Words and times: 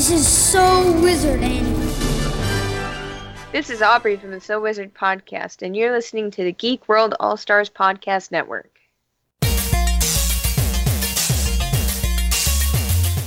This 0.00 0.12
is 0.12 0.26
so 0.26 0.98
wizard, 1.02 1.42
Annie. 1.42 1.74
This 3.52 3.68
is 3.68 3.82
Aubrey 3.82 4.16
from 4.16 4.30
the 4.30 4.40
So 4.40 4.58
Wizard 4.58 4.94
podcast, 4.94 5.60
and 5.60 5.76
you're 5.76 5.92
listening 5.92 6.30
to 6.30 6.42
the 6.42 6.52
Geek 6.52 6.88
World 6.88 7.14
All 7.20 7.36
Stars 7.36 7.68
Podcast 7.68 8.30
Network. 8.30 8.70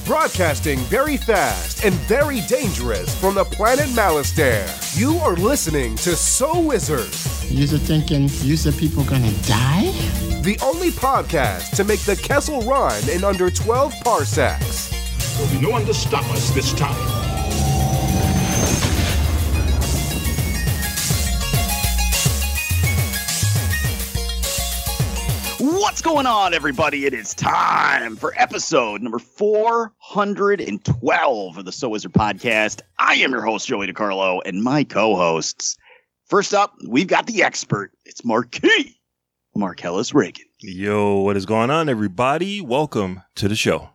Broadcasting 0.08 0.80
very 0.80 1.16
fast 1.16 1.86
and 1.86 1.94
very 1.94 2.42
dangerous 2.48 3.14
from 3.22 3.36
the 3.36 3.44
planet 3.44 3.86
Malastare. 3.90 4.68
You 5.00 5.18
are 5.18 5.36
listening 5.36 5.96
to 5.98 6.16
So 6.16 6.60
Wizard, 6.60 7.14
You're 7.52 7.68
thinking, 7.78 8.24
you 8.42 8.58
said 8.58 8.76
people 8.80 9.04
gonna 9.04 9.32
die? 9.44 9.92
the 10.42 10.58
only 10.64 10.90
podcast 10.90 11.76
to 11.76 11.84
make 11.84 12.00
the 12.00 12.16
Kessel 12.16 12.62
run 12.64 13.08
in 13.10 13.24
under 13.24 13.52
12 13.52 13.94
parsecs. 14.04 15.03
There'll 15.36 15.52
be 15.52 15.60
no 15.60 15.70
one 15.72 15.86
to 15.86 15.94
stop 15.94 16.24
us 16.32 16.52
this 16.52 16.74
time. 16.74 16.96
What's 25.60 26.02
going 26.02 26.26
on, 26.28 26.54
everybody? 26.54 27.06
It 27.06 27.14
is 27.14 27.34
time 27.34 28.16
for 28.16 28.34
episode 28.38 29.02
number 29.02 29.18
412 29.18 31.58
of 31.58 31.66
the 31.66 31.72
So 31.72 31.90
Wizard 31.90 32.14
podcast. 32.14 32.82
I 33.00 33.16
am 33.16 33.32
your 33.32 33.42
host, 33.42 33.68
Joey 33.68 33.88
DiCarlo, 33.88 34.42
and 34.46 34.62
my 34.64 34.84
co 34.84 35.16
hosts. 35.16 35.78
First 36.26 36.54
up, 36.54 36.76
we've 36.88 37.08
got 37.08 37.26
the 37.26 37.42
expert. 37.44 37.92
It's 38.06 38.24
Marquis, 38.24 39.00
Marcellus 39.56 40.14
Reagan. 40.14 40.46
Yo, 40.60 41.18
what 41.20 41.36
is 41.38 41.46
going 41.48 41.72
on, 41.72 41.90
everybody? 41.90 42.62
Welcome 42.62 43.24
to 43.36 43.48
the 43.48 43.56
show. 43.56 43.90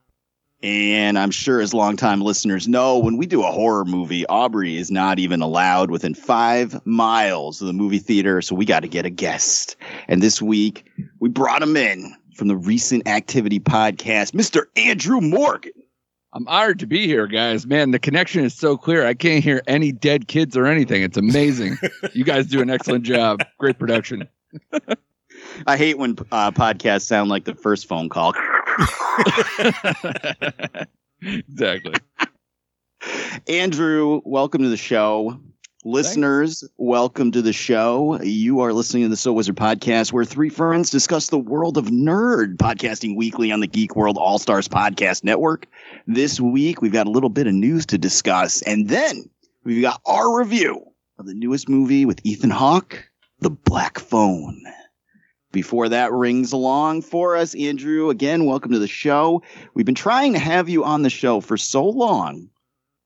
And 0.62 1.16
I'm 1.16 1.30
sure 1.30 1.60
as 1.60 1.72
longtime 1.72 2.20
listeners 2.20 2.66
know, 2.66 2.98
when 2.98 3.16
we 3.16 3.26
do 3.26 3.44
a 3.44 3.52
horror 3.52 3.84
movie, 3.84 4.26
Aubrey 4.26 4.76
is 4.76 4.90
not 4.90 5.20
even 5.20 5.40
allowed 5.40 5.90
within 5.90 6.14
five 6.14 6.84
miles 6.84 7.60
of 7.60 7.68
the 7.68 7.72
movie 7.72 8.00
theater. 8.00 8.42
So 8.42 8.56
we 8.56 8.64
got 8.64 8.80
to 8.80 8.88
get 8.88 9.06
a 9.06 9.10
guest. 9.10 9.76
And 10.08 10.20
this 10.20 10.42
week, 10.42 10.84
we 11.20 11.28
brought 11.28 11.62
him 11.62 11.76
in 11.76 12.12
from 12.34 12.48
the 12.48 12.56
Recent 12.56 13.06
Activity 13.06 13.60
podcast, 13.60 14.32
Mr. 14.32 14.64
Andrew 14.76 15.20
Morgan. 15.20 15.72
I'm 16.32 16.46
honored 16.48 16.80
to 16.80 16.86
be 16.86 17.06
here, 17.06 17.26
guys. 17.26 17.64
Man, 17.66 17.92
the 17.92 17.98
connection 17.98 18.44
is 18.44 18.54
so 18.54 18.76
clear. 18.76 19.06
I 19.06 19.14
can't 19.14 19.42
hear 19.42 19.62
any 19.66 19.92
dead 19.92 20.28
kids 20.28 20.56
or 20.56 20.66
anything. 20.66 21.02
It's 21.02 21.16
amazing. 21.16 21.78
you 22.12 22.24
guys 22.24 22.46
do 22.46 22.60
an 22.60 22.68
excellent 22.68 23.04
job. 23.04 23.44
Great 23.58 23.78
production. 23.78 24.28
I 25.66 25.76
hate 25.76 25.98
when 25.98 26.16
uh, 26.32 26.50
podcasts 26.50 27.02
sound 27.02 27.30
like 27.30 27.44
the 27.44 27.54
first 27.54 27.86
phone 27.86 28.08
call. 28.08 28.34
Exactly. 31.22 31.94
Andrew, 33.48 34.20
welcome 34.24 34.62
to 34.62 34.68
the 34.68 34.76
show. 34.76 35.40
Listeners, 35.84 36.64
welcome 36.76 37.30
to 37.30 37.40
the 37.40 37.52
show. 37.52 38.20
You 38.20 38.60
are 38.60 38.72
listening 38.72 39.04
to 39.04 39.08
the 39.08 39.16
So 39.16 39.32
Wizard 39.32 39.56
podcast, 39.56 40.12
where 40.12 40.24
three 40.24 40.48
friends 40.48 40.90
discuss 40.90 41.28
the 41.28 41.38
world 41.38 41.78
of 41.78 41.86
nerd, 41.86 42.56
podcasting 42.56 43.16
weekly 43.16 43.52
on 43.52 43.60
the 43.60 43.68
Geek 43.68 43.94
World 43.94 44.18
All 44.18 44.38
Stars 44.38 44.66
Podcast 44.68 45.22
Network. 45.22 45.66
This 46.06 46.40
week, 46.40 46.82
we've 46.82 46.92
got 46.92 47.06
a 47.06 47.10
little 47.10 47.30
bit 47.30 47.46
of 47.46 47.54
news 47.54 47.86
to 47.86 47.96
discuss, 47.96 48.60
and 48.62 48.88
then 48.88 49.30
we've 49.64 49.80
got 49.80 50.00
our 50.04 50.36
review 50.36 50.84
of 51.18 51.26
the 51.26 51.34
newest 51.34 51.68
movie 51.68 52.04
with 52.04 52.20
Ethan 52.24 52.50
Hawke, 52.50 53.08
The 53.38 53.50
Black 53.50 53.98
Phone. 54.00 54.60
Before 55.58 55.88
that 55.88 56.12
rings 56.12 56.52
along 56.52 57.02
for 57.02 57.34
us, 57.34 57.52
Andrew, 57.56 58.10
again, 58.10 58.44
welcome 58.44 58.70
to 58.70 58.78
the 58.78 58.86
show. 58.86 59.42
We've 59.74 59.84
been 59.84 59.96
trying 59.96 60.34
to 60.34 60.38
have 60.38 60.68
you 60.68 60.84
on 60.84 61.02
the 61.02 61.10
show 61.10 61.40
for 61.40 61.56
so 61.56 61.84
long 61.84 62.48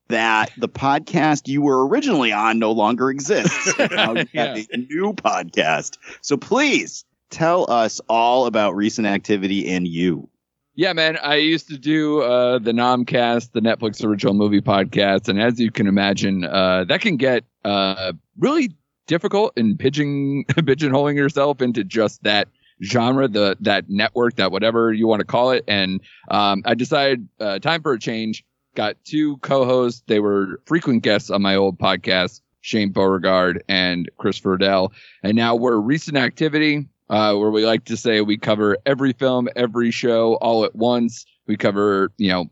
that 0.09 0.53
the 0.59 0.69
podcast 0.69 1.49
you 1.49 1.62
were 1.62 1.88
originally 1.88 2.31
on 2.31 2.59
no 2.59 2.71
longer 2.72 3.09
exists. 3.09 3.72
now 3.78 4.12
you 4.16 4.26
have 4.34 4.59
Yeah. 4.59 4.65
a 4.71 4.76
new 4.76 5.15
podcast. 5.15 5.97
So 6.21 6.37
please 6.37 7.06
tell 7.31 7.71
us 7.71 8.03
all 8.06 8.44
about 8.44 8.76
recent 8.76 9.06
activity 9.06 9.72
and 9.72 9.88
you. 9.88 10.28
Yeah, 10.75 10.93
man. 10.93 11.16
I 11.22 11.37
used 11.37 11.69
to 11.69 11.78
do 11.78 12.21
uh, 12.21 12.59
the 12.59 12.72
Nomcast, 12.72 13.53
the 13.53 13.60
Netflix 13.60 14.05
original 14.05 14.34
movie 14.34 14.60
podcast, 14.60 15.26
and 15.31 15.41
as 15.41 15.59
you 15.59 15.71
can 15.71 15.87
imagine, 15.87 16.44
uh, 16.44 16.84
that 16.84 17.00
can 17.00 17.16
get 17.16 17.44
uh, 17.65 18.12
really 18.38 18.76
difficult 19.06 19.52
in 19.56 19.76
pigeon 19.76 20.44
pigeonholing 20.50 21.16
yourself 21.16 21.60
into 21.60 21.84
just 21.84 22.22
that 22.22 22.48
genre, 22.82 23.28
the 23.28 23.56
that 23.60 23.88
network, 23.88 24.36
that 24.36 24.52
whatever 24.52 24.92
you 24.92 25.06
want 25.06 25.20
to 25.20 25.26
call 25.26 25.50
it. 25.50 25.64
And 25.68 26.00
um, 26.28 26.62
I 26.64 26.74
decided 26.74 27.28
uh, 27.40 27.58
time 27.58 27.82
for 27.82 27.92
a 27.92 27.98
change. 27.98 28.44
Got 28.74 28.96
two 29.04 29.36
co-hosts. 29.38 30.02
They 30.06 30.18
were 30.18 30.60
frequent 30.64 31.02
guests 31.02 31.30
on 31.30 31.42
my 31.42 31.56
old 31.56 31.78
podcast, 31.78 32.40
Shane 32.62 32.90
Beauregard 32.90 33.62
and 33.68 34.10
Chris 34.16 34.40
Furdell. 34.40 34.92
And 35.22 35.36
now 35.36 35.54
we're 35.54 35.76
recent 35.76 36.16
activity, 36.16 36.88
uh, 37.10 37.34
where 37.34 37.50
we 37.50 37.66
like 37.66 37.84
to 37.86 37.96
say 37.96 38.22
we 38.22 38.38
cover 38.38 38.78
every 38.86 39.12
film, 39.12 39.48
every 39.56 39.90
show 39.90 40.34
all 40.36 40.64
at 40.64 40.74
once. 40.74 41.26
We 41.46 41.56
cover, 41.56 42.12
you 42.16 42.30
know, 42.30 42.50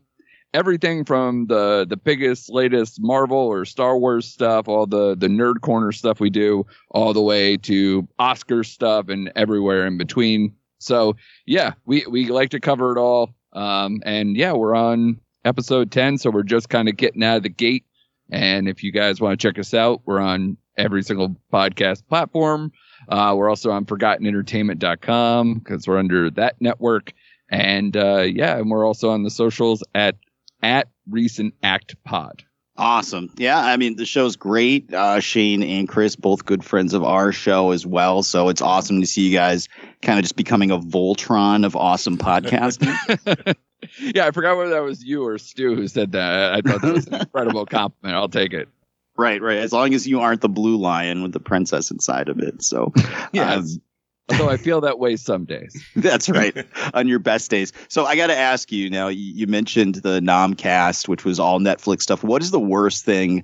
everything 0.53 1.05
from 1.05 1.47
the 1.47 1.85
the 1.87 1.97
biggest, 1.97 2.51
latest 2.51 3.01
Marvel 3.01 3.37
or 3.37 3.65
Star 3.65 3.97
Wars 3.97 4.25
stuff, 4.25 4.67
all 4.67 4.85
the 4.85 5.15
the 5.15 5.27
nerd 5.27 5.61
corner 5.61 5.91
stuff 5.91 6.19
we 6.19 6.29
do, 6.29 6.65
all 6.89 7.13
the 7.13 7.21
way 7.21 7.57
to 7.57 8.07
Oscar 8.19 8.63
stuff 8.63 9.09
and 9.09 9.31
everywhere 9.35 9.85
in 9.85 9.97
between. 9.97 10.55
So 10.79 11.15
yeah, 11.45 11.73
we 11.85 12.05
we 12.07 12.27
like 12.27 12.49
to 12.51 12.59
cover 12.59 12.91
it 12.91 12.99
all. 12.99 13.33
Um, 13.53 14.01
and 14.05 14.35
yeah, 14.37 14.53
we're 14.53 14.75
on 14.75 15.19
episode 15.43 15.91
10, 15.91 16.17
so 16.17 16.29
we're 16.29 16.43
just 16.43 16.69
kind 16.69 16.87
of 16.87 16.97
getting 16.97 17.23
out 17.23 17.37
of 17.37 17.43
the 17.43 17.49
gate. 17.49 17.85
And 18.31 18.69
if 18.69 18.83
you 18.83 18.91
guys 18.91 19.19
want 19.19 19.39
to 19.39 19.47
check 19.47 19.59
us 19.59 19.73
out, 19.73 20.01
we're 20.05 20.21
on 20.21 20.57
every 20.77 21.03
single 21.03 21.35
podcast 21.51 22.07
platform. 22.07 22.71
Uh, 23.09 23.33
we're 23.37 23.49
also 23.49 23.71
on 23.71 23.85
ForgottenEntertainment.com 23.85 25.55
because 25.55 25.87
we're 25.87 25.97
under 25.97 26.29
that 26.31 26.61
network. 26.61 27.13
And 27.49 27.97
uh, 27.97 28.21
yeah, 28.21 28.57
and 28.57 28.71
we're 28.71 28.85
also 28.85 29.09
on 29.09 29.23
the 29.23 29.29
socials 29.29 29.83
at 29.93 30.15
at 30.61 30.89
Recent 31.09 31.53
Act 31.63 31.95
Pod. 32.03 32.43
Awesome. 32.77 33.29
Yeah, 33.37 33.59
I 33.59 33.77
mean, 33.77 33.95
the 33.97 34.05
show's 34.05 34.35
great. 34.37 34.91
Uh, 34.93 35.19
Shane 35.19 35.61
and 35.61 35.87
Chris, 35.87 36.15
both 36.15 36.45
good 36.45 36.63
friends 36.63 36.93
of 36.93 37.03
our 37.03 37.31
show 37.31 37.71
as 37.71 37.85
well. 37.85 38.23
So 38.23 38.49
it's 38.49 38.61
awesome 38.61 39.01
to 39.01 39.07
see 39.07 39.27
you 39.27 39.33
guys 39.37 39.67
kind 40.01 40.17
of 40.17 40.23
just 40.23 40.35
becoming 40.35 40.71
a 40.71 40.79
Voltron 40.79 41.65
of 41.65 41.75
awesome 41.75 42.17
podcasting. 42.17 43.55
yeah, 43.99 44.25
I 44.25 44.31
forgot 44.31 44.57
whether 44.57 44.71
that 44.71 44.83
was 44.83 45.03
you 45.03 45.25
or 45.27 45.37
Stu 45.37 45.75
who 45.75 45.87
said 45.87 46.13
that. 46.13 46.53
I 46.53 46.61
thought 46.61 46.81
that 46.81 46.93
was 46.93 47.07
an 47.07 47.15
incredible 47.15 47.65
compliment. 47.65 48.15
I'll 48.15 48.29
take 48.29 48.53
it. 48.53 48.69
right, 49.17 49.41
right. 49.41 49.57
As 49.57 49.73
long 49.73 49.93
as 49.93 50.07
you 50.07 50.21
aren't 50.21 50.41
the 50.41 50.49
blue 50.49 50.77
lion 50.77 51.21
with 51.21 51.33
the 51.33 51.39
princess 51.41 51.91
inside 51.91 52.29
of 52.29 52.39
it. 52.39 52.63
So, 52.63 52.93
Yes. 53.33 53.57
um, 53.75 53.81
Although 54.29 54.49
I 54.49 54.57
feel 54.57 54.81
that 54.81 54.99
way 54.99 55.15
some 55.17 55.45
days. 55.45 55.83
That's 55.95 56.29
right. 56.29 56.65
on 56.93 57.07
your 57.07 57.19
best 57.19 57.51
days. 57.51 57.73
So 57.89 58.05
I 58.05 58.15
got 58.15 58.27
to 58.27 58.37
ask 58.37 58.71
you 58.71 58.89
now. 58.89 59.07
You, 59.09 59.47
mentioned 59.47 59.95
the 59.95 60.19
Nomcast, 60.19 61.07
which 61.07 61.25
was 61.25 61.39
all 61.39 61.59
Netflix 61.59 62.03
stuff. 62.03 62.23
What 62.23 62.41
is 62.41 62.51
the 62.51 62.59
worst 62.59 63.03
thing 63.03 63.43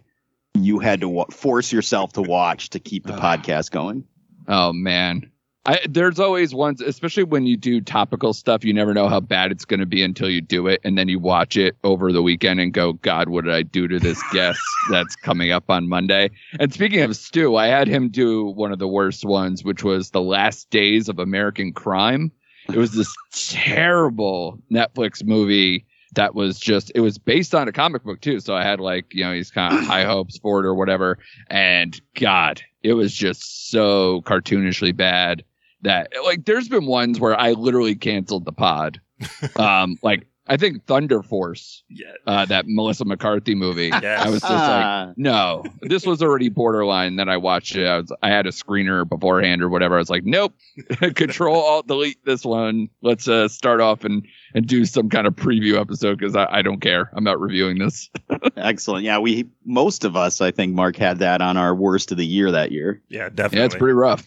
you 0.54 0.80
had 0.80 1.02
to 1.02 1.10
wa- 1.10 1.26
force 1.30 1.72
yourself 1.72 2.14
to 2.14 2.22
watch 2.22 2.70
to 2.70 2.80
keep 2.80 3.06
the 3.06 3.14
uh. 3.14 3.20
podcast 3.20 3.72
going? 3.72 4.06
Oh 4.48 4.72
man. 4.72 5.32
I, 5.68 5.82
there's 5.90 6.18
always 6.18 6.56
ones, 6.56 6.80
especially 6.80 7.26
when 7.26 7.46
you 7.46 7.58
do 7.58 7.82
topical 7.82 8.34
stuff, 8.34 8.64
you 8.64 8.74
never 8.74 8.94
know 8.94 9.10
how 9.10 9.20
bad 9.20 9.52
it's 9.52 9.66
going 9.66 9.82
to 9.82 9.86
be 9.86 10.02
until 10.02 10.30
you 10.30 10.40
do 10.40 10.66
it. 10.68 10.80
And 10.86 10.98
then 10.98 11.10
you 11.10 11.20
watch 11.20 11.58
it 11.58 11.76
over 11.84 12.14
the 12.14 12.24
weekend 12.24 12.62
and 12.62 12.74
go, 12.74 12.94
God, 12.94 13.28
what 13.28 13.44
did 13.44 13.54
I 13.54 13.64
do 13.64 13.86
to 13.90 14.00
this 14.00 14.24
guest 14.32 14.62
that's 14.90 15.18
coming 15.18 15.52
up 15.52 15.70
on 15.70 15.90
Monday? 15.90 16.32
And 16.58 16.74
speaking 16.74 17.02
of 17.02 17.18
Stu, 17.18 17.58
I 17.58 17.68
had 17.68 17.90
him 17.90 18.08
do 18.08 18.46
one 18.46 18.72
of 18.72 18.80
the 18.80 18.88
worst 18.88 19.26
ones, 19.26 19.66
which 19.66 19.84
was 19.84 20.12
The 20.12 20.22
Last 20.22 20.70
Days 20.70 21.10
of 21.10 21.20
American 21.20 21.74
Crime. 21.74 22.32
It 22.70 22.78
was 22.78 22.94
this 22.94 23.14
terrible 23.34 24.60
Netflix 24.72 25.22
movie 25.22 25.86
that 26.14 26.34
was 26.34 26.58
just, 26.60 26.94
it 26.96 27.02
was 27.02 27.18
based 27.18 27.54
on 27.54 27.68
a 27.68 27.74
comic 27.74 28.06
book 28.06 28.22
too. 28.22 28.40
So 28.40 28.56
I 28.56 28.64
had 28.64 28.80
like, 28.80 29.14
you 29.14 29.26
know, 29.26 29.34
these 29.34 29.52
kind 29.52 29.78
of 29.78 29.84
high 29.84 30.06
hopes 30.06 30.38
for 30.38 30.62
it 30.62 30.66
or 30.66 30.74
whatever. 30.74 31.18
And 31.50 32.00
God, 32.16 32.62
it 32.84 32.94
was 32.94 33.14
just 33.14 33.70
so 33.70 34.22
cartoonishly 34.22 34.96
bad 34.96 35.44
that 35.82 36.12
like 36.26 36.46
there's 36.46 36.68
been 36.70 36.86
ones 36.86 37.20
where 37.20 37.40
I 37.40 37.52
literally 37.52 37.96
canceled 37.96 38.46
the 38.46 38.52
pod. 38.54 39.00
um, 39.56 39.98
like 40.04 40.28
I 40.50 40.56
think 40.56 40.86
Thunder 40.86 41.22
Force, 41.24 41.84
Yeah. 41.90 42.06
uh, 42.26 42.46
that 42.46 42.64
Melissa 42.70 43.04
McCarthy 43.04 43.54
movie. 43.54 43.88
Yes. 43.88 44.26
I 44.26 44.30
was 44.30 44.40
just 44.40 44.54
Ah. 44.54 45.06
like, 45.10 45.18
no, 45.18 45.64
this 45.82 46.06
was 46.06 46.22
already 46.24 46.48
borderline. 46.48 47.18
Then 47.18 47.28
I 47.28 47.36
watched 47.36 47.76
it. 47.76 47.86
I 47.86 47.98
was, 47.98 48.14
I 48.24 48.30
had 48.30 48.48
a 48.48 48.52
screener 48.52 49.06
beforehand 49.08 49.62
or 49.62 49.68
whatever. 49.68 49.96
I 49.96 49.98
was 49.98 50.10
like, 50.10 50.24
nope, 50.24 50.54
control 51.16 51.58
alt 51.62 51.88
delete 51.88 52.24
this 52.24 52.46
one. 52.46 52.88
Let's 53.02 53.28
uh, 53.28 53.50
start 53.50 53.82
off 53.82 54.06
and 54.06 54.26
and 54.54 54.66
do 54.66 54.86
some 54.86 55.10
kind 55.10 55.28
of 55.28 55.36
preview 55.36 55.82
episode 55.82 56.18
because 56.18 56.34
I, 56.38 56.46
I 56.50 56.62
don't 56.62 56.80
care. 56.80 57.12
I'm 57.14 57.26
not 57.26 57.42
reviewing 57.42 57.78
this. 57.80 58.10
Excellent. 58.56 59.04
Yeah, 59.04 59.20
we 59.20 59.50
most 59.66 60.06
of 60.06 60.16
us, 60.16 60.40
I 60.40 60.52
think, 60.52 60.74
Mark 60.74 60.96
had 60.96 61.20
that 61.20 61.42
on 61.42 61.58
our 61.58 61.76
worst 61.76 62.12
of 62.14 62.18
the 62.18 62.26
year 62.26 62.52
that 62.54 62.72
year. 62.72 63.02
Yeah, 63.10 63.28
definitely. 63.28 63.60
Yeah, 63.60 63.66
it's 63.66 63.76
pretty 63.76 63.96
rough. 63.96 64.26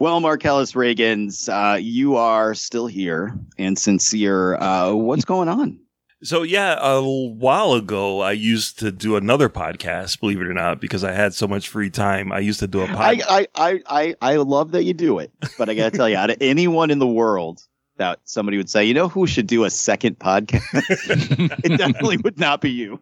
Well, 0.00 0.18
Marcellus 0.20 0.72
Reagans, 0.72 1.50
uh, 1.50 1.76
you 1.76 2.16
are 2.16 2.54
still 2.54 2.86
here 2.86 3.38
and 3.58 3.78
sincere. 3.78 4.54
Uh, 4.54 4.94
what's 4.94 5.26
going 5.26 5.50
on? 5.50 5.78
So 6.22 6.42
yeah, 6.42 6.78
a 6.80 7.02
while 7.02 7.74
ago 7.74 8.20
I 8.20 8.32
used 8.32 8.78
to 8.78 8.92
do 8.92 9.16
another 9.16 9.50
podcast, 9.50 10.18
believe 10.18 10.40
it 10.40 10.46
or 10.46 10.54
not, 10.54 10.80
because 10.80 11.04
I 11.04 11.12
had 11.12 11.34
so 11.34 11.46
much 11.46 11.68
free 11.68 11.90
time. 11.90 12.32
I 12.32 12.38
used 12.38 12.60
to 12.60 12.66
do 12.66 12.80
a 12.80 12.86
podcast. 12.86 13.24
I, 13.28 13.46
I, 13.54 13.80
I, 13.86 14.14
I 14.22 14.36
love 14.36 14.70
that 14.70 14.84
you 14.84 14.94
do 14.94 15.18
it, 15.18 15.32
but 15.58 15.68
I 15.68 15.74
got 15.74 15.92
to 15.92 15.98
tell 15.98 16.08
you, 16.08 16.16
out 16.16 16.30
of 16.30 16.38
anyone 16.40 16.90
in 16.90 16.98
the 16.98 17.06
world 17.06 17.60
that 17.98 18.20
somebody 18.24 18.56
would 18.56 18.70
say, 18.70 18.86
you 18.86 18.94
know, 18.94 19.08
who 19.08 19.26
should 19.26 19.46
do 19.46 19.64
a 19.64 19.70
second 19.70 20.18
podcast? 20.18 20.62
it 21.62 21.76
definitely 21.76 22.16
would 22.16 22.38
not 22.38 22.62
be 22.62 22.70
you. 22.70 23.00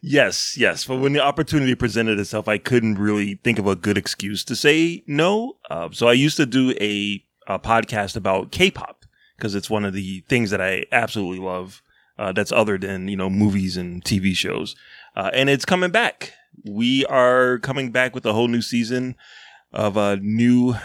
Yes, 0.00 0.56
yes. 0.56 0.84
But 0.84 0.96
when 0.96 1.12
the 1.12 1.22
opportunity 1.22 1.74
presented 1.74 2.18
itself, 2.18 2.48
I 2.48 2.58
couldn't 2.58 2.98
really 2.98 3.36
think 3.42 3.58
of 3.58 3.66
a 3.66 3.76
good 3.76 3.98
excuse 3.98 4.44
to 4.44 4.56
say 4.56 5.02
no. 5.06 5.56
Uh, 5.70 5.88
so 5.92 6.08
I 6.08 6.12
used 6.12 6.36
to 6.36 6.46
do 6.46 6.72
a, 6.80 7.24
a 7.46 7.58
podcast 7.58 8.16
about 8.16 8.50
K-pop 8.50 9.04
because 9.36 9.54
it's 9.54 9.70
one 9.70 9.84
of 9.84 9.92
the 9.92 10.24
things 10.28 10.50
that 10.50 10.60
I 10.60 10.84
absolutely 10.92 11.44
love. 11.44 11.82
Uh, 12.18 12.32
that's 12.32 12.50
other 12.50 12.78
than 12.78 13.08
you 13.08 13.16
know 13.16 13.28
movies 13.28 13.76
and 13.76 14.02
TV 14.02 14.34
shows, 14.34 14.74
uh, 15.16 15.30
and 15.34 15.50
it's 15.50 15.66
coming 15.66 15.90
back. 15.90 16.32
We 16.64 17.04
are 17.06 17.58
coming 17.58 17.92
back 17.92 18.14
with 18.14 18.24
a 18.24 18.32
whole 18.32 18.48
new 18.48 18.62
season 18.62 19.16
of 19.70 19.98
uh, 19.98 20.16
new 20.22 20.76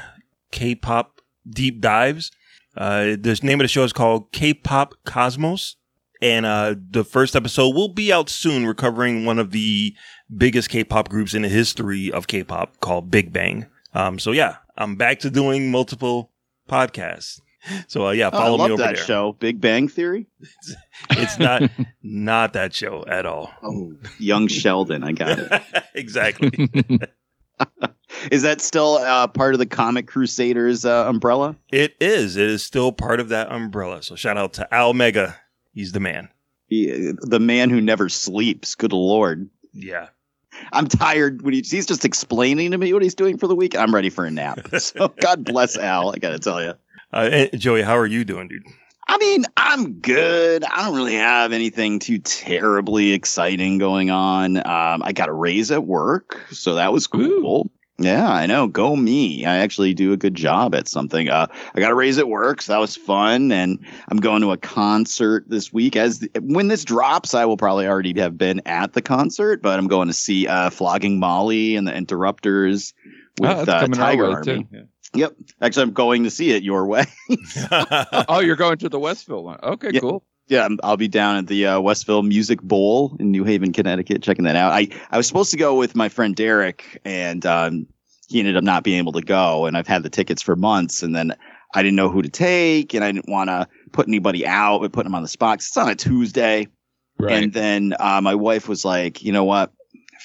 K-pop 0.51 1.21
deep 1.49 1.79
dives. 1.79 2.31
Uh, 2.75 3.15
the 3.17 3.39
name 3.43 3.61
of 3.61 3.63
the 3.63 3.69
show 3.69 3.85
is 3.85 3.93
called 3.93 4.33
K-pop 4.33 4.95
Cosmos 5.05 5.77
and 6.21 6.45
uh, 6.45 6.75
the 6.91 7.03
first 7.03 7.35
episode 7.35 7.75
will 7.75 7.89
be 7.89 8.11
out 8.13 8.29
soon. 8.29 8.65
We're 8.65 8.73
covering 8.73 9.25
one 9.25 9.39
of 9.39 9.51
the 9.51 9.95
biggest 10.35 10.69
K-pop 10.69 11.09
groups 11.09 11.33
in 11.33 11.41
the 11.41 11.49
history 11.49 12.11
of 12.11 12.27
K-pop 12.27 12.79
called 12.79 13.09
Big 13.11 13.33
Bang. 13.33 13.65
Um, 13.93 14.19
so 14.19 14.31
yeah, 14.31 14.57
I'm 14.77 14.95
back 14.95 15.19
to 15.19 15.29
doing 15.29 15.71
multiple 15.71 16.31
podcasts. 16.69 17.41
So 17.87 18.07
uh, 18.07 18.11
yeah, 18.11 18.29
Oh, 18.33 18.37
I 18.37 18.41
follow 18.41 18.57
love 18.57 18.69
me 18.69 18.73
over 18.73 18.83
that 18.83 18.95
there. 18.95 19.05
show, 19.05 19.33
Big 19.33 19.61
Bang 19.61 19.87
Theory. 19.87 20.27
It's 21.11 21.39
not 21.39 21.63
not 22.03 22.53
that 22.53 22.73
show 22.75 23.03
at 23.07 23.25
all. 23.25 23.51
Oh, 23.63 23.93
young 24.19 24.47
Sheldon, 24.47 25.03
I 25.03 25.11
got 25.13 25.39
it. 25.39 25.61
exactly. 25.95 26.51
Is 28.31 28.41
that 28.43 28.61
still 28.61 28.95
uh, 28.95 29.27
part 29.27 29.53
of 29.55 29.59
the 29.59 29.65
Comic 29.65 30.07
Crusaders 30.07 30.85
uh, 30.85 31.05
umbrella? 31.07 31.55
It 31.71 31.95
is. 31.99 32.37
It 32.37 32.49
is 32.49 32.63
still 32.63 32.91
part 32.91 33.19
of 33.19 33.29
that 33.29 33.51
umbrella. 33.51 34.03
So 34.03 34.15
shout 34.15 34.37
out 34.37 34.53
to 34.53 34.73
Al 34.73 34.93
Mega. 34.93 35.37
He's 35.73 35.91
the 35.91 35.99
man. 35.99 36.29
He, 36.67 37.11
the 37.21 37.39
man 37.39 37.69
who 37.69 37.81
never 37.81 38.09
sleeps. 38.09 38.75
Good 38.75 38.93
lord. 38.93 39.49
Yeah. 39.73 40.07
I'm 40.71 40.87
tired 40.87 41.41
when 41.41 41.53
he, 41.53 41.61
he's 41.61 41.85
just 41.85 42.05
explaining 42.05 42.71
to 42.71 42.77
me 42.77 42.93
what 42.93 43.01
he's 43.01 43.15
doing 43.15 43.37
for 43.37 43.47
the 43.47 43.55
week. 43.55 43.75
I'm 43.75 43.93
ready 43.93 44.09
for 44.09 44.25
a 44.25 44.31
nap. 44.31 44.59
So 44.79 45.09
God 45.09 45.43
bless 45.43 45.77
Al. 45.77 46.11
I 46.11 46.17
got 46.17 46.31
to 46.31 46.39
tell 46.39 46.61
you. 46.61 46.73
Uh, 47.11 47.47
Joey, 47.55 47.81
how 47.81 47.97
are 47.97 48.05
you 48.05 48.23
doing, 48.23 48.47
dude? 48.47 48.63
I 49.07 49.17
mean, 49.17 49.45
I'm 49.57 49.99
good. 49.99 50.63
I 50.63 50.85
don't 50.85 50.95
really 50.95 51.15
have 51.15 51.51
anything 51.51 51.99
too 51.99 52.19
terribly 52.19 53.11
exciting 53.11 53.77
going 53.77 54.09
on. 54.09 54.57
Um, 54.57 55.03
I 55.03 55.11
got 55.13 55.27
a 55.27 55.33
raise 55.33 55.71
at 55.71 55.83
work, 55.83 56.39
so 56.51 56.75
that 56.75 56.93
was 56.93 57.07
cool. 57.07 57.69
Yeah, 58.01 58.29
I 58.29 58.45
know. 58.45 58.67
Go 58.67 58.95
me. 58.95 59.45
I 59.45 59.57
actually 59.57 59.93
do 59.93 60.13
a 60.13 60.17
good 60.17 60.35
job 60.35 60.73
at 60.75 60.87
something. 60.87 61.29
Uh, 61.29 61.47
I 61.75 61.79
got 61.79 61.91
a 61.91 61.95
raise 61.95 62.17
at 62.17 62.27
work, 62.27 62.61
so 62.61 62.73
that 62.73 62.79
was 62.79 62.95
fun. 62.95 63.51
And 63.51 63.79
I'm 64.09 64.17
going 64.17 64.41
to 64.41 64.51
a 64.51 64.57
concert 64.57 65.45
this 65.47 65.71
week. 65.71 65.95
As 65.95 66.19
the, 66.19 66.29
when 66.41 66.67
this 66.67 66.83
drops, 66.83 67.33
I 67.33 67.45
will 67.45 67.57
probably 67.57 67.87
already 67.87 68.19
have 68.19 68.37
been 68.37 68.61
at 68.65 68.93
the 68.93 69.01
concert, 69.01 69.61
but 69.61 69.77
I'm 69.79 69.87
going 69.87 70.07
to 70.07 70.13
see 70.13 70.47
uh, 70.47 70.69
Flogging 70.69 71.19
Molly 71.19 71.75
and 71.75 71.87
the 71.87 71.93
Interrupters 71.95 72.93
with 73.39 73.49
Oh, 73.49 73.65
that's 73.65 73.69
uh, 73.69 73.79
coming 73.81 73.99
our 73.99 74.05
Tiger 74.11 74.23
way, 74.29 74.33
Army. 74.33 74.67
too. 74.71 74.87
Yep. 75.13 75.33
Actually, 75.61 75.83
I'm 75.83 75.93
going 75.93 76.23
to 76.23 76.29
see 76.31 76.51
it 76.51 76.63
your 76.63 76.85
way. 76.87 77.05
oh, 78.29 78.39
you're 78.39 78.55
going 78.55 78.77
to 78.77 78.89
the 78.89 78.99
Westville 78.99 79.43
one. 79.43 79.59
Okay, 79.61 79.89
Yeah. 79.93 79.99
cool. 79.99 80.23
Yeah, 80.51 80.67
I'll 80.83 80.97
be 80.97 81.07
down 81.07 81.37
at 81.37 81.47
the 81.47 81.65
uh, 81.65 81.79
Westville 81.79 82.23
Music 82.23 82.61
Bowl 82.61 83.15
in 83.21 83.31
New 83.31 83.45
Haven, 83.45 83.71
Connecticut, 83.71 84.21
checking 84.21 84.43
that 84.43 84.57
out. 84.57 84.73
I, 84.73 84.89
I 85.09 85.15
was 85.15 85.25
supposed 85.25 85.51
to 85.51 85.57
go 85.57 85.75
with 85.77 85.95
my 85.95 86.09
friend 86.09 86.35
Derek, 86.35 86.99
and 87.05 87.45
um, 87.45 87.87
he 88.27 88.39
ended 88.39 88.57
up 88.57 88.63
not 88.65 88.83
being 88.83 88.97
able 88.97 89.13
to 89.13 89.21
go. 89.21 89.65
And 89.65 89.77
I've 89.77 89.87
had 89.87 90.03
the 90.03 90.09
tickets 90.09 90.41
for 90.41 90.57
months, 90.57 91.03
and 91.03 91.15
then 91.15 91.33
I 91.73 91.83
didn't 91.83 91.95
know 91.95 92.09
who 92.09 92.21
to 92.21 92.27
take, 92.27 92.93
and 92.93 93.01
I 93.01 93.13
didn't 93.13 93.29
want 93.29 93.49
to 93.49 93.69
put 93.93 94.09
anybody 94.09 94.45
out, 94.45 94.81
but 94.81 94.91
put 94.91 95.05
them 95.05 95.15
on 95.15 95.21
the 95.21 95.29
spot. 95.29 95.59
It's 95.59 95.77
on 95.77 95.87
a 95.87 95.95
Tuesday, 95.95 96.67
Right. 97.17 97.43
and 97.43 97.53
then 97.53 97.93
uh, 97.97 98.19
my 98.19 98.35
wife 98.35 98.67
was 98.67 98.83
like, 98.83 99.23
"You 99.23 99.31
know 99.31 99.45
what? 99.45 99.71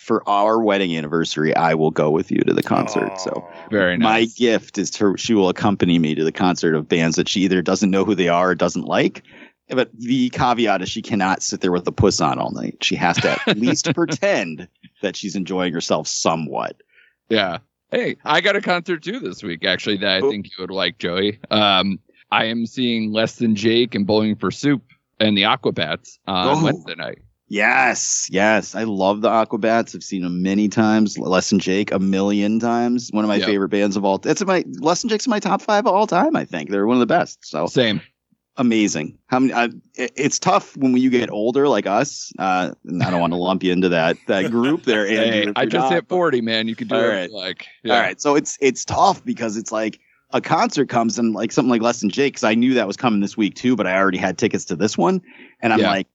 For 0.02 0.28
our 0.28 0.60
wedding 0.60 0.96
anniversary, 0.96 1.54
I 1.54 1.74
will 1.74 1.92
go 1.92 2.10
with 2.10 2.32
you 2.32 2.40
to 2.40 2.52
the 2.52 2.64
concert." 2.64 3.20
So 3.20 3.48
Very 3.70 3.96
nice. 3.96 4.04
my 4.04 4.24
gift 4.36 4.76
is 4.78 4.90
to 4.92 5.16
she 5.16 5.34
will 5.34 5.50
accompany 5.50 6.00
me 6.00 6.16
to 6.16 6.24
the 6.24 6.32
concert 6.32 6.74
of 6.74 6.88
bands 6.88 7.14
that 7.14 7.28
she 7.28 7.42
either 7.42 7.62
doesn't 7.62 7.92
know 7.92 8.04
who 8.04 8.16
they 8.16 8.28
are 8.28 8.50
or 8.50 8.54
doesn't 8.56 8.86
like. 8.86 9.22
But 9.68 9.90
the 9.98 10.30
caveat 10.30 10.82
is 10.82 10.88
she 10.88 11.02
cannot 11.02 11.42
sit 11.42 11.60
there 11.60 11.72
with 11.72 11.86
a 11.88 11.92
puss 11.92 12.20
on 12.20 12.38
all 12.38 12.50
night. 12.52 12.76
She 12.82 12.94
has 12.96 13.16
to 13.18 13.36
at 13.48 13.56
least 13.58 13.92
pretend 13.94 14.68
that 15.02 15.16
she's 15.16 15.34
enjoying 15.34 15.72
herself 15.72 16.06
somewhat. 16.06 16.82
Yeah. 17.28 17.58
Hey, 17.90 18.16
I 18.24 18.40
got 18.40 18.54
a 18.56 18.60
concert 18.60 19.02
too 19.02 19.18
this 19.20 19.42
week, 19.42 19.64
actually, 19.64 19.96
that 19.98 20.08
I 20.08 20.20
Oh. 20.20 20.30
think 20.30 20.46
you 20.46 20.52
would 20.60 20.70
like, 20.70 20.98
Joey. 20.98 21.38
Um, 21.50 21.98
I 22.30 22.44
am 22.46 22.66
seeing 22.66 23.12
Less 23.12 23.36
Than 23.36 23.54
Jake 23.56 23.94
and 23.94 24.06
Bowling 24.06 24.36
for 24.36 24.50
Soup 24.50 24.82
and 25.20 25.36
the 25.36 25.42
Aquabats 25.42 26.18
on 26.26 26.58
Oh. 26.58 26.64
Wednesday 26.64 26.94
night. 26.96 27.18
Yes, 27.48 28.26
yes, 28.30 28.74
I 28.74 28.82
love 28.82 29.20
the 29.20 29.28
Aquabats. 29.28 29.94
I've 29.94 30.02
seen 30.02 30.22
them 30.22 30.42
many 30.42 30.68
times. 30.68 31.16
Less 31.16 31.48
than 31.50 31.60
Jake 31.60 31.92
a 31.92 31.98
million 32.00 32.58
times. 32.58 33.08
One 33.12 33.24
of 33.24 33.28
my 33.28 33.36
Yep. 33.36 33.46
favorite 33.46 33.68
bands 33.68 33.96
of 33.96 34.04
all. 34.04 34.20
It's 34.24 34.44
my 34.44 34.64
Less 34.80 35.02
than 35.02 35.08
Jake's 35.08 35.26
in 35.26 35.30
my 35.30 35.38
top 35.38 35.62
five 35.62 35.86
of 35.86 35.94
all 35.94 36.08
time. 36.08 36.34
I 36.34 36.44
think 36.44 36.70
they're 36.70 36.86
one 36.88 36.96
of 36.96 37.00
the 37.00 37.06
best. 37.06 37.38
So 37.46 37.66
Same. 37.66 38.00
Amazing. 38.56 39.18
How 39.26 39.38
many? 39.40 39.74
It- 39.94 40.12
it's 40.16 40.38
tough 40.38 40.76
when 40.76 40.96
you 40.96 41.10
get 41.10 41.30
older, 41.30 41.68
like 41.68 41.86
us. 41.86 42.32
Uh, 42.38 42.72
and 42.84 43.02
I 43.02 43.10
don't 43.10 43.20
want 43.20 43.32
to 43.32 43.38
lump 43.38 43.62
you 43.62 43.72
into 43.72 43.88
that 43.90 44.16
that 44.26 44.50
group 44.50 44.84
there. 44.84 45.06
Andrew, 45.08 45.52
Hey, 45.54 45.60
I 45.60 45.64
just 45.66 45.74
not, 45.84 45.92
hit 45.92 46.08
40, 46.08 46.40
man. 46.40 46.68
You 46.68 46.74
could 46.76 46.88
do 46.88 46.94
All 46.96 47.00
it 47.02 47.08
right. 47.08 47.30
like. 47.30 47.66
All 47.84 47.92
right, 47.92 48.20
so 48.20 48.34
it's 48.36 48.56
it's 48.60 48.84
tough 48.84 49.24
because 49.24 49.56
it's 49.56 49.72
like 49.72 50.00
a 50.32 50.40
concert 50.40 50.88
comes 50.88 51.18
and 51.18 51.32
like 51.34 51.52
something 51.52 51.70
like 51.70 51.82
Less 51.82 52.00
Than 52.00 52.10
Jake. 52.10 52.34
Because 52.34 52.44
I 52.44 52.54
knew 52.54 52.74
that 52.74 52.86
was 52.86 52.96
coming 52.96 53.20
this 53.20 53.36
week 53.36 53.54
too, 53.54 53.76
but 53.76 53.86
I 53.86 53.96
already 53.96 54.18
had 54.18 54.38
tickets 54.38 54.64
to 54.66 54.76
this 54.76 54.96
one, 54.98 55.22
and 55.60 55.72
I'm 55.72 55.80
Yeah. 55.80 55.90
like. 55.90 56.06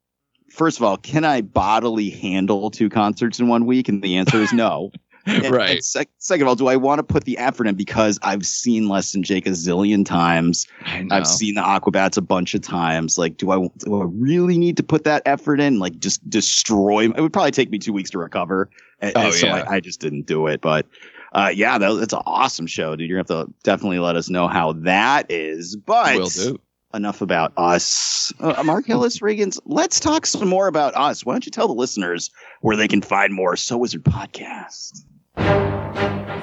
First 0.50 0.80
of 0.80 0.84
all, 0.84 0.98
can 0.98 1.24
I 1.24 1.40
bodily 1.40 2.10
handle 2.10 2.70
two 2.72 2.90
concerts 2.90 3.40
in 3.40 3.48
one 3.48 3.66
week? 3.66 3.88
And 3.88 4.02
the 4.04 4.18
answer 4.18 4.36
is 4.42 4.52
no. 4.52 4.92
And- 5.26 5.46
and 5.46 5.56
right. 5.56 5.84
sec- 5.84 6.10
second 6.18 6.44
of 6.44 6.48
all, 6.50 6.56
do 6.56 6.68
I 6.68 6.76
want 6.76 7.00
to 7.00 7.04
put 7.04 7.26
the 7.26 7.38
effort 7.38 7.68
in 7.68 7.76
because 7.76 8.18
I've 8.24 8.46
seen 8.46 8.90
Less 8.90 9.12
Than 9.12 9.24
Jake 9.24 9.46
a 9.46 9.52
zillion 9.52 10.06
times? 10.06 10.66
I've 11.12 11.28
seen 11.28 11.56
the 11.56 11.62
Aquabats 11.62 12.18
a 12.18 12.22
bunch 12.22 12.54
of 12.56 12.62
times. 12.62 13.18
Like, 13.18 13.38
do 13.38 13.52
I 13.52 13.68
do 13.80 14.02
I 14.02 14.06
really 14.06 14.58
need 14.58 14.78
to 14.78 14.84
put 14.84 15.04
that 15.04 15.22
effort 15.26 15.60
in? 15.60 15.80
Like, 15.80 16.00
just 16.00 16.28
destroy? 16.30 17.06
It 17.06 17.20
would 17.20 17.34
probably 17.34 17.52
take 17.52 17.70
me 17.70 17.78
two 17.78 17.94
weeks 17.94 18.10
to 18.12 18.18
recover. 18.20 18.70
And, 19.00 19.14
Oh, 19.16 19.22
and 19.22 19.34
so 19.34 19.48
yeah. 19.48 19.64
I, 19.68 19.76
I 19.76 19.80
just 19.80 20.00
didn't 20.00 20.28
do 20.28 20.48
it. 20.48 20.62
But 20.62 20.86
uh, 21.34 21.52
yeah, 21.54 21.78
that, 21.78 21.94
that's 21.94 22.14
an 22.14 22.22
awesome 22.26 22.68
show, 22.68 22.96
dude. 22.96 23.10
You're 23.10 23.22
gonna 23.24 23.40
have 23.42 23.48
to 23.48 23.54
definitely 23.64 24.00
let 24.00 24.16
us 24.16 24.30
know 24.30 24.48
how 24.48 24.74
that 24.74 25.28
is. 25.30 25.76
But 25.76 26.18
Will 26.18 26.28
do. 26.30 26.60
enough 26.94 27.22
about 27.22 27.54
us. 27.58 28.34
Uh, 28.40 28.62
Mark 28.64 28.86
Hillis 28.86 29.20
Regans, 29.20 29.60
let's 29.66 30.00
talk 30.00 30.26
some 30.26 30.48
more 30.48 30.68
about 30.68 30.94
us. 30.96 31.26
Why 31.26 31.34
don't 31.34 31.46
you 31.46 31.52
tell 31.52 31.68
the 31.68 31.74
listeners 31.74 32.30
where 32.62 32.76
they 32.76 32.88
can 32.88 33.02
find 33.02 33.34
more 33.34 33.56
So 33.56 33.78
Wizard 33.78 34.04
podcast? 34.04 35.04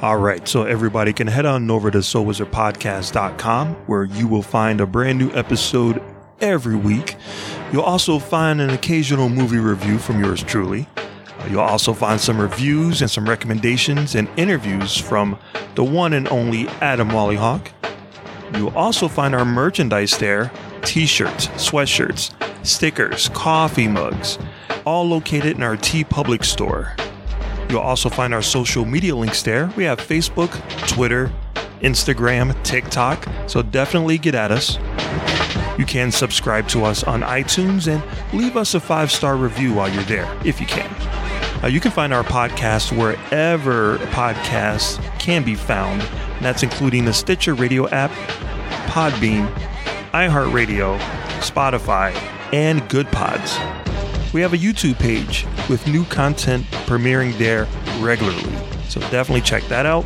All 0.00 0.16
right, 0.16 0.46
so 0.46 0.62
everybody 0.62 1.12
can 1.12 1.26
head 1.26 1.44
on 1.44 1.68
over 1.68 1.90
to 1.90 1.98
sowizardpodcast.com 1.98 3.74
where 3.86 4.04
you 4.04 4.28
will 4.28 4.42
find 4.42 4.80
a 4.80 4.86
brand 4.86 5.18
new 5.18 5.32
episode 5.32 6.00
every 6.40 6.76
week. 6.76 7.16
You'll 7.72 7.82
also 7.82 8.20
find 8.20 8.60
an 8.60 8.70
occasional 8.70 9.28
movie 9.28 9.58
review 9.58 9.98
from 9.98 10.22
yours 10.22 10.40
truly. 10.44 10.88
You'll 11.50 11.62
also 11.62 11.92
find 11.92 12.20
some 12.20 12.40
reviews 12.40 13.00
and 13.02 13.10
some 13.10 13.28
recommendations 13.28 14.14
and 14.14 14.28
interviews 14.36 14.96
from 14.96 15.36
the 15.74 15.82
one 15.82 16.12
and 16.12 16.28
only 16.28 16.68
Adam 16.80 17.08
Wallyhawk. 17.08 17.66
You'll 18.54 18.76
also 18.76 19.08
find 19.08 19.34
our 19.34 19.44
merchandise 19.44 20.16
there 20.16 20.52
t 20.82 21.06
shirts, 21.06 21.48
sweatshirts, 21.48 22.32
stickers, 22.64 23.28
coffee 23.30 23.88
mugs, 23.88 24.38
all 24.86 25.04
located 25.08 25.56
in 25.56 25.62
our 25.64 25.76
TeePublic 25.76 26.44
store. 26.44 26.94
You'll 27.68 27.80
also 27.80 28.08
find 28.08 28.32
our 28.32 28.42
social 28.42 28.84
media 28.84 29.14
links 29.14 29.42
there. 29.42 29.72
We 29.76 29.84
have 29.84 29.98
Facebook, 29.98 30.50
Twitter, 30.88 31.30
Instagram, 31.80 32.60
TikTok, 32.64 33.26
so 33.46 33.62
definitely 33.62 34.18
get 34.18 34.34
at 34.34 34.50
us. 34.50 34.78
You 35.78 35.84
can 35.86 36.10
subscribe 36.10 36.66
to 36.68 36.84
us 36.84 37.04
on 37.04 37.22
iTunes 37.22 37.86
and 37.86 38.02
leave 38.32 38.56
us 38.56 38.74
a 38.74 38.80
five 38.80 39.12
star 39.12 39.36
review 39.36 39.74
while 39.74 39.88
you're 39.88 40.02
there, 40.04 40.28
if 40.44 40.60
you 40.60 40.66
can. 40.66 40.90
Uh, 41.62 41.66
you 41.66 41.80
can 41.80 41.90
find 41.90 42.14
our 42.14 42.24
podcast 42.24 42.96
wherever 42.96 43.98
podcasts 43.98 45.02
can 45.18 45.44
be 45.44 45.54
found, 45.54 46.02
and 46.02 46.44
that's 46.44 46.62
including 46.62 47.04
the 47.04 47.12
Stitcher 47.12 47.54
Radio 47.54 47.88
app, 47.88 48.10
Podbean, 48.90 49.52
iHeartRadio, 50.12 50.98
Spotify, 51.40 52.12
and 52.52 52.88
Good 52.88 53.08
Pods. 53.08 53.87
We 54.34 54.42
have 54.42 54.52
a 54.52 54.58
YouTube 54.58 54.98
page 54.98 55.46
with 55.70 55.86
new 55.86 56.04
content 56.04 56.66
premiering 56.86 57.36
there 57.38 57.66
regularly, 57.98 58.54
so 58.88 59.00
definitely 59.10 59.40
check 59.40 59.62
that 59.64 59.86
out. 59.86 60.04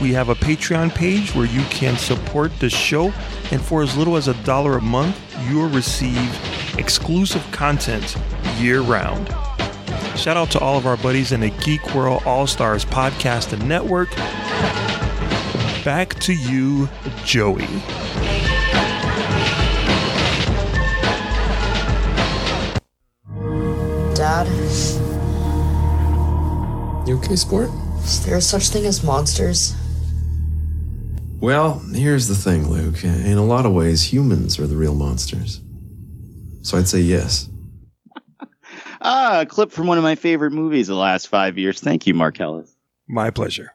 We 0.00 0.12
have 0.12 0.28
a 0.28 0.34
Patreon 0.34 0.94
page 0.94 1.34
where 1.34 1.46
you 1.46 1.62
can 1.64 1.96
support 1.96 2.56
the 2.60 2.70
show, 2.70 3.12
and 3.50 3.60
for 3.60 3.82
as 3.82 3.96
little 3.96 4.16
as 4.16 4.28
a 4.28 4.34
dollar 4.44 4.78
a 4.78 4.80
month, 4.80 5.20
you'll 5.48 5.68
receive 5.68 6.78
exclusive 6.78 7.44
content 7.50 8.16
year 8.58 8.80
round. 8.80 9.28
Shout 10.16 10.36
out 10.36 10.50
to 10.52 10.60
all 10.60 10.78
of 10.78 10.86
our 10.86 10.96
buddies 10.96 11.32
in 11.32 11.40
the 11.40 11.50
Geek 11.50 11.94
World 11.94 12.22
All 12.24 12.46
Stars 12.46 12.84
Podcast 12.84 13.52
and 13.52 13.68
Network. 13.68 14.10
Back 15.84 16.14
to 16.20 16.32
you, 16.32 16.88
Joey. 17.24 17.66
Dad, 24.32 24.46
You 27.06 27.18
okay, 27.18 27.36
sport? 27.36 27.68
is 28.02 28.24
there 28.24 28.40
such 28.40 28.70
thing 28.70 28.86
as 28.86 29.04
monsters? 29.04 29.74
Well, 31.38 31.80
here's 31.92 32.28
the 32.28 32.34
thing, 32.34 32.66
Luke. 32.70 33.04
In 33.04 33.36
a 33.36 33.44
lot 33.44 33.66
of 33.66 33.74
ways, 33.74 34.02
humans 34.10 34.58
are 34.58 34.66
the 34.66 34.74
real 34.74 34.94
monsters. 34.94 35.60
So 36.62 36.78
I'd 36.78 36.88
say 36.88 37.00
yes. 37.00 37.50
Ah, 39.02 39.40
a 39.40 39.46
clip 39.46 39.70
from 39.70 39.86
one 39.86 39.98
of 39.98 40.04
my 40.04 40.14
favorite 40.14 40.52
movies 40.52 40.88
of 40.88 40.94
the 40.94 41.00
last 41.00 41.26
five 41.28 41.58
years. 41.58 41.78
Thank 41.80 42.06
you, 42.06 42.14
Mark 42.14 42.40
Ellis. 42.40 42.74
My 43.08 43.28
pleasure. 43.30 43.74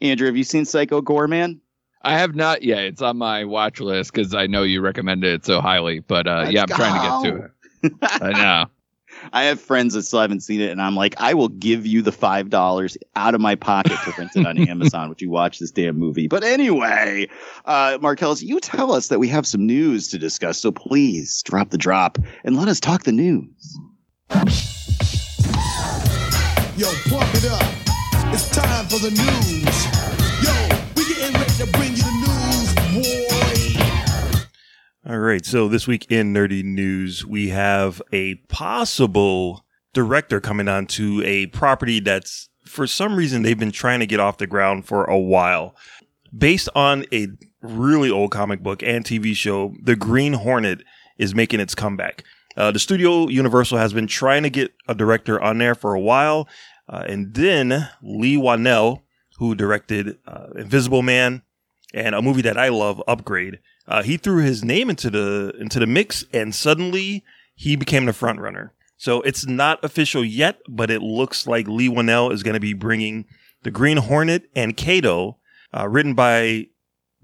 Andrew, 0.00 0.26
have 0.28 0.36
you 0.38 0.44
seen 0.44 0.64
Psycho 0.64 1.02
Goreman? 1.02 1.58
I 2.02 2.16
have 2.16 2.34
not 2.34 2.62
yet. 2.62 2.84
It's 2.84 3.02
on 3.02 3.18
my 3.18 3.44
watch 3.44 3.80
list 3.80 4.12
because 4.12 4.34
I 4.34 4.46
know 4.46 4.62
you 4.62 4.80
recommended 4.80 5.34
it 5.34 5.44
so 5.44 5.60
highly. 5.60 5.98
But 5.98 6.26
uh, 6.28 6.46
yeah, 6.48 6.62
I'm 6.62 6.68
Let's 6.68 6.76
trying 6.76 6.94
to 6.94 7.28
get 7.82 7.90
to 7.90 7.92
it. 7.92 8.22
I 8.22 8.30
know. 8.32 8.70
I 9.32 9.44
have 9.44 9.60
friends 9.60 9.94
that 9.94 10.02
still 10.02 10.20
haven't 10.20 10.40
seen 10.40 10.60
it, 10.60 10.70
and 10.70 10.80
I'm 10.80 10.96
like, 10.96 11.14
I 11.18 11.34
will 11.34 11.48
give 11.48 11.86
you 11.86 12.02
the 12.02 12.12
five 12.12 12.50
dollars 12.50 12.96
out 13.16 13.34
of 13.34 13.40
my 13.40 13.54
pocket 13.54 13.98
to 14.04 14.12
rent 14.18 14.30
it 14.34 14.46
on 14.46 14.58
Amazon. 14.68 15.08
Would 15.08 15.20
you 15.20 15.30
watch 15.30 15.58
this 15.58 15.70
damn 15.70 15.98
movie? 15.98 16.28
But 16.28 16.44
anyway, 16.44 17.28
uh, 17.64 17.98
Markellis, 17.98 18.42
you 18.42 18.60
tell 18.60 18.92
us 18.92 19.08
that 19.08 19.18
we 19.18 19.28
have 19.28 19.46
some 19.46 19.66
news 19.66 20.08
to 20.08 20.18
discuss, 20.18 20.58
so 20.58 20.72
please 20.72 21.42
drop 21.42 21.70
the 21.70 21.78
drop 21.78 22.18
and 22.44 22.56
let 22.56 22.68
us 22.68 22.80
talk 22.80 23.04
the 23.04 23.12
news. 23.12 23.78
Yo, 26.76 26.86
pump 27.08 27.34
it 27.34 27.46
up. 27.46 27.78
It's 28.32 28.48
time 28.50 28.86
for 28.86 28.98
the 28.98 29.10
news. 29.10 30.07
All 35.08 35.20
right. 35.20 35.46
So 35.46 35.68
this 35.68 35.86
week 35.86 36.06
in 36.10 36.34
nerdy 36.34 36.62
news, 36.62 37.24
we 37.24 37.48
have 37.48 38.02
a 38.12 38.34
possible 38.50 39.64
director 39.94 40.38
coming 40.38 40.68
on 40.68 40.84
to 40.88 41.22
a 41.24 41.46
property 41.46 41.98
that's 41.98 42.50
for 42.66 42.86
some 42.86 43.16
reason 43.16 43.40
they've 43.40 43.58
been 43.58 43.72
trying 43.72 44.00
to 44.00 44.06
get 44.06 44.20
off 44.20 44.36
the 44.36 44.46
ground 44.46 44.86
for 44.86 45.06
a 45.06 45.18
while. 45.18 45.74
Based 46.36 46.68
on 46.74 47.06
a 47.10 47.28
really 47.62 48.10
old 48.10 48.32
comic 48.32 48.62
book 48.62 48.82
and 48.82 49.02
TV 49.02 49.34
show, 49.34 49.74
The 49.82 49.96
Green 49.96 50.34
Hornet 50.34 50.82
is 51.16 51.34
making 51.34 51.60
its 51.60 51.74
comeback. 51.74 52.22
Uh, 52.54 52.70
the 52.70 52.78
studio 52.78 53.28
Universal 53.28 53.78
has 53.78 53.94
been 53.94 54.08
trying 54.08 54.42
to 54.42 54.50
get 54.50 54.74
a 54.88 54.94
director 54.94 55.40
on 55.40 55.56
there 55.56 55.74
for 55.74 55.94
a 55.94 56.00
while. 56.00 56.46
Uh, 56.86 57.04
and 57.08 57.32
then 57.32 57.88
Leigh 58.02 58.36
Whannell, 58.36 59.04
who 59.38 59.54
directed 59.54 60.18
uh, 60.26 60.48
Invisible 60.54 61.00
Man 61.00 61.40
and 61.94 62.14
a 62.14 62.20
movie 62.20 62.42
that 62.42 62.58
I 62.58 62.68
love, 62.68 63.02
Upgrade, 63.08 63.60
uh, 63.88 64.02
he 64.02 64.16
threw 64.16 64.42
his 64.42 64.62
name 64.62 64.90
into 64.90 65.10
the 65.10 65.52
into 65.58 65.80
the 65.80 65.86
mix, 65.86 66.24
and 66.32 66.54
suddenly 66.54 67.24
he 67.54 67.74
became 67.74 68.06
the 68.06 68.12
front 68.12 68.38
runner. 68.38 68.72
So 68.96 69.22
it's 69.22 69.46
not 69.46 69.82
official 69.84 70.24
yet, 70.24 70.58
but 70.68 70.90
it 70.90 71.02
looks 71.02 71.46
like 71.46 71.66
Leigh 71.66 71.88
Whannell 71.88 72.32
is 72.32 72.42
going 72.42 72.54
to 72.54 72.60
be 72.60 72.74
bringing 72.74 73.24
the 73.62 73.70
Green 73.70 73.96
Hornet 73.96 74.48
and 74.54 74.76
Kato, 74.76 75.38
uh, 75.72 75.88
written 75.88 76.14
by 76.14 76.66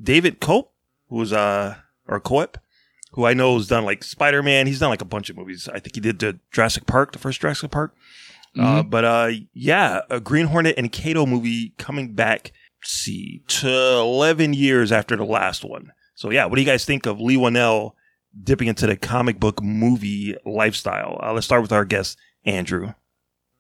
David 0.03 0.41
Cope, 0.41 0.73
who's 1.09 1.33
uh 1.33 1.77
or 2.09 2.21
Coep, 2.21 2.57
who 3.13 3.25
I 3.25 3.35
know 3.35 3.57
has 3.57 3.67
done 3.69 3.85
like 3.85 4.03
Spider 4.03 4.43
Man. 4.43 4.67
He's 4.67 4.81
done 4.81 4.91
like 4.91 5.03
a 5.03 5.07
bunch 5.07 5.31
of 5.31 5.37
movies. 5.37 5.69
I 5.69 5.79
think 5.81 5.95
he 5.95 6.01
did 6.01 6.19
the 6.19 6.39
Jurassic 6.51 6.87
Park, 6.87 7.13
the 7.13 7.19
first 7.19 7.41
Jurassic 7.41 7.71
Park. 7.71 7.95
Uh, 8.57 8.85
but 8.85 9.05
uh, 9.05 9.31
yeah, 9.53 10.03
a 10.09 10.21
Green 10.21 10.47
Hornet 10.47 10.77
and 10.79 10.93
Kato 10.93 11.27
movie 11.27 11.75
coming 11.77 12.13
back. 12.15 12.53
see, 12.85 13.43
to 13.49 13.69
eleven 13.69 14.55
years 14.55 14.93
after 14.93 15.17
the 15.17 15.25
last 15.25 15.65
one. 15.65 15.91
So 16.15 16.31
yeah, 16.31 16.47
what 16.47 16.57
do 16.57 16.63
you 16.63 16.67
guys 16.67 16.85
think 16.85 17.07
of 17.07 17.21
Lee 17.21 17.37
Wanell 17.37 17.93
dipping 18.43 18.69
into 18.69 18.87
the 18.87 18.97
comic 18.97 19.39
book 19.41 19.63
movie 19.63 20.37
lifestyle? 20.45 21.19
Uh, 21.23 21.33
let's 21.33 21.47
start 21.47 21.63
with 21.63 21.73
our 21.73 21.85
guest 21.85 22.19
Andrew. 22.45 22.93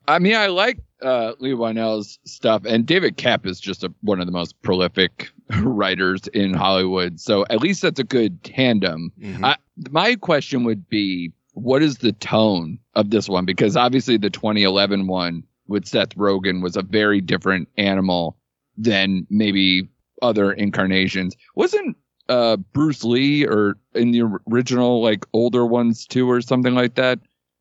I 0.07 0.19
mean, 0.19 0.35
I 0.37 0.49
like 0.49 0.79
uh, 1.03 1.33
Leigh 1.39 1.53
Whannell's 1.55 2.19
stuff, 2.25 2.65
and 2.67 2.85
David 2.87 3.17
Koepp 3.17 3.47
is 3.47 3.59
just 3.59 3.85
a, 3.85 3.93
one 4.03 4.21
of 4.21 4.27
the 4.27 4.33
most 4.33 4.61
prolific 4.63 5.31
writers 5.63 6.27
in 6.29 6.53
Hollywood. 6.53 7.19
So 7.21 7.47
at 7.49 7.61
least 7.61 7.81
that's 7.83 8.01
a 8.01 8.05
good 8.05 8.43
tandem. 8.45 9.13
Mhm. 9.19 9.43
I, 9.45 9.57
my 9.91 10.15
question 10.17 10.65
would 10.65 10.89
be, 10.89 11.33
what 11.55 11.83
is 11.83 11.99
the 11.99 12.13
tone 12.13 12.79
of 12.95 13.11
this 13.11 13.29
one? 13.29 13.45
Because 13.47 13.77
obviously 13.77 14.17
the 14.19 14.29
2011 14.31 15.07
one 15.07 15.43
with 15.69 15.87
Seth 15.87 16.11
Rogen 16.17 16.63
was 16.63 16.77
a 16.77 16.83
very 16.83 17.21
different 17.23 17.69
animal 17.79 18.37
than 18.77 19.27
maybe 19.31 19.89
other 20.21 20.53
incarnations. 20.53 21.35
Wasn't 21.55 21.97
uh, 22.29 22.57
Bruce 22.57 23.05
Lee 23.05 23.45
or 23.47 23.77
in 23.95 24.11
the 24.13 24.23
original 24.51 25.03
like 25.03 25.27
older 25.33 25.65
ones 25.67 26.07
too, 26.07 26.31
or 26.31 26.41
something 26.41 26.75
like 26.75 26.95
that? 26.95 27.21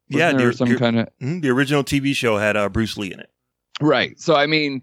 Yeah, 0.09 0.25
Wasn't 0.33 0.37
there 0.39 0.51
the- 0.51 0.57
some 0.57 0.77
kind 0.77 0.99
of 0.99 1.07
Mhm, 1.21 1.41
the 1.41 1.49
original 1.49 1.83
TV 1.83 2.13
show 2.15 2.37
had 2.37 2.55
uh, 2.57 2.69
Bruce 2.69 2.97
Lee 2.97 3.11
in 3.13 3.19
it. 3.19 3.29
Right. 3.81 4.19
So, 4.19 4.35
I 4.35 4.45
mean, 4.47 4.81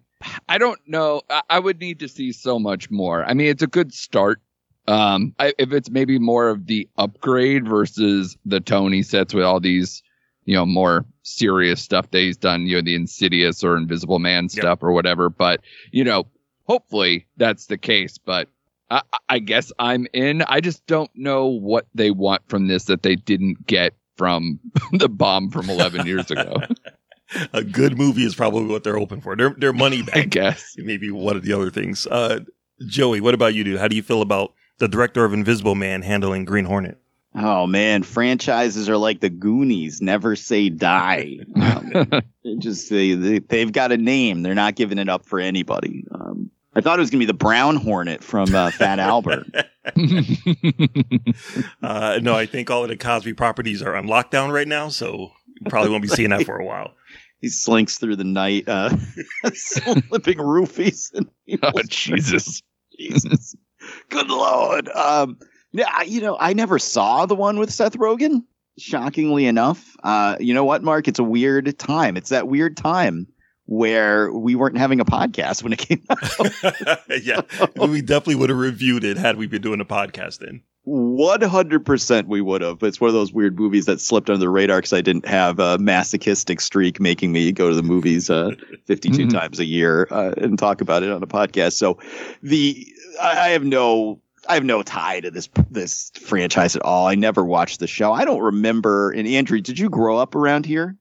I 0.49 0.59
don't 0.59 0.81
know. 0.87 1.23
I, 1.31 1.43
I 1.51 1.59
would 1.59 1.79
need 1.81 2.01
to 2.01 2.09
see 2.09 2.33
so 2.33 2.59
much 2.59 2.91
more. 2.91 3.25
I 3.25 3.35
mean, 3.35 3.47
it's 3.47 3.63
a 3.63 3.67
good 3.69 3.93
start. 3.95 4.41
Um, 4.89 5.35
I, 5.39 5.55
if 5.59 5.73
it's 5.73 5.91
maybe 5.91 6.19
more 6.19 6.49
of 6.49 6.67
the 6.67 6.89
upgrade 6.99 7.69
versus 7.69 8.37
the 8.45 8.61
Tony 8.61 9.03
sets 9.03 9.33
with 9.33 9.45
all 9.45 9.61
these, 9.61 10.03
you 10.47 10.55
know, 10.57 10.67
more 10.67 11.05
serious 11.23 11.81
stuff 11.81 12.11
that 12.11 12.19
he's 12.19 12.37
done, 12.37 12.67
you 12.67 12.77
know, 12.77 12.83
the 12.83 12.97
Insidious 12.97 13.63
or 13.63 13.77
Invisible 13.77 14.19
Man 14.19 14.49
stuff 14.49 14.83
or 14.83 14.91
whatever. 14.93 15.31
But, 15.31 15.61
you 15.93 16.03
know, 16.03 16.27
hopefully 16.67 17.27
that's 17.37 17.67
the 17.67 17.79
case. 17.79 18.19
But 18.19 18.49
I, 18.91 19.03
I 19.29 19.39
guess 19.39 19.73
I'm 19.79 20.07
in. 20.13 20.43
I 20.43 20.61
just 20.61 20.87
don't 20.87 21.11
know 21.15 21.47
what 21.47 21.87
they 21.95 22.11
want 22.11 22.43
from 22.49 22.67
this 22.67 22.85
that 22.85 23.03
they 23.03 23.17
didn't 23.17 23.67
get 23.67 23.95
from 24.17 24.61
the 24.93 25.09
bomb 25.09 25.51
from 25.51 25.71
11 25.71 26.07
years 26.07 26.31
ago. 26.31 26.57
a 27.53 27.63
good 27.63 27.97
movie 27.97 28.25
is 28.25 28.35
probably 28.35 28.67
what 28.67 28.85
they're 28.85 28.99
hoping 28.99 29.21
for. 29.21 29.37
Their 29.37 29.51
their 29.51 29.73
money 29.73 30.03
back. 30.07 30.17
I 30.17 30.25
guess. 30.25 30.75
Maybe 30.77 31.11
one 31.11 31.37
of 31.37 31.43
the 31.43 31.53
other 31.53 31.71
things. 31.71 32.07
Uh, 32.07 32.41
Joey, 32.87 33.21
what 33.21 33.35
about 33.35 33.55
you, 33.55 33.65
dude? 33.65 33.79
How 33.79 33.89
do 33.89 33.97
you 33.97 34.03
feel 34.03 34.23
about 34.23 34.55
the 34.79 34.89
director 34.89 35.25
of 35.25 35.33
Invisible 35.33 35.75
Man 35.75 36.03
handling 36.03 36.45
Green 36.45 36.65
Hornet? 36.65 36.99
Oh 37.35 37.67
man, 37.69 38.03
franchises 38.03 38.89
are 38.89 38.97
like 38.97 39.21
the 39.21 39.31
Goonies, 39.31 40.03
never 40.03 40.35
say 40.35 40.69
die. 40.69 41.37
Um, 41.55 42.11
they 42.43 42.57
just 42.59 42.91
they, 42.91 43.15
they 43.15 43.39
they've 43.39 43.71
got 43.71 43.93
a 43.93 43.97
name. 43.97 44.43
They're 44.43 44.55
not 44.57 44.75
giving 44.75 44.99
it 44.99 45.09
up 45.09 45.25
for 45.27 45.39
anybody. 45.39 46.05
Um, 46.11 46.51
I 46.81 46.83
thought 46.83 46.99
it 46.99 47.03
was 47.03 47.11
gonna 47.11 47.19
be 47.19 47.27
the 47.27 47.35
Brown 47.35 47.77
Hornet 47.77 48.25
from 48.25 48.55
uh, 48.55 48.71
Fat 48.71 48.99
Albert. 48.99 49.47
Uh, 51.83 52.19
no, 52.23 52.35
I 52.35 52.47
think 52.47 52.71
all 52.71 52.83
of 52.85 52.89
the 52.89 52.97
Cosby 52.97 53.35
properties 53.35 53.83
are 53.83 53.95
on 53.97 54.07
lockdown 54.07 54.53
right 54.53 54.69
now, 54.69 54.89
so 54.89 55.31
you 55.61 55.69
probably 55.69 55.91
won't 55.91 56.03
be 56.03 56.09
seeing 56.09 56.31
that 56.31 56.45
for 56.45 56.57
a 56.59 56.65
while. 56.65 56.95
He 57.43 57.49
slinks 57.49 57.97
through 57.97 58.17
the 58.17 58.25
night, 58.25 58.69
uh, 58.69 58.95
slipping 59.55 60.37
roofies. 60.37 61.11
And 61.15 61.27
oh 61.63 61.81
Jesus, 61.89 62.63
Jesus, 62.99 63.55
good 64.11 64.29
lord. 64.29 64.89
Um, 64.91 65.39
yeah, 65.73 65.89
I- 65.91 66.03
you 66.05 66.21
know, 66.21 66.37
I 66.39 66.53
never 66.53 66.79
saw 66.79 67.25
the 67.25 67.35
one 67.35 67.59
with 67.59 67.73
Seth 67.73 67.97
Rogen. 67.97 68.45
Shockingly 68.79 69.47
enough, 69.47 69.97
uh, 70.05 70.37
you 70.39 70.53
know 70.53 70.67
what, 70.67 70.83
Mark? 70.83 71.09
It's 71.09 71.19
a 71.19 71.25
weird 71.25 71.79
time. 71.79 72.19
It's 72.19 72.29
that 72.29 72.47
weird 72.47 72.77
time 72.77 73.27
where 73.71 74.33
we 74.33 74.57
weren't 74.57 74.77
having 74.77 74.99
a 74.99 75.05
podcast 75.05 75.63
when 75.63 75.73
it 75.73 75.79
came 75.79 76.03
out. 76.11 77.01
yeah, 77.23 77.41
we 77.87 78.03
definitely 78.03 78.35
would 78.35 78.51
have 78.51 78.59
reviewed 78.59 79.05
it 79.05 79.17
had 79.17 79.37
we 79.37 79.47
been 79.47 79.63
doing 79.63 79.81
a 79.81 79.85
podcast 79.85 80.41
then. 80.41 80.61
One 80.83 81.41
hundred 81.43 81.87
percent, 81.87 82.27
we 82.27 82.41
would 82.41 82.63
have. 82.63 82.81
But 82.81 82.87
it's 82.87 83.01
one 83.01 83.09
of 83.09 83.15
those 83.15 83.33
weird 83.33 83.57
movies 83.59 83.87
that 83.87 84.01
slipped 84.01 84.29
under 84.29 84.41
the 84.41 84.49
radar 84.49 84.79
because 84.79 84.93
I 84.93 85.03
didn't 85.03 85.29
have 85.29 85.61
a 85.61 85.79
masochistic 85.79 86.61
streak 86.61 86.99
making 86.99 87.31
me 87.31 87.53
go 87.53 87.69
to 87.71 87.77
the 87.77 87.83
movies 87.83 88.29
uh, 88.29 88.51
52 88.87 89.27
Mhm. 89.27 89.31
times 89.31 89.61
a 89.61 89.65
year 89.65 90.09
uh, 90.11 90.33
and 90.39 90.59
talk 90.59 90.81
about 90.81 91.03
it 91.05 91.11
on 91.13 91.23
a 91.23 91.27
podcast. 91.29 91.75
So 91.75 91.99
the 92.43 92.85
I, 93.23 93.31
I 93.31 93.49
have 93.51 93.63
no 93.63 94.21
I 94.49 94.55
have 94.55 94.65
no 94.65 94.83
tie 94.83 95.21
to 95.21 95.31
this 95.31 95.49
this 95.71 96.11
franchise 96.21 96.75
at 96.75 96.83
all. 96.83 97.07
I 97.07 97.15
never 97.15 97.45
watched 97.45 97.79
the 97.79 97.87
show. 97.87 98.13
I 98.13 98.25
don't 98.25 98.41
remember. 98.43 99.11
And 99.13 99.29
Andrew, 99.29 99.61
did 99.61 99.79
you 99.79 99.91
grow 99.91 100.17
up 100.17 100.35
around 100.35 100.67
here? 100.67 100.97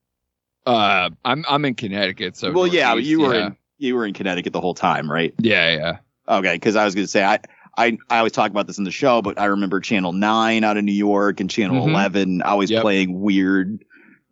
Uh, 0.69 1.09
I'm 1.25 1.43
I'm 1.49 1.65
in 1.65 1.75
Connecticut, 1.75 2.38
so 2.38 2.51
well, 2.51 2.67
yeah, 2.67 2.88
Northeast, 2.89 3.09
you 3.09 3.19
were 3.21 3.33
yeah. 3.35 3.45
in 3.47 3.57
you 3.77 3.95
were 3.95 4.05
in 4.05 4.13
Connecticut 4.13 4.53
the 4.53 4.61
whole 4.61 4.73
time, 4.75 5.11
right? 5.11 5.33
Yeah, 5.39 5.75
yeah. 5.75 5.97
Okay, 6.27 6.53
because 6.53 6.75
I 6.75 6.85
was 6.85 6.93
going 6.93 7.05
to 7.05 7.11
say 7.11 7.23
I, 7.23 7.39
I 7.77 7.97
I 8.09 8.17
always 8.19 8.33
talk 8.33 8.51
about 8.51 8.67
this 8.67 8.77
in 8.77 8.83
the 8.83 8.91
show, 8.91 9.21
but 9.21 9.39
I 9.39 9.45
remember 9.45 9.79
Channel 9.79 10.13
Nine 10.13 10.63
out 10.63 10.77
of 10.77 10.83
New 10.83 10.91
York 10.93 11.39
and 11.39 11.49
Channel 11.49 11.85
Mhm. 11.85 11.89
Eleven 11.89 12.41
always 12.43 12.69
Yep. 12.69 12.81
playing 12.83 13.19
weird 13.19 13.83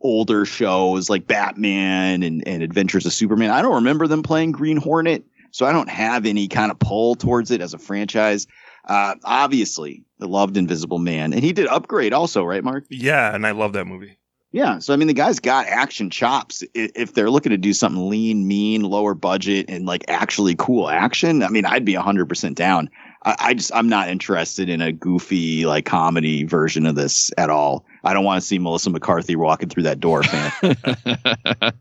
older 0.02 0.46
shows 0.46 1.10
like 1.10 1.26
Batman 1.26 2.22
and, 2.22 2.48
and 2.48 2.62
Adventures 2.62 3.06
of 3.08 3.14
Superman. 3.14 3.50
I 3.50 3.64
don't 3.64 3.74
remember 3.76 4.06
them 4.06 4.22
playing 4.22 4.52
Green 4.52 4.78
Hornet, 4.78 5.24
so 5.50 5.66
I 5.66 5.72
don't 5.72 5.90
have 5.90 6.28
any 6.28 6.48
kind 6.48 6.70
of 6.72 6.78
pull 6.78 7.16
towards 7.16 7.50
it 7.50 7.62
as 7.62 7.74
a 7.74 7.80
franchise. 7.80 8.46
Uh, 8.86 9.16
obviously, 9.24 10.04
I 10.22 10.26
loved 10.26 10.56
Invisible 10.56 11.00
Man, 11.00 11.34
and 11.34 11.44
he 11.44 11.52
did 11.52 11.66
Upgrade 11.68 12.14
also, 12.14 12.44
right, 12.44 12.64
Mark? 12.64 12.86
Yeah, 12.92 13.34
and 13.34 13.46
I 13.48 13.52
love 13.52 13.74
that 13.74 13.86
movie. 13.86 14.18
Yeah, 14.58 14.80
so 14.80 14.92
I 14.92 14.96
mean, 14.96 15.08
the 15.08 15.14
guy's 15.14 15.40
got 15.40 15.68
action 15.68 16.10
chops. 16.10 16.64
If 16.74 17.14
they're 17.14 17.30
looking 17.30 17.52
to 17.52 17.58
do 17.58 17.74
something 17.74 18.10
lean, 18.10 18.48
mean, 18.48 18.82
lower 18.82 19.14
budget, 19.14 19.68
and 19.70 19.86
like 19.86 20.04
actually 20.08 20.56
cool 20.56 20.90
action, 20.90 21.44
I 21.44 21.50
mean, 21.50 21.64
I'd 21.64 21.86
be 21.86 21.94
hundred 21.94 22.28
percent 22.28 22.58
down. 22.58 22.90
I, 23.22 23.36
I 23.38 23.54
just 23.54 23.72
I'm 23.76 23.88
not 23.88 24.10
interested 24.10 24.68
in 24.68 24.82
a 24.82 24.92
goofy 24.92 25.68
like 25.68 25.86
comedy 25.86 26.44
version 26.44 26.88
of 26.88 26.96
this 26.96 27.30
at 27.38 27.52
all. 27.52 27.86
I 28.04 28.16
don't 28.16 28.26
want 28.26 28.42
to 28.42 28.48
see 28.48 28.58
Melissa 28.58 28.90
McCarthy 28.90 29.36
walking 29.36 29.70
through 29.70 29.84
that 29.84 30.00
door, 30.00 30.24
fan. 30.24 30.52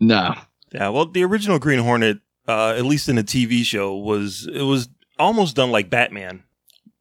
no. 0.00 0.34
Yeah, 0.72 0.88
well, 0.88 1.06
the 1.06 1.22
original 1.22 1.60
Green 1.60 1.78
Hornet, 1.78 2.18
uh, 2.48 2.70
at 2.70 2.84
least 2.84 3.08
in 3.08 3.14
the 3.14 3.22
TV 3.22 3.62
show, 3.62 3.96
was 3.96 4.48
it 4.52 4.62
was 4.62 4.88
almost 5.20 5.54
done 5.54 5.70
like 5.70 5.88
Batman, 5.88 6.42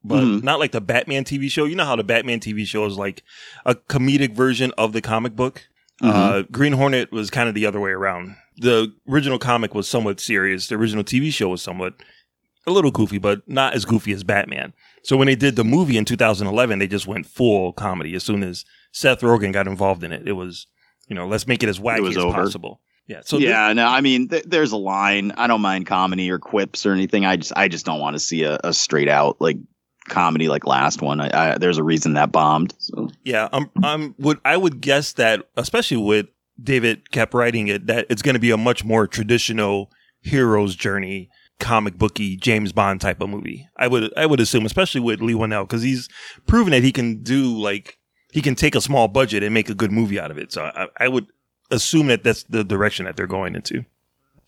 but 0.03 0.23
Mhm. 0.23 0.43
not 0.43 0.59
like 0.59 0.71
the 0.71 0.81
Batman 0.81 1.23
TV 1.23 1.49
show. 1.49 1.65
You 1.65 1.75
know 1.75 1.85
how 1.85 1.95
the 1.95 2.03
Batman 2.03 2.39
TV 2.39 2.65
show 2.65 2.85
is 2.85 2.97
like 2.97 3.23
a 3.65 3.75
comedic 3.75 4.33
version 4.35 4.71
of 4.77 4.93
the 4.93 5.01
comic 5.01 5.35
book. 5.35 5.67
Uh, 6.01 6.43
Green 6.49 6.71
Hornet 6.73 7.11
was 7.11 7.29
kind 7.29 7.49
of 7.49 7.55
the 7.55 7.65
other 7.65 7.79
way 7.81 7.89
around. 7.91 8.35
The 8.57 8.93
original 9.09 9.37
comic 9.37 9.75
was 9.75 9.87
somewhat 9.87 10.21
serious. 10.21 10.67
The 10.67 10.75
original 10.75 11.03
TV 11.03 11.29
show 11.31 11.49
was 11.49 11.61
somewhat 11.61 11.95
a 12.65 12.71
little 12.71 12.91
goofy, 12.91 13.17
but 13.17 13.41
not 13.47 13.73
as 13.73 13.83
goofy 13.83 14.13
as 14.13 14.23
Batman. 14.23 14.71
So 15.03 15.17
when 15.17 15.25
they 15.27 15.35
did 15.35 15.57
the 15.57 15.63
movie 15.65 15.97
in 15.97 16.05
2011, 16.05 16.79
they 16.79 16.87
just 16.87 17.05
went 17.07 17.25
full 17.25 17.73
comedy. 17.73 18.15
As 18.15 18.23
soon 18.23 18.43
as 18.43 18.63
Seth 18.93 19.19
Rogen 19.21 19.51
got 19.51 19.67
involved 19.67 20.03
in 20.03 20.11
it, 20.13 20.25
it 20.27 20.33
was 20.33 20.67
you 21.09 21.15
know 21.15 21.27
let's 21.27 21.47
make 21.47 21.63
it 21.63 21.69
as 21.69 21.79
wacky 21.79 22.01
was 22.01 22.15
as 22.15 22.23
over. 22.23 22.33
possible. 22.33 22.79
Yeah. 23.07 23.21
So 23.25 23.37
yeah, 23.37 23.73
no, 23.73 23.85
I 23.87 23.99
mean, 24.01 24.29
th- 24.29 24.43
there's 24.45 24.71
a 24.71 24.77
line. 24.77 25.33
I 25.35 25.47
don't 25.47 25.61
mind 25.61 25.85
comedy 25.87 26.29
or 26.31 26.37
quips 26.39 26.85
or 26.85 26.93
anything. 26.93 27.25
I 27.25 27.37
just, 27.37 27.51
I 27.57 27.67
just 27.67 27.85
don't 27.85 27.99
want 27.99 28.15
to 28.15 28.19
see 28.19 28.43
a, 28.43 28.57
a 28.63 28.71
straight 28.73 29.09
out 29.09 29.37
like 29.41 29.57
comedy 30.09 30.47
like 30.47 30.65
last 30.65 31.01
one. 31.01 31.21
I, 31.21 31.53
I, 31.53 31.57
there's 31.57 31.77
a 31.77 31.83
reason 31.83 32.13
that 32.13 32.31
bombed. 32.31 32.73
So. 32.79 33.09
Yeah, 33.23 33.49
I'm. 33.51 33.69
I'm. 33.83 34.15
Would 34.19 34.39
I 34.43 34.57
would 34.57 34.81
guess 34.81 35.13
that, 35.13 35.47
especially 35.55 35.97
with 35.97 36.27
David 36.61 37.09
Koepp 37.11 37.33
writing 37.33 37.67
it, 37.67 37.87
that 37.87 38.05
it's 38.09 38.21
going 38.21 38.33
to 38.33 38.39
be 38.39 38.51
a 38.51 38.57
much 38.57 38.83
more 38.83 39.07
traditional 39.07 39.91
hero's 40.21 40.75
journey, 40.75 41.29
comic 41.59 41.97
booky 41.97 42.35
James 42.35 42.71
Bond 42.71 43.01
type 43.01 43.21
of 43.21 43.29
movie. 43.29 43.67
I 43.77 43.87
would. 43.87 44.11
I 44.17 44.25
would 44.25 44.39
assume, 44.39 44.65
especially 44.65 45.01
with 45.01 45.21
Leigh 45.21 45.33
Whannell, 45.33 45.63
because 45.63 45.83
he's 45.83 46.09
proven 46.47 46.71
that 46.71 46.83
he 46.83 46.91
can 46.91 47.23
do 47.23 47.57
like 47.57 47.97
he 48.31 48.41
can 48.41 48.55
take 48.55 48.75
a 48.75 48.81
small 48.81 49.07
budget 49.07 49.43
and 49.43 49.53
make 49.53 49.69
a 49.69 49.75
good 49.75 49.91
movie 49.91 50.19
out 50.19 50.31
of 50.31 50.37
it. 50.37 50.51
So 50.51 50.63
I, 50.63 50.87
I 50.97 51.07
would 51.07 51.27
assume 51.71 52.07
that 52.07 52.23
that's 52.23 52.43
the 52.43 52.63
direction 52.63 53.05
that 53.05 53.15
they're 53.15 53.27
going 53.27 53.55
into. 53.55 53.85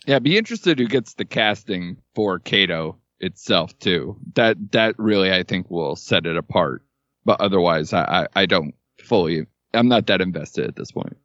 Yeah, 0.06 0.20
be 0.20 0.38
interested 0.38 0.80
who 0.80 0.88
gets 0.88 1.14
the 1.14 1.26
casting 1.26 1.98
for 2.16 2.40
Kato 2.40 2.98
itself 3.22 3.78
too. 3.80 4.18
That 4.36 4.58
that 4.72 4.96
really 4.98 5.32
I 5.32 5.44
think 5.44 5.72
will 5.72 5.96
set 5.96 6.26
it 6.26 6.36
apart. 6.36 6.84
But 7.24 7.40
otherwise, 7.40 7.94
I 7.94 8.28
I, 8.36 8.42
I 8.42 8.46
don't 8.46 8.76
fully. 9.04 9.46
I'm 9.74 9.88
not 9.88 10.08
that 10.08 10.20
invested 10.22 10.68
at 10.68 10.76
this 10.76 10.92
point. 10.92 11.16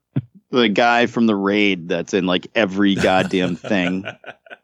The 0.50 0.68
guy 0.68 1.06
from 1.06 1.26
the 1.26 1.34
raid 1.34 1.88
that's 1.88 2.14
in 2.14 2.26
like 2.26 2.46
every 2.54 2.94
goddamn 2.94 3.56
thing. 3.56 4.04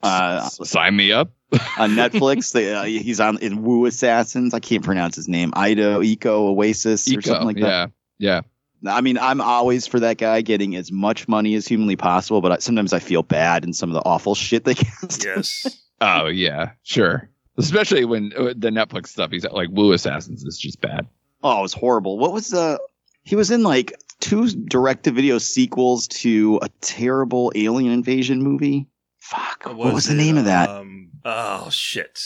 Uh, 0.03 0.49
Sign 0.49 0.97
me 0.97 1.13
up. 1.13 1.31
on 1.79 1.91
Netflix, 1.91 2.53
they, 2.53 2.75
uh, 2.75 2.83
he's 2.83 3.21
on 3.21 3.39
in 3.39 3.63
Wu 3.63 3.87
Assassins. 3.87 4.53
I 4.53 4.59
can't 4.59 4.83
pronounce 4.83 5.15
his 5.15 5.29
name. 5.29 5.53
Ido, 5.57 6.03
Eco, 6.03 6.49
Oasis, 6.49 7.09
or 7.15 7.23
something 7.23 7.47
like 7.47 7.61
that. 7.61 7.93
yeah, 8.19 8.41
yeah. 8.83 8.93
I 8.93 9.01
mean, 9.01 9.17
I'm 9.17 9.41
always 9.41 9.87
for 9.87 10.01
that 10.01 10.19
guy 10.19 10.41
getting 10.41 10.75
as 10.75 10.91
much 10.91 11.29
money 11.29 11.55
as 11.55 11.69
humanly 11.69 11.95
possible, 11.95 12.41
but 12.41 12.51
I, 12.51 12.59
sometimes 12.59 12.93
I 12.93 12.99
feel 12.99 13.23
bad 13.23 13.63
in 13.65 13.73
some 13.73 13.91
of 13.91 13.95
the 13.95 14.03
awful 14.05 14.35
shit 14.35 14.65
they 14.65 14.75
cast. 14.75 15.25
Yes. 15.25 15.79
Oh 16.03 16.27
yeah, 16.27 16.73
sure. 16.83 17.31
Especially 17.57 18.05
when 18.05 18.33
uh, 18.37 18.55
the 18.57 18.71
Netflix 18.71 19.09
stuff 19.09 19.31
he's 19.31 19.47
like 19.47 19.69
Wu 19.71 19.93
Assassins 19.93 20.43
is 20.43 20.59
just 20.59 20.81
bad. 20.81 21.07
Oh, 21.45 21.61
it 21.61 21.63
was 21.63 21.73
horrible. 21.73 22.19
What 22.19 22.33
was 22.33 22.49
the? 22.49 22.81
He 23.23 23.37
was 23.37 23.53
in 23.53 23.63
like 23.63 23.95
two 24.19 24.49
direct-to-video 24.49 25.39
sequels 25.39 26.09
to 26.09 26.59
a 26.61 26.69
terrible 26.81 27.53
alien 27.55 27.93
invasion 27.93 28.43
movie. 28.43 28.89
Fuck. 29.21 29.65
What 29.67 29.95
was, 29.95 30.07
the 30.07 30.15
it? 30.15 30.17
name 30.17 30.39
of 30.39 30.47
that? 30.47 30.69
Um, 30.71 31.11
oh 31.25 31.71
shit! 31.71 32.21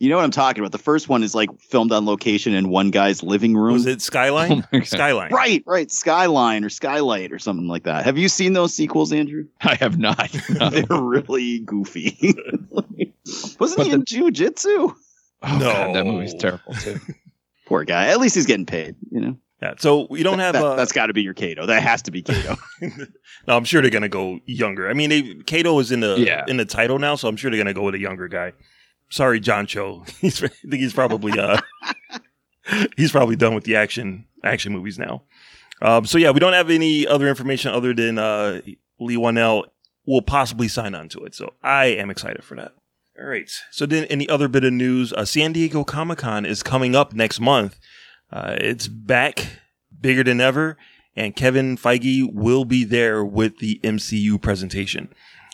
You 0.00 0.08
know 0.08 0.16
what 0.16 0.24
I'm 0.24 0.30
talking 0.30 0.60
about. 0.62 0.70
The 0.72 0.78
first 0.78 1.08
one 1.08 1.22
is 1.24 1.34
like 1.34 1.50
filmed 1.60 1.90
on 1.92 2.06
location 2.06 2.54
in 2.54 2.68
one 2.68 2.90
guy's 2.90 3.22
living 3.22 3.56
room. 3.56 3.72
Was 3.74 3.86
it 3.86 4.00
Skyline? 4.00 4.64
Skyline. 4.84 5.32
Right, 5.32 5.62
right. 5.66 5.90
Skyline 5.90 6.64
or 6.64 6.68
Skylight 6.68 7.32
or 7.32 7.38
something 7.40 7.66
like 7.66 7.82
that. 7.82 8.04
Have 8.04 8.16
you 8.16 8.28
seen 8.28 8.52
those 8.52 8.72
sequels, 8.72 9.12
Andrew? 9.12 9.46
I 9.60 9.74
have 9.76 9.98
not. 9.98 10.30
They're 10.70 10.84
really 10.88 11.60
goofy. 11.60 12.16
Wasn't 13.58 13.82
he 13.86 13.90
in 13.90 14.04
jujitsu? 14.04 14.94
Oh, 15.42 15.58
God, 15.60 15.94
that 15.94 16.04
movie's 16.06 16.34
terrible 16.34 16.74
too. 16.74 16.98
Poor 17.66 17.84
guy. 17.84 18.06
At 18.08 18.20
least 18.20 18.34
he's 18.34 18.46
getting 18.46 18.66
paid, 18.66 18.96
you 19.10 19.20
know? 19.20 19.36
Yeah. 19.60 19.74
So 19.78 20.06
we 20.08 20.22
don't 20.22 20.38
have. 20.38 20.54
That, 20.54 20.64
uh, 20.64 20.76
has 20.76 20.92
got 20.92 21.06
to 21.06 21.12
be 21.12 21.22
your 21.22 21.34
Kato. 21.34 21.66
That 21.66 21.82
has 21.82 22.02
to 22.02 22.12
be 22.12 22.22
Kato. 22.22 22.56
no, 22.80 23.56
I'm 23.56 23.64
sure 23.64 23.82
they're 23.82 23.90
gonna 23.90 24.08
go 24.08 24.38
younger. 24.46 24.88
I 24.88 24.94
mean, 24.94 25.10
they, 25.10 25.34
Kato 25.46 25.76
is 25.80 25.90
in 25.90 25.98
the 25.98 26.14
Yeah. 26.16 26.44
in 26.46 26.56
the 26.58 26.64
title 26.64 27.00
now, 27.00 27.16
so 27.16 27.26
I'm 27.28 27.36
sure 27.36 27.50
they're 27.50 27.58
gonna 27.58 27.74
go 27.74 27.82
with 27.82 27.96
a 27.96 27.98
younger 27.98 28.28
guy. 28.28 28.52
Sorry, 29.10 29.40
John 29.40 29.66
Cho. 29.66 30.04
He's, 30.20 30.42
I 30.42 30.48
think 30.48 30.74
he's 30.74 30.92
probably 30.92 31.38
uh, 31.38 31.58
he's 32.96 33.12
probably 33.12 33.36
done 33.36 33.54
with 33.54 33.64
the 33.64 33.76
action 33.76 34.26
action 34.44 34.72
movies 34.72 34.98
now. 34.98 35.22
Um, 35.80 36.04
so 36.06 36.18
yeah, 36.18 36.30
we 36.30 36.40
don't 36.40 36.52
have 36.52 36.70
any 36.70 37.06
other 37.06 37.28
information 37.28 37.72
other 37.72 37.94
than 37.94 38.18
uh, 38.18 38.60
Leigh 38.98 39.16
Whannell 39.16 39.64
will 40.06 40.22
possibly 40.22 40.68
sign 40.68 40.94
on 40.94 41.08
to 41.10 41.24
it. 41.24 41.34
So 41.34 41.54
I 41.62 41.86
am 41.86 42.10
excited 42.10 42.44
for 42.44 42.56
that. 42.56 42.72
All 43.18 43.26
right. 43.26 43.50
So 43.70 43.84
then, 43.84 44.04
any 44.04 44.28
other 44.28 44.48
bit 44.48 44.64
of 44.64 44.72
news? 44.72 45.12
Uh, 45.12 45.24
San 45.24 45.52
Diego 45.52 45.84
Comic 45.84 46.18
Con 46.18 46.46
is 46.46 46.62
coming 46.62 46.94
up 46.94 47.12
next 47.12 47.40
month. 47.40 47.78
Uh, 48.30 48.56
it's 48.58 48.86
back, 48.88 49.46
bigger 50.00 50.22
than 50.22 50.40
ever, 50.40 50.76
and 51.16 51.34
Kevin 51.34 51.76
Feige 51.76 52.32
will 52.32 52.64
be 52.64 52.84
there 52.84 53.24
with 53.24 53.58
the 53.58 53.80
MCU 53.82 54.40
presentation. 54.40 55.08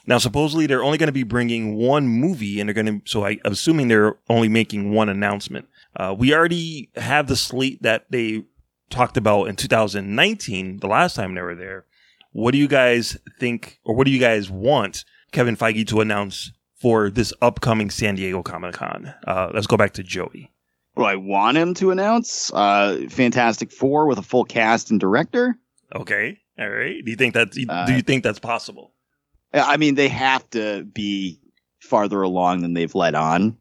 Now, 0.07 0.19
supposedly 0.19 0.67
they're 0.67 0.83
only 0.85 0.99
going 0.99 1.09
to 1.09 1.13
be 1.13 1.23
bringing 1.23 1.77
one 1.77 2.07
movie, 2.09 2.61
and 2.61 2.69
they're 2.69 2.75
going 2.75 3.01
to. 3.01 3.11
So 3.11 3.25
I, 3.25 3.39
I'm 3.45 3.53
assuming 3.53 3.89
they're 3.89 4.17
only 4.29 4.49
making 4.49 4.93
one 4.93 5.09
announcement. 5.09 5.67
Uh, 5.97 6.15
we 6.17 6.35
already 6.35 6.91
have 6.97 7.27
the 7.27 7.37
slate 7.37 7.83
that 7.83 8.07
they 8.11 8.45
talked 8.91 9.17
about 9.17 9.45
in 9.49 9.57
2019, 9.57 10.79
the 10.79 10.87
last 10.87 11.17
time 11.17 11.35
they 11.35 11.43
were 11.43 11.55
there. 11.55 11.87
What 12.33 12.53
do 12.53 12.59
you 12.59 12.69
guys 12.69 13.17
think, 13.39 13.79
or 13.85 13.95
what 13.95 14.05
do 14.07 14.11
you 14.11 14.19
guys 14.19 14.51
want 14.51 15.05
Kevin 15.33 15.57
Feige 15.57 15.87
to 15.89 16.01
announce 16.01 16.53
for 16.75 17.11
this 17.11 17.33
upcoming 17.41 17.91
San 17.91 18.17
Diego 18.17 18.43
Comic 18.43 18.75
Con? 18.75 19.15
Uh, 19.27 19.51
let's 19.55 19.67
go 19.67 19.77
back 19.77 19.93
to 19.95 20.03
Joey. 20.03 20.51
What 20.95 21.05
do 21.05 21.09
I 21.09 21.17
want 21.17 21.57
him 21.57 21.75
to 21.75 21.91
announce? 21.91 22.53
Uh, 22.53 23.07
Fantastic 23.09 23.73
Four 23.73 24.07
with 24.07 24.19
a 24.19 24.23
full 24.23 24.45
cast 24.45 24.91
and 24.91 25.01
director. 25.01 25.57
Okay, 25.95 26.39
all 26.59 26.69
right. 26.69 27.05
Do 27.05 27.11
you 27.11 27.17
think 27.17 27.35
that? 27.35 27.57
Uh, 27.69 27.87
do 27.87 27.95
you 27.95 28.03
think 28.03 28.23
that's 28.25 28.39
possible? 28.39 28.94
I 29.55 29.77
mean, 29.77 29.95
they 29.95 30.09
have 30.09 30.49
to 30.51 30.85
be 30.85 31.41
farther 31.81 32.23
along 32.23 32.63
than 32.63 32.75
they've 32.75 32.95
let 32.95 33.15
on. 33.15 33.57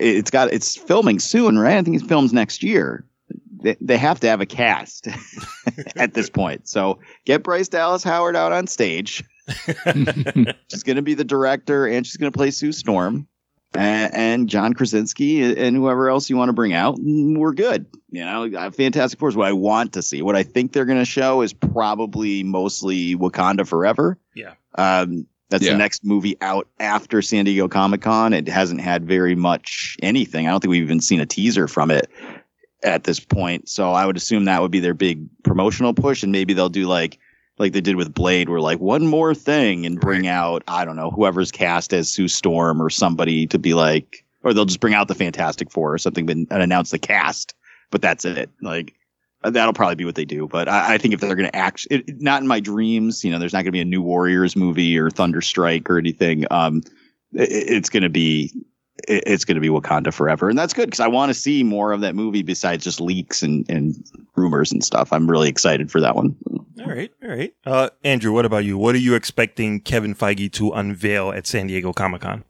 It's 0.00 0.30
got 0.30 0.52
it's 0.52 0.76
filming 0.76 1.18
soon, 1.18 1.58
right? 1.58 1.76
I 1.76 1.82
think 1.82 2.00
it 2.00 2.06
films 2.06 2.32
next 2.32 2.62
year. 2.62 3.06
They, 3.62 3.76
they 3.80 3.96
have 3.96 4.20
to 4.20 4.28
have 4.28 4.40
a 4.40 4.46
cast 4.46 5.08
at 5.96 6.14
this 6.14 6.28
point. 6.28 6.68
So 6.68 6.98
get 7.24 7.42
Bryce 7.42 7.68
Dallas 7.68 8.04
Howard 8.04 8.36
out 8.36 8.52
on 8.52 8.66
stage. 8.66 9.24
she's 10.70 10.82
going 10.82 10.96
to 10.96 11.02
be 11.02 11.14
the 11.14 11.24
director, 11.24 11.86
and 11.86 12.06
she's 12.06 12.16
going 12.16 12.30
to 12.30 12.36
play 12.36 12.50
Sue 12.50 12.72
Storm, 12.72 13.28
and, 13.74 14.14
and 14.14 14.48
John 14.48 14.74
Krasinski, 14.74 15.42
and 15.42 15.76
whoever 15.76 16.08
else 16.08 16.28
you 16.28 16.36
want 16.36 16.48
to 16.48 16.54
bring 16.54 16.72
out. 16.72 16.96
We're 16.98 17.52
good. 17.52 17.86
You 18.10 18.24
know, 18.24 18.50
uh, 18.52 18.70
Fantastic 18.70 19.18
Four 19.18 19.28
is 19.28 19.36
what 19.36 19.48
I 19.48 19.52
want 19.52 19.94
to 19.94 20.02
see. 20.02 20.22
What 20.22 20.36
I 20.36 20.42
think 20.42 20.72
they're 20.72 20.84
going 20.84 20.98
to 20.98 21.04
show 21.04 21.42
is 21.42 21.52
probably 21.52 22.42
mostly 22.42 23.16
Wakanda 23.16 23.66
Forever. 23.66 24.18
Yeah. 24.34 24.54
Um, 24.76 25.26
that's 25.50 25.64
Yeah. 25.64 25.72
the 25.72 25.78
next 25.78 26.04
movie 26.04 26.36
out 26.40 26.68
after 26.80 27.22
San 27.22 27.44
Diego 27.44 27.68
Comic 27.68 28.02
Con. 28.02 28.32
It 28.32 28.48
hasn't 28.48 28.80
had 28.80 29.04
very 29.06 29.34
much 29.34 29.96
anything. 30.02 30.46
I 30.46 30.50
don't 30.50 30.60
think 30.60 30.70
we've 30.70 30.82
even 30.82 31.00
seen 31.00 31.20
a 31.20 31.26
teaser 31.26 31.68
from 31.68 31.90
it 31.90 32.10
at 32.82 33.04
this 33.04 33.20
point. 33.20 33.68
So 33.68 33.92
I 33.92 34.06
would 34.06 34.16
assume 34.16 34.44
that 34.44 34.62
would 34.62 34.70
be 34.70 34.80
their 34.80 34.94
big 34.94 35.26
promotional 35.42 35.94
push, 35.94 36.22
and 36.22 36.32
maybe 36.32 36.54
they'll 36.54 36.68
do 36.68 36.86
like 36.86 37.18
like 37.58 37.72
they 37.72 37.80
did 37.80 37.94
with 37.94 38.12
Blade, 38.12 38.48
where 38.48 38.60
like 38.60 38.80
one 38.80 39.06
more 39.06 39.32
thing 39.32 39.86
and 39.86 40.00
bring 40.00 40.26
out 40.26 40.64
I 40.66 40.84
don't 40.84 40.96
know 40.96 41.10
whoever's 41.10 41.52
cast 41.52 41.92
as 41.92 42.08
Sue 42.10 42.26
Storm 42.26 42.82
or 42.82 42.90
somebody 42.90 43.46
to 43.46 43.58
be 43.58 43.74
like, 43.74 44.24
or 44.42 44.52
they'll 44.52 44.64
just 44.64 44.80
bring 44.80 44.94
out 44.94 45.06
the 45.08 45.14
Fantastic 45.14 45.70
Four 45.70 45.92
or 45.94 45.98
something 45.98 46.28
and 46.28 46.48
announce 46.50 46.90
the 46.90 46.98
cast. 46.98 47.54
But 47.90 48.02
that's 48.02 48.24
it. 48.24 48.50
Like 48.60 48.94
that'll 49.50 49.72
probably 49.74 49.94
be 49.96 50.04
what 50.04 50.14
they 50.14 50.24
do. 50.24 50.46
But 50.48 50.68
I, 50.68 50.94
I 50.94 50.98
think 50.98 51.14
if 51.14 51.20
they're 51.20 51.34
going 51.36 51.48
to 51.50 51.56
act, 51.56 51.86
it, 51.90 52.08
it- 52.08 52.20
not 52.20 52.40
in 52.42 52.48
my 52.48 52.60
dreams, 52.60 53.24
you 53.24 53.30
know, 53.30 53.38
there's 53.38 53.52
not 53.52 53.58
going 53.58 53.66
to 53.66 53.72
be 53.72 53.80
a 53.80 53.84
new 53.84 54.02
Warriors 54.02 54.56
movie 54.56 54.98
or 54.98 55.10
Thunderstrike 55.10 55.88
or 55.88 55.98
anything. 55.98 56.44
Um, 56.50 56.82
it, 57.32 57.48
it's 57.50 57.88
going 57.90 58.02
to 58.04 58.08
be 58.08 58.52
it- 59.08 59.24
it's 59.26 59.44
going 59.44 59.56
to 59.56 59.60
be 59.60 59.68
Wakanda 59.68 60.12
forever, 60.14 60.48
and 60.48 60.58
that's 60.58 60.72
good 60.72 60.86
because 60.86 61.00
I 61.00 61.08
want 61.08 61.30
to 61.30 61.34
see 61.34 61.62
more 61.64 61.92
of 61.92 62.00
that 62.02 62.14
movie 62.14 62.42
besides 62.42 62.84
just 62.84 63.00
leaks 63.00 63.42
and 63.42 63.64
and 63.68 63.94
rumors 64.36 64.72
and 64.72 64.82
stuff. 64.84 65.12
I'm 65.12 65.28
really 65.30 65.48
excited 65.48 65.90
for 65.90 66.00
that 66.00 66.14
one. 66.16 66.34
All 66.80 66.86
right, 66.86 67.10
all 67.22 67.28
right. 67.30 67.54
Uh, 67.64 67.90
Andrew, 68.02 68.32
what 68.32 68.44
about 68.44 68.64
you? 68.64 68.76
What 68.78 68.94
are 68.94 68.98
you 68.98 69.14
expecting 69.14 69.80
Kevin 69.80 70.14
Feige 70.14 70.50
to 70.54 70.72
unveil 70.72 71.30
at 71.32 71.46
San 71.46 71.66
Diego 71.68 71.92
Comic 71.92 72.22
Con? 72.22 72.44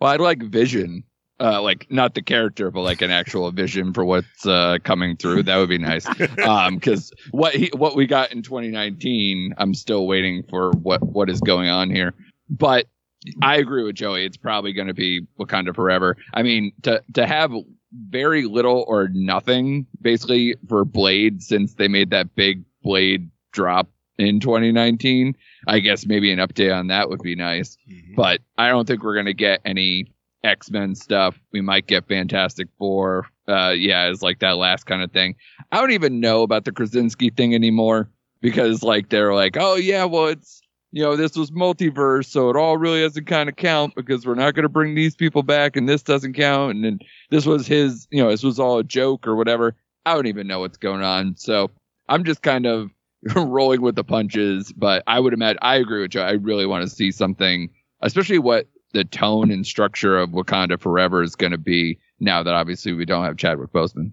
Well, 0.00 0.10
I'd 0.12 0.20
like 0.20 0.42
Vision 0.42 1.04
Uh, 1.42 1.60
like 1.60 1.88
not 1.90 2.14
the 2.14 2.22
character, 2.22 2.70
but 2.70 2.82
like 2.82 3.02
an 3.02 3.10
actual 3.10 3.50
vision 3.50 3.92
for 3.92 4.04
what's 4.04 4.46
uh, 4.46 4.78
coming 4.84 5.16
through. 5.16 5.42
That 5.42 5.56
would 5.56 5.68
be 5.68 5.78
nice. 5.78 6.06
Um, 6.42 6.76
because 6.76 7.12
what 7.32 7.54
he, 7.54 7.70
what 7.74 7.96
we 7.96 8.06
got 8.06 8.32
in 8.32 8.42
2019, 8.42 9.54
I'm 9.58 9.74
still 9.74 10.06
waiting 10.06 10.44
for 10.48 10.70
what 10.70 11.02
what 11.02 11.28
is 11.28 11.40
going 11.40 11.68
on 11.68 11.90
here. 11.90 12.14
But 12.48 12.86
I 13.42 13.56
agree 13.56 13.82
with 13.82 13.96
Joey. 13.96 14.24
It's 14.24 14.36
probably 14.36 14.72
going 14.72 14.88
to 14.88 14.94
be 14.94 15.26
Wakanda 15.38 15.74
Forever. 15.74 16.16
I 16.32 16.42
mean, 16.42 16.72
to 16.82 17.02
to 17.14 17.26
have 17.26 17.52
very 18.08 18.44
little 18.44 18.84
or 18.86 19.08
nothing 19.12 19.86
basically 20.00 20.54
for 20.68 20.84
Blade 20.84 21.42
since 21.42 21.74
they 21.74 21.88
made 21.88 22.10
that 22.10 22.34
big 22.34 22.64
Blade 22.82 23.30
drop 23.52 23.88
in 24.18 24.40
2019. 24.40 25.36
I 25.66 25.78
guess 25.80 26.06
maybe 26.06 26.32
an 26.32 26.38
update 26.38 26.76
on 26.76 26.88
that 26.88 27.08
would 27.08 27.22
be 27.22 27.34
nice. 27.34 27.76
But 28.16 28.40
I 28.58 28.68
don't 28.68 28.86
think 28.86 29.02
we're 29.02 29.14
going 29.14 29.26
to 29.26 29.34
get 29.34 29.60
any 29.64 30.12
X 30.44 30.70
Men 30.70 30.94
stuff. 30.94 31.38
We 31.52 31.60
might 31.60 31.86
get 31.86 32.08
Fantastic 32.08 32.68
Four. 32.78 33.26
Uh, 33.48 33.74
yeah, 33.76 34.08
it's 34.08 34.22
like 34.22 34.40
that 34.40 34.56
last 34.56 34.84
kind 34.84 35.02
of 35.02 35.12
thing. 35.12 35.36
I 35.70 35.80
don't 35.80 35.92
even 35.92 36.20
know 36.20 36.42
about 36.42 36.64
the 36.64 36.72
Krasinski 36.72 37.30
thing 37.30 37.54
anymore 37.54 38.08
because 38.40 38.82
like 38.82 39.08
they're 39.08 39.34
like, 39.34 39.56
oh 39.58 39.76
yeah, 39.76 40.04
well 40.04 40.26
it's 40.26 40.62
you 40.90 41.02
know 41.02 41.16
this 41.16 41.36
was 41.36 41.50
multiverse, 41.50 42.26
so 42.26 42.50
it 42.50 42.56
all 42.56 42.76
really 42.76 43.00
doesn't 43.00 43.26
kind 43.26 43.48
of 43.48 43.56
count 43.56 43.94
because 43.94 44.26
we're 44.26 44.34
not 44.34 44.54
going 44.54 44.64
to 44.64 44.68
bring 44.68 44.94
these 44.94 45.16
people 45.16 45.42
back, 45.42 45.76
and 45.76 45.88
this 45.88 46.02
doesn't 46.02 46.34
count, 46.34 46.74
and 46.74 46.84
then 46.84 46.98
this 47.30 47.46
was 47.46 47.66
his, 47.66 48.06
you 48.10 48.22
know, 48.22 48.30
this 48.30 48.42
was 48.42 48.58
all 48.58 48.78
a 48.78 48.84
joke 48.84 49.26
or 49.26 49.34
whatever. 49.34 49.74
I 50.04 50.14
don't 50.14 50.26
even 50.26 50.46
know 50.46 50.60
what's 50.60 50.76
going 50.76 51.02
on, 51.02 51.36
so 51.36 51.70
I'm 52.08 52.24
just 52.24 52.42
kind 52.42 52.66
of 52.66 52.90
rolling 53.34 53.80
with 53.80 53.94
the 53.94 54.04
punches. 54.04 54.72
But 54.72 55.02
I 55.06 55.18
would 55.18 55.32
imagine 55.32 55.58
I 55.62 55.76
agree 55.76 56.02
with 56.02 56.10
Joe. 56.10 56.22
I 56.22 56.32
really 56.32 56.66
want 56.66 56.82
to 56.82 56.94
see 56.94 57.10
something, 57.10 57.70
especially 58.02 58.38
what 58.38 58.66
the 58.92 59.04
tone 59.04 59.50
and 59.50 59.66
structure 59.66 60.18
of 60.18 60.30
Wakanda 60.30 60.78
Forever 60.78 61.22
is 61.22 61.34
going 61.34 61.52
to 61.52 61.58
be 61.58 61.98
now 62.20 62.42
that 62.42 62.54
obviously 62.54 62.92
we 62.92 63.04
don't 63.04 63.24
have 63.24 63.36
Chadwick 63.36 63.72
Boseman. 63.72 64.12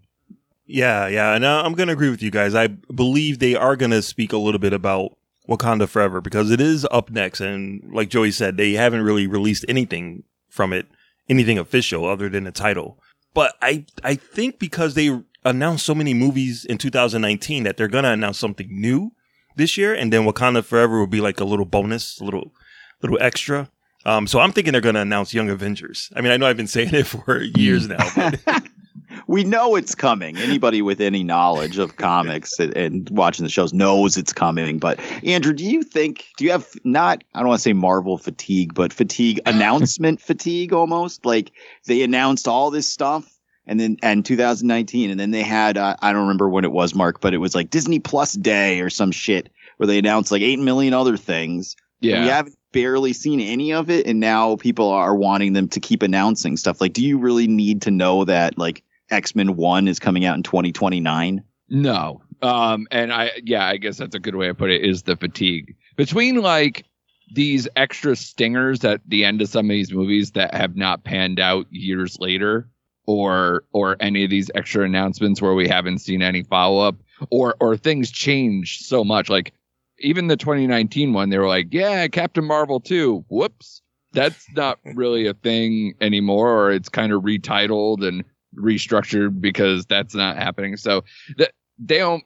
Yeah, 0.66 1.08
yeah, 1.08 1.34
and 1.34 1.44
uh, 1.44 1.64
I'm 1.66 1.74
going 1.74 1.88
to 1.88 1.94
agree 1.94 2.12
with 2.12 2.22
you 2.22 2.30
guys. 2.30 2.54
I 2.54 2.68
believe 2.68 3.40
they 3.40 3.56
are 3.56 3.76
going 3.76 3.92
to 3.92 4.02
speak 4.02 4.34
a 4.34 4.38
little 4.38 4.60
bit 4.60 4.74
about 4.74 5.18
Wakanda 5.48 5.90
Forever 5.90 6.22
because 6.22 6.52
it 6.52 6.62
is 6.62 6.88
up 6.92 7.10
next, 7.10 7.42
and 7.42 7.92
like 7.92 8.10
Joey 8.10 8.32
said, 8.32 8.56
they 8.56 8.74
haven't 8.74 9.02
really 9.02 9.26
released 9.26 9.66
anything 9.68 10.24
from 10.48 10.72
it, 10.74 10.86
anything 11.28 11.58
official 11.58 12.06
other 12.06 12.30
than 12.30 12.44
the 12.44 12.52
title. 12.52 13.00
But 13.34 13.56
I, 13.62 13.86
I 14.04 14.16
think 14.16 14.60
because 14.60 14.94
they 14.94 15.20
announced 15.44 15.86
so 15.86 15.96
many 15.96 16.14
movies 16.14 16.66
in 16.66 16.78
2019 16.78 17.64
that 17.64 17.78
they're 17.78 17.88
going 17.88 18.04
to 18.04 18.12
announce 18.12 18.38
something 18.38 18.68
new 18.70 19.14
this 19.56 19.76
year, 19.76 19.94
and 19.94 20.14
then 20.14 20.22
Wakanda 20.22 20.64
Forever 20.64 21.00
will 21.00 21.08
be 21.08 21.22
like 21.22 21.40
a 21.40 21.46
little 21.46 21.66
bonus, 21.66 22.20
a 22.20 22.24
little, 22.24 22.54
little 23.02 23.18
extra. 23.20 23.72
Um, 24.06 24.28
so 24.28 24.40
I'm 24.40 24.52
thinking 24.52 24.72
they're 24.72 24.82
going 24.82 24.96
to 24.96 25.02
announce 25.02 25.34
Young 25.34 25.50
Avengers. 25.50 26.10
I 26.16 26.22
mean, 26.22 26.32
I 26.32 26.38
know 26.38 26.48
I've 26.48 26.58
been 26.58 26.68
saying 26.68 26.94
it 26.94 27.08
for 27.08 27.42
years 27.42 27.88
now, 27.88 28.10
but 28.16 28.40
we 29.28 29.44
know 29.44 29.76
it's 29.76 29.96
coming. 29.96 30.38
Anybody 30.38 30.82
with 30.82 31.02
any 31.02 31.24
knowledge 31.24 31.78
of 31.78 31.98
comics 31.98 32.60
and, 32.60 32.76
and 32.76 33.10
watching 33.10 33.44
the 33.44 33.50
shows 33.50 33.74
knows 33.74 34.18
it's 34.18 34.34
coming. 34.34 34.80
But 34.80 35.00
Andrew, 35.24 35.54
do 35.54 35.66
you 35.66 35.84
think? 35.84 36.26
Do 36.38 36.46
you 36.46 36.52
have 36.52 36.68
not? 36.84 37.24
I 37.34 37.40
don't 37.40 37.50
want 37.50 37.60
to 37.60 37.64
say 37.64 37.74
Marvel 37.74 38.18
fatigue, 38.18 38.74
but 38.74 38.94
fatigue 38.94 39.40
announcement 39.46 40.22
fatigue 40.22 40.74
almost. 40.74 41.26
Like 41.26 41.52
they 41.86 42.02
announced 42.02 42.48
all 42.48 42.72
this 42.72 42.92
stuff. 42.92 43.36
And 43.68 43.80
then, 43.80 43.98
and 44.02 44.26
2019, 44.26 45.12
and 45.12 45.20
then 45.20 45.30
they 45.30 45.44
had, 45.44 45.78
uh, 45.78 45.96
I 46.02 46.12
don't 46.12 46.24
remember 46.24 46.50
when 46.50 46.66
it 46.66 46.72
was, 46.72 46.96
Mark, 46.96 47.22
but 47.22 47.36
it 47.36 47.38
was 47.38 47.54
like 47.54 47.70
Disney 47.70 48.00
Plus 48.00 48.34
Day 48.34 48.82
or 48.82 48.90
some 48.90 49.12
shit 49.12 49.52
where 49.78 49.86
they 49.86 50.00
announced 50.00 50.32
like 50.32 50.42
8 50.42 50.58
million 50.58 50.96
other 50.96 51.18
things. 51.18 51.76
Yeah. 52.02 52.24
We 52.24 52.30
haven't 52.30 52.59
barely 52.72 53.14
seen 53.14 53.40
any 53.40 53.74
of 53.74 53.90
it. 53.90 54.06
And 54.06 54.20
now 54.20 54.56
people 54.56 54.90
are 54.90 55.16
wanting 55.16 55.54
them 55.54 55.68
to 55.70 55.80
keep 55.80 56.04
announcing 56.04 56.58
stuff. 56.58 56.82
Like, 56.82 56.94
do 56.94 57.04
you 57.04 57.18
really 57.18 57.48
need 57.48 57.84
to 57.84 57.92
know 57.92 58.26
that 58.26 58.58
like 58.58 58.84
X 59.10 59.36
Men 59.36 59.56
1 59.56 59.88
is 59.88 60.00
coming 60.00 60.26
out 60.26 60.38
in 60.38 60.44
2029? 60.44 61.44
No. 61.70 62.22
Um, 62.42 62.88
and 62.92 63.12
I, 63.12 63.32
yeah, 63.44 63.66
I 63.66 63.78
guess 63.78 63.98
that's 63.98 64.16
a 64.16 64.20
good 64.20 64.36
way 64.36 64.48
to 64.48 64.56
put 64.56 64.70
it 64.70 64.84
is 64.84 65.04
the 65.04 65.16
fatigue 65.16 65.76
between 65.98 66.42
like 66.42 66.86
these 67.32 67.68
extra 67.76 68.16
stingers 68.16 68.84
at 68.86 69.02
the 69.06 69.26
end 69.26 69.42
of 69.42 69.50
some 69.50 69.66
of 69.66 69.70
these 69.70 69.92
movies 69.92 70.32
that 70.32 70.54
have 70.54 70.76
not 70.76 71.04
panned 71.04 71.40
out 71.40 71.68
years 71.70 72.18
later 72.20 72.70
or, 73.06 73.66
or 73.72 73.98
any 74.00 74.24
of 74.24 74.30
these 74.30 74.50
extra 74.56 74.84
announcements 74.84 75.42
where 75.42 75.54
we 75.54 75.68
haven't 75.68 76.00
seen 76.00 76.22
any 76.22 76.44
follow 76.44 76.88
up 76.88 76.96
or, 77.30 77.56
or 77.60 77.76
things 77.76 78.10
change 78.10 78.80
so 78.80 79.04
much. 79.04 79.30
Like 79.30 79.54
even 80.00 80.28
the 80.28 80.38
2019 80.38 81.14
one, 81.14 81.30
they 81.30 81.38
were 81.38 81.48
like, 81.48 81.68
yeah, 81.72 82.08
Captain 82.08 82.46
Marvel 82.46 82.80
2. 82.80 83.26
Whoops. 83.30 83.82
That's 84.12 84.46
not 84.56 84.80
really 84.96 85.28
a 85.28 85.34
thing 85.34 85.94
anymore, 86.02 86.52
or 86.52 86.72
it's 86.72 86.90
kind 86.90 87.12
of 87.12 87.24
retitled 87.24 88.08
and 88.08 88.24
restructured 88.56 89.40
because 89.40 89.86
that's 89.86 90.16
not 90.16 90.38
happening. 90.38 90.78
So 90.78 91.04
that 91.38 91.52
they 91.78 92.00
don't, 92.00 92.24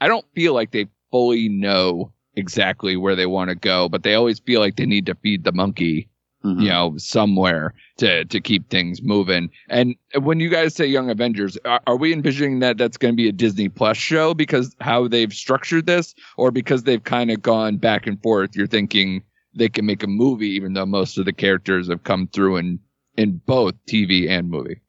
I 0.00 0.08
don't 0.08 0.26
feel 0.34 0.54
like 0.54 0.72
they 0.72 0.88
fully 1.10 1.48
know 1.48 2.12
exactly 2.34 2.96
where 2.96 3.16
they 3.16 3.26
want 3.26 3.50
to 3.50 3.54
go, 3.54 3.88
but 3.88 4.02
they 4.02 4.14
always 4.14 4.38
feel 4.40 4.60
like 4.60 4.76
they 4.76 4.86
need 4.86 5.06
to 5.06 5.14
feed 5.16 5.44
the 5.44 5.52
monkey, 5.52 6.08
Mm-hmm. 6.46 6.60
you 6.60 6.68
know, 6.68 6.94
somewhere 6.96 7.74
to 7.96 8.24
to 8.24 8.40
keep 8.40 8.70
things 8.70 9.02
moving. 9.02 9.50
And 9.68 9.96
when 10.20 10.38
you 10.38 10.48
guys 10.48 10.76
say 10.76 10.86
Young 10.86 11.10
Avengers, 11.10 11.58
are, 11.64 11.80
are 11.88 11.96
we 11.96 12.12
envisioning 12.12 12.60
that 12.60 12.78
that's 12.78 12.96
going 12.96 13.12
to 13.12 13.16
be 13.16 13.28
a 13.28 13.32
Disney 13.32 13.68
Plus 13.68 13.96
show 13.96 14.32
because 14.32 14.76
how 14.80 15.08
they've 15.08 15.32
structured 15.32 15.86
this, 15.86 16.14
or 16.36 16.52
because 16.52 16.84
they've 16.84 17.02
kind 17.02 17.32
of 17.32 17.42
gone 17.42 17.78
back 17.78 18.06
and 18.06 18.22
forth? 18.22 18.54
You're 18.54 18.68
thinking 18.68 19.24
they 19.56 19.68
can 19.68 19.86
make 19.86 20.04
a 20.04 20.06
movie, 20.06 20.50
even 20.50 20.74
though 20.74 20.86
most 20.86 21.18
of 21.18 21.24
the 21.24 21.32
characters 21.32 21.88
have 21.88 22.04
come 22.04 22.28
through 22.28 22.58
in 22.58 22.78
in 23.16 23.40
both 23.46 23.74
TV 23.88 24.28
and 24.28 24.48
movie. 24.48 24.80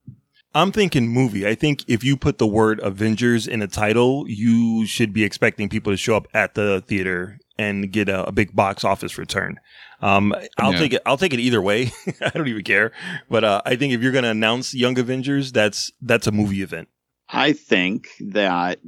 I'm 0.56 0.72
thinking 0.72 1.08
movie. 1.10 1.48
I 1.48 1.56
think 1.56 1.84
if 1.88 2.04
you 2.04 2.18
put 2.18 2.38
the 2.38 2.48
word 2.48 2.80
Avengers 2.82 3.48
in 3.48 3.62
a 3.62 3.68
title, 3.68 4.26
you 4.28 4.86
should 4.86 5.14
be 5.14 5.24
expecting 5.24 5.70
people 5.70 5.94
to 5.94 5.98
show 5.98 6.16
up 6.16 6.28
at 6.34 6.56
the 6.56 6.82
theater 6.88 7.38
and 7.60 7.92
get 7.92 8.10
a, 8.10 8.28
a 8.28 8.32
big 8.32 8.56
box 8.56 8.84
office 8.84 9.18
return. 9.18 9.60
Um, 10.02 10.34
I'll 10.58 10.74
Yeah. 10.74 10.80
take 10.80 10.94
it. 10.94 11.02
I'll 11.06 11.18
take 11.18 11.34
it 11.34 11.40
either 11.40 11.62
way. 11.62 11.92
I 12.22 12.30
don't 12.30 12.48
even 12.48 12.64
care. 12.64 12.92
But 13.30 13.44
uh, 13.44 13.62
I 13.66 13.76
think 13.76 13.94
if 13.94 14.02
you're 14.02 14.12
going 14.12 14.24
to 14.24 14.30
announce 14.32 14.74
Young 14.74 14.98
Avengers, 14.98 15.52
that's 15.52 15.92
that's 16.02 16.28
a 16.28 16.32
movie 16.32 16.62
event. 16.62 16.88
I 17.30 17.54
think 17.54 18.08
that 18.20 18.80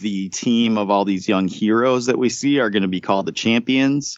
the 0.00 0.28
team 0.30 0.76
of 0.78 0.90
all 0.90 1.04
these 1.04 1.28
young 1.28 1.46
heroes 1.46 2.06
that 2.06 2.18
we 2.18 2.30
see 2.30 2.58
are 2.58 2.70
going 2.70 2.82
to 2.82 2.88
be 2.88 3.00
called 3.02 3.26
the 3.26 3.32
champions 3.32 4.16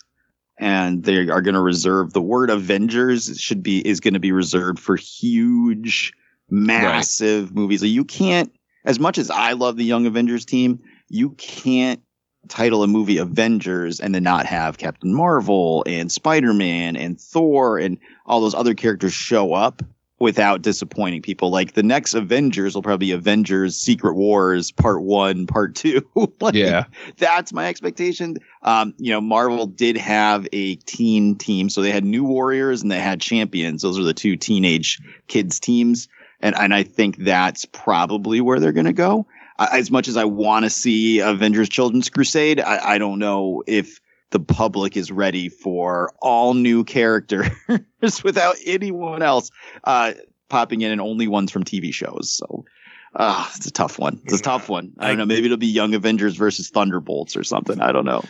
and 0.58 1.02
they 1.02 1.28
are 1.28 1.42
going 1.42 1.54
to 1.54 1.60
reserve 1.60 2.12
the 2.12 2.22
word 2.22 2.50
avengers 2.50 3.38
should 3.40 3.62
be 3.64 3.86
is 3.86 3.98
going 3.98 4.14
to 4.14 4.20
be 4.20 4.30
reserved 4.30 4.78
for 4.78 4.94
huge 4.94 6.12
massive 6.52 7.54
movies 7.54 7.80
so 7.80 7.86
you 7.86 8.04
can't 8.04 8.52
as 8.84 8.98
much 9.00 9.18
as 9.18 9.30
i 9.30 9.52
love 9.52 9.76
the 9.76 9.84
young 9.84 10.06
avengers 10.06 10.44
team 10.44 10.80
you 11.08 11.30
can't 11.30 12.00
title 12.48 12.82
a 12.82 12.86
movie 12.86 13.18
avengers 13.18 14.00
and 14.00 14.14
then 14.14 14.22
not 14.22 14.46
have 14.46 14.78
captain 14.78 15.14
marvel 15.14 15.84
and 15.86 16.10
spider-man 16.10 16.96
and 16.96 17.20
thor 17.20 17.78
and 17.78 17.98
all 18.26 18.40
those 18.40 18.54
other 18.54 18.74
characters 18.74 19.12
show 19.12 19.54
up 19.54 19.82
without 20.22 20.62
disappointing 20.62 21.20
people. 21.20 21.50
Like 21.50 21.72
the 21.72 21.82
next 21.82 22.14
Avengers 22.14 22.76
will 22.76 22.82
probably 22.82 23.08
be 23.08 23.12
Avengers 23.12 23.76
Secret 23.76 24.14
Wars 24.14 24.70
Part 24.70 25.02
1, 25.02 25.48
Part 25.48 25.74
2. 25.74 26.00
Like, 26.40 26.54
Yeah. 26.54 26.84
That's 27.18 27.52
my 27.52 27.66
expectation. 27.66 28.36
Um, 28.62 28.94
you 28.98 29.10
know, 29.10 29.20
Marvel 29.20 29.66
did 29.66 29.96
have 29.96 30.46
a 30.52 30.76
teen 30.76 31.34
team. 31.36 31.68
So 31.68 31.82
they 31.82 31.90
had 31.90 32.04
New 32.04 32.22
Warriors 32.22 32.82
and 32.82 32.90
they 32.92 33.00
had 33.00 33.20
Champions. 33.20 33.82
Those 33.82 33.98
are 33.98 34.04
the 34.04 34.14
two 34.14 34.36
teenage 34.36 35.00
kids 35.26 35.58
teams. 35.58 36.08
And, 36.42 36.56
and 36.56 36.74
I 36.74 36.82
think 36.82 37.18
that's 37.18 37.64
probably 37.64 38.40
where 38.40 38.60
they're 38.60 38.72
going 38.72 38.86
to 38.86 38.92
go. 38.92 39.26
As 39.58 39.90
much 39.90 40.08
as 40.08 40.16
I 40.16 40.24
want 40.24 40.64
to 40.64 40.70
see 40.70 41.20
Avengers 41.20 41.68
Children's 41.68 42.10
Crusade, 42.10 42.60
I, 42.60 42.94
I 42.94 42.98
don't 42.98 43.18
know 43.18 43.62
if 43.66 44.00
the 44.30 44.40
public 44.40 44.96
is 44.96 45.12
ready 45.12 45.48
for 45.48 46.12
all 46.20 46.54
new 46.54 46.84
characters 46.84 47.48
without 48.24 48.56
anyone 48.64 49.22
else 49.22 49.50
uh, 49.84 50.14
popping 50.48 50.80
in 50.80 50.90
and 50.90 51.00
only 51.00 51.28
ones 51.28 51.52
from 51.52 51.62
TV 51.62 51.92
shows. 51.94 52.30
So 52.30 52.64
uh, 53.14 53.48
it's 53.54 53.66
a 53.66 53.70
tough 53.70 53.98
one. 53.98 54.20
It's 54.24 54.40
a 54.40 54.42
tough 54.42 54.68
one. 54.68 54.92
I 54.98 55.08
don't 55.08 55.18
know. 55.18 55.26
Maybe 55.26 55.44
it'll 55.46 55.58
be 55.58 55.66
Young 55.66 55.94
Avengers 55.94 56.34
versus 56.34 56.70
Thunderbolts 56.70 57.36
or 57.36 57.44
something. 57.44 57.80
I 57.80 57.92
don't 57.92 58.06
know. 58.06 58.24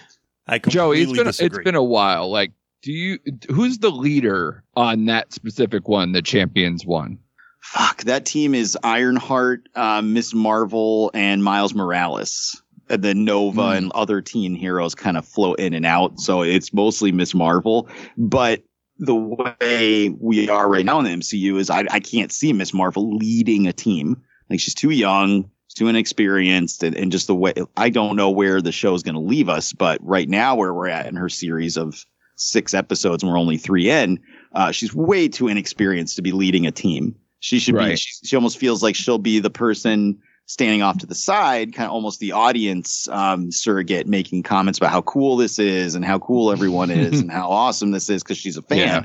I 0.47 0.59
Joey, 0.59 0.99
it's 0.99 1.07
completely 1.07 1.19
been 1.19 1.27
disagree. 1.27 1.61
it's 1.61 1.65
been 1.65 1.75
a 1.77 1.85
while. 1.85 2.31
Like, 2.31 2.53
do 2.83 2.93
you 2.93 3.21
who's 3.49 3.79
the 3.79 3.91
leader 3.91 4.65
on 4.75 5.07
that 5.07 5.33
specific 5.33 5.89
one? 5.89 6.13
The 6.13 6.23
champions 6.23 6.85
one. 6.85 7.19
Fuck, 7.63 8.03
that 8.05 8.27
team 8.27 8.55
is 8.55 8.77
Ironheart, 8.83 9.69
uh, 9.75 10.03
Miss 10.03 10.35
Marvel, 10.35 11.11
and 11.15 11.43
Miles 11.43 11.75
Morales. 11.75 12.61
And 12.91 13.03
then 13.03 13.25
Nova 13.25 13.63
Hmm. 13.71 13.77
and 13.77 13.93
other 13.95 14.21
teen 14.21 14.55
heroes 14.55 14.95
kind 14.95 15.17
of 15.17 15.25
float 15.27 15.61
in 15.61 15.73
and 15.73 15.87
out. 15.87 16.21
So 16.21 16.43
it's 16.43 16.75
mostly 16.75 17.13
Miss 17.13 17.33
Marvel. 17.35 17.89
But 18.19 18.63
the 18.99 19.15
way 19.15 20.11
we 20.11 20.49
are 20.51 20.69
right 20.69 20.85
now 20.85 20.99
in 20.99 21.05
the 21.05 21.11
MCU 21.13 21.59
is 21.59 21.71
I, 21.71 21.85
I 21.91 22.01
can't 22.01 22.31
see 22.33 22.53
Miss 22.53 22.75
Marvel 22.75 23.17
leading 23.17 23.67
a 23.69 23.73
team. 23.73 24.23
Like 24.51 24.61
she's 24.61 24.75
too 24.75 24.91
young, 24.91 25.45
she's 25.69 25.75
too 25.79 25.89
inexperienced, 25.89 26.83
and, 26.83 26.95
and 26.97 27.11
just 27.13 27.29
the 27.29 27.35
way 27.35 27.55
I 27.77 27.89
don't 27.89 28.17
know 28.17 28.31
where 28.31 28.61
the 28.61 28.73
show 28.73 28.93
is 28.95 29.03
going 29.05 29.15
to 29.15 29.21
leave 29.21 29.49
us. 29.49 29.73
But 29.73 30.01
right 30.03 30.29
now, 30.29 30.57
where 30.57 30.75
we're 30.75 30.89
at 30.89 31.07
in 31.07 31.17
her 31.17 31.29
series 31.31 31.79
of 31.79 32.05
six 32.37 32.75
episodes 32.75 33.23
and 33.23 33.33
we're 33.33 33.39
only 33.39 33.57
three 33.57 33.89
in, 33.89 34.19
uh, 34.53 34.73
she's 34.73 34.93
way 34.95 35.29
too 35.29 35.49
inexperienced 35.49 36.17
to 36.17 36.23
be 36.23 36.33
leading 36.33 36.67
a 36.67 36.73
team. 36.73 37.15
She 37.43 37.59
should 37.59 37.77
be. 37.77 37.97
She, 37.97 38.25
she 38.25 38.37
almost 38.37 38.57
feels 38.57 38.85
like 38.85 38.95
she'll 38.95 39.19
be 39.19 39.41
the 39.41 39.51
person 39.51 40.23
standing 40.47 40.81
off 40.81 40.99
to 40.99 41.07
the 41.07 41.15
side, 41.15 41.75
kind 41.75 41.89
of 41.89 41.93
almost 41.93 42.21
the 42.21 42.31
audience 42.31 43.09
um, 43.09 43.51
surrogate, 43.51 44.07
making 44.07 44.45
comments 44.45 44.79
about 44.79 44.93
how 44.93 45.03
cool 45.03 45.37
this 45.37 45.59
is 45.59 45.97
and 45.97 46.05
how 46.05 46.21
cool 46.21 46.53
everyone 46.53 46.89
is 46.89 47.21
and 47.21 47.33
how 47.33 47.51
awesome 47.51 47.91
this 47.91 48.09
is 48.09 48.23
because 48.23 48.39
she's 48.39 48.57
a 48.57 48.63
fan. 48.63 48.79
Yeah. 48.79 49.05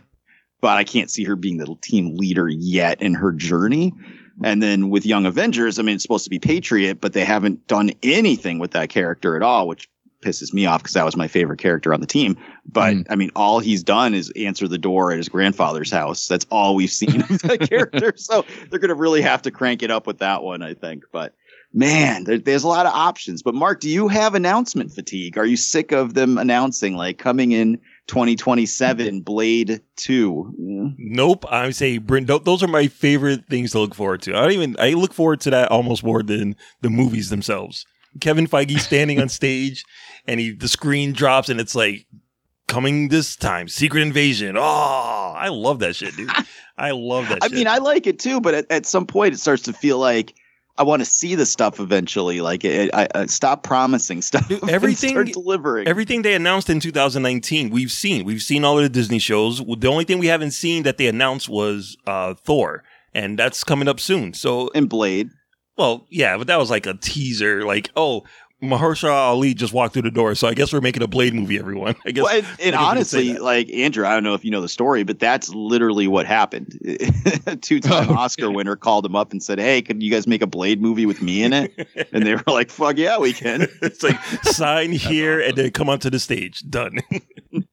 But 0.62 0.78
I 0.78 0.84
can't 0.84 1.10
see 1.10 1.24
her 1.24 1.36
being 1.36 1.58
the 1.58 1.76
team 1.82 2.16
leader 2.16 2.48
yet 2.48 3.02
in 3.02 3.16
her 3.16 3.32
journey. 3.32 3.94
And 4.44 4.62
then 4.62 4.92
with 4.92 5.04
Young 5.04 5.26
Avengers, 5.26 5.80
I 5.80 5.82
mean, 5.82 5.96
it's 5.96 6.04
supposed 6.04 6.26
to 6.26 6.30
be 6.30 6.38
Patriot, 6.38 7.02
but 7.02 7.14
they 7.14 7.26
haven't 7.26 7.66
done 7.66 7.92
anything 8.04 8.60
with 8.60 8.72
that 8.72 8.90
character 8.90 9.36
at 9.36 9.42
all, 9.42 9.68
which 9.68 9.90
pisses 10.22 10.54
me 10.54 10.66
off 10.66 10.82
because 10.82 10.94
that 10.94 11.06
was 11.06 11.16
my 11.16 11.28
favorite 11.28 11.60
character 11.60 11.94
on 11.94 12.02
the 12.02 12.08
team. 12.08 12.38
But 12.66 12.96
Mm. 12.96 13.06
I 13.10 13.16
mean, 13.16 13.32
all 13.36 13.60
he's 13.60 13.84
done 13.84 14.14
is 14.14 14.32
answer 14.36 14.68
the 14.68 14.78
door 14.78 15.12
at 15.12 15.18
his 15.18 15.30
grandfather's 15.30 15.92
house. 15.92 16.28
That's 16.28 16.46
all 16.50 16.76
we've 16.76 16.90
seen 16.92 17.22
of 17.22 17.28
that 17.44 17.60
character. 17.70 18.14
So 18.16 18.46
they're 18.70 18.80
going 18.80 18.90
to 18.90 18.96
really 18.96 19.22
have 19.22 19.42
to 19.44 19.52
crank 19.52 19.84
it 19.84 19.92
up 19.92 20.08
with 20.08 20.20
that 20.20 20.44
one, 20.44 20.62
I 20.64 20.74
think. 20.74 21.04
But 21.12 21.34
man, 21.74 22.24
there, 22.24 22.40
there's 22.40 22.64
a 22.64 22.68
lot 22.68 22.86
of 22.88 22.94
options. 22.94 23.44
But 23.44 23.54
Mark, 23.56 23.80
do 23.80 23.90
you 23.90 24.08
have 24.08 24.34
announcement 24.36 24.92
fatigue? 24.92 25.38
Are 25.38 25.46
you 25.46 25.58
sick 25.58 25.92
of 25.92 26.14
them 26.16 26.38
announcing 26.38 26.96
like 26.96 27.20
coming 27.20 27.52
in 27.52 27.80
2027 28.08 29.22
Blade 29.22 29.82
2? 29.98 30.56
Yeah. 30.58 30.90
Nope. 30.98 31.46
I 31.52 31.70
say, 31.72 31.98
those 32.00 32.64
are 32.64 32.68
my 32.68 32.88
favorite 32.88 33.46
things 33.50 33.72
to 33.72 33.80
look 33.80 33.96
forward 33.96 34.22
to. 34.24 34.36
I 34.36 34.42
don't 34.42 34.52
even, 34.52 34.76
I 34.80 34.94
look 34.94 35.14
forward 35.14 35.42
to 35.42 35.50
that 35.52 35.70
almost 35.72 36.04
more 36.04 36.24
than 36.24 36.56
the 36.82 36.90
movies 36.90 37.30
themselves. 37.30 37.86
Kevin 38.22 38.48
Feige 38.48 38.80
standing 38.80 39.20
on 39.22 39.30
stage 39.30 39.84
and 40.28 40.40
he, 40.40 40.52
the 40.52 40.68
screen 40.68 41.14
drops 41.14 41.50
and 41.50 41.60
it's 41.60 41.76
like, 41.76 42.06
coming 42.68 43.08
this 43.08 43.38
time, 43.38 43.70
Secret 43.70 44.02
Invasion. 44.02 44.58
Oh, 44.58 45.34
I 45.38 45.48
love 45.48 45.80
that 45.80 45.96
shit, 45.96 46.16
dude. 46.18 46.30
I 46.78 46.92
love 46.92 47.30
that 47.30 47.40
I 47.42 47.48
shit. 47.48 47.56
mean, 47.56 47.68
I 47.68 47.78
like 47.78 48.08
it 48.08 48.20
too, 48.20 48.42
but 48.42 48.54
at, 48.54 48.70
at 48.70 48.86
some 48.86 49.06
point 49.06 49.34
it 49.34 49.38
starts 49.38 49.64
to 49.64 49.74
feel 49.74 49.98
like 50.00 50.36
I 50.78 50.84
want 50.84 51.00
to 51.00 51.06
see 51.06 51.34
the 51.36 51.46
stuff 51.46 51.80
eventually. 51.80 52.42
Like 52.42 52.66
it, 52.66 52.92
I, 52.94 53.08
I 53.16 53.26
stop 53.28 53.64
promising 53.64 54.22
stuff. 54.22 54.50
and 54.52 54.70
everything- 54.70 55.12
start 55.12 55.28
delivering. 55.32 55.88
Everything 55.88 56.24
they 56.24 56.34
announced 56.34 56.70
in 56.70 56.80
2019, 56.82 57.70
we've 57.70 57.92
seen. 57.92 58.26
We've 58.26 58.44
seen 58.44 58.66
all 58.66 58.78
of 58.78 58.84
the 58.84 58.90
Disney 58.90 59.20
shows. 59.20 59.60
The 59.60 59.88
only 59.88 60.04
thing 60.04 60.20
we 60.20 60.28
haven't 60.28 60.52
seen 60.52 60.84
that 60.84 60.98
they 60.98 61.08
announced 61.08 61.48
was 61.48 61.96
uh, 62.06 62.34
Thor, 62.34 62.84
and 63.14 63.40
that's 63.40 63.64
coming 63.64 63.88
up 63.88 64.00
soon. 64.02 64.34
So, 64.34 64.70
and 64.76 64.90
Blade. 64.90 65.30
Well, 65.78 66.06
yeah, 66.10 66.38
but 66.38 66.48
that 66.48 66.58
was 66.58 66.70
like 66.70 66.86
a 66.86 66.96
teaser. 66.96 67.64
Like, 67.64 67.90
oh, 67.96 68.24
Mahershala 68.62 69.12
Ali 69.12 69.54
just 69.54 69.72
walked 69.72 69.94
through 69.94 70.02
the 70.02 70.12
door, 70.12 70.34
so 70.34 70.48
I 70.48 70.56
guess 70.56 70.74
we're 70.74 70.82
making 70.82 71.04
a 71.04 71.08
Blade 71.08 71.36
movie. 71.36 71.60
Everyone, 71.60 71.96
I 72.08 72.12
guess. 72.12 72.24
Well, 72.24 72.34
and, 72.36 72.46
I 72.46 72.50
and 72.50 72.58
guess 72.58 72.64
we 72.64 72.70
can 72.72 72.76
say 72.76 73.30
honestly, 73.30 73.38
like 73.38 73.70
Andrew, 73.72 74.06
I 74.08 74.16
don't 74.16 74.24
know 74.24 74.34
if 74.34 74.44
you 74.44 74.50
know 74.50 74.62
the 74.62 74.70
story, 74.70 75.04
but 75.04 75.20
that's 75.20 75.50
literally 75.50 76.08
what 76.08 76.26
happened. 76.26 76.80
A 77.46 77.56
two-time 77.56 78.10
Oh, 78.10 78.16
Oscar 78.16 78.50
winner 78.50 78.76
called 78.76 79.06
him 79.06 79.16
up 79.16 79.32
and 79.32 79.44
said, 79.44 79.60
"Hey, 79.60 79.84
can 79.84 80.02
you 80.02 80.10
guys 80.10 80.26
make 80.26 80.42
a 80.42 80.48
Blade 80.48 80.82
movie 80.82 81.06
with 81.06 81.22
me 81.22 81.44
in 81.44 81.54
it?" 81.54 81.72
and 82.12 82.26
they 82.26 82.34
were 82.34 82.44
like, 82.48 82.72
"Fuck 82.72 82.98
yeah, 82.98 83.20
we 83.20 83.32
can." 83.32 83.62
it's 83.84 84.02
like 84.02 84.20
sign 84.44 84.92
here 84.92 85.40
and 85.40 85.56
then 85.56 85.70
come 85.70 85.88
onto 85.88 86.10
the 86.10 86.20
stage. 86.20 86.62
Done. 86.68 87.00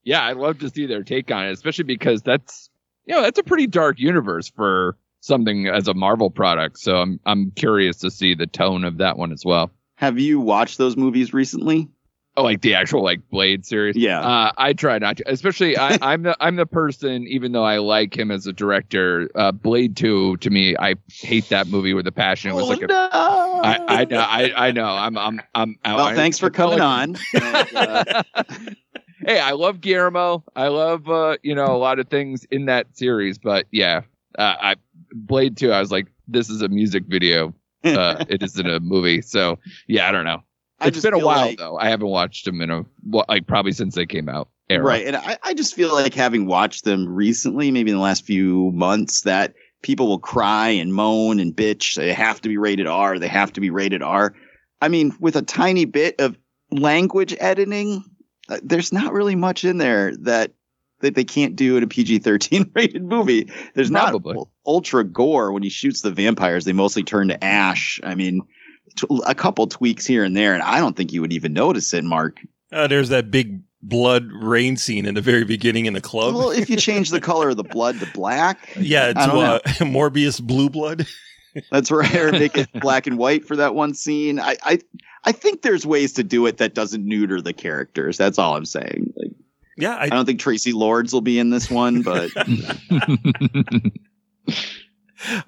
yeah, 0.05 0.25
I'd 0.25 0.37
love 0.37 0.59
to 0.59 0.69
see 0.69 0.85
their 0.85 1.03
take 1.03 1.31
on 1.31 1.47
it, 1.47 1.53
especially 1.53 1.85
because 1.85 2.21
that's 2.21 2.69
you 3.07 3.15
know 3.15 3.23
that's 3.23 3.39
a 3.39 3.43
pretty 3.43 3.67
dark 3.67 3.99
universe 3.99 4.51
for 4.51 4.99
something 5.25 5.67
as 5.69 5.89
a 5.89 5.95
Marvel 5.95 6.31
product. 6.31 6.79
So 6.79 6.97
I'm 6.97 7.19
I'm 7.27 7.51
curious 7.53 7.97
to 7.99 8.11
see 8.11 8.35
the 8.35 8.47
tone 8.47 8.85
of 8.85 8.99
that 8.99 9.17
one 9.19 9.33
as 9.33 9.45
well. 9.45 9.71
Have 9.97 10.19
you 10.19 10.41
watched 10.41 10.79
those 10.79 10.97
movies 10.97 11.33
recently? 11.33 11.89
Oh, 12.37 12.43
like 12.43 12.63
the 12.63 12.75
actual 12.75 13.05
like 13.05 13.21
Blade 13.31 13.65
series. 13.65 13.97
Yeah. 13.97 14.21
Uh, 14.21 14.51
I 14.59 14.73
try 14.73 14.99
not 14.99 15.19
to, 15.19 15.31
especially 15.31 15.79
I, 15.79 15.97
I'm 16.03 16.25
the 16.25 16.37
I'm 16.41 16.57
the 16.57 16.67
person. 16.67 17.27
Even 17.29 17.53
though 17.53 17.63
I 17.65 17.79
like 17.79 18.17
him 18.17 18.31
as 18.33 18.47
a 18.49 18.53
director, 18.53 19.31
uh, 19.37 19.53
Blade 19.53 19.97
Two 19.97 20.37
to 20.39 20.51
me, 20.51 20.77
I 20.77 20.97
hate 21.13 21.49
that 21.51 21.69
movie 21.69 21.95
with 21.95 22.07
a 22.09 22.13
passion. 22.13 22.51
It 22.51 22.55
was 22.55 22.65
Oh, 22.65 22.69
like 22.69 22.83
a 22.83 22.87
no. 22.89 23.09
I, 23.13 23.79
I 23.89 24.05
know, 24.05 24.19
I, 24.19 24.67
I 24.69 24.71
know. 24.73 24.85
I'm, 24.85 25.17
I'm, 25.17 25.41
I'm 25.55 25.79
out. 25.87 25.97
well, 25.97 26.15
thanks 26.15 26.39
for 26.39 26.51
coming 26.51 26.81
on. 26.81 27.17
And, 27.35 27.77
uh, 27.77 28.23
hey, 29.27 29.39
I 29.41 29.53
love 29.53 29.81
Guillermo. 29.81 30.45
I 30.55 30.69
love, 30.69 31.09
uh, 31.09 31.39
you 31.43 31.55
know, 31.55 31.75
a 31.75 31.79
lot 31.79 31.99
of 31.99 32.09
things 32.09 32.45
in 32.51 32.67
that 32.67 32.95
series, 32.97 33.39
but 33.39 33.67
yeah, 33.71 34.03
uh, 34.39 34.55
I 34.61 34.75
Blade 35.15 35.57
Two. 35.57 35.73
I 35.73 35.81
was 35.81 35.91
like, 35.91 36.09
this 36.29 36.51
is 36.51 36.61
a 36.63 36.69
music 36.69 37.05
video. 37.07 37.55
Uh, 37.85 38.25
it 38.31 38.43
isn't 38.43 38.67
a 38.67 38.81
movie. 38.81 39.21
So 39.21 39.59
yeah, 39.89 40.09
I 40.09 40.11
don't 40.11 40.25
know. 40.25 40.43
It's 40.81 41.03
been 41.03 41.13
a 41.13 41.19
while 41.19 41.49
like- 41.49 41.59
though. 41.59 41.77
I 41.77 41.91
haven't 41.91 42.09
watched 42.09 42.47
them 42.47 42.63
in 42.63 42.71
a 42.71 42.83
well, 43.05 43.27
like 43.29 43.47
probably 43.47 43.73
since 43.73 43.95
they 43.95 44.07
came 44.07 44.27
out. 44.27 44.49
Era. 44.71 44.83
Right. 44.83 45.07
And 45.07 45.17
I, 45.17 45.37
I 45.43 45.53
just 45.53 45.75
feel 45.75 45.93
like 45.93 46.15
having 46.15 46.47
watched 46.47 46.85
them 46.85 47.07
recently, 47.07 47.71
maybe 47.71 47.91
in 47.91 47.99
the 47.99 48.03
last 48.03 48.25
few 48.25 48.73
months, 48.73 49.21
that 49.23 49.53
people 49.83 50.07
will 50.09 50.19
cry 50.19 50.71
and 50.71 50.95
moan 50.95 51.39
and 51.39 51.55
bitch. 51.55 51.97
They 51.97 52.15
have 52.15 52.41
to 52.41 52.49
be 52.49 52.57
rated 52.57 52.87
R. 52.87 53.19
They 53.19 53.29
have 53.29 53.53
to 53.53 53.61
be 53.61 53.69
rated 53.69 54.03
R. 54.03 54.35
I 54.81 54.89
mean, 54.89 55.15
with 55.21 55.37
a 55.37 55.43
tiny 55.43 55.85
bit 55.85 56.19
of 56.19 56.39
language 56.71 57.37
editing, 57.39 58.03
uh, 58.49 58.61
there's 58.63 58.93
not 58.93 59.13
really 59.13 59.35
much 59.35 59.65
in 59.65 59.77
there 59.77 60.17
that 60.23 60.53
that 61.01 61.15
they 61.15 61.25
can't 61.25 61.57
do 61.57 61.77
in 61.77 61.83
a 61.83 61.87
PG-13 61.87 62.71
rated 62.75 63.03
movie. 63.05 63.51
There's 63.75 63.91
Probably. 63.91 64.35
not 64.35 64.49
ultra 64.67 65.05
gore 65.05 65.53
when 65.53 65.63
he 65.63 65.69
shoots 65.69 66.01
the 66.01 66.11
vampires. 66.11 66.65
They 66.65 66.73
mostly 66.73 67.03
turn 67.03 67.29
to 67.29 67.45
ash. 67.45 68.01
I 68.03 68.15
mean, 68.15 68.43
t- 68.97 69.07
a 69.27 69.35
couple 69.35 69.67
tweaks 69.67 70.07
here 70.07 70.25
and 70.25 70.37
there, 70.37 70.55
and 70.55 70.63
I 70.63 70.79
don't 70.81 70.97
think 70.97 71.13
you 71.13 71.21
would 71.21 71.33
even 71.33 71.53
notice 71.53 71.93
it, 71.95 72.05
Mark. 72.05 72.39
Uh, 72.73 72.87
there's 72.87 73.11
that 73.11 73.31
big 73.31 73.63
blood 73.83 74.27
rain 74.33 74.77
scene 74.77 75.05
in 75.05 75.15
the 75.15 75.21
very 75.21 75.45
beginning 75.45 75.87
in 75.87 75.93
the 75.93 76.01
club. 76.01 76.35
Well, 76.35 76.51
if 76.51 76.71
you 76.71 76.77
change 76.77 77.11
the 77.11 77.21
color 77.21 77.51
of 77.51 77.57
the 77.57 77.63
blood 77.65 78.01
to 78.01 78.07
black, 78.15 78.71
yeah, 78.77 79.13
to 79.13 79.19
I 79.21 79.27
don't 79.27 79.37
know. 79.37 79.55
uh, 79.57 79.59
Morbius 79.85 80.41
blue 80.43 80.71
blood. 80.71 81.07
That's 81.71 81.91
right. 81.91 82.15
Or 82.17 82.33
make 82.33 82.57
it 82.57 82.69
black 82.81 83.07
and 83.07 83.17
white 83.17 83.45
for 83.47 83.57
that 83.57 83.75
one 83.75 83.95
scene. 83.95 84.41
I, 84.41 84.57
I 84.63 84.79
I 85.25 85.33
think 85.33 85.63
there's 85.63 85.87
ways 85.87 86.15
to 86.15 86.25
do 86.25 86.47
it 86.47 86.57
that 86.59 86.75
doesn't 86.75 87.07
neuter 87.07 87.41
the 87.41 87.53
characters. 87.53 88.19
That's 88.19 88.39
all 88.39 88.57
I'm 88.57 88.65
saying. 88.65 89.13
Like, 89.77 89.83
Yeah, 89.83 89.95
I, 89.97 90.05
I 90.05 90.09
don't 90.09 90.25
think 90.27 90.41
Traci 90.41 90.73
Lords 90.73 91.13
will 91.13 91.21
be 91.21 91.39
in 91.39 91.51
this 91.51 91.71
one, 91.71 92.03
but 92.03 92.31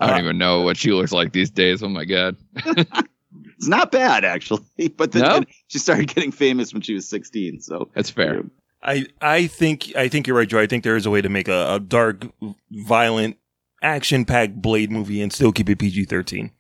I 0.01 0.07
don't 0.07 0.19
even 0.21 0.39
know 0.39 0.63
what 0.63 0.77
she 0.77 0.93
looks 0.93 1.13
like 1.13 1.33
these 1.33 1.51
days. 1.51 1.83
Oh 1.83 1.89
my 1.89 2.05
god. 2.05 2.37
it's 2.57 3.69
not 3.69 3.91
bad 3.93 4.25
actually. 4.25 4.63
But 4.97 5.13
then, 5.13 5.23
No? 5.23 5.41
she 5.69 5.79
started 5.79 6.09
getting 6.15 6.33
famous 6.33 6.73
when 6.73 6.83
she 6.83 6.95
was 6.95 7.09
16. 7.09 7.61
So 7.61 7.91
That's 7.95 8.11
fair. 8.11 8.43
I 8.83 9.07
I 9.21 9.47
think 9.49 9.95
I 9.97 10.09
think 10.09 10.27
you're 10.27 10.37
right, 10.37 10.49
Joe. 10.49 10.61
I 10.61 10.67
think 10.67 10.85
there 10.85 10.97
is 10.97 11.07
a 11.07 11.11
way 11.11 11.21
to 11.23 11.29
make 11.29 11.49
a, 11.49 11.75
a 11.75 11.81
dark, 11.81 12.27
violent, 12.71 13.37
action-packed 13.83 14.61
Blade 14.63 14.91
movie 14.91 15.21
and 15.23 15.33
still 15.33 15.51
keep 15.53 15.69
it 15.71 15.79
PG-13. 15.79 16.51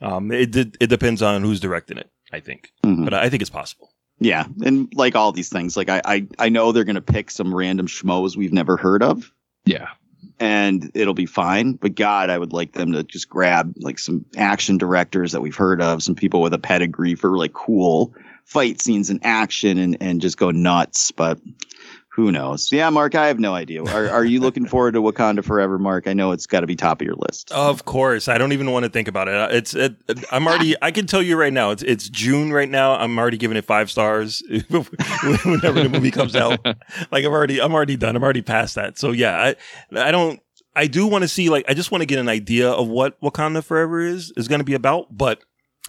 Um, 0.00 0.30
it 0.32 0.54
it, 0.56 0.76
it 0.80 0.86
depends 0.88 1.20
on 1.22 1.42
who's 1.42 1.60
directing 1.60 1.98
it. 1.98 2.10
I 2.32 2.40
think, 2.40 2.72
Mhm. 2.84 3.04
but 3.04 3.14
I 3.14 3.28
think 3.28 3.42
it's 3.42 3.50
possible. 3.50 3.90
Yeah, 4.24 4.46
and 4.64 4.92
like 4.94 5.14
all 5.14 5.32
these 5.32 5.48
things, 5.50 5.76
like 5.76 5.88
I 5.88 6.00
I, 6.04 6.26
I 6.38 6.48
know 6.48 6.72
they're 6.72 6.84
gonna 6.84 7.00
pick 7.00 7.30
some 7.30 7.54
random 7.54 7.86
schmoes 7.86 8.36
we've 8.36 8.52
never 8.52 8.76
heard 8.76 9.02
of. 9.02 9.30
Yeah. 9.66 9.88
and 10.40 10.90
it'll 10.94 11.14
be 11.14 11.26
fine. 11.26 11.74
But 11.74 11.94
God, 11.94 12.28
I 12.28 12.38
would 12.38 12.52
like 12.52 12.72
them 12.72 12.92
to 12.92 13.02
just 13.04 13.28
grab 13.28 13.72
like 13.78 13.98
some 13.98 14.24
action 14.36 14.78
directors 14.78 15.32
that 15.32 15.40
we've 15.40 15.56
heard 15.56 15.80
of, 15.80 16.02
some 16.02 16.14
people 16.14 16.40
with 16.42 16.52
a 16.52 16.58
pedigree 16.58 17.14
for 17.14 17.36
like 17.38 17.52
cool 17.52 18.14
fight 18.44 18.80
scenes 18.80 19.08
and 19.10 19.20
action 19.24 19.78
and, 19.78 19.96
and 20.00 20.20
just 20.20 20.36
go 20.36 20.50
nuts. 20.50 21.10
But 21.12 21.38
who 22.14 22.30
knows? 22.30 22.70
Yeah, 22.70 22.90
Mark, 22.90 23.16
I 23.16 23.26
have 23.26 23.40
no 23.40 23.54
idea. 23.54 23.82
Are, 23.82 24.08
are 24.08 24.24
you 24.24 24.38
looking 24.38 24.66
forward 24.66 24.92
to 24.92 25.02
Wakanda 25.02 25.44
Forever, 25.44 25.80
Mark? 25.80 26.06
I 26.06 26.12
know 26.12 26.30
it's 26.30 26.46
got 26.46 26.60
to 26.60 26.66
be 26.66 26.76
top 26.76 27.00
of 27.00 27.04
your 27.04 27.16
list. 27.16 27.50
Of 27.50 27.86
course, 27.86 28.28
I 28.28 28.38
don't 28.38 28.52
even 28.52 28.70
want 28.70 28.84
to 28.84 28.88
think 28.88 29.08
about 29.08 29.26
it. 29.26 29.34
It's 29.52 29.74
it, 29.74 29.96
I'm 30.30 30.46
already. 30.46 30.76
I 30.80 30.92
can 30.92 31.08
tell 31.08 31.20
you 31.20 31.36
right 31.36 31.52
now. 31.52 31.72
It's 31.72 31.82
it's 31.82 32.08
June 32.08 32.52
right 32.52 32.68
now. 32.68 32.94
I'm 32.94 33.18
already 33.18 33.36
giving 33.36 33.56
it 33.56 33.64
five 33.64 33.90
stars 33.90 34.44
whenever 34.48 35.82
the 35.82 35.88
movie 35.90 36.12
comes 36.12 36.36
out. 36.36 36.64
Like 37.10 37.24
I'm 37.24 37.32
already 37.32 37.60
I'm 37.60 37.74
already 37.74 37.96
done. 37.96 38.14
I'm 38.14 38.22
already 38.22 38.42
past 38.42 38.76
that. 38.76 38.96
So 38.96 39.10
yeah, 39.10 39.36
I 39.92 40.00
I 40.00 40.12
don't. 40.12 40.40
I 40.76 40.86
do 40.86 41.08
want 41.08 41.22
to 41.22 41.28
see 41.28 41.50
like 41.50 41.64
I 41.68 41.74
just 41.74 41.90
want 41.90 42.02
to 42.02 42.06
get 42.06 42.20
an 42.20 42.28
idea 42.28 42.70
of 42.70 42.86
what 42.86 43.20
Wakanda 43.22 43.64
Forever 43.64 43.98
is 43.98 44.32
is 44.36 44.46
going 44.46 44.60
to 44.60 44.64
be 44.64 44.74
about. 44.74 45.08
But 45.10 45.40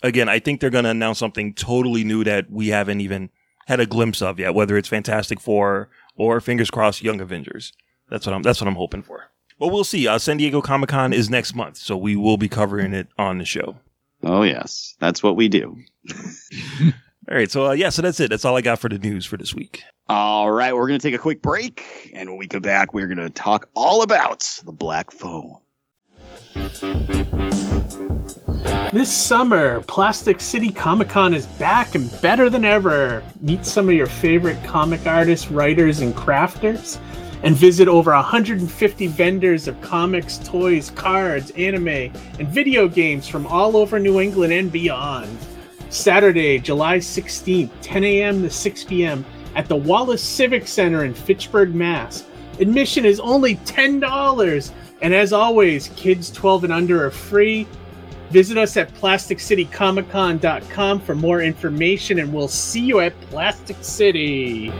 again, 0.01 0.27
I 0.27 0.39
think 0.39 0.59
they're 0.59 0.71
going 0.71 0.85
to 0.85 0.89
announce 0.89 1.19
something 1.19 1.53
totally 1.53 2.03
new 2.03 2.23
that 2.23 2.49
we 2.49 2.69
haven't 2.69 3.01
even 3.01 3.29
had 3.67 3.79
a 3.79 3.85
glimpse 3.85 4.23
of 4.23 4.39
yet. 4.39 4.55
Whether 4.55 4.75
it's 4.75 4.87
Fantastic 4.87 5.39
Four 5.39 5.89
or 6.15 6.39
fingers 6.41 6.71
crossed 6.71 7.03
Young 7.03 7.21
Avengers. 7.21 7.73
That's 8.09 8.25
what 8.25 8.33
I'm. 8.33 8.43
That's 8.43 8.61
what 8.61 8.67
I'm 8.67 8.75
hoping 8.75 9.01
for. 9.03 9.31
But 9.59 9.69
we'll 9.69 9.83
see. 9.83 10.07
Uh, 10.07 10.17
San 10.17 10.37
Diego 10.37 10.61
Comic 10.61 10.89
Con 10.89 11.13
is 11.13 11.29
next 11.29 11.55
month, 11.55 11.77
so 11.77 11.95
we 11.95 12.15
will 12.15 12.37
be 12.37 12.49
covering 12.49 12.93
it 12.93 13.07
on 13.17 13.37
the 13.37 13.45
show. 13.45 13.77
Oh, 14.23 14.43
yes. 14.43 14.95
That's 14.99 15.21
what 15.23 15.35
we 15.35 15.47
do. 15.47 15.77
All 17.29 17.35
right. 17.35 17.49
So 17.49 17.67
uh, 17.67 17.71
yeah. 17.71 17.89
So 17.89 18.01
that's 18.01 18.19
it. 18.19 18.29
That's 18.29 18.45
all 18.45 18.55
I 18.55 18.61
got 18.61 18.79
for 18.79 18.89
the 18.89 18.99
news 18.99 19.25
for 19.25 19.37
this 19.37 19.53
week. 19.53 19.83
All 20.07 20.51
right. 20.51 20.75
We're 20.75 20.87
going 20.87 20.99
to 20.99 21.07
take 21.07 21.15
a 21.15 21.21
quick 21.21 21.41
break. 21.41 22.11
And 22.13 22.29
when 22.29 22.37
we 22.37 22.47
come 22.47 22.61
back, 22.61 22.93
we're 22.93 23.07
going 23.07 23.17
to 23.17 23.29
talk 23.29 23.69
all 23.75 24.03
about 24.03 24.47
the 24.63 24.71
Black 24.71 25.11
Phone. 25.11 25.57
This 28.93 29.11
summer, 29.11 29.81
Plastic 29.81 30.39
City 30.39 30.69
Comic 30.71 31.09
Con 31.09 31.33
is 31.33 31.45
back 31.45 31.95
and 31.95 32.09
better 32.21 32.49
than 32.49 32.63
ever. 32.63 33.23
Meet 33.41 33.65
some 33.65 33.89
of 33.89 33.95
your 33.95 34.07
favorite 34.07 34.63
comic 34.63 35.05
artists, 35.05 35.51
writers, 35.51 35.99
and 35.99 36.15
crafters. 36.15 36.99
and 37.43 37.55
visit 37.55 37.87
over 37.87 38.11
150 38.11 39.07
vendors 39.07 39.67
of 39.67 39.79
comics, 39.81 40.39
toys, 40.39 40.91
cards, 40.95 41.51
anime, 41.51 41.87
and 42.39 42.47
video 42.47 42.87
games 42.87 43.27
from 43.27 43.45
all 43.45 43.77
over 43.77 43.99
New 43.99 44.19
England 44.19 44.51
and 44.51 44.71
beyond. 44.71 45.37
Saturday, 45.89 46.57
July 46.57 46.97
16th, 46.97 47.69
10 47.81 48.03
a.m. 48.03 48.41
to 48.41 48.49
6 48.49 48.83
p.m. 48.85 49.23
at 49.55 49.67
the 49.67 49.75
Wallace 49.75 50.23
Civic 50.23 50.67
Center 50.67 51.05
in 51.05 51.13
Fitchburg, 51.13 51.75
Mass. 51.75 52.25
Admission 52.59 53.05
is 53.05 53.19
only 53.19 53.57
$10, 53.57 54.71
and 55.01 55.13
as 55.13 55.31
always, 55.31 55.89
kids 55.95 56.31
12 56.31 56.63
and 56.63 56.73
under 56.73 57.05
are 57.05 57.11
free. 57.11 57.67
Visit 58.35 58.57
us 58.57 58.75
at 58.75 58.93
PlasticCityComicCon.com 58.95 60.99
for 60.99 61.15
more 61.15 61.41
information, 61.41 62.19
and 62.19 62.33
we'll 62.33 62.49
see 62.49 62.81
you 62.81 62.99
at 62.99 63.17
Plastic 63.21 63.77
City. 63.79 64.73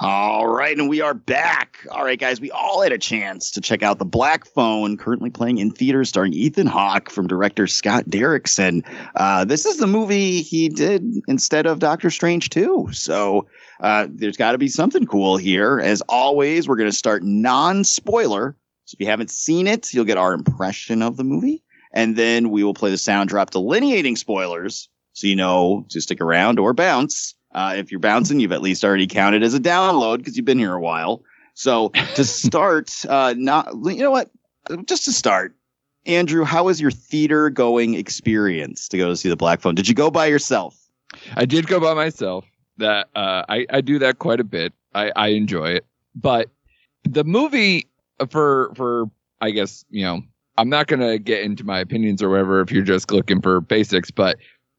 All 0.00 0.46
right, 0.46 0.78
and 0.78 0.88
we 0.88 1.02
are 1.02 1.12
back. 1.12 1.86
All 1.90 2.02
right, 2.02 2.18
guys, 2.18 2.40
we 2.40 2.50
all 2.50 2.80
had 2.80 2.92
a 2.92 2.98
chance 2.98 3.50
to 3.50 3.60
check 3.60 3.82
out 3.82 3.98
The 3.98 4.06
Black 4.06 4.46
Phone, 4.46 4.96
currently 4.96 5.28
playing 5.28 5.58
in 5.58 5.70
theaters, 5.70 6.08
starring 6.08 6.32
Ethan 6.32 6.66
Hawke 6.66 7.10
from 7.10 7.26
director 7.26 7.66
Scott 7.66 8.06
Derrickson. 8.06 8.82
Uh, 9.16 9.44
this 9.44 9.66
is 9.66 9.76
the 9.76 9.86
movie 9.86 10.40
he 10.40 10.70
did 10.70 11.04
instead 11.28 11.66
of 11.66 11.78
Doctor 11.78 12.08
Strange 12.08 12.48
2. 12.48 12.88
So 12.92 13.46
uh, 13.80 14.06
there's 14.08 14.38
got 14.38 14.52
to 14.52 14.58
be 14.58 14.68
something 14.68 15.04
cool 15.04 15.36
here. 15.36 15.78
As 15.78 16.00
always, 16.08 16.66
we're 16.66 16.76
going 16.76 16.90
to 16.90 16.96
start 16.96 17.22
non 17.22 17.84
spoiler. 17.84 18.56
So 18.92 18.96
if 18.96 19.00
you 19.00 19.06
haven't 19.06 19.30
seen 19.30 19.66
it, 19.66 19.94
you'll 19.94 20.04
get 20.04 20.18
our 20.18 20.34
impression 20.34 21.00
of 21.00 21.16
the 21.16 21.24
movie. 21.24 21.62
And 21.94 22.14
then 22.14 22.50
we 22.50 22.62
will 22.62 22.74
play 22.74 22.90
the 22.90 22.98
sound 22.98 23.30
drop 23.30 23.50
delineating 23.50 24.16
spoilers 24.16 24.90
so 25.14 25.26
you 25.26 25.34
know 25.34 25.86
to 25.88 26.00
stick 26.02 26.20
around 26.20 26.58
or 26.58 26.74
bounce. 26.74 27.34
Uh, 27.54 27.74
if 27.78 27.90
you're 27.90 28.00
bouncing, 28.00 28.38
you've 28.38 28.52
at 28.52 28.60
least 28.60 28.84
already 28.84 29.06
counted 29.06 29.42
as 29.42 29.54
a 29.54 29.60
download 29.60 30.18
because 30.18 30.36
you've 30.36 30.44
been 30.44 30.58
here 30.58 30.74
a 30.74 30.80
while. 30.80 31.22
So 31.54 31.88
to 32.16 32.24
start, 32.24 32.90
uh, 33.08 33.34
not 33.34 33.72
you 33.72 34.02
know 34.02 34.10
what, 34.10 34.30
just 34.84 35.06
to 35.06 35.12
start, 35.12 35.56
Andrew, 36.04 36.44
how 36.44 36.64
was 36.64 36.78
your 36.78 36.90
theater 36.90 37.48
going 37.48 37.94
experience 37.94 38.88
to 38.88 38.98
go 38.98 39.08
to 39.08 39.16
see 39.16 39.30
the 39.30 39.36
Black 39.36 39.62
Phone? 39.62 39.74
Did 39.74 39.88
you 39.88 39.94
go 39.94 40.10
by 40.10 40.26
yourself? 40.26 40.78
I 41.34 41.46
did 41.46 41.66
go 41.66 41.80
by 41.80 41.94
myself. 41.94 42.44
That 42.76 43.08
uh, 43.16 43.44
I 43.48 43.66
I 43.70 43.80
do 43.80 43.98
that 44.00 44.18
quite 44.18 44.40
a 44.40 44.44
bit. 44.44 44.74
I 44.94 45.12
I 45.16 45.28
enjoy 45.28 45.70
it, 45.70 45.86
but 46.14 46.50
the 47.04 47.24
movie 47.24 47.88
for 48.26 48.72
for 48.76 49.06
I 49.40 49.50
guess 49.50 49.84
you 49.90 50.04
know 50.04 50.22
I'm 50.58 50.68
not 50.68 50.86
gonna 50.86 51.18
get 51.18 51.42
into 51.42 51.64
my 51.64 51.80
opinions 51.80 52.22
or 52.22 52.30
whatever 52.30 52.60
if 52.60 52.70
you're 52.70 52.82
just 52.82 53.10
looking 53.10 53.40
for 53.40 53.60
basics, 53.60 54.10
but 54.10 54.38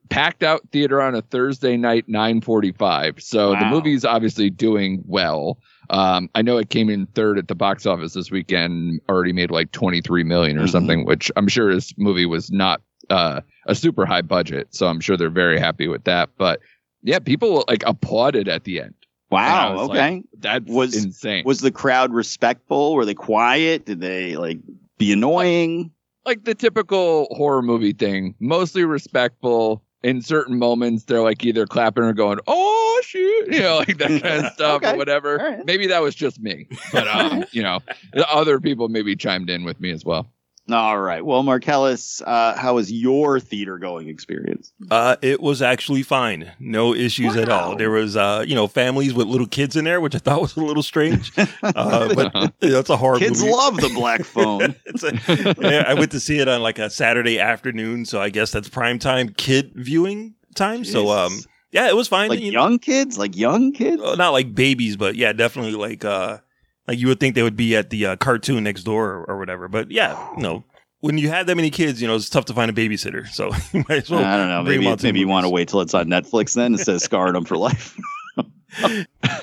packed 0.09 0.43
out 0.43 0.61
theater 0.71 1.01
on 1.01 1.15
a 1.15 1.21
Thursday 1.21 1.77
night, 1.77 2.07
9:45. 2.07 3.21
So 3.21 3.55
the 3.55 3.63
Wow. 3.65 3.71
movie's 3.71 4.05
obviously 4.05 4.49
doing 4.49 5.01
well. 5.07 5.57
Um, 5.89 6.29
I 6.35 6.41
know 6.41 6.57
it 6.57 6.69
came 6.69 6.89
in 6.89 7.07
third 7.07 7.37
at 7.37 7.47
the 7.47 7.55
box 7.55 7.85
office 7.85 8.13
this 8.13 8.29
weekend, 8.31 9.01
already 9.09 9.33
made 9.33 9.49
like 9.51 9.71
23 9.71 10.23
million 10.23 10.57
or 10.57 10.63
Mhm. 10.65 10.69
something, 10.71 11.05
which 11.05 11.31
I'm 11.35 11.47
sure 11.47 11.73
this 11.73 11.93
movie 11.97 12.25
was 12.25 12.51
not 12.51 12.81
uh, 13.09 13.41
a 13.65 13.75
super 13.75 14.05
high 14.05 14.21
budget. 14.21 14.67
So 14.73 14.87
I'm 14.87 15.01
sure 15.01 15.17
they're 15.17 15.29
very 15.29 15.59
happy 15.59 15.89
with 15.89 16.05
that. 16.05 16.29
But 16.37 16.61
yeah, 17.01 17.19
people 17.19 17.65
like 17.67 17.83
applauded 17.85 18.47
at 18.47 18.63
the 18.63 18.79
end. 18.81 18.93
Wow. 19.33 19.77
Okay. 19.85 20.15
like, 20.15 20.23
that's 20.39 20.69
Was- 20.69 21.03
insane. 21.03 21.43
was 21.45 21.59
the 21.61 21.71
crowd 21.71 22.13
respectful? 22.13 22.93
Were 22.93 23.05
they 23.05 23.13
quiet? 23.15 23.85
Did 23.85 23.99
they 24.01 24.35
like 24.35 24.59
be 24.97 25.11
annoying? 25.13 25.91
like 26.25 26.45
the 26.45 26.55
typical 26.55 27.27
horror 27.31 27.61
movie 27.61 27.91
thing, 27.91 28.33
mostly 28.39 28.85
respectful. 28.85 29.83
In 30.03 30.21
certain 30.21 30.57
moments, 30.59 31.03
they're 31.05 31.21
like 31.21 31.45
either 31.45 31.65
clapping 31.65 32.03
or 32.03 32.11
going, 32.13 32.39
"Oh 32.47 33.01
shoot," 33.05 33.47
you 33.53 33.59
know, 33.59 33.77
like 33.77 33.97
that 33.99 34.07
kind 34.21 34.45
of 34.45 34.53
stuff 34.53 34.83
Okay. 34.83 34.93
or 34.93 34.97
whatever. 34.97 35.37
Right. 35.37 35.65
Maybe 35.65 35.87
that 35.87 36.01
was 36.01 36.13
just 36.15 36.39
me, 36.41 36.67
but 36.93 37.07
um, 37.07 37.45
you 37.51 37.61
know, 37.63 37.79
the 38.13 38.29
other 38.29 38.59
people 38.59 38.87
maybe 38.89 39.15
chimed 39.15 39.49
in 39.49 39.63
with 39.63 39.79
me 39.79 39.91
as 39.91 40.03
well. 40.05 40.27
All 40.71 40.97
right. 40.97 41.25
Well, 41.25 41.43
Marcellus, 41.43 42.21
uh, 42.25 42.55
how 42.57 42.75
was 42.75 42.89
your 42.89 43.39
theater 43.41 43.77
going 43.77 44.07
experience? 44.07 44.71
Uh, 44.89 45.17
it 45.21 45.41
was 45.41 45.61
actually 45.61 46.03
fine. 46.03 46.53
No 46.57 46.93
issues 46.93 47.35
at 47.35 47.49
all. 47.49 47.75
There 47.75 47.91
was, 47.91 48.15
uh, 48.15 48.45
you 48.47 48.55
know, 48.55 48.67
families 48.67 49.13
with 49.13 49.27
little 49.27 49.45
kids 49.47 49.75
in 49.75 49.83
there, 49.83 49.99
which 49.99 50.15
I 50.15 50.19
thought 50.19 50.39
was 50.41 50.55
a 50.55 50.61
little 50.61 50.83
strange. 50.83 51.31
Uh, 51.63 52.13
but 52.13 52.53
that's 52.59 52.89
a 52.89 52.97
horror 52.97 53.17
Kids 53.19 53.39
movie. 53.41 53.51
love 53.53 53.77
the 53.77 53.89
Black 53.89 54.23
Phone. 54.25 54.75
It's 54.85 55.03
a- 55.03 55.55
yeah, 55.61 55.83
I 55.87 55.93
went 55.95 56.11
to 56.11 56.19
see 56.19 56.39
it 56.39 56.47
on 56.47 56.61
like 56.61 56.77
a 56.79 56.89
Saturday 56.89 57.39
afternoon, 57.39 58.05
so 58.05 58.21
I 58.21 58.29
guess 58.29 58.51
that's 58.51 58.69
prime 58.69 58.99
time 58.99 59.29
kid 59.29 59.71
viewing 59.75 60.35
time. 60.55 60.83
So, 60.85 61.09
um, 61.09 61.39
yeah, 61.71 61.87
it 61.89 61.95
was 61.95 62.07
fine. 62.07 62.29
like 62.29 62.39
you 62.41 62.51
know, 62.51 62.61
young 62.63 62.79
kids, 62.79 63.17
like 63.17 63.35
young 63.35 63.71
kids. 63.71 64.01
not 64.17 64.29
like 64.31 64.53
babies, 64.53 64.95
but 64.97 65.15
yeah, 65.15 65.33
definitely 65.33 65.73
like 65.73 66.05
uh, 66.05 66.39
like 66.87 66.97
you 66.99 67.07
would 67.07 67.19
think 67.19 67.35
they 67.35 67.43
would 67.43 67.55
be 67.55 67.75
at 67.75 67.89
the 67.89 68.05
uh, 68.05 68.15
cartoon 68.17 68.63
next 68.63 68.83
door 68.83 69.09
or, 69.11 69.23
or 69.25 69.37
whatever. 69.39 69.67
But 69.67 69.91
yeah, 69.91 70.29
no. 70.37 70.63
When 70.99 71.17
you 71.17 71.27
have 71.29 71.47
that 71.47 71.55
many 71.55 71.69
kids, 71.69 72.01
you 72.01 72.07
know 72.07 72.15
it's 72.15 72.29
tough 72.29 72.45
to 72.45 72.53
find 72.53 72.71
a 72.71 72.73
babysitter. 72.73 73.27
So 73.27 73.51
you 73.73 73.83
might 73.89 74.03
as 74.03 74.09
well. 74.09 74.23
I 74.23 74.37
don't 74.37 74.47
know. 74.49 74.63
bring 74.63 74.77
'em 74.77 74.83
Maybe 74.83 74.91
out 74.91 75.03
maybe 75.03 75.19
you 75.19 75.27
want 75.27 75.45
to 75.45 75.49
wait 75.49 75.67
till 75.67 75.81
it's 75.81 75.93
on 75.93 76.07
Netflix 76.07 76.53
then 76.55 76.73
instead 76.73 76.95
of 76.95 77.01
scarring 77.01 77.33
them 77.33 77.45
for 77.45 77.57
life. 77.57 77.97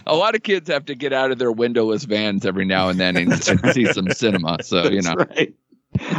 A 0.06 0.14
lot 0.16 0.34
of 0.34 0.42
kids 0.42 0.68
have 0.68 0.84
to 0.86 0.94
get 0.96 1.12
out 1.12 1.30
of 1.30 1.38
their 1.38 1.52
windowless 1.52 2.02
vans 2.04 2.44
every 2.44 2.64
now 2.64 2.88
and 2.88 2.98
then 2.98 3.16
and, 3.16 3.30
and 3.32 3.40
see 3.74 3.84
some 3.92 4.10
cinema. 4.10 4.56
So 4.62 4.88
you 4.90 5.02
know, 5.02 5.14
right. 5.14 5.54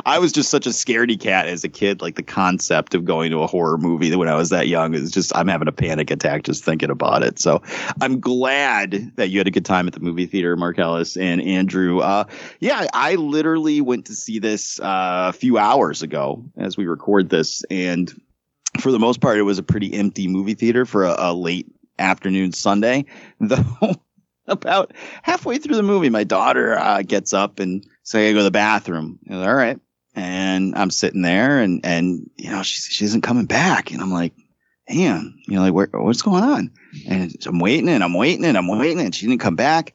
I 0.05 0.19
was 0.19 0.31
just 0.31 0.49
such 0.49 0.67
a 0.67 0.71
scaredy 0.71 1.19
cat 1.19 1.47
as 1.47 1.63
a 1.63 1.69
kid. 1.69 2.01
Like 2.01 2.15
the 2.15 2.23
concept 2.23 2.93
of 2.93 3.05
going 3.05 3.31
to 3.31 3.41
a 3.41 3.47
horror 3.47 3.77
movie 3.77 4.13
when 4.15 4.27
I 4.27 4.35
was 4.35 4.49
that 4.49 4.67
young 4.67 4.93
is 4.93 5.11
just 5.11 5.35
I'm 5.35 5.47
having 5.47 5.67
a 5.67 5.71
panic 5.71 6.11
attack 6.11 6.43
just 6.43 6.63
thinking 6.63 6.89
about 6.89 7.23
it. 7.23 7.39
So 7.39 7.61
I'm 8.01 8.19
glad 8.19 9.13
that 9.15 9.29
you 9.29 9.39
had 9.39 9.47
a 9.47 9.51
good 9.51 9.65
time 9.65 9.87
at 9.87 9.93
the 9.93 10.01
movie 10.01 10.25
theater, 10.25 10.57
Marcellus 10.57 11.15
and 11.15 11.41
Andrew. 11.41 11.99
Uh, 11.99 12.25
yeah, 12.59 12.87
I 12.93 13.15
literally 13.15 13.79
went 13.79 14.05
to 14.07 14.13
see 14.13 14.39
this 14.39 14.79
uh, 14.81 15.27
a 15.29 15.33
few 15.33 15.57
hours 15.57 16.01
ago 16.01 16.43
as 16.57 16.75
we 16.75 16.85
record 16.85 17.29
this, 17.29 17.63
and 17.69 18.11
for 18.79 18.91
the 18.91 18.99
most 18.99 19.21
part, 19.21 19.37
it 19.37 19.43
was 19.43 19.57
a 19.57 19.63
pretty 19.63 19.93
empty 19.93 20.27
movie 20.27 20.53
theater 20.53 20.85
for 20.85 21.05
a, 21.05 21.15
a 21.17 21.33
late 21.33 21.67
afternoon 21.97 22.51
Sunday. 22.51 23.05
Though 23.39 23.95
about 24.47 24.91
halfway 25.23 25.57
through 25.57 25.75
the 25.75 25.83
movie, 25.83 26.09
my 26.09 26.23
daughter 26.23 26.77
uh, 26.77 27.01
gets 27.03 27.33
up 27.33 27.59
and 27.59 27.85
says, 28.11 28.19
"I 28.19 28.23
gotta 28.23 28.33
go 28.33 28.39
to 28.39 28.43
the 28.43 28.51
bathroom." 28.51 29.19
Was, 29.27 29.47
All 29.47 29.55
right, 29.55 29.79
and 30.15 30.75
I'm 30.75 30.91
sitting 30.91 31.21
there, 31.21 31.59
and 31.59 31.85
and 31.85 32.29
you 32.37 32.51
know 32.51 32.63
she 32.63 32.81
she 32.81 33.05
isn't 33.05 33.21
coming 33.21 33.45
back, 33.45 33.91
and 33.91 34.01
I'm 34.01 34.11
like, 34.11 34.33
"Damn, 34.87 35.35
you 35.47 35.55
know, 35.55 35.61
like 35.61 35.73
where, 35.73 35.89
what's 35.93 36.21
going 36.21 36.43
on?" 36.43 36.71
And 37.07 37.35
I'm 37.45 37.59
waiting, 37.59 37.89
and 37.89 38.03
I'm 38.03 38.13
waiting, 38.13 38.45
and 38.45 38.57
I'm 38.57 38.67
waiting, 38.67 38.99
and 38.99 39.15
she 39.15 39.27
didn't 39.27 39.41
come 39.41 39.55
back. 39.55 39.93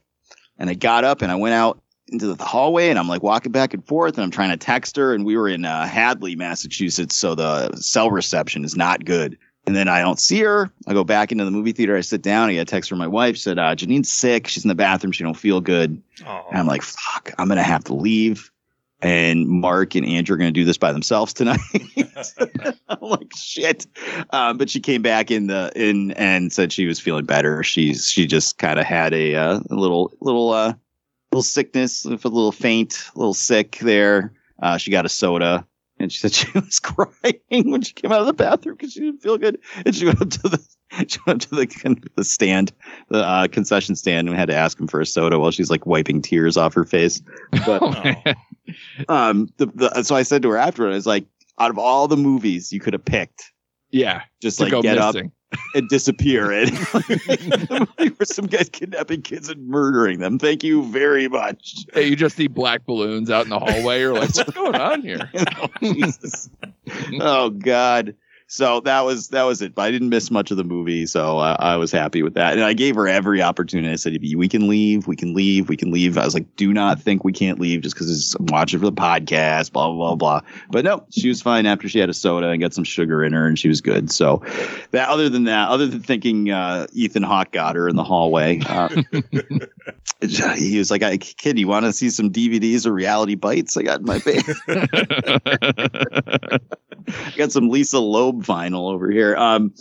And 0.59 0.71
I 0.71 0.75
got 0.75 1.05
up 1.05 1.21
and 1.21 1.31
I 1.31 1.35
went 1.35 1.55
out 1.55 1.83
into 2.09 2.33
the 2.33 2.43
hallway, 2.43 2.89
and 2.89 2.99
I'm 2.99 3.09
like 3.09 3.23
walking 3.23 3.53
back 3.53 3.75
and 3.75 3.87
forth, 3.87 4.15
and 4.15 4.25
I'm 4.25 4.31
trying 4.31 4.51
to 4.51 4.57
text 4.57 4.97
her, 4.97 5.13
and 5.13 5.25
we 5.25 5.37
were 5.37 5.49
in 5.49 5.65
uh, 5.65 5.87
Hadley, 5.87 6.37
Massachusetts, 6.37 7.17
so 7.17 7.35
the 7.35 7.77
cell 7.77 8.11
reception 8.11 8.65
is 8.65 8.77
not 8.77 9.05
good. 9.05 9.37
And 9.67 9.75
then 9.75 9.89
I 9.89 10.01
don't 10.01 10.21
see 10.21 10.41
her. 10.41 10.71
I 10.87 10.93
go 10.93 11.03
back 11.03 11.33
into 11.33 11.45
the 11.45 11.51
movie 11.51 11.73
theater. 11.73 11.97
I 11.97 12.01
sit 12.01 12.23
down. 12.23 12.49
I 12.49 12.55
get 12.55 12.61
a 12.61 12.65
text 12.65 12.89
from 12.89 12.99
my 12.99 13.09
wife. 13.09 13.37
Said, 13.37 13.59
uh, 13.59 13.75
Janine's 13.75 14.11
sick. 14.11 14.47
She's 14.47 14.65
in 14.65 14.69
the 14.69 14.77
bathroom. 14.77 15.11
She 15.11 15.25
don't 15.25 15.35
feel 15.35 15.61
good. 15.61 16.01
Oh. 16.25 16.47
And 16.51 16.61
I'm 16.61 16.67
like, 16.67 16.83
fuck, 16.83 17.33
I'm 17.37 17.49
going 17.49 17.57
to 17.57 17.65
have 17.65 17.83
to 17.85 17.95
leave. 17.95 18.53
And 19.03 19.47
Mark 19.47 19.95
and 19.95 20.07
Andrew 20.07 20.35
are 20.35 20.39
going 20.39 20.55
to 20.55 20.59
do 20.59 20.65
this 20.65 20.79
by 20.79 20.93
themselves 20.93 21.33
tonight. 21.33 21.61
I'm 22.89 22.99
like, 23.01 23.33
shit. 23.35 23.87
Um, 24.31 24.57
but 24.57 24.71
she 24.71 24.81
came 24.81 25.03
back 25.03 25.31
in 25.31 25.49
the, 25.49 25.71
in 25.75 26.13
and 26.13 26.53
said 26.53 26.73
she 26.73 26.87
was 26.87 27.01
feeling 27.01 27.27
better. 27.27 27.63
She's, 27.63 28.07
she 28.09 28.27
just 28.27 28.59
kind 28.59 28.79
of 28.79 28.87
had 28.87 29.13
a, 29.13 29.35
uh, 29.35 29.61
a 29.69 29.75
little, 29.75 30.13
little, 30.21 30.51
uh, 30.51 30.75
little 31.33 31.43
sickness, 31.43 32.05
a 32.05 32.11
little 32.11 32.53
faint, 32.53 33.05
a 33.15 33.19
little 33.19 33.35
sick 33.35 33.79
there. 33.81 34.33
Uh, 34.63 34.79
she 34.79 34.91
got 34.91 35.05
a 35.05 35.11
soda 35.11 35.67
and 35.99 36.13
she 36.13 36.19
said 36.19 36.33
she 36.35 36.51
was 36.53 36.81
crying 36.81 37.71
when 37.71 37.83
she 37.83 37.93
came 37.93 38.13
out 38.13 38.21
of 38.21 38.27
the 38.27 38.33
bathroom 38.33 38.77
because 38.77 38.93
she 38.93 39.01
didn't 39.01 39.23
feel 39.23 39.39
good. 39.39 39.59
And 39.85 39.95
she 39.95 40.07
went 40.07 40.21
up 40.21 40.31
to 40.31 40.49
the 40.49 40.67
she 41.09 41.19
went 41.27 41.45
up 41.45 41.51
to 41.51 41.57
the 41.57 42.11
the 42.15 42.25
stand, 42.25 42.73
the 43.09 43.19
uh, 43.19 43.49
concession 43.49 43.97
stand, 43.97 44.29
and 44.29 44.37
had 44.37 44.49
to 44.49 44.55
ask 44.55 44.79
him 44.79 44.87
for 44.87 45.01
a 45.01 45.07
soda 45.07 45.39
while 45.39 45.51
she's 45.51 45.71
like 45.71 45.87
wiping 45.87 46.23
tears 46.23 46.57
off 46.57 46.75
her 46.75 46.85
face. 46.85 47.23
But 47.65 47.83
um, 49.09 49.49
the, 49.57 49.67
the 49.67 50.03
so 50.03 50.15
I 50.15 50.23
said 50.23 50.43
to 50.43 50.51
her 50.51 50.57
afterward, 50.57 50.93
I 50.93 50.97
was 50.97 51.07
like, 51.07 51.27
out 51.59 51.71
of 51.71 51.79
all 51.79 52.09
the 52.09 52.17
movies 52.17 52.73
you 52.73 52.81
could 52.81 52.93
have 52.93 53.05
picked, 53.05 53.53
yeah, 53.91 54.23
just 54.41 54.61
like 54.61 54.71
get 54.83 54.97
missing. 54.97 55.27
up 55.27 55.33
and 55.75 55.89
disappear, 55.89 56.51
and 56.53 56.71
movie 57.99 58.15
some 58.25 58.47
guys 58.47 58.69
kidnapping 58.69 59.23
kids 59.23 59.49
and 59.49 59.69
murdering 59.69 60.21
them. 60.21 60.39
Thank 60.39 60.65
you 60.65 60.85
very 60.85 61.29
much. 61.29 61.87
Hey, 61.93 62.09
you 62.09 62.17
just 62.17 62.37
see 62.37 62.47
black 62.47 62.87
balloons 62.87 63.31
out 63.31 63.45
in 63.45 63.51
the 63.51 63.59
hallway. 63.59 64.01
You're 64.01 64.15
like, 64.15 64.35
what's 64.35 64.51
going 64.53 64.75
on 64.75 65.03
here? 65.03 65.31
oh, 65.35 65.69
Jesus. 65.81 66.51
oh 67.21 67.51
God. 67.51 68.15
So 68.49 68.79
that 68.81 69.01
was 69.01 69.29
that 69.29 69.43
was 69.43 69.61
it. 69.61 69.75
But 69.75 69.83
I 69.83 69.91
didn't 69.91 70.11
miss 70.11 70.31
much 70.31 70.53
of 70.53 70.57
the 70.57 70.63
movie, 70.63 71.07
so 71.07 71.39
I, 71.39 71.57
I 71.59 71.77
was 71.77 71.91
happy 71.91 72.23
with 72.23 72.35
that. 72.35 72.53
And 72.53 72.63
I 72.63 72.75
gave 72.75 72.95
her 72.95 73.09
every 73.09 73.43
opportunity. 73.43 73.93
I 73.93 73.97
said, 73.97 74.17
"We 74.21 74.49
can 74.49 74.69
leave, 74.69 75.09
we 75.09 75.17
can 75.17 75.35
leave, 75.35 75.69
we 75.69 75.77
can 75.77 75.91
leave." 75.91 76.17
I 76.17 76.25
was 76.25 76.35
like, 76.35 76.55
"Do 76.55 76.73
not 76.73 77.01
think 77.01 77.25
we 77.25 77.33
can't 77.33 77.59
leave 77.59 77.81
just 77.81 77.97
because 77.97 78.37
I'm 78.39 78.47
watching 78.47 78.79
for 78.79 78.87
the 78.87 78.93
podcast." 78.93 79.73
Blah 79.73 79.91
blah 79.91 80.15
blah 80.15 80.15
blah. 80.15 80.41
But 80.71 80.85
no, 80.85 81.05
she 81.11 81.29
was 81.29 81.43
fine 81.43 81.67
after 81.67 81.89
she 81.89 81.99
had 81.99 82.09
a 82.09 82.15
soda 82.15 82.49
and 82.49 82.61
got 82.61 82.73
some 82.73 82.85
sugar 82.85 83.25
in 83.25 83.33
her, 83.33 83.49
and 83.49 83.59
she 83.59 83.67
was 83.67 83.81
good. 83.81 84.13
So 84.13 84.45
that 84.93 85.09
other 85.09 85.29
than 85.29 85.45
that, 85.45 85.69
other 85.69 85.89
than 85.89 86.03
thinking 86.03 86.51
uh, 86.51 86.87
Ethan 86.93 87.25
Hawke 87.25 87.51
got 87.51 87.75
her 87.75 87.89
in 87.89 87.97
the 87.97 88.05
hallway, 88.05 88.61
uh, 88.69 88.89
he 90.57 90.79
was 90.79 90.91
like, 90.91 91.03
"I 91.03 91.19
kid, 91.19 91.59
you 91.59 91.69
want 91.69 91.85
to 91.85 91.93
see 91.93 92.11
some 92.11 92.31
DVDs 92.31 92.87
or 92.87 92.93
reality 92.93 93.35
bites? 93.35 93.77
I 93.77 93.83
got 93.83 94.01
in 94.01 94.07
my 94.07 94.19
face." 94.19 94.61
got 97.37 97.53
some 97.53 97.69
Lisa 97.69 97.99
Loeb 97.99 98.45
vinyl 98.45 98.93
over 98.93 99.11
here. 99.11 99.37
Um, 99.37 99.75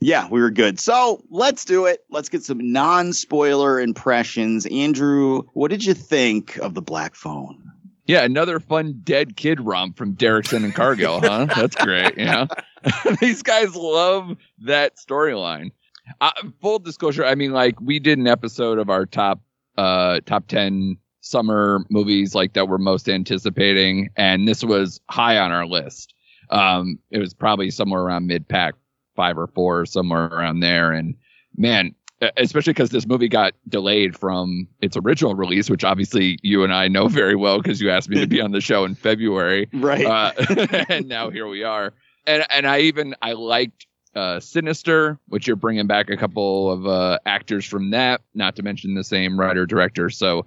yeah, 0.00 0.28
we 0.28 0.40
were 0.40 0.50
good. 0.50 0.80
So 0.80 1.22
let's 1.30 1.64
do 1.64 1.86
it. 1.86 2.04
Let's 2.10 2.28
get 2.28 2.42
some 2.42 2.72
non-spoiler 2.72 3.80
impressions. 3.80 4.66
Andrew, 4.66 5.42
what 5.52 5.70
did 5.70 5.84
you 5.84 5.94
think 5.94 6.56
of 6.58 6.74
the 6.74 6.82
Black 6.82 7.14
Phone? 7.14 7.70
Yeah, 8.06 8.24
another 8.24 8.58
fun 8.58 9.00
dead 9.04 9.36
kid 9.36 9.60
romp 9.60 9.96
from 9.96 10.16
Derrickson 10.16 10.64
and 10.64 10.74
Cargill, 10.74 11.20
huh? 11.20 11.46
That's 11.46 11.76
great. 11.76 12.18
Yeah, 12.18 12.46
these 13.20 13.42
guys 13.42 13.76
love 13.76 14.36
that 14.64 14.96
storyline. 14.96 15.70
Uh, 16.20 16.30
full 16.60 16.78
disclosure, 16.78 17.24
I 17.24 17.34
mean, 17.34 17.52
like 17.52 17.80
we 17.80 17.98
did 17.98 18.18
an 18.18 18.26
episode 18.26 18.78
of 18.78 18.90
our 18.90 19.06
top 19.06 19.40
uh 19.78 20.20
top 20.26 20.48
ten 20.48 20.98
summer 21.20 21.84
movies 21.88 22.34
like 22.34 22.52
that 22.54 22.68
we're 22.68 22.78
most 22.78 23.08
anticipating, 23.08 24.10
and 24.16 24.46
this 24.46 24.62
was 24.62 25.00
high 25.08 25.38
on 25.38 25.52
our 25.52 25.66
list. 25.66 26.14
Um, 26.50 26.98
it 27.10 27.18
was 27.18 27.32
probably 27.32 27.70
somewhere 27.70 28.02
around 28.02 28.26
mid 28.26 28.46
pack 28.46 28.74
five 29.16 29.38
or 29.38 29.46
four, 29.46 29.86
somewhere 29.86 30.26
around 30.26 30.60
there. 30.60 30.92
And 30.92 31.14
man, 31.56 31.94
especially 32.36 32.72
because 32.72 32.90
this 32.90 33.06
movie 33.06 33.28
got 33.28 33.54
delayed 33.68 34.16
from 34.16 34.68
its 34.80 34.96
original 34.96 35.34
release, 35.34 35.68
which 35.68 35.84
obviously 35.84 36.38
you 36.42 36.64
and 36.64 36.72
I 36.72 36.88
know 36.88 37.08
very 37.08 37.36
well 37.36 37.60
because 37.60 37.80
you 37.80 37.90
asked 37.90 38.08
me 38.08 38.20
to 38.20 38.26
be 38.26 38.40
on 38.40 38.52
the 38.52 38.60
show 38.60 38.84
in 38.84 38.94
February, 38.94 39.68
right? 39.74 40.04
Uh, 40.04 40.32
and 40.88 41.08
now 41.08 41.30
here 41.30 41.46
we 41.46 41.62
are. 41.64 41.92
And 42.26 42.46
and 42.50 42.66
I 42.66 42.80
even 42.80 43.14
I 43.22 43.32
liked 43.32 43.86
uh, 44.14 44.40
Sinister, 44.40 45.18
which 45.28 45.46
you're 45.46 45.56
bringing 45.56 45.86
back 45.86 46.10
a 46.10 46.16
couple 46.16 46.70
of 46.70 46.86
uh, 46.86 47.18
actors 47.26 47.64
from 47.64 47.90
that, 47.90 48.20
not 48.34 48.56
to 48.56 48.62
mention 48.62 48.94
the 48.94 49.04
same 49.04 49.38
writer 49.38 49.66
director. 49.66 50.10
So, 50.10 50.46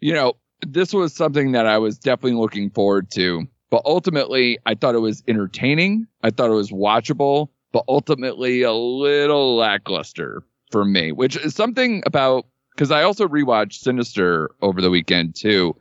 you 0.00 0.12
know, 0.12 0.34
this 0.66 0.92
was 0.92 1.14
something 1.14 1.52
that 1.52 1.66
I 1.66 1.78
was 1.78 1.98
definitely 1.98 2.38
looking 2.38 2.70
forward 2.70 3.10
to. 3.12 3.46
But 3.70 3.82
ultimately, 3.86 4.58
I 4.66 4.74
thought 4.74 4.94
it 4.94 5.00
was 5.00 5.22
entertaining. 5.26 6.06
I 6.22 6.30
thought 6.30 6.50
it 6.50 6.54
was 6.54 6.70
watchable, 6.70 7.48
but 7.72 7.84
ultimately 7.88 8.62
a 8.62 8.72
little 8.72 9.56
lackluster 9.56 10.42
for 10.70 10.84
me, 10.84 11.12
which 11.12 11.36
is 11.36 11.54
something 11.54 12.02
about 12.06 12.46
because 12.74 12.90
I 12.90 13.02
also 13.02 13.28
rewatched 13.28 13.74
Sinister 13.74 14.50
over 14.60 14.80
the 14.80 14.90
weekend 14.90 15.36
too. 15.36 15.76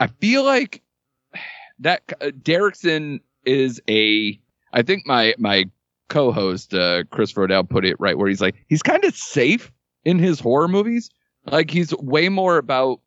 I 0.00 0.08
feel 0.08 0.44
like 0.44 0.82
that 1.80 2.02
uh, 2.20 2.26
Derrickson 2.26 3.20
is 3.44 3.80
a. 3.88 4.38
I 4.72 4.82
think 4.82 5.06
my 5.06 5.34
my 5.38 5.70
co-host 6.08 6.74
uh, 6.74 7.04
Chris 7.10 7.32
Rodell 7.32 7.68
put 7.68 7.84
it 7.84 7.96
right 7.98 8.16
where 8.16 8.28
he's 8.28 8.40
like 8.40 8.56
he's 8.68 8.82
kind 8.82 9.04
of 9.04 9.14
safe 9.14 9.72
in 10.04 10.18
his 10.18 10.40
horror 10.40 10.68
movies. 10.68 11.10
Like 11.46 11.70
he's 11.70 11.94
way 11.96 12.28
more 12.28 12.58
about 12.58 13.00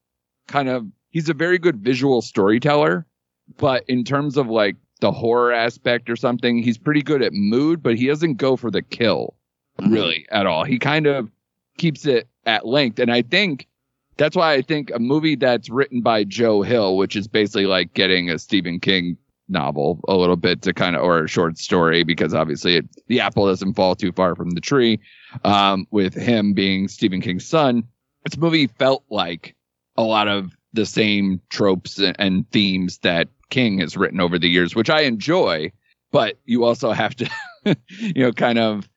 kind 0.48 0.70
of 0.70 0.86
he's 1.10 1.30
a 1.30 1.34
very 1.34 1.58
good 1.58 1.78
visual 1.78 2.22
storyteller, 2.22 3.06
but 3.58 3.84
in 3.88 4.04
terms 4.04 4.38
of 4.38 4.48
like 4.48 4.76
the 5.02 5.12
horror 5.12 5.54
aspect 5.54 6.10
or 6.10 6.16
something, 6.16 6.62
he's 6.62 6.78
pretty 6.78 7.02
good 7.02 7.22
at 7.22 7.34
mood, 7.34 7.82
but 7.82 7.96
he 7.96 8.08
doesn't 8.08 8.36
go 8.36 8.56
for 8.56 8.70
the 8.70 8.82
kill 8.82 9.36
really 9.88 10.26
at 10.32 10.46
all. 10.46 10.66
He 10.66 10.78
kind 10.78 11.08
of 11.08 11.30
keeps 11.78 12.06
it 12.06 12.28
at 12.46 12.66
length, 12.66 13.00
and 13.00 13.12
I 13.12 13.22
think 13.22 13.68
that's 14.18 14.36
why 14.36 14.54
I 14.54 14.62
think 14.62 14.92
a 14.94 15.00
movie 15.00 15.36
that's 15.36 15.70
written 15.70 16.02
by 16.02 16.26
Joe 16.26 16.62
Hill, 16.62 16.98
which 16.98 17.16
is 17.16 17.28
basically 17.28 17.66
like 17.66 17.94
getting 17.94 18.30
a 18.30 18.38
Stephen 18.38 18.80
King 18.82 19.18
novel 19.50 20.00
a 20.08 20.16
little 20.16 20.36
bit 20.36 20.62
to 20.64 20.74
kind 20.74 20.96
of 20.96 21.04
or 21.04 21.24
a 21.24 21.28
short 21.28 21.58
story 21.58 22.04
because 22.04 22.34
obviously 22.34 22.78
it, 22.78 22.86
the 23.08 23.20
apple 23.20 23.48
doesn't 23.48 23.74
fall 23.74 23.96
too 23.96 24.12
far 24.12 24.36
from 24.36 24.52
the 24.52 24.62
tree 24.62 25.00
um, 25.44 25.86
with 25.92 26.14
him 26.14 26.54
being 26.54 26.88
Stephen 26.88 27.22
King's 27.22 27.46
son. 27.46 27.84
This 28.26 28.38
movie 28.38 28.68
felt 28.68 29.04
like 29.10 29.56
a 29.98 30.04
lot 30.04 30.28
of 30.28 30.56
the 30.74 30.86
same 30.86 31.42
tropes 31.50 31.98
and, 32.00 32.16
and 32.20 32.50
themes 32.52 33.00
that 33.00 33.28
King 33.50 33.80
has 33.80 33.98
written 33.98 34.20
over 34.20 34.38
the 34.38 34.50
years 34.50 34.76
which 34.76 34.90
I 34.90 35.02
enjoy 35.02 35.72
but 36.12 36.38
you 36.46 36.64
also 36.64 36.92
have 36.92 37.16
to 37.16 37.30
you 38.00 38.24
know 38.24 38.32
kind 38.32 38.60
of 38.60 38.88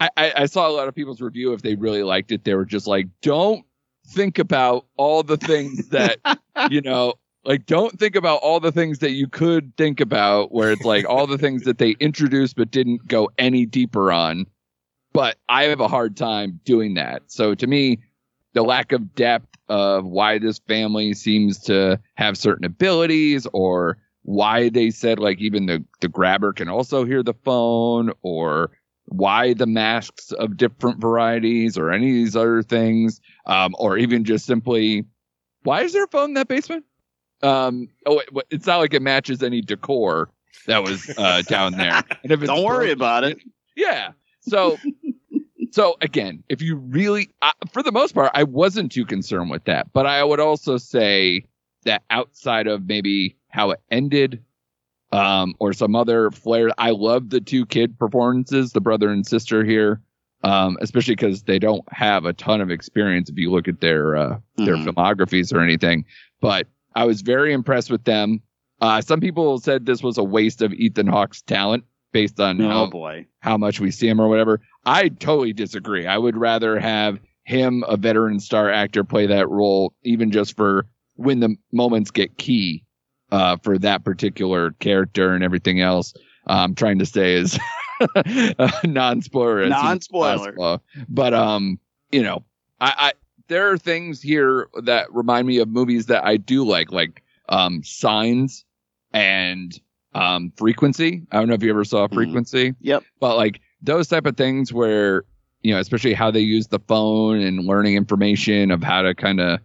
I, 0.00 0.32
I 0.36 0.46
saw 0.46 0.68
a 0.68 0.72
lot 0.72 0.88
of 0.88 0.94
people's 0.94 1.20
review 1.20 1.52
if 1.52 1.62
they 1.62 1.74
really 1.74 2.02
liked 2.02 2.32
it. 2.32 2.44
They 2.44 2.54
were 2.54 2.64
just 2.64 2.86
like 2.86 3.08
don't 3.20 3.64
think 4.08 4.38
about 4.38 4.86
all 4.96 5.22
the 5.22 5.36
things 5.36 5.88
that 5.88 6.18
you 6.70 6.80
know 6.80 7.14
like 7.44 7.66
don't 7.66 7.98
think 7.98 8.16
about 8.16 8.40
all 8.42 8.60
the 8.60 8.72
things 8.72 8.98
that 8.98 9.12
you 9.12 9.26
could 9.26 9.76
think 9.76 10.00
about 10.00 10.52
where 10.52 10.72
it's 10.72 10.84
like 10.84 11.08
all 11.08 11.26
the 11.26 11.38
things 11.38 11.64
that 11.64 11.78
they 11.78 11.90
introduced 12.00 12.56
but 12.56 12.70
didn't 12.70 13.06
go 13.06 13.30
any 13.38 13.66
deeper 13.66 14.12
on. 14.12 14.46
But 15.12 15.38
i 15.48 15.64
have 15.64 15.80
a 15.80 15.88
hard 15.88 16.16
time 16.16 16.60
doing 16.64 16.94
that. 16.94 17.22
So 17.26 17.54
to 17.54 17.66
me 17.66 18.00
the 18.52 18.62
lack 18.62 18.92
of 18.92 19.14
depth 19.14 19.56
of 19.68 20.04
why 20.04 20.38
this 20.38 20.58
family 20.58 21.14
seems 21.14 21.58
to 21.60 22.00
have 22.14 22.36
certain 22.36 22.64
abilities 22.64 23.46
or 23.52 23.98
why 24.22 24.68
they 24.68 24.90
said 24.90 25.18
like 25.18 25.40
even 25.40 25.66
the 25.66 25.84
the 26.00 26.08
grabber 26.08 26.52
can 26.52 26.68
also 26.68 27.04
hear 27.04 27.22
the 27.22 27.34
phone 27.44 28.12
or 28.22 28.70
why 29.06 29.54
the 29.54 29.66
masks 29.66 30.30
of 30.32 30.56
different 30.56 31.00
varieties 31.00 31.78
or 31.78 31.90
any 31.90 32.10
of 32.10 32.14
these 32.14 32.36
other 32.36 32.62
things 32.62 33.20
um 33.46 33.74
or 33.78 33.96
even 33.96 34.24
just 34.24 34.44
simply 34.44 35.04
why 35.62 35.82
is 35.82 35.92
there 35.92 36.04
a 36.04 36.08
phone 36.08 36.30
in 36.30 36.34
that 36.34 36.48
basement 36.48 36.84
um 37.42 37.88
oh 38.06 38.18
it, 38.18 38.28
it's 38.50 38.66
not 38.66 38.78
like 38.78 38.92
it 38.94 39.02
matches 39.02 39.42
any 39.42 39.60
decor 39.60 40.30
that 40.66 40.82
was 40.82 41.08
uh 41.16 41.42
down 41.48 41.72
there. 41.72 42.02
And 42.22 42.32
if 42.32 42.42
it's 42.42 42.48
don't 42.50 42.64
worry 42.64 42.90
about 42.92 43.24
it. 43.24 43.38
yeah. 43.76 44.12
So 44.40 44.78
so 45.72 45.96
again 46.00 46.42
if 46.48 46.60
you 46.62 46.76
really 46.76 47.30
uh, 47.42 47.52
for 47.72 47.82
the 47.82 47.92
most 47.92 48.14
part 48.14 48.30
i 48.34 48.42
wasn't 48.42 48.90
too 48.92 49.04
concerned 49.04 49.50
with 49.50 49.64
that. 49.64 49.92
But 49.92 50.06
i 50.06 50.22
would 50.22 50.40
also 50.40 50.76
say 50.76 51.44
that 51.84 52.02
outside 52.10 52.66
of 52.66 52.86
maybe 52.86 53.36
how 53.48 53.70
it 53.70 53.80
ended 53.90 54.42
um 55.12 55.54
or 55.58 55.72
some 55.72 55.96
other 55.96 56.30
flair 56.30 56.68
i 56.78 56.90
love 56.90 57.30
the 57.30 57.40
two 57.40 57.66
kid 57.66 57.98
performances 57.98 58.72
the 58.72 58.80
brother 58.80 59.10
and 59.10 59.26
sister 59.26 59.64
here 59.64 60.00
um 60.44 60.76
especially 60.80 61.14
because 61.16 61.42
they 61.44 61.58
don't 61.58 61.84
have 61.92 62.24
a 62.26 62.32
ton 62.32 62.60
of 62.60 62.70
experience 62.70 63.28
if 63.28 63.36
you 63.36 63.50
look 63.50 63.66
at 63.66 63.80
their 63.80 64.16
uh 64.16 64.38
their 64.56 64.76
Mhm. 64.76 64.86
filmographies 64.86 65.52
or 65.54 65.60
anything. 65.60 66.04
But 66.40 66.66
I 66.94 67.04
was 67.04 67.22
very 67.22 67.52
impressed 67.52 67.90
with 67.90 68.04
them. 68.04 68.42
Uh, 68.80 69.00
some 69.00 69.20
people 69.20 69.58
said 69.58 69.86
this 69.86 70.02
was 70.02 70.18
a 70.18 70.24
waste 70.24 70.62
of 70.62 70.72
Ethan 70.72 71.06
Hawke's 71.06 71.42
talent 71.42 71.84
based 72.12 72.40
on 72.40 72.60
oh 72.60 72.68
how, 72.68 72.86
boy 72.86 73.26
how 73.40 73.56
much 73.56 73.80
we 73.80 73.90
see 73.90 74.08
him 74.08 74.20
or 74.20 74.28
whatever. 74.28 74.60
I 74.84 75.08
totally 75.08 75.52
disagree. 75.52 76.06
I 76.06 76.18
would 76.18 76.36
rather 76.36 76.78
have 76.78 77.18
him, 77.44 77.84
a 77.88 77.96
veteran 77.96 78.40
star 78.40 78.70
actor, 78.70 79.04
play 79.04 79.26
that 79.26 79.48
role, 79.48 79.92
even 80.02 80.30
just 80.30 80.56
for 80.56 80.86
when 81.16 81.40
the 81.40 81.56
moments 81.72 82.10
get 82.10 82.38
key 82.38 82.84
uh, 83.30 83.56
for 83.62 83.78
that 83.78 84.04
particular 84.04 84.72
character 84.72 85.34
and 85.34 85.44
everything 85.44 85.80
else. 85.80 86.14
I'm 86.46 86.74
trying 86.74 86.98
to 87.00 87.06
say 87.06 87.34
is 87.34 87.58
non-spoiler. 88.84 89.62
as 89.62 89.70
Non-spoiler. 89.70 90.80
But 91.08 91.34
um, 91.34 91.78
you 92.10 92.22
know, 92.22 92.44
I, 92.80 92.94
I 92.96 93.12
there 93.50 93.70
are 93.70 93.76
things 93.76 94.22
here 94.22 94.68
that 94.84 95.12
remind 95.12 95.46
me 95.46 95.58
of 95.58 95.68
movies 95.68 96.06
that 96.06 96.24
I 96.24 96.36
do 96.36 96.64
like, 96.64 96.92
like 96.92 97.22
um, 97.48 97.82
Signs 97.82 98.64
and 99.12 99.78
um, 100.14 100.52
Frequency. 100.56 101.26
I 101.32 101.38
don't 101.38 101.48
know 101.48 101.54
if 101.54 101.62
you 101.62 101.70
ever 101.70 101.84
saw 101.84 102.06
Frequency. 102.08 102.74
Yep. 102.80 103.02
But 103.18 103.36
like 103.36 103.60
those 103.82 104.06
type 104.08 104.24
of 104.24 104.36
things 104.36 104.72
where 104.72 105.24
you 105.62 105.74
know, 105.74 105.80
especially 105.80 106.14
how 106.14 106.30
they 106.30 106.40
use 106.40 106.68
the 106.68 106.78
phone 106.78 107.40
and 107.40 107.66
learning 107.66 107.96
information 107.96 108.70
of 108.70 108.82
how 108.82 109.02
to 109.02 109.14
kind 109.14 109.40
of 109.40 109.60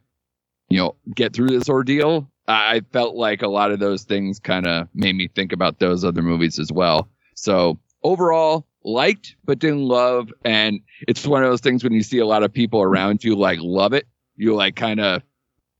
you 0.68 0.78
know 0.78 0.96
get 1.16 1.34
through 1.34 1.50
this 1.50 1.70
ordeal. 1.70 2.30
I 2.48 2.76
I 2.76 2.82
felt 2.92 3.16
like 3.16 3.44
a 3.44 3.48
lot 3.48 3.72
of 3.72 3.80
those 3.80 4.04
things 4.04 4.40
kind 4.40 4.68
of 4.68 4.88
made 4.94 5.16
me 5.16 5.28
think 5.28 5.54
about 5.54 5.80
those 5.80 6.04
other 6.04 6.24
movies 6.24 6.60
as 6.60 6.72
well. 6.72 7.08
So 7.36 7.80
overall, 8.04 8.66
liked 8.86 9.36
but 9.44 9.60
didn't 9.60 9.82
love, 9.84 10.32
and 10.46 10.80
it's 11.08 11.26
one 11.28 11.44
of 11.44 11.50
those 11.50 11.60
things 11.62 11.84
when 11.84 11.92
you 11.94 12.04
see 12.04 12.20
a 12.20 12.26
lot 12.26 12.44
of 12.44 12.54
people 12.54 12.82
around 12.82 13.24
you 13.24 13.36
like 13.36 13.60
love 13.62 13.92
it, 13.94 14.08
you 14.38 14.56
like 14.56 14.76
kind 14.78 15.00
of 15.02 15.22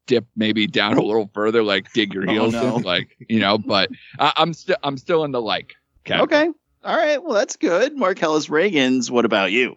dip 0.08 0.26
maybe 0.36 0.68
down 0.68 0.98
a 0.98 1.02
little 1.02 1.30
further, 1.34 1.64
like 1.64 1.92
dig 1.94 2.14
your 2.14 2.28
Oh, 2.30 2.32
heels 2.34 2.54
no. 2.54 2.78
in, 2.78 2.82
like 2.84 3.16
you 3.30 3.40
know. 3.40 3.58
But 3.58 3.90
I, 4.20 4.34
I'm 4.36 4.54
still 4.54 4.76
I'm 4.84 4.98
still 4.98 5.24
in 5.24 5.32
the 5.32 5.42
like. 5.42 5.76
category. 6.04 6.42
okay 6.48 6.52
all 6.84 6.96
right 6.98 7.24
well 7.24 7.34
that's 7.34 7.56
good 7.56 7.98
Marcellus 7.98 8.48
reagan's 8.50 9.10
what 9.10 9.26
about 9.26 9.52
you 9.52 9.76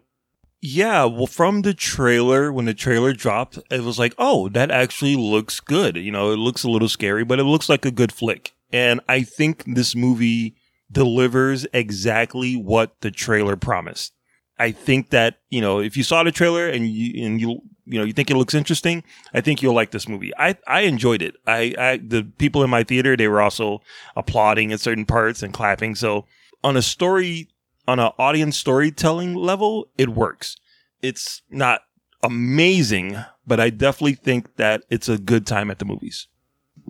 Yeah, 0.61 1.05
well, 1.07 1.27
from 1.27 1.63
the 1.63 1.73
trailer, 1.73 2.53
when 2.53 2.67
the 2.67 2.75
trailer 2.75 3.15
dropped, 3.15 3.59
it 3.71 3.83
was 3.83 3.99
like, 3.99 4.13
oh, 4.19 4.49
that 4.51 4.71
actually 4.71 5.17
looks 5.17 5.61
good. 5.61 5.97
You 5.97 6.11
know, 6.11 6.33
it 6.33 6.37
looks 6.37 6.65
a 6.65 6.69
little 6.69 6.89
scary, 6.89 7.25
but 7.25 7.39
it 7.39 7.45
looks 7.45 7.69
like 7.69 7.87
a 7.87 7.91
good 7.91 8.13
flick. 8.13 8.53
And 8.73 9.01
I 9.09 9.23
think 9.23 9.65
this 9.67 9.95
movie 9.95 10.55
delivers 10.91 11.67
exactly 11.73 12.55
what 12.55 13.01
the 13.01 13.11
trailer 13.11 13.57
promised. 13.57 14.13
I 14.59 14.73
think 14.73 15.11
that 15.11 15.39
you 15.51 15.61
know 15.61 15.79
if 15.81 15.97
you 15.97 16.03
saw 16.03 16.23
the 16.23 16.33
trailer 16.33 16.69
and 16.69 16.89
you 16.89 17.25
and 17.25 17.41
you 17.41 17.61
you 17.85 17.99
know 17.99 18.05
you 18.05 18.13
think 18.13 18.31
it 18.31 18.37
looks 18.37 18.55
interesting, 18.55 19.05
I 19.33 19.41
think 19.41 19.63
you'll 19.63 19.75
like 19.75 19.93
this 19.93 20.09
movie. 20.09 20.33
I 20.37 20.57
I 20.67 20.81
enjoyed 20.81 21.23
it. 21.23 21.37
I, 21.47 21.75
I 21.79 21.97
the 21.99 22.25
people 22.39 22.65
in 22.65 22.71
my 22.71 22.83
theater 22.83 23.17
they 23.17 23.29
were 23.29 23.41
also 23.41 23.81
applauding 24.17 24.73
at 24.73 24.81
certain 24.81 25.07
parts 25.07 25.43
and 25.43 25.55
clapping. 25.55 25.95
So 25.95 26.27
on 26.65 26.77
a 26.77 26.83
story 26.83 27.49
on 27.87 27.99
an 27.99 28.13
audience 28.19 28.57
storytelling 28.57 29.35
level, 29.35 29.89
it 29.97 30.11
works. 30.11 30.57
It's 31.01 31.43
not 31.51 31.83
amazing, 32.23 33.17
but 33.47 33.61
I 33.61 33.71
definitely 33.71 34.15
think 34.15 34.57
that 34.57 34.83
it's 34.91 35.09
a 35.09 35.19
good 35.19 35.47
time 35.47 35.71
at 35.71 35.79
the 35.79 35.85
movies. 35.85 36.27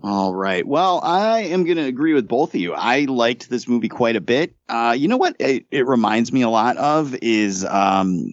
All 0.03 0.33
right. 0.33 0.65
Well, 0.65 1.01
I 1.03 1.41
am 1.41 1.63
going 1.65 1.77
to 1.77 1.85
agree 1.85 2.13
with 2.13 2.27
both 2.27 2.53
of 2.53 2.61
you. 2.61 2.73
I 2.73 3.01
liked 3.01 3.49
this 3.49 3.67
movie 3.67 3.89
quite 3.89 4.15
a 4.15 4.21
bit. 4.21 4.55
Uh, 4.67 4.95
you 4.97 5.07
know 5.07 5.17
what 5.17 5.35
it, 5.39 5.65
it 5.71 5.87
reminds 5.87 6.31
me 6.31 6.41
a 6.41 6.49
lot 6.49 6.77
of 6.77 7.15
is 7.21 7.65
um, 7.65 8.31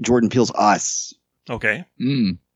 Jordan 0.00 0.30
Peele's 0.30 0.52
Us. 0.52 1.14
Okay. 1.48 1.84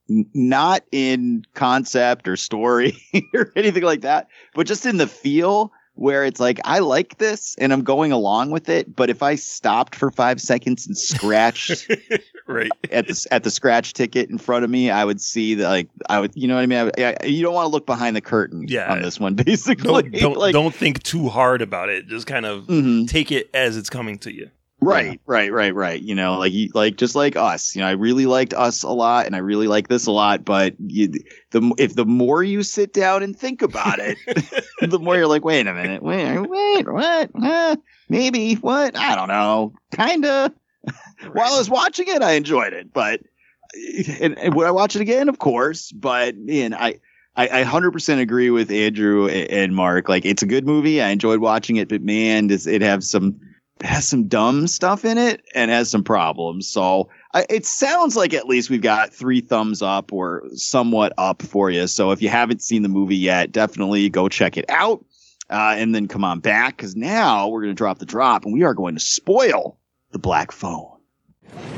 N- 0.09 0.29
Not 0.33 0.83
in 0.91 1.45
concept 1.53 2.27
or 2.27 2.35
story 2.35 2.97
or 3.33 3.51
anything 3.55 3.83
like 3.83 4.01
that, 4.01 4.27
but 4.55 4.67
just 4.67 4.85
in 4.85 4.97
the 4.97 5.07
feel 5.07 5.71
where 5.99 6.23
it's 6.23 6.39
like 6.39 6.59
I 6.63 6.79
like 6.79 7.17
this 7.17 7.55
and 7.59 7.73
I'm 7.73 7.83
going 7.83 8.11
along 8.11 8.51
with 8.51 8.69
it, 8.69 8.95
but 8.95 9.09
if 9.09 9.21
I 9.21 9.35
stopped 9.35 9.95
for 9.95 10.09
5 10.11 10.39
seconds 10.39 10.87
and 10.87 10.97
scratched 10.97 11.91
right 12.47 12.71
at 12.91 13.07
the 13.07 13.27
at 13.31 13.43
the 13.43 13.51
scratch 13.51 13.93
ticket 13.93 14.29
in 14.29 14.37
front 14.37 14.63
of 14.63 14.69
me, 14.71 14.89
I 14.89 15.03
would 15.05 15.19
see 15.21 15.55
that 15.55 15.67
like 15.67 15.89
I 16.09 16.19
would 16.19 16.31
you 16.35 16.47
know 16.47 16.55
what 16.55 16.61
I 16.61 16.65
mean? 16.65 16.91
I, 16.97 17.15
I, 17.21 17.25
you 17.25 17.43
don't 17.43 17.53
want 17.53 17.65
to 17.65 17.69
look 17.71 17.85
behind 17.85 18.15
the 18.15 18.21
curtain 18.21 18.65
Yeah. 18.67 18.91
on 18.91 19.01
this 19.01 19.19
one 19.19 19.33
basically. 19.45 20.03
Don't 20.03 20.11
don't, 20.13 20.37
Like- 20.37 20.53
don't 20.53 20.73
think 20.73 21.03
too 21.03 21.27
hard 21.29 21.61
about 21.61 21.89
it. 21.89 22.07
Just 22.07 22.27
kind 22.27 22.45
of 22.45 22.65
Mhm. 22.67 23.07
take 23.07 23.31
it 23.31 23.49
as 23.53 23.77
it's 23.77 23.89
coming 23.89 24.17
to 24.19 24.33
you. 24.33 24.49
Right, 24.81 25.19
right, 25.25 25.51
right, 25.51 25.75
right. 25.75 26.01
You 26.01 26.15
know, 26.15 26.37
like 26.37 26.53
you, 26.53 26.69
like 26.73 26.95
just 26.95 27.15
like 27.15 27.35
us. 27.35 27.75
You 27.75 27.81
know, 27.81 27.87
I 27.87 27.91
really 27.91 28.25
liked 28.25 28.53
us 28.53 28.83
a 28.83 28.89
lot, 28.89 29.25
and 29.25 29.35
I 29.35 29.39
really 29.39 29.67
like 29.67 29.89
this 29.89 30.05
a 30.05 30.11
lot. 30.11 30.45
But 30.45 30.75
you, 30.79 31.09
the 31.51 31.73
if 31.77 31.95
the 31.95 32.05
more 32.05 32.43
you 32.43 32.63
sit 32.63 32.93
down 32.93 33.21
and 33.21 33.37
think 33.37 33.61
about 33.61 33.99
it, 33.99 34.17
the 34.81 34.99
more 34.99 35.17
you're 35.17 35.27
like, 35.27 35.43
wait 35.43 35.67
a 35.67 35.73
minute, 35.73 36.01
wait, 36.01 36.37
wait, 36.39 36.91
what? 36.91 37.29
Uh, 37.41 37.75
maybe 38.07 38.55
what? 38.55 38.95
I 38.95 39.15
don't 39.15 39.27
know. 39.27 39.73
Kinda. 39.91 40.53
While 41.33 41.53
I 41.53 41.57
was 41.57 41.69
watching 41.69 42.07
it, 42.07 42.21
I 42.21 42.33
enjoyed 42.33 42.71
it, 42.71 42.93
but 42.93 43.19
and, 44.21 44.37
and 44.39 44.55
would 44.55 44.65
I 44.65 44.71
watch 44.71 44.95
it 44.95 45.01
again? 45.01 45.27
Of 45.27 45.39
course, 45.39 45.91
but 45.91 46.37
man, 46.37 46.73
I. 46.73 46.99
I, 47.35 47.61
I 47.61 47.63
100% 47.63 48.19
agree 48.19 48.49
with 48.49 48.69
Andrew 48.69 49.29
and 49.29 49.73
Mark. 49.73 50.09
Like, 50.09 50.25
it's 50.25 50.43
a 50.43 50.47
good 50.47 50.65
movie. 50.65 51.01
I 51.01 51.09
enjoyed 51.09 51.39
watching 51.39 51.77
it, 51.77 51.87
but 51.87 52.01
man, 52.01 52.47
does 52.47 52.67
it 52.67 52.81
have 52.81 53.01
some 53.01 53.39
has 53.81 54.07
some 54.07 54.27
dumb 54.27 54.67
stuff 54.67 55.05
in 55.05 55.17
it 55.17 55.41
and 55.55 55.71
has 55.71 55.89
some 55.89 56.03
problems. 56.03 56.67
So 56.67 57.09
I, 57.33 57.45
it 57.49 57.65
sounds 57.65 58.15
like 58.15 58.33
at 58.33 58.47
least 58.47 58.69
we've 58.69 58.81
got 58.81 59.13
three 59.13 59.41
thumbs 59.41 59.81
up 59.81 60.11
or 60.11 60.43
somewhat 60.55 61.13
up 61.17 61.41
for 61.41 61.69
you. 61.69 61.87
So 61.87 62.11
if 62.11 62.21
you 62.21 62.29
haven't 62.29 62.61
seen 62.61 62.81
the 62.83 62.89
movie 62.89 63.17
yet, 63.17 63.51
definitely 63.51 64.09
go 64.09 64.29
check 64.29 64.57
it 64.57 64.65
out. 64.69 65.05
Uh, 65.49 65.73
and 65.77 65.95
then 65.95 66.07
come 66.07 66.23
on 66.23 66.39
back 66.39 66.77
because 66.77 66.95
now 66.95 67.47
we're 67.47 67.61
going 67.61 67.73
to 67.73 67.77
drop 67.77 67.97
the 67.97 68.05
drop 68.05 68.45
and 68.45 68.53
we 68.53 68.63
are 68.63 68.75
going 68.75 68.93
to 68.93 69.01
spoil 69.01 69.79
the 70.11 70.19
black 70.19 70.51
phone. 70.51 70.91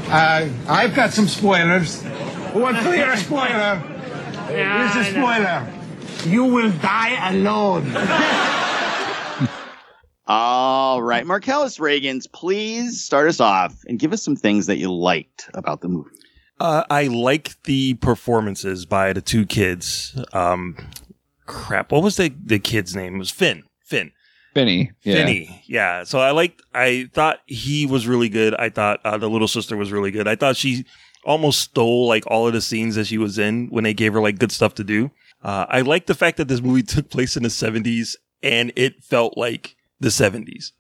Uh, 0.08 0.50
I've 0.68 0.94
got 0.94 1.12
some 1.12 1.28
spoilers. 1.28 2.02
Who 2.52 2.60
wants 2.60 2.84
to 2.84 2.92
hear 2.92 3.12
a 3.12 3.18
spoiler? 3.18 3.76
Here's 4.48 4.96
a 4.96 5.12
spoiler. 5.12 5.72
You 6.26 6.46
will 6.46 6.72
die 6.72 7.30
alone. 7.30 7.86
All 10.28 11.02
right. 11.02 11.26
Marcellus 11.26 11.78
Reagans, 11.78 12.32
please 12.32 13.04
start 13.04 13.28
us 13.28 13.40
off 13.40 13.76
and 13.88 14.00
give 14.00 14.14
us 14.14 14.24
some 14.24 14.36
things 14.36 14.68
that 14.68 14.78
you 14.78 14.92
liked 14.92 15.50
about 15.54 15.82
the 15.82 15.88
movie. 15.88 16.10
Uh, 16.60 16.84
I 16.90 17.08
like 17.08 17.62
the 17.64 17.96
performances 17.96 18.86
by 18.86 19.14
the 19.14 19.22
two 19.22 19.46
kids. 19.48 20.16
Um, 20.32 20.78
crap, 21.48 21.92
what 21.92 22.04
was 22.04 22.18
the 22.18 22.34
the 22.46 22.60
kid's 22.60 22.96
name? 22.96 23.16
It 23.16 23.20
was 23.20 23.32
Finn. 23.32 23.64
Finn. 23.84 24.12
Finney. 24.54 24.92
Yeah. 25.02 25.16
Finney. 25.16 25.64
Yeah. 25.66 26.04
So 26.04 26.20
I 26.20 26.32
liked. 26.32 26.62
I 26.74 27.10
thought 27.14 27.40
he 27.46 27.86
was 27.86 28.06
really 28.06 28.30
good. 28.30 28.54
I 28.56 28.70
thought 28.70 29.00
uh, 29.04 29.18
the 29.18 29.30
little 29.30 29.48
sister 29.48 29.76
was 29.76 29.92
really 29.92 30.12
good. 30.12 30.28
I 30.28 30.36
thought 30.36 30.56
she 30.56 30.86
almost 31.24 31.62
stole 31.62 32.08
like 32.08 32.26
all 32.28 32.48
of 32.48 32.54
the 32.54 32.62
scenes 32.62 32.96
that 32.96 33.08
she 33.08 33.18
was 33.18 33.38
in 33.38 33.68
when 33.70 33.84
they 33.84 33.94
gave 33.94 34.14
her 34.14 34.22
like 34.22 34.40
good 34.40 34.52
stuff 34.52 34.76
to 34.76 34.84
do. 34.84 35.10
Uh, 35.44 35.66
I 35.70 35.82
like 35.82 36.06
the 36.06 36.16
fact 36.16 36.38
that 36.38 36.48
this 36.48 36.62
movie 36.62 36.84
took 36.84 37.10
place 37.10 37.36
in 37.36 37.44
the 37.44 37.50
seventies 37.50 38.18
and 38.44 38.72
it 38.76 39.04
felt 39.04 39.38
like 39.38 39.76
the 40.02 40.12
seventies. 40.12 40.74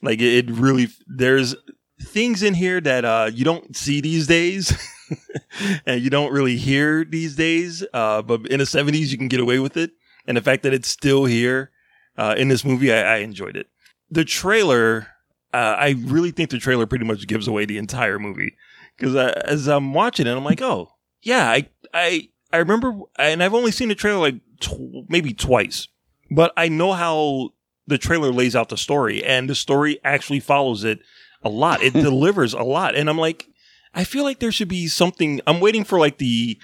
Like 0.00 0.20
it, 0.20 0.50
really. 0.50 0.88
There's 1.06 1.54
things 2.00 2.42
in 2.42 2.54
here 2.54 2.80
that 2.80 3.04
uh, 3.04 3.30
you 3.32 3.44
don't 3.44 3.76
see 3.76 4.00
these 4.00 4.26
days. 4.26 4.76
and 5.86 6.00
you 6.00 6.10
don't 6.10 6.32
really 6.32 6.56
hear 6.56 7.04
these 7.04 7.36
days. 7.36 7.84
Uh, 7.92 8.22
but 8.22 8.46
in 8.46 8.58
the 8.58 8.64
70s, 8.64 9.08
you 9.08 9.18
can 9.18 9.28
get 9.28 9.40
away 9.40 9.58
with 9.58 9.76
it. 9.76 9.92
And 10.26 10.36
the 10.36 10.42
fact 10.42 10.62
that 10.62 10.74
it's 10.74 10.88
still 10.88 11.24
here 11.24 11.70
uh, 12.16 12.34
in 12.36 12.48
this 12.48 12.64
movie, 12.64 12.92
I, 12.92 13.14
I 13.14 13.16
enjoyed 13.18 13.56
it. 13.56 13.68
The 14.10 14.24
trailer, 14.24 15.08
uh, 15.52 15.76
I 15.78 15.96
really 15.98 16.30
think 16.30 16.50
the 16.50 16.58
trailer 16.58 16.86
pretty 16.86 17.04
much 17.04 17.26
gives 17.26 17.48
away 17.48 17.64
the 17.64 17.78
entire 17.78 18.18
movie. 18.18 18.54
Because 18.96 19.14
as 19.16 19.68
I'm 19.68 19.94
watching 19.94 20.26
it, 20.26 20.36
I'm 20.36 20.44
like, 20.44 20.60
oh, 20.60 20.90
yeah, 21.22 21.48
I, 21.50 21.68
I, 21.94 22.28
I 22.52 22.58
remember, 22.58 22.92
and 23.16 23.42
I've 23.42 23.54
only 23.54 23.70
seen 23.70 23.88
the 23.88 23.94
trailer 23.94 24.18
like 24.18 24.36
tw- 24.60 25.08
maybe 25.08 25.32
twice, 25.32 25.88
but 26.30 26.52
I 26.56 26.68
know 26.68 26.92
how 26.92 27.50
the 27.88 27.98
trailer 27.98 28.32
lays 28.32 28.54
out 28.54 28.68
the 28.68 28.76
story, 28.76 29.24
and 29.24 29.48
the 29.48 29.54
story 29.54 29.98
actually 30.04 30.40
follows 30.40 30.84
it 30.84 31.00
a 31.42 31.48
lot. 31.48 31.82
It 31.82 31.92
delivers 31.94 32.52
a 32.52 32.62
lot. 32.62 32.94
And 32.94 33.08
I'm 33.08 33.18
like, 33.18 33.48
I 33.94 34.04
feel 34.04 34.24
like 34.24 34.38
there 34.38 34.52
should 34.52 34.68
be 34.68 34.86
something. 34.86 35.40
I'm 35.46 35.60
waiting 35.60 35.84
for 35.84 35.98
like 35.98 36.18
the 36.18 36.58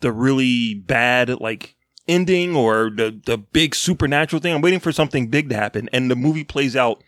the 0.00 0.12
really 0.12 0.74
bad 0.74 1.40
like 1.40 1.74
ending 2.06 2.54
or 2.54 2.90
the 2.94 3.20
the 3.24 3.38
big 3.38 3.74
supernatural 3.74 4.40
thing. 4.40 4.54
I'm 4.54 4.60
waiting 4.60 4.80
for 4.80 4.92
something 4.92 5.28
big 5.28 5.48
to 5.48 5.56
happen, 5.56 5.88
and 5.92 6.10
the 6.10 6.16
movie 6.16 6.44
plays 6.44 6.76
out 6.76 7.02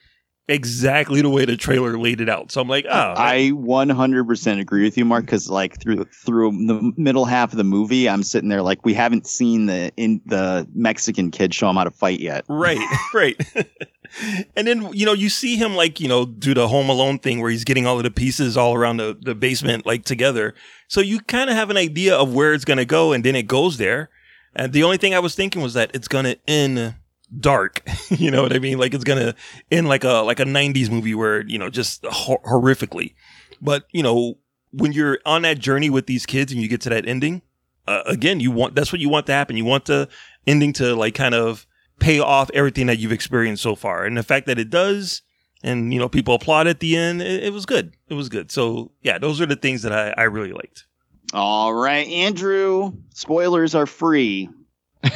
exactly 0.50 1.22
the 1.22 1.30
way 1.30 1.44
the 1.44 1.56
trailer 1.56 1.98
laid 1.98 2.20
it 2.20 2.28
out. 2.28 2.50
So 2.50 2.60
I'm 2.60 2.68
like, 2.68 2.84
oh, 2.88 3.14
I 3.16 3.52
100% 3.54 4.60
agree 4.60 4.82
with 4.82 4.98
you, 4.98 5.04
Mark, 5.04 5.24
because 5.24 5.48
like 5.48 5.80
through 5.80 6.04
through 6.04 6.50
the 6.66 6.92
middle 6.96 7.24
half 7.24 7.52
of 7.52 7.56
the 7.56 7.64
movie, 7.64 8.08
I'm 8.08 8.22
sitting 8.22 8.48
there 8.48 8.62
like 8.62 8.84
we 8.84 8.94
haven't 8.94 9.26
seen 9.26 9.66
the 9.66 9.92
in 9.96 10.20
the 10.26 10.66
Mexican 10.74 11.30
kid 11.30 11.54
show 11.54 11.70
him 11.70 11.76
how 11.76 11.84
to 11.84 11.90
fight 11.90 12.20
yet. 12.20 12.44
Right, 12.48 12.78
right. 13.14 13.40
and 14.56 14.66
then 14.66 14.92
you 14.92 15.06
know 15.06 15.12
you 15.12 15.28
see 15.28 15.56
him 15.56 15.76
like 15.76 16.00
you 16.00 16.08
know 16.08 16.26
do 16.26 16.52
the 16.52 16.68
Home 16.68 16.88
Alone 16.88 17.18
thing 17.18 17.40
where 17.40 17.50
he's 17.50 17.64
getting 17.64 17.86
all 17.86 17.96
of 17.96 18.02
the 18.02 18.10
pieces 18.10 18.56
all 18.56 18.74
around 18.74 18.96
the, 18.96 19.16
the 19.20 19.34
basement 19.34 19.86
like 19.86 20.04
together. 20.04 20.54
So 20.88 21.00
you 21.00 21.20
kind 21.20 21.48
of 21.48 21.56
have 21.56 21.70
an 21.70 21.76
idea 21.76 22.16
of 22.16 22.34
where 22.34 22.52
it's 22.52 22.64
gonna 22.64 22.84
go, 22.84 23.12
and 23.12 23.24
then 23.24 23.36
it 23.36 23.46
goes 23.46 23.76
there. 23.76 24.10
And 24.54 24.72
the 24.72 24.82
only 24.82 24.96
thing 24.96 25.14
I 25.14 25.20
was 25.20 25.36
thinking 25.36 25.62
was 25.62 25.74
that 25.74 25.92
it's 25.94 26.08
gonna 26.08 26.36
end 26.48 26.96
dark. 27.38 27.82
you 28.10 28.30
know 28.30 28.42
what 28.42 28.54
I 28.54 28.58
mean? 28.58 28.78
Like 28.78 28.94
it's 28.94 29.04
gonna 29.04 29.34
end 29.70 29.88
like 29.88 30.04
a 30.04 30.22
like 30.22 30.40
a 30.40 30.44
'90s 30.44 30.90
movie 30.90 31.14
where 31.14 31.42
you 31.46 31.58
know 31.58 31.70
just 31.70 32.04
hor- 32.06 32.42
horrifically. 32.42 33.14
But 33.60 33.84
you 33.92 34.02
know 34.02 34.38
when 34.72 34.92
you're 34.92 35.18
on 35.26 35.42
that 35.42 35.58
journey 35.58 35.90
with 35.90 36.06
these 36.06 36.26
kids 36.26 36.52
and 36.52 36.60
you 36.60 36.68
get 36.68 36.80
to 36.82 36.88
that 36.90 37.06
ending, 37.06 37.42
uh, 37.86 38.02
again 38.06 38.40
you 38.40 38.50
want 38.50 38.74
that's 38.74 38.92
what 38.92 39.00
you 39.00 39.08
want 39.08 39.26
to 39.26 39.32
happen. 39.32 39.56
You 39.56 39.64
want 39.64 39.86
the 39.86 40.08
ending 40.46 40.72
to 40.74 40.94
like 40.94 41.14
kind 41.14 41.34
of 41.34 41.66
pay 42.00 42.18
off 42.18 42.50
everything 42.54 42.86
that 42.86 42.98
you've 42.98 43.12
experienced 43.12 43.62
so 43.62 43.74
far. 43.74 44.04
And 44.04 44.16
the 44.16 44.22
fact 44.22 44.46
that 44.46 44.58
it 44.58 44.70
does, 44.70 45.22
and 45.62 45.92
you 45.92 46.00
know, 46.00 46.08
people 46.08 46.34
applaud 46.34 46.66
at 46.66 46.80
the 46.80 46.96
end, 46.96 47.22
it, 47.22 47.44
it 47.44 47.52
was 47.52 47.66
good. 47.66 47.94
It 48.08 48.14
was 48.14 48.28
good. 48.28 48.50
So 48.50 48.90
yeah, 49.02 49.18
those 49.18 49.40
are 49.40 49.46
the 49.46 49.56
things 49.56 49.82
that 49.82 49.92
I, 49.92 50.14
I 50.16 50.24
really 50.24 50.52
liked. 50.52 50.86
All 51.32 51.72
right, 51.72 52.08
Andrew. 52.08 52.92
Spoilers 53.14 53.74
are 53.74 53.86
free. 53.86 54.48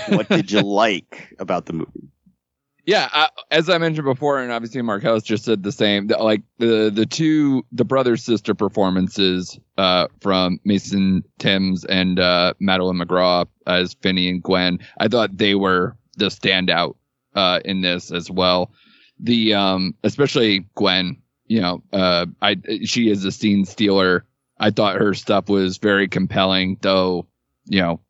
What 0.08 0.28
did 0.28 0.50
you 0.50 0.60
like 0.62 1.34
about 1.38 1.66
the 1.66 1.72
movie? 1.72 2.08
Yeah, 2.86 3.08
I, 3.12 3.28
as 3.50 3.70
I 3.70 3.78
mentioned 3.78 4.04
before, 4.04 4.40
and 4.40 4.52
obviously 4.52 4.82
Mark 4.82 5.02
Marcellus 5.02 5.22
just 5.22 5.44
said 5.44 5.62
the 5.62 5.72
same. 5.72 6.06
Like 6.06 6.42
the 6.58 6.90
the 6.94 7.06
two 7.06 7.64
the 7.72 7.84
brother 7.84 8.16
sister 8.18 8.54
performances 8.54 9.58
uh, 9.78 10.08
from 10.20 10.60
Mason 10.64 11.24
Thames 11.38 11.86
and 11.86 12.20
uh, 12.20 12.52
Madeleine 12.60 12.98
McGraw 12.98 13.46
as 13.66 13.94
Finney 13.94 14.28
and 14.28 14.42
Gwen, 14.42 14.80
I 14.98 15.08
thought 15.08 15.36
they 15.36 15.54
were 15.54 15.96
the 16.18 16.26
standout 16.26 16.96
uh, 17.34 17.60
in 17.64 17.80
this 17.80 18.12
as 18.12 18.30
well. 18.30 18.70
The 19.18 19.54
um, 19.54 19.94
especially 20.04 20.66
Gwen, 20.74 21.22
you 21.46 21.62
know, 21.62 21.82
uh, 21.92 22.26
I 22.42 22.56
she 22.84 23.08
is 23.08 23.24
a 23.24 23.32
scene 23.32 23.64
stealer. 23.64 24.26
I 24.58 24.70
thought 24.70 24.96
her 24.96 25.14
stuff 25.14 25.48
was 25.48 25.78
very 25.78 26.06
compelling, 26.06 26.76
though. 26.82 27.26
You 27.66 27.80
know, 27.80 28.00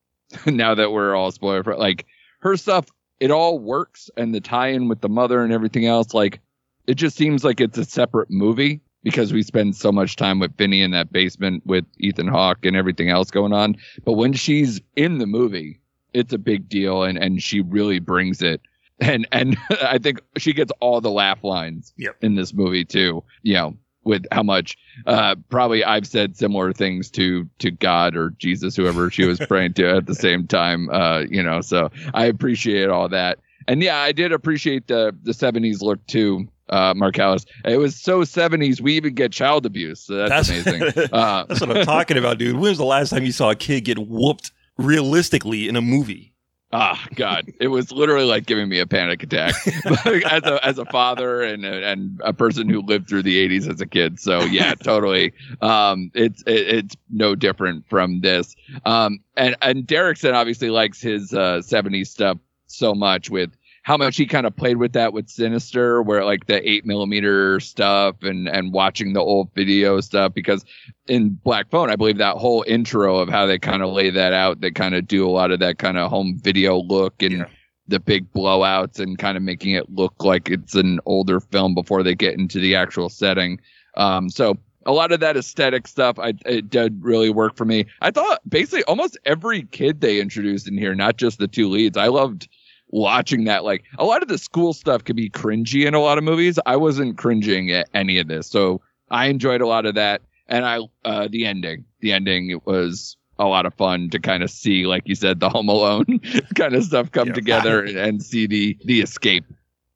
now 0.47 0.75
that 0.75 0.93
we're 0.93 1.15
all 1.15 1.31
spoiled, 1.33 1.65
for 1.65 1.77
like 1.77 2.07
her 2.41 2.57
stuff 2.57 2.87
it 3.21 3.31
all 3.31 3.59
works 3.59 4.11
and 4.17 4.35
the 4.35 4.41
tie-in 4.41 4.89
with 4.89 5.01
the 5.01 5.09
mother 5.09 5.43
and 5.43 5.53
everything 5.53 5.87
else 5.87 6.13
like 6.15 6.41
it 6.87 6.95
just 6.95 7.17
seems 7.17 7.45
like 7.45 7.61
it's 7.61 7.79
a 7.79 7.85
separate 7.85 8.31
movie 8.31 8.81
because 9.03 9.33
we 9.33 9.43
spend 9.43 9.77
so 9.77 9.93
much 9.93 10.17
time 10.17 10.41
with 10.41 10.55
Finney 10.57 10.83
in 10.83 10.91
that 10.91 11.13
basement 11.13 11.65
with 11.65 11.85
Ethan 11.99 12.27
Hawke 12.29 12.65
and 12.67 12.77
everything 12.77 13.09
else 13.11 13.31
going 13.31 13.53
on 13.53 13.77
but 14.05 14.15
when 14.15 14.33
she's 14.33 14.81
in 14.97 15.19
the 15.19 15.27
movie 15.27 15.81
it's 16.13 16.33
a 16.33 16.39
big 16.39 16.69
deal 16.69 17.03
and 17.05 17.17
and 17.17 17.43
she 17.43 17.61
really 17.61 17.99
brings 18.01 18.43
it 18.43 18.61
and 19.01 19.27
and 19.33 19.57
I 19.71 19.99
think 19.99 20.21
she 20.37 20.53
gets 20.53 20.73
all 20.81 21.01
the 21.01 21.11
laugh 21.11 21.43
lines 21.45 21.93
Yep. 21.97 22.17
in 22.23 22.35
this 22.35 22.53
movie 22.55 22.85
too. 22.85 23.23
You 23.43 23.55
know, 23.55 23.77
with 24.05 24.25
how 24.33 24.43
much 24.43 24.77
uh 25.07 25.35
probably 25.49 25.85
I've 25.85 26.07
said 26.07 26.37
similar 26.37 26.73
things 26.73 27.11
to 27.13 27.49
to 27.59 27.71
God 27.71 28.17
or 28.17 28.31
Jesus, 28.39 28.77
whoever 28.77 29.11
she 29.11 29.25
was 29.25 29.39
praying 29.41 29.75
to 29.75 29.97
at 29.97 30.07
the 30.07 30.15
same 30.15 30.47
time. 30.47 30.89
Uh, 30.91 31.21
you 31.29 31.43
know, 31.43 31.61
so 31.61 31.91
I 32.13 32.27
appreciate 32.27 32.89
all 32.89 33.09
that. 33.09 33.39
And 33.67 33.83
yeah, 33.83 33.99
I 33.99 34.13
did 34.13 34.33
appreciate 34.33 34.87
the 34.89 35.17
the 35.23 35.35
seventies 35.35 35.83
look 35.83 36.05
too. 36.07 36.49
Uh, 36.71 36.95
Marcellus. 36.97 37.45
It 37.67 37.77
was 37.77 37.95
so 37.95 38.23
70s. 38.23 38.81
We 38.81 38.95
even 38.95 39.13
get 39.15 39.33
child 39.33 39.67
abuse. 39.67 40.01
So 40.01 40.27
that's, 40.27 40.49
amazing. 40.49 40.83
Uh, 41.13 41.45
That's 41.45 41.61
what 41.61 41.77
I'm 41.77 41.85
talking 41.85 42.17
about, 42.17 42.39
dude. 42.39 42.55
When 42.55 42.63
was 42.63 42.79
the 42.79 42.87
last 42.87 43.11
time 43.11 43.23
you 43.23 43.33
saw 43.33 43.51
a 43.51 43.55
kid 43.55 43.83
get 43.83 43.99
whooped 43.99 44.51
realistically 44.79 45.69
in 45.69 45.77
a 45.77 45.83
movie? 45.83 46.34
Ah, 46.77 47.07
God, 47.15 47.53
it 47.61 47.69
was 47.69 47.93
literally 47.93 48.27
like 48.27 48.47
giving 48.47 48.69
me 48.69 48.81
a 48.81 48.87
panic 48.87 49.23
attack 49.23 49.55
as 50.27 50.43
a 50.43 50.59
as 50.67 50.77
a 50.77 50.85
father 50.87 51.41
and 51.41 51.65
a, 51.65 51.87
and 51.87 52.21
a 52.25 52.33
person 52.33 52.69
who 52.69 52.83
lived 52.83 53.09
through 53.09 53.23
the 53.23 53.49
'80s 53.49 53.71
as 53.73 53.81
a 53.81 53.87
kid. 53.87 54.19
So 54.19 54.41
yeah, 54.41 54.75
totally. 54.83 55.33
Um, 55.61 56.11
it's 56.15 56.43
it, 56.49 56.67
it's 56.67 56.97
no 57.11 57.37
different 57.37 57.89
from 57.89 58.23
this. 58.23 58.57
Um, 58.85 59.21
and 59.37 59.55
and 59.63 59.87
Derrickson 59.87 60.35
obviously 60.35 60.71
likes 60.71 61.01
his 61.01 61.33
uh, 61.33 61.63
'70s 61.65 62.09
stuff 62.09 62.39
so 62.67 62.93
much 62.93 63.31
with 63.31 63.53
how 63.85 63.99
much 63.99 64.17
he 64.17 64.25
kind 64.25 64.47
of 64.47 64.57
played 64.57 64.79
with 64.79 64.95
that 64.95 65.13
with 65.13 65.29
Sinister, 65.29 66.03
where 66.03 66.25
like 66.25 66.47
the 66.47 66.69
eight 66.69 66.87
millimeter 66.87 67.61
stuff 67.61 68.17
and 68.23 68.49
and 68.49 68.73
watching 68.73 69.13
the 69.13 69.21
old 69.21 69.51
video 69.55 70.01
stuff 70.01 70.33
because 70.33 70.65
in 71.07 71.39
Black 71.45 71.71
Phone, 71.71 71.91
I 71.91 71.97
believe 71.97 72.17
that 72.17 72.39
whole 72.39 72.65
intro 72.67 73.19
of 73.19 73.29
how 73.29 73.45
they 73.45 73.59
kind 73.59 73.83
of 73.83 73.93
lay 73.93 74.09
that 74.09 74.33
out, 74.33 74.63
they 74.63 74.71
kind 74.71 74.95
of 74.95 75.07
do 75.07 75.29
a 75.29 75.31
lot 75.31 75.51
of 75.51 75.61
that 75.61 75.79
kind 75.79 75.99
of 75.99 76.11
home 76.11 76.39
video 76.43 76.79
look 76.79 77.23
and 77.23 77.47
the 77.87 78.01
big 78.01 78.33
blowouts 78.33 78.99
and 78.99 79.19
kind 79.19 79.37
of 79.37 79.43
making 79.43 79.75
it 79.75 79.91
look 79.91 80.25
like 80.25 80.49
it's 80.49 80.75
an 80.75 80.99
older 81.05 81.39
film 81.39 81.75
before 81.75 82.03
they 82.03 82.15
get 82.15 82.39
into 82.39 82.59
the 82.59 82.75
actual 82.75 83.11
setting. 83.11 83.61
Um, 83.99 84.31
so 84.31 84.57
a 84.87 84.93
lot 84.93 85.13
of 85.13 85.21
that 85.21 85.37
aesthetic 85.37 85.87
stuff, 85.87 86.19
I, 86.19 86.33
it 86.47 86.71
did 86.71 87.05
really 87.05 87.29
work 87.29 87.55
for 87.55 87.67
me. 87.67 87.85
I 88.01 88.11
thought 88.11 88.41
basically 88.49 88.85
almost 88.85 89.19
every 89.27 89.65
kid 89.65 90.01
they 90.01 90.21
introduced 90.21 90.67
in 90.67 90.79
here, 90.79 90.95
not 90.95 91.19
just 91.19 91.39
the 91.39 91.49
two 91.49 91.69
leads, 91.69 91.99
I 91.99 92.07
loved 92.07 92.49
watching 92.95 93.45
that. 93.45 93.65
Like 93.65 93.85
a 93.99 94.05
lot 94.05 94.23
of 94.23 94.29
the 94.29 94.39
school 94.39 94.73
stuff 94.73 95.05
could 95.05 95.17
be 95.17 95.29
cringy 95.29 95.87
in 95.87 95.95
a 95.95 96.01
lot 96.01 96.17
of 96.17 96.25
movies. 96.25 96.59
I 96.65 96.77
wasn't 96.77 97.19
cringing 97.19 97.71
at 97.73 97.89
any 97.93 98.19
of 98.19 98.29
this. 98.29 98.47
So 98.47 98.81
I 99.11 99.27
enjoyed 99.27 99.61
a 99.61 99.67
lot 99.67 99.85
of 99.85 99.97
that 99.97 100.23
and 100.49 100.65
I 100.65 100.79
uh 101.05 101.29
the 101.31 101.45
ending. 101.45 101.85
The 102.01 102.13
ending 102.13 102.51
it 102.51 102.65
was 102.67 103.17
a 103.39 103.47
lot 103.47 103.67
of 103.67 103.75
fun 103.75 104.11
to 104.11 104.21
kind 104.21 104.45
of 104.45 104.51
see, 104.51 104.87
like 104.87 105.03
you 105.07 105.17
said, 105.17 105.41
the 105.41 105.49
Home 105.49 105.69
Alone 105.69 106.21
kind 106.55 106.75
of 106.75 106.85
stuff 106.85 107.11
come 107.11 107.33
together 107.33 107.83
and, 107.83 107.97
and 107.97 108.23
see 108.23 108.47
the 108.47 108.79
the 108.85 109.01
escape. 109.01 109.45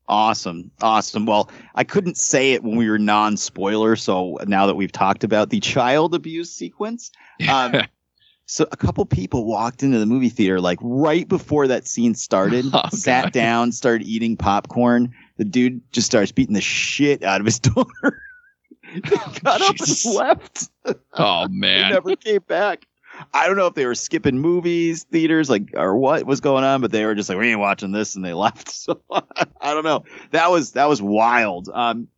Awesome. 0.08 0.70
Awesome. 0.80 1.26
Well, 1.26 1.50
I 1.74 1.84
couldn't 1.84 2.16
say 2.16 2.54
it 2.54 2.64
when 2.64 2.76
we 2.76 2.88
were 2.88 2.98
non 2.98 3.36
spoiler. 3.36 3.94
So 3.94 4.38
now 4.46 4.66
that 4.66 4.74
we've 4.74 4.90
talked 4.90 5.22
about 5.22 5.50
the 5.50 5.60
child 5.60 6.14
abuse 6.14 6.50
sequence, 6.50 7.12
um, 7.48 7.82
so 8.50 8.66
a 8.72 8.76
couple 8.78 9.04
people 9.04 9.44
walked 9.44 9.82
into 9.82 9.98
the 9.98 10.06
movie 10.06 10.30
theater 10.30 10.58
like 10.58 10.78
right 10.80 11.28
before 11.28 11.66
that 11.68 11.86
scene 11.86 12.14
started, 12.14 12.64
Oh, 12.72 12.88
sat 12.90 13.24
God. 13.24 13.32
down, 13.34 13.72
started 13.72 14.06
eating 14.06 14.36
popcorn. 14.38 15.14
The 15.36 15.44
dude 15.44 15.82
just 15.92 16.06
starts 16.06 16.32
beating 16.32 16.54
the 16.54 16.62
shit 16.62 17.22
out 17.22 17.40
of 17.40 17.44
his 17.44 17.58
daughter. 17.60 18.22
They 18.94 19.00
got 19.00 19.60
up 19.60 19.76
and 19.78 20.14
left. 20.14 20.70
Oh 21.12 21.46
man. 21.50 21.92
never 21.92 22.16
came 22.16 22.40
back. 22.48 22.86
I 23.34 23.46
don't 23.46 23.56
know 23.56 23.66
if 23.66 23.74
they 23.74 23.84
were 23.84 23.94
skipping 23.94 24.38
movies, 24.38 25.04
theaters, 25.04 25.50
like 25.50 25.70
or 25.74 25.96
what 25.96 26.24
was 26.24 26.40
going 26.40 26.64
on, 26.64 26.80
but 26.80 26.90
they 26.90 27.04
were 27.04 27.14
just 27.14 27.28
like, 27.28 27.36
we 27.36 27.50
ain't 27.50 27.60
watching 27.60 27.92
this, 27.92 28.14
and 28.16 28.24
they 28.24 28.32
left. 28.32 28.70
So 28.70 29.02
I 29.60 29.74
don't 29.74 29.84
know. 29.84 30.04
That 30.30 30.50
was 30.50 30.72
that 30.72 30.88
was 30.88 31.02
wild. 31.02 31.68
Um, 31.68 32.08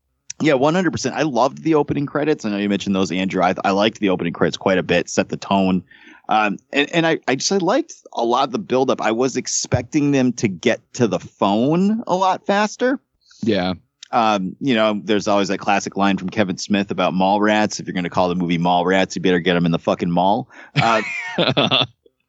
yeah, 0.41 0.55
one 0.55 0.75
hundred 0.75 0.93
percent. 0.93 1.17
I 1.17 1.23
loved 1.23 1.65
the 1.65 1.75
opening 1.75 2.07
credits. 2.07 2.45
I 2.45 2.51
know 2.51 2.59
you 2.59 2.69
mentioned 2.69 2.95
those, 2.95 3.11
Andrew. 3.11 3.43
I, 3.43 3.55
I 3.65 3.73
liked 3.73 3.99
the 3.99 4.11
opening 4.11 4.33
credits 4.33 4.57
quite 4.57 4.79
a 4.79 4.83
bit. 4.85 5.09
Set 5.09 5.29
the 5.29 5.37
tone. 5.37 5.83
Um, 6.31 6.59
and, 6.73 6.89
and 6.95 7.07
I, 7.07 7.19
I 7.29 7.35
just 7.35 7.51
I 7.51 7.57
liked 7.59 7.93
a 8.13 8.25
lot 8.25 8.45
of 8.45 8.53
the 8.53 8.59
buildup. 8.61 9.01
I 9.03 9.11
was 9.13 9.37
expecting 9.37 10.13
them 10.13 10.33
to 10.35 10.47
get 10.49 10.81
to 10.95 11.07
the 11.09 11.19
phone 11.19 12.03
a 12.07 12.15
lot 12.15 12.47
faster 12.47 13.01
Yeah. 13.43 13.75
um, 14.13 14.55
you 14.61 14.75
know, 14.75 15.01
there's 15.05 15.27
always 15.29 15.49
that 15.49 15.59
classic 15.59 15.97
line 15.97 16.19
from 16.19 16.31
Kevin 16.31 16.57
Smith 16.57 16.91
about 16.93 17.15
Mallrats. 17.15 17.81
If 17.81 17.87
you're 17.87 17.95
going 17.95 18.05
to 18.05 18.11
call 18.11 18.29
the 18.29 18.35
movie 18.37 18.59
Mallrats, 18.59 19.17
you 19.17 19.23
better 19.23 19.41
get 19.41 19.55
them 19.55 19.67
in 19.67 19.73
the 19.73 19.79
fucking 19.79 20.11
mall. 20.11 20.49
Uh, 20.81 21.03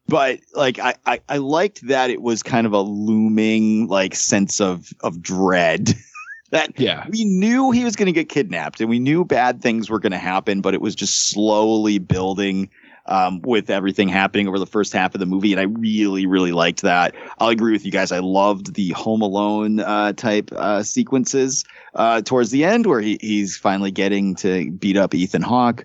but 0.08 0.40
like, 0.54 0.78
I, 0.78 0.94
I, 1.06 1.20
I 1.28 1.36
liked 1.38 1.86
that 1.88 2.10
it 2.10 2.20
was 2.22 2.42
kind 2.42 2.66
of 2.66 2.72
a 2.72 2.80
looming 2.80 3.86
like 3.88 4.14
sense 4.14 4.60
of 4.60 4.92
of 5.00 5.22
dread. 5.22 5.94
that 6.50 6.78
Yeah. 6.78 7.06
we 7.10 7.24
knew 7.24 7.70
he 7.70 7.84
was 7.84 7.96
going 7.96 8.06
to 8.06 8.12
get 8.12 8.28
kidnapped, 8.28 8.80
and 8.80 8.90
we 8.90 8.98
knew 8.98 9.24
bad 9.24 9.62
things 9.62 9.88
were 9.88 10.00
going 10.00 10.12
to 10.12 10.18
happen, 10.18 10.60
but 10.60 10.74
it 10.74 10.80
was 10.80 10.94
just 10.94 11.30
slowly 11.30 11.98
building. 11.98 12.68
Um, 13.04 13.40
with 13.42 13.68
everything 13.68 14.08
happening 14.08 14.46
over 14.46 14.60
the 14.60 14.66
first 14.66 14.92
half 14.92 15.14
of 15.14 15.18
the 15.18 15.26
movie, 15.26 15.52
and 15.52 15.60
I 15.60 15.64
really, 15.64 16.24
really 16.24 16.52
liked 16.52 16.82
that. 16.82 17.16
I'll 17.38 17.48
agree 17.48 17.72
with 17.72 17.84
you 17.84 17.90
guys. 17.90 18.12
I 18.12 18.20
loved 18.20 18.74
the 18.74 18.90
Home 18.90 19.22
Alone 19.22 19.80
uh, 19.80 20.12
type 20.12 20.52
uh, 20.52 20.84
sequences 20.84 21.64
uh, 21.96 22.22
towards 22.22 22.50
the 22.50 22.64
end, 22.64 22.86
where 22.86 23.00
he, 23.00 23.18
he's 23.20 23.56
finally 23.56 23.90
getting 23.90 24.36
to 24.36 24.70
beat 24.70 24.96
up 24.96 25.16
Ethan 25.16 25.42
Hawke. 25.42 25.84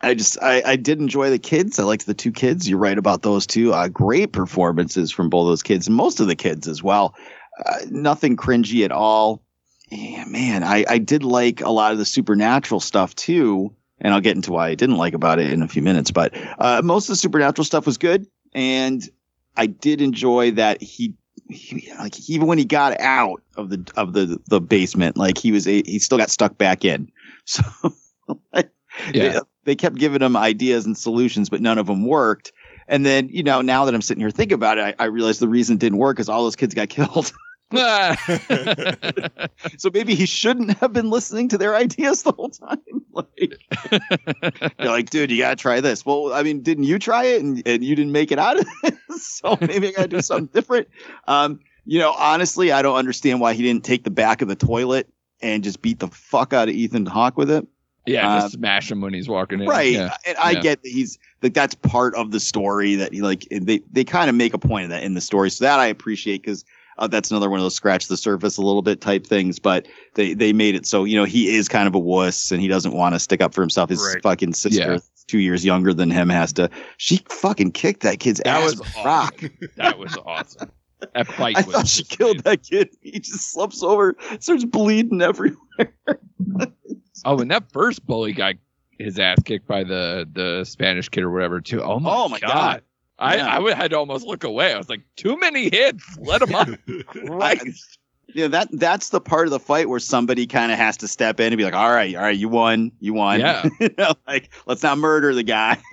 I 0.00 0.14
just 0.14 0.42
I, 0.42 0.62
I 0.64 0.76
did 0.76 0.98
enjoy 0.98 1.30
the 1.30 1.38
kids. 1.38 1.78
I 1.78 1.84
liked 1.84 2.06
the 2.06 2.14
two 2.14 2.32
kids. 2.32 2.68
You're 2.68 2.78
right 2.78 2.98
about 2.98 3.22
those 3.22 3.46
two. 3.46 3.72
Uh, 3.72 3.88
great 3.88 4.32
performances 4.32 5.12
from 5.12 5.28
both 5.28 5.46
those 5.46 5.62
kids, 5.62 5.86
and 5.86 5.96
most 5.96 6.20
of 6.20 6.26
the 6.26 6.36
kids 6.36 6.66
as 6.66 6.82
well. 6.82 7.14
Uh, 7.64 7.78
nothing 7.90 8.36
cringy 8.36 8.84
at 8.84 8.92
all. 8.92 9.42
Yeah, 9.90 10.24
man, 10.24 10.62
I, 10.62 10.84
I 10.88 10.98
did 10.98 11.24
like 11.24 11.60
a 11.60 11.70
lot 11.70 11.92
of 11.92 11.98
the 11.98 12.04
supernatural 12.04 12.80
stuff 12.80 13.14
too, 13.16 13.74
and 14.00 14.14
I'll 14.14 14.20
get 14.20 14.36
into 14.36 14.52
why 14.52 14.68
I 14.68 14.74
didn't 14.74 14.96
like 14.96 15.14
about 15.14 15.38
it 15.38 15.52
in 15.52 15.62
a 15.62 15.68
few 15.68 15.82
minutes. 15.82 16.10
But 16.10 16.32
uh, 16.58 16.82
most 16.84 17.04
of 17.04 17.12
the 17.12 17.16
supernatural 17.16 17.64
stuff 17.64 17.86
was 17.86 17.98
good, 17.98 18.26
and 18.54 19.02
I 19.56 19.66
did 19.66 20.00
enjoy 20.00 20.52
that 20.52 20.80
he, 20.82 21.14
he 21.48 21.92
like 21.98 22.28
even 22.28 22.46
when 22.46 22.58
he 22.58 22.64
got 22.64 22.98
out 23.00 23.42
of 23.56 23.70
the 23.70 23.90
of 23.96 24.12
the 24.12 24.38
the 24.48 24.60
basement, 24.60 25.16
like 25.16 25.38
he 25.38 25.52
was 25.52 25.66
a, 25.66 25.82
he 25.84 25.98
still 25.98 26.18
got 26.18 26.30
stuck 26.30 26.58
back 26.58 26.84
in. 26.84 27.10
So 27.46 27.62
Yeah. 29.14 29.32
they, 29.32 29.40
they 29.64 29.76
kept 29.76 29.96
giving 29.96 30.20
him 30.22 30.36
ideas 30.36 30.84
and 30.86 30.96
solutions, 30.96 31.48
but 31.48 31.60
none 31.60 31.78
of 31.78 31.86
them 31.86 32.06
worked. 32.06 32.52
And 32.88 33.06
then, 33.06 33.28
you 33.28 33.42
know, 33.42 33.60
now 33.60 33.84
that 33.84 33.94
I'm 33.94 34.02
sitting 34.02 34.20
here 34.20 34.30
thinking 34.30 34.54
about 34.54 34.78
it, 34.78 34.96
I, 34.98 35.04
I 35.04 35.06
realized 35.06 35.40
the 35.40 35.48
reason 35.48 35.76
it 35.76 35.80
didn't 35.80 35.98
work 35.98 36.20
is 36.20 36.28
all 36.28 36.42
those 36.42 36.56
kids 36.56 36.74
got 36.74 36.88
killed. 36.90 37.32
so 39.78 39.90
maybe 39.92 40.14
he 40.14 40.26
shouldn't 40.26 40.76
have 40.78 40.92
been 40.92 41.10
listening 41.10 41.48
to 41.48 41.58
their 41.58 41.74
ideas 41.76 42.22
the 42.22 42.32
whole 42.32 42.50
time. 42.50 42.78
like, 43.12 43.58
you're 44.78 44.90
like, 44.90 45.10
dude, 45.10 45.30
you 45.30 45.38
gotta 45.38 45.56
try 45.56 45.80
this. 45.80 46.04
Well, 46.04 46.32
I 46.32 46.42
mean, 46.42 46.62
didn't 46.62 46.84
you 46.84 46.98
try 46.98 47.24
it 47.24 47.42
and, 47.42 47.62
and 47.66 47.84
you 47.84 47.94
didn't 47.94 48.12
make 48.12 48.32
it 48.32 48.38
out 48.38 48.58
of 48.58 48.66
it? 48.84 48.94
so 49.18 49.56
maybe 49.60 49.88
I 49.88 49.92
gotta 49.92 50.08
do 50.08 50.20
something 50.20 50.46
different. 50.46 50.88
Um, 51.26 51.60
you 51.84 51.98
know, 51.98 52.12
honestly, 52.12 52.72
I 52.72 52.82
don't 52.82 52.96
understand 52.96 53.40
why 53.40 53.54
he 53.54 53.62
didn't 53.62 53.84
take 53.84 54.04
the 54.04 54.10
back 54.10 54.42
of 54.42 54.48
the 54.48 54.56
toilet 54.56 55.08
and 55.40 55.64
just 55.64 55.82
beat 55.82 55.98
the 55.98 56.08
fuck 56.08 56.52
out 56.52 56.68
of 56.68 56.74
Ethan 56.74 57.06
Hawke 57.06 57.36
with 57.38 57.50
it. 57.50 57.66
yeah, 58.06 58.40
just 58.40 58.54
Uh, 58.54 58.58
smash 58.58 58.90
him 58.90 59.00
when 59.00 59.14
he's 59.14 59.28
walking 59.28 59.60
in. 59.60 59.68
Right. 59.68 59.94
Yeah. 59.94 60.16
And 60.26 60.36
I 60.38 60.52
Yeah. 60.52 60.60
get 60.60 60.82
that 60.82 60.88
he's 60.88 61.18
like 61.42 61.54
that's 61.54 61.74
part 61.74 62.14
of 62.14 62.30
the 62.30 62.40
story 62.40 62.96
that 62.96 63.12
he 63.14 63.22
like 63.22 63.46
they 63.50 63.80
they 63.90 64.04
kind 64.04 64.28
of 64.28 64.36
make 64.36 64.52
a 64.54 64.58
point 64.58 64.84
of 64.84 64.90
that 64.90 65.02
in 65.02 65.14
the 65.14 65.20
story. 65.20 65.50
So 65.50 65.64
that 65.64 65.80
I 65.80 65.86
appreciate 65.86 66.42
because 66.42 66.64
uh, 67.00 67.06
that's 67.08 67.30
another 67.30 67.50
one 67.50 67.58
of 67.58 67.64
those 67.64 67.74
scratch 67.74 68.06
the 68.06 68.16
surface 68.16 68.56
a 68.56 68.62
little 68.62 68.82
bit 68.82 69.00
type 69.00 69.26
things. 69.26 69.58
But 69.58 69.88
they 70.14 70.34
they 70.34 70.52
made 70.52 70.74
it 70.76 70.86
so 70.86 71.04
you 71.04 71.16
know 71.16 71.24
he 71.24 71.54
is 71.56 71.68
kind 71.68 71.88
of 71.88 71.94
a 71.94 71.98
wuss 71.98 72.52
and 72.52 72.60
he 72.62 72.68
doesn't 72.68 72.92
want 72.92 73.14
to 73.14 73.18
stick 73.18 73.40
up 73.40 73.52
for 73.54 73.60
himself. 73.62 73.90
His 73.90 74.00
Right. 74.00 74.22
fucking 74.22 74.52
sister, 74.54 74.92
Yeah. 74.94 74.98
two 75.26 75.38
years 75.40 75.64
younger 75.64 75.92
than 75.92 76.10
him, 76.10 76.28
has 76.28 76.52
to. 76.54 76.70
She 76.98 77.18
fucking 77.28 77.72
kicked 77.72 78.02
that 78.02 78.20
kid's 78.20 78.40
That 78.44 78.62
ass. 78.62 78.70
was 78.72 78.78
with 78.80 78.96
a 78.96 79.02
rock. 79.04 79.42
That 79.76 79.98
was 79.98 80.16
awesome. 80.24 80.70
That 81.14 81.26
fight 81.28 81.56
I 81.56 81.62
was 81.62 81.74
thought 81.74 81.86
she 81.88 82.04
killed 82.04 82.40
that 82.44 82.62
kid. 82.62 82.90
He 83.00 83.18
just 83.20 83.50
slumps 83.52 83.82
over, 83.82 84.16
starts 84.38 84.64
bleeding 84.66 85.22
everywhere. 85.22 85.56
Oh, 87.24 87.38
and 87.38 87.50
that 87.50 87.70
first 87.72 88.06
bully 88.06 88.32
got 88.32 88.54
his 88.98 89.18
ass 89.18 89.38
kicked 89.44 89.66
by 89.66 89.84
the 89.84 90.26
the 90.32 90.64
Spanish 90.64 91.08
kid 91.08 91.22
or 91.22 91.30
whatever 91.30 91.60
too. 91.60 91.82
Oh 91.82 91.98
my, 92.00 92.10
Oh 92.10 92.28
my 92.28 92.38
God. 92.38 92.82
I, 93.20 93.36
Yeah. 93.36 93.46
I 93.48 93.58
would 93.58 93.74
had 93.74 93.90
to 93.92 93.98
almost 93.98 94.26
look 94.26 94.42
away. 94.44 94.72
I 94.74 94.78
was 94.78 94.88
like, 94.88 95.02
too 95.16 95.36
many 95.38 95.70
hits. 95.70 96.18
Let 96.18 96.42
him 96.42 96.54
up. 96.54 96.68
Christ. 97.06 97.98
Yeah, 98.32 98.46
that 98.48 98.68
that's 98.72 99.08
the 99.08 99.20
part 99.20 99.46
of 99.48 99.50
the 99.50 99.58
fight 99.58 99.88
where 99.88 99.98
somebody 99.98 100.46
kind 100.46 100.70
of 100.70 100.78
has 100.78 100.96
to 100.98 101.08
step 101.08 101.40
in 101.40 101.46
and 101.52 101.56
be 101.58 101.64
like, 101.64 101.74
"All 101.74 101.90
right, 101.90 102.14
all 102.14 102.22
right, 102.22 102.36
you 102.38 102.48
won, 102.48 102.92
you 103.00 103.12
won." 103.12 103.40
Yeah. 103.40 103.68
You 103.80 103.90
know, 103.98 104.14
like 104.26 104.50
let's 104.66 104.84
not 104.84 104.98
murder 104.98 105.34
the 105.34 105.42
guy. 105.42 105.78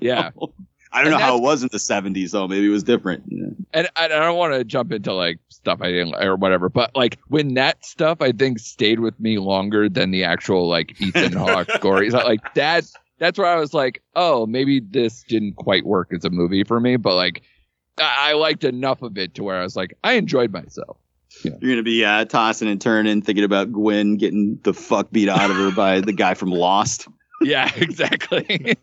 Yeah. 0.00 0.30
know? 0.40 0.54
I 0.92 0.98
don't 1.02 1.12
And 1.12 1.18
know 1.20 1.26
how 1.26 1.36
it 1.36 1.42
was 1.42 1.62
in 1.62 1.68
the 1.72 1.78
'70s 1.78 2.30
though. 2.30 2.48
Maybe 2.48 2.66
it 2.68 2.70
was 2.70 2.84
different. 2.84 3.24
Yeah. 3.28 3.48
and 3.74 3.88
I, 3.96 4.04
I 4.06 4.08
don't 4.08 4.38
want 4.38 4.54
to 4.54 4.64
jump 4.64 4.92
into 4.92 5.12
like 5.12 5.40
stuff 5.50 5.82
I 5.82 5.90
didn't 5.90 6.14
or 6.14 6.36
whatever, 6.36 6.70
but 6.70 6.90
like 6.96 7.18
when 7.28 7.52
that 7.54 7.84
stuff 7.84 8.22
I 8.22 8.32
think 8.32 8.60
stayed 8.60 9.00
with 9.00 9.18
me 9.20 9.38
longer 9.38 9.88
than 9.90 10.10
the 10.10 10.24
actual 10.24 10.66
like 10.68 10.98
Ethan 11.02 11.32
Hawke 11.34 11.68
gory. 11.80 12.10
So, 12.10 12.18
like 12.18 12.54
that 12.54 12.84
that's 13.18 13.38
where 13.38 13.48
I 13.48 13.56
was 13.56 13.74
like, 13.74 14.02
oh, 14.16 14.46
maybe 14.46 14.80
this 14.80 15.22
didn't 15.24 15.56
quite 15.56 15.84
work 15.84 16.12
as 16.12 16.24
a 16.24 16.30
movie 16.30 16.64
for 16.64 16.80
me, 16.80 16.96
but 16.96 17.14
like 17.14 17.42
I, 17.98 18.30
I 18.30 18.32
liked 18.34 18.64
enough 18.64 19.02
of 19.02 19.16
it 19.18 19.34
to 19.34 19.44
where 19.44 19.60
I 19.60 19.62
was 19.62 19.76
like, 19.76 19.96
I 20.04 20.14
enjoyed 20.14 20.52
myself. 20.52 20.98
You're 21.42 21.58
gonna 21.58 21.82
be 21.82 22.04
uh, 22.04 22.24
tossing 22.26 22.68
and 22.68 22.80
turning, 22.80 23.20
thinking 23.22 23.44
about 23.44 23.72
Gwen 23.72 24.16
getting 24.16 24.58
the 24.62 24.72
fuck 24.72 25.10
beat 25.10 25.28
out 25.28 25.50
of 25.50 25.56
her 25.56 25.72
by 25.72 26.00
the 26.00 26.12
guy 26.12 26.34
from 26.34 26.50
Lost. 26.50 27.08
Yeah, 27.42 27.70
exactly. 27.76 28.76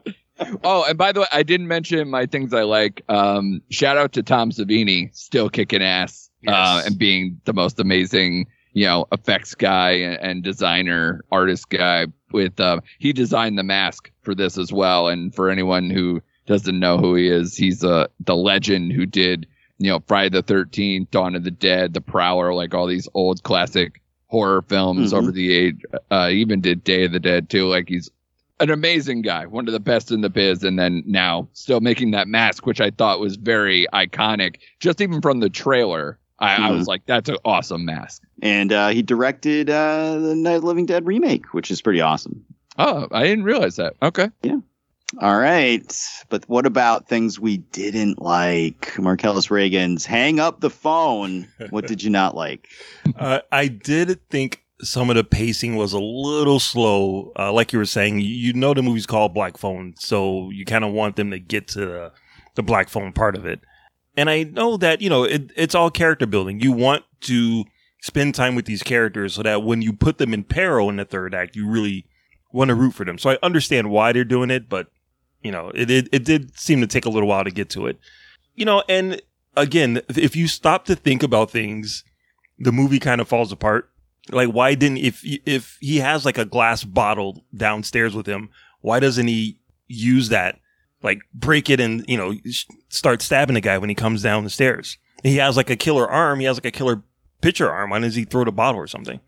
oh, 0.64 0.84
and 0.88 0.98
by 0.98 1.12
the 1.12 1.20
way, 1.20 1.26
I 1.30 1.42
didn't 1.44 1.68
mention 1.68 2.08
my 2.08 2.26
things 2.26 2.52
I 2.52 2.62
like. 2.62 3.02
Um, 3.08 3.60
shout 3.70 3.98
out 3.98 4.12
to 4.12 4.22
Tom 4.22 4.50
Savini, 4.50 5.14
still 5.14 5.48
kicking 5.48 5.82
ass 5.82 6.30
uh, 6.48 6.82
and 6.84 6.98
being 6.98 7.40
the 7.44 7.52
most 7.52 7.78
amazing, 7.78 8.46
you 8.72 8.86
know, 8.86 9.06
effects 9.12 9.54
guy 9.54 9.90
and, 9.90 10.20
and 10.22 10.42
designer, 10.42 11.24
artist 11.30 11.68
guy. 11.68 12.06
With 12.32 12.58
uh, 12.60 12.80
he 12.98 13.12
designed 13.12 13.58
the 13.58 13.62
mask 13.62 14.10
for 14.22 14.34
this 14.34 14.58
as 14.58 14.72
well. 14.72 15.08
And 15.08 15.34
for 15.34 15.50
anyone 15.50 15.90
who 15.90 16.22
doesn't 16.46 16.78
know 16.78 16.98
who 16.98 17.14
he 17.14 17.28
is, 17.28 17.56
he's 17.56 17.84
uh, 17.84 18.06
the 18.20 18.36
legend 18.36 18.92
who 18.92 19.06
did, 19.06 19.46
you 19.78 19.90
know, 19.90 20.00
Friday 20.06 20.30
the 20.30 20.42
Thirteenth, 20.42 21.10
Dawn 21.10 21.34
of 21.34 21.44
the 21.44 21.50
Dead, 21.50 21.94
The 21.94 22.00
Prowler, 22.00 22.52
like 22.54 22.74
all 22.74 22.86
these 22.86 23.08
old 23.14 23.42
classic 23.42 24.00
horror 24.28 24.62
films 24.62 25.12
Mhm. 25.12 25.16
over 25.16 25.32
the 25.32 25.52
age. 25.52 25.82
Uh, 26.10 26.28
even 26.32 26.60
did 26.60 26.84
Day 26.84 27.04
of 27.04 27.12
the 27.12 27.18
Dead 27.20 27.50
too. 27.50 27.66
Like 27.66 27.88
he's 27.88 28.10
an 28.60 28.70
amazing 28.70 29.22
guy, 29.22 29.46
one 29.46 29.66
of 29.66 29.72
the 29.72 29.80
best 29.80 30.12
in 30.12 30.20
the 30.20 30.28
biz, 30.28 30.62
and 30.62 30.78
then 30.78 31.02
now 31.06 31.48
still 31.54 31.80
making 31.80 32.10
that 32.12 32.28
mask, 32.28 32.66
which 32.66 32.80
I 32.80 32.90
thought 32.90 33.18
was 33.18 33.36
very 33.36 33.86
iconic. 33.92 34.56
Just 34.80 35.00
even 35.00 35.20
from 35.22 35.40
the 35.40 35.48
trailer, 35.48 36.18
I, 36.40 36.56
I 36.68 36.70
was 36.70 36.84
Mhm. 36.84 36.88
like, 36.88 37.06
"That's 37.06 37.28
an 37.28 37.36
awesome 37.44 37.84
mask." 37.84 38.22
And 38.42 38.72
uh, 38.72 38.88
he 38.88 39.02
directed 39.02 39.68
uh, 39.70 40.18
the 40.18 40.34
Night 40.34 40.54
of 40.54 40.62
the 40.62 40.66
Living 40.68 40.86
Dead 40.86 41.06
remake, 41.06 41.52
which 41.52 41.70
is 41.70 41.82
pretty 41.82 42.00
awesome. 42.00 42.44
Oh, 42.78 43.06
I 43.12 43.24
didn't 43.24 43.44
realize 43.44 43.76
that. 43.76 43.94
Okay, 44.02 44.30
Yeah. 44.42 44.60
All 45.20 45.38
right. 45.38 45.92
But 46.28 46.48
what 46.48 46.66
about 46.66 47.08
things 47.08 47.40
we 47.40 47.56
didn't 47.58 48.22
like? 48.22 48.96
Marcellus 48.96 49.50
Reagan's 49.50 50.06
Hang 50.06 50.38
Up 50.38 50.60
the 50.60 50.70
Phone. 50.70 51.48
What 51.70 51.88
did 51.88 52.02
you 52.02 52.10
not 52.10 52.34
like? 52.36 52.68
Uh, 53.18 53.40
I 53.50 53.66
did 53.66 54.20
think 54.30 54.62
some 54.82 55.10
of 55.10 55.16
the 55.16 55.24
pacing 55.24 55.74
was 55.76 55.92
a 55.92 55.98
little 55.98 56.60
slow. 56.60 57.32
Uh, 57.38 57.52
like 57.52 57.72
you 57.72 57.78
were 57.78 57.84
saying, 57.84 58.20
you, 58.20 58.28
you 58.28 58.52
know 58.54 58.72
the 58.72 58.82
movie's 58.82 59.04
called 59.04 59.34
Black 59.34 59.58
Phone, 59.58 59.94
so 59.98 60.48
you 60.50 60.64
kind 60.64 60.84
of 60.84 60.92
want 60.92 61.16
them 61.16 61.30
to 61.32 61.38
get 61.40 61.66
to 61.68 61.80
the, 61.80 62.12
the 62.54 62.62
Black 62.62 62.88
Phone 62.88 63.12
part 63.12 63.34
of 63.36 63.44
it. 63.44 63.60
And 64.16 64.28
I 64.28 64.42
know 64.42 64.76
that, 64.76 65.00
you 65.00 65.08
know, 65.08 65.24
it, 65.24 65.52
it's 65.56 65.74
all 65.74 65.90
character 65.90 66.26
building. 66.26 66.60
You 66.60 66.72
want 66.72 67.04
to 67.22 67.64
spend 68.02 68.34
time 68.34 68.54
with 68.54 68.64
these 68.64 68.82
characters 68.82 69.34
so 69.34 69.42
that 69.42 69.62
when 69.62 69.82
you 69.82 69.92
put 69.92 70.18
them 70.18 70.34
in 70.34 70.44
peril 70.44 70.88
in 70.88 70.96
the 70.96 71.04
third 71.04 71.34
act, 71.34 71.54
you 71.56 71.68
really 71.68 72.06
want 72.52 72.68
to 72.68 72.74
root 72.74 72.94
for 72.94 73.04
them. 73.04 73.18
So 73.18 73.30
I 73.30 73.38
understand 73.42 73.90
why 73.90 74.12
they're 74.12 74.24
doing 74.24 74.50
it, 74.50 74.68
but, 74.68 74.88
you 75.42 75.52
know, 75.52 75.70
it, 75.74 75.90
it, 75.90 76.08
it 76.12 76.24
did 76.24 76.58
seem 76.58 76.80
to 76.80 76.86
take 76.86 77.06
a 77.06 77.10
little 77.10 77.28
while 77.28 77.44
to 77.44 77.50
get 77.50 77.70
to 77.70 77.86
it. 77.86 77.98
You 78.54 78.64
know, 78.64 78.82
and 78.88 79.22
again, 79.56 80.02
if 80.08 80.34
you 80.36 80.48
stop 80.48 80.84
to 80.86 80.96
think 80.96 81.22
about 81.22 81.50
things, 81.50 82.04
the 82.58 82.72
movie 82.72 82.98
kind 82.98 83.20
of 83.20 83.28
falls 83.28 83.52
apart. 83.52 83.90
Like, 84.30 84.50
why 84.50 84.74
didn't 84.74 84.98
if 84.98 85.22
if 85.24 85.78
he 85.80 85.96
has 85.96 86.24
like 86.24 86.38
a 86.38 86.44
glass 86.44 86.84
bottle 86.84 87.42
downstairs 87.54 88.14
with 88.14 88.26
him, 88.26 88.50
why 88.80 89.00
doesn't 89.00 89.26
he 89.26 89.58
use 89.88 90.28
that? 90.28 90.59
Like, 91.02 91.22
break 91.32 91.70
it 91.70 91.80
and 91.80 92.04
you 92.08 92.16
know 92.16 92.34
start 92.88 93.22
stabbing 93.22 93.54
the 93.54 93.60
guy 93.60 93.78
when 93.78 93.88
he 93.88 93.94
comes 93.94 94.22
down 94.22 94.44
the 94.44 94.50
stairs. 94.50 94.98
He 95.22 95.36
has 95.36 95.56
like 95.56 95.70
a 95.70 95.76
killer 95.76 96.08
arm. 96.08 96.40
He 96.40 96.46
has 96.46 96.56
like 96.56 96.66
a 96.66 96.70
killer 96.70 97.02
pitcher 97.40 97.70
arm. 97.70 97.90
Why 97.90 97.98
does 97.98 98.14
he 98.14 98.24
throw 98.24 98.44
the 98.44 98.52
bottle 98.52 98.80
or 98.80 98.86
something? 98.86 99.20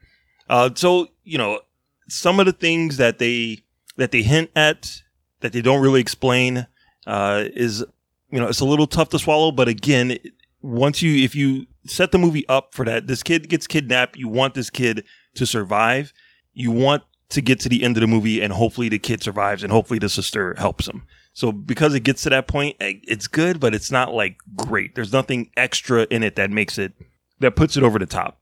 Uh, 0.49 0.71
so 0.75 1.09
you 1.25 1.39
know, 1.39 1.61
some 2.09 2.41
of 2.41 2.47
the 2.47 2.53
things 2.53 2.97
that 2.99 3.19
they 3.19 3.63
that 3.97 4.11
they 4.11 4.23
hint 4.23 4.51
at 4.57 5.03
that 5.41 5.53
they 5.53 5.63
don't 5.63 5.83
really 5.83 6.01
explain 6.01 6.67
uh, 7.07 7.45
is 7.55 7.85
you 8.31 8.41
know 8.41 8.49
it's 8.49 8.61
a 8.61 8.65
little 8.65 8.87
tough 8.87 9.11
to 9.11 9.19
swallow. 9.19 9.53
But 9.53 9.69
again, 9.69 10.19
once 10.61 11.03
you 11.03 11.25
if 11.25 11.35
you 11.35 11.67
set 11.87 12.13
the 12.13 12.19
movie 12.19 12.47
up 12.49 12.75
for 12.75 12.85
that, 12.85 13.07
this 13.07 13.23
kid 13.23 13.49
gets 13.49 13.67
kidnapped. 13.67 14.17
You 14.17 14.29
want 14.29 14.55
this 14.55 14.71
kid 14.71 15.05
to 15.35 15.47
survive. 15.47 16.13
You 16.55 16.71
want 16.71 17.03
to 17.31 17.41
get 17.41 17.61
to 17.61 17.69
the 17.69 17.83
end 17.83 17.97
of 17.97 18.03
the 18.03 18.07
movie, 18.07 18.43
and 18.43 18.53
hopefully 18.53 18.89
the 18.89 18.99
kid 18.99 19.23
survives, 19.23 19.63
and 19.63 19.73
hopefully 19.73 19.99
the 19.99 20.09
sister 20.09 20.55
helps 20.59 20.87
him. 20.87 21.05
So 21.35 21.51
because 21.53 21.95
it 21.95 22.01
gets 22.01 22.23
to 22.25 22.31
that 22.31 22.47
point, 22.47 22.77
eh, 22.81 22.95
it's 23.05 23.27
good, 23.27 23.59
but 23.61 23.75
it's 23.75 23.91
not 23.91 24.13
like 24.13 24.37
great. 24.57 24.95
There's 24.95 25.13
nothing 25.13 25.51
extra 25.57 26.07
in 26.11 26.23
it 26.23 26.37
that 26.37 26.51
makes 26.51 26.79
it 26.79 26.93
that 27.41 27.57
puts 27.57 27.77
it 27.77 27.83
over 27.83 27.99
the 27.99 28.07
top. 28.07 28.39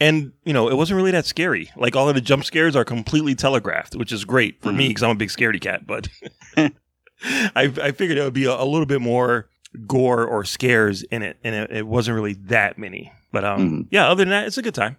And 0.00 0.32
you 0.44 0.52
know, 0.52 0.68
it 0.68 0.74
wasn't 0.76 0.96
really 0.96 1.12
that 1.12 1.26
scary. 1.26 1.70
Like 1.76 1.94
all 1.94 2.08
of 2.08 2.14
the 2.16 2.20
jump 2.20 2.44
scares 2.44 2.74
are 2.74 2.84
completely 2.84 3.34
telegraphed, 3.36 3.94
which 3.94 4.10
is 4.12 4.24
great 4.24 4.60
for 4.60 4.72
me 4.72 4.88
because 4.88 5.02
I'm 5.04 5.10
a 5.10 5.14
big 5.14 5.28
scaredy 5.28 5.60
cat. 5.60 5.86
But 5.86 6.08
I, 6.56 6.72
I 7.82 7.92
figured 7.92 8.18
it 8.18 8.24
would 8.24 8.34
be 8.34 8.44
a, 8.46 8.52
a 8.54 8.64
little 8.64 8.86
bit 8.86 9.00
more 9.00 9.48
gore 9.86 10.24
or 10.26 10.44
scares 10.44 11.02
in 11.04 11.22
it, 11.22 11.36
and 11.44 11.54
it, 11.54 11.70
it 11.70 11.86
wasn't 11.86 12.14
really 12.16 12.34
that 12.34 12.78
many. 12.78 13.12
But 13.32 13.44
um, 13.44 13.60
Mhm. 13.84 13.86
yeah, 13.90 14.08
other 14.08 14.22
than 14.24 14.30
that, 14.30 14.46
it's 14.46 14.58
a 14.58 14.62
good 14.62 14.74
time. 14.74 14.96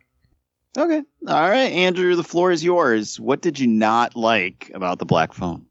Okay. 0.77 1.01
All 1.27 1.49
right, 1.49 1.71
Andrew, 1.71 2.15
the 2.15 2.23
floor 2.23 2.51
is 2.51 2.63
yours. 2.63 3.17
What 3.19 3.41
did 3.41 3.59
you 3.59 3.67
not 3.67 4.15
like 4.15 4.71
about 4.73 4.99
the 4.99 5.05
Black 5.05 5.33
Phone? 5.33 5.65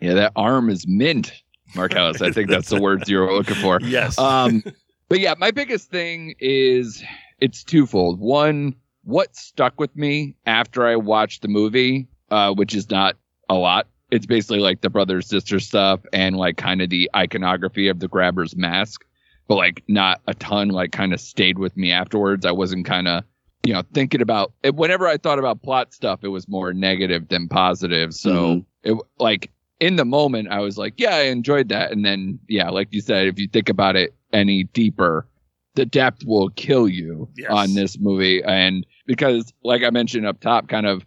Yeah, 0.00 0.14
that 0.14 0.32
arm 0.36 0.70
is 0.70 0.86
mint, 0.86 1.32
Marcellus. 1.74 2.22
I 2.22 2.30
think 2.32 2.48
that's 2.50 2.68
the 2.70 2.80
words 2.82 3.08
you 3.08 3.18
were 3.18 3.32
looking 3.32 3.56
for. 3.56 3.80
Yes. 3.82 4.18
Um, 4.18 4.62
but 5.08 5.20
yeah, 5.20 5.34
my 5.38 5.50
biggest 5.50 5.90
thing 5.90 6.34
is 6.40 7.02
it's 7.40 7.62
twofold. 7.64 8.18
One, 8.20 8.74
what 9.04 9.34
stuck 9.36 9.78
with 9.80 9.94
me 9.96 10.34
after 10.46 10.86
I 10.86 10.96
watched 10.96 11.42
the 11.42 11.48
movie, 11.48 12.08
uh, 12.30 12.52
which 12.54 12.74
is 12.74 12.90
not 12.90 13.16
a 13.48 13.54
lot. 13.54 13.86
It's 14.10 14.26
basically 14.26 14.58
like 14.60 14.80
the 14.80 14.90
brother 14.90 15.22
sister 15.22 15.60
stuff 15.60 16.00
and 16.12 16.36
like 16.36 16.56
kind 16.56 16.82
of 16.82 16.90
the 16.90 17.08
iconography 17.14 17.88
of 17.88 18.00
the 18.00 18.08
grabber's 18.08 18.56
mask, 18.56 19.04
but 19.48 19.54
like 19.56 19.82
not 19.86 20.20
a 20.26 20.34
ton. 20.34 20.68
Like 20.68 20.92
kind 20.92 21.12
of 21.12 21.20
stayed 21.20 21.58
with 21.58 21.76
me 21.76 21.92
afterwards. 21.92 22.44
I 22.44 22.50
wasn't 22.52 22.86
kind 22.86 23.06
of 23.06 23.22
you 23.64 23.72
know 23.72 23.82
thinking 23.94 24.20
about 24.20 24.52
it. 24.64 24.74
Whenever 24.74 25.06
I 25.06 25.16
thought 25.16 25.38
about 25.38 25.62
plot 25.62 25.92
stuff, 25.94 26.20
it 26.24 26.28
was 26.28 26.48
more 26.48 26.72
negative 26.72 27.28
than 27.28 27.48
positive. 27.48 28.12
So 28.14 28.30
Mhm. 28.32 28.64
it 28.82 28.96
like 29.18 29.50
in 29.80 29.96
the 29.96 30.04
moment, 30.04 30.48
I 30.50 30.60
was 30.60 30.78
like, 30.78 30.94
yeah, 30.98 31.16
I 31.16 31.22
enjoyed 31.22 31.70
that. 31.70 31.90
And 31.90 32.04
then, 32.04 32.38
yeah, 32.48 32.68
like 32.68 32.88
you 32.92 33.00
said, 33.00 33.26
if 33.26 33.38
you 33.38 33.48
think 33.48 33.68
about 33.68 33.96
it 33.96 34.14
any 34.32 34.64
deeper, 34.64 35.26
the 35.74 35.86
depth 35.86 36.24
will 36.24 36.50
kill 36.50 36.86
you 36.88 37.28
Yes. 37.36 37.50
on 37.50 37.74
this 37.74 37.98
movie. 37.98 38.42
And 38.44 38.86
because, 39.06 39.52
like 39.64 39.82
I 39.82 39.90
mentioned 39.90 40.26
up 40.26 40.40
top, 40.40 40.68
kind 40.68 40.86
of, 40.86 41.04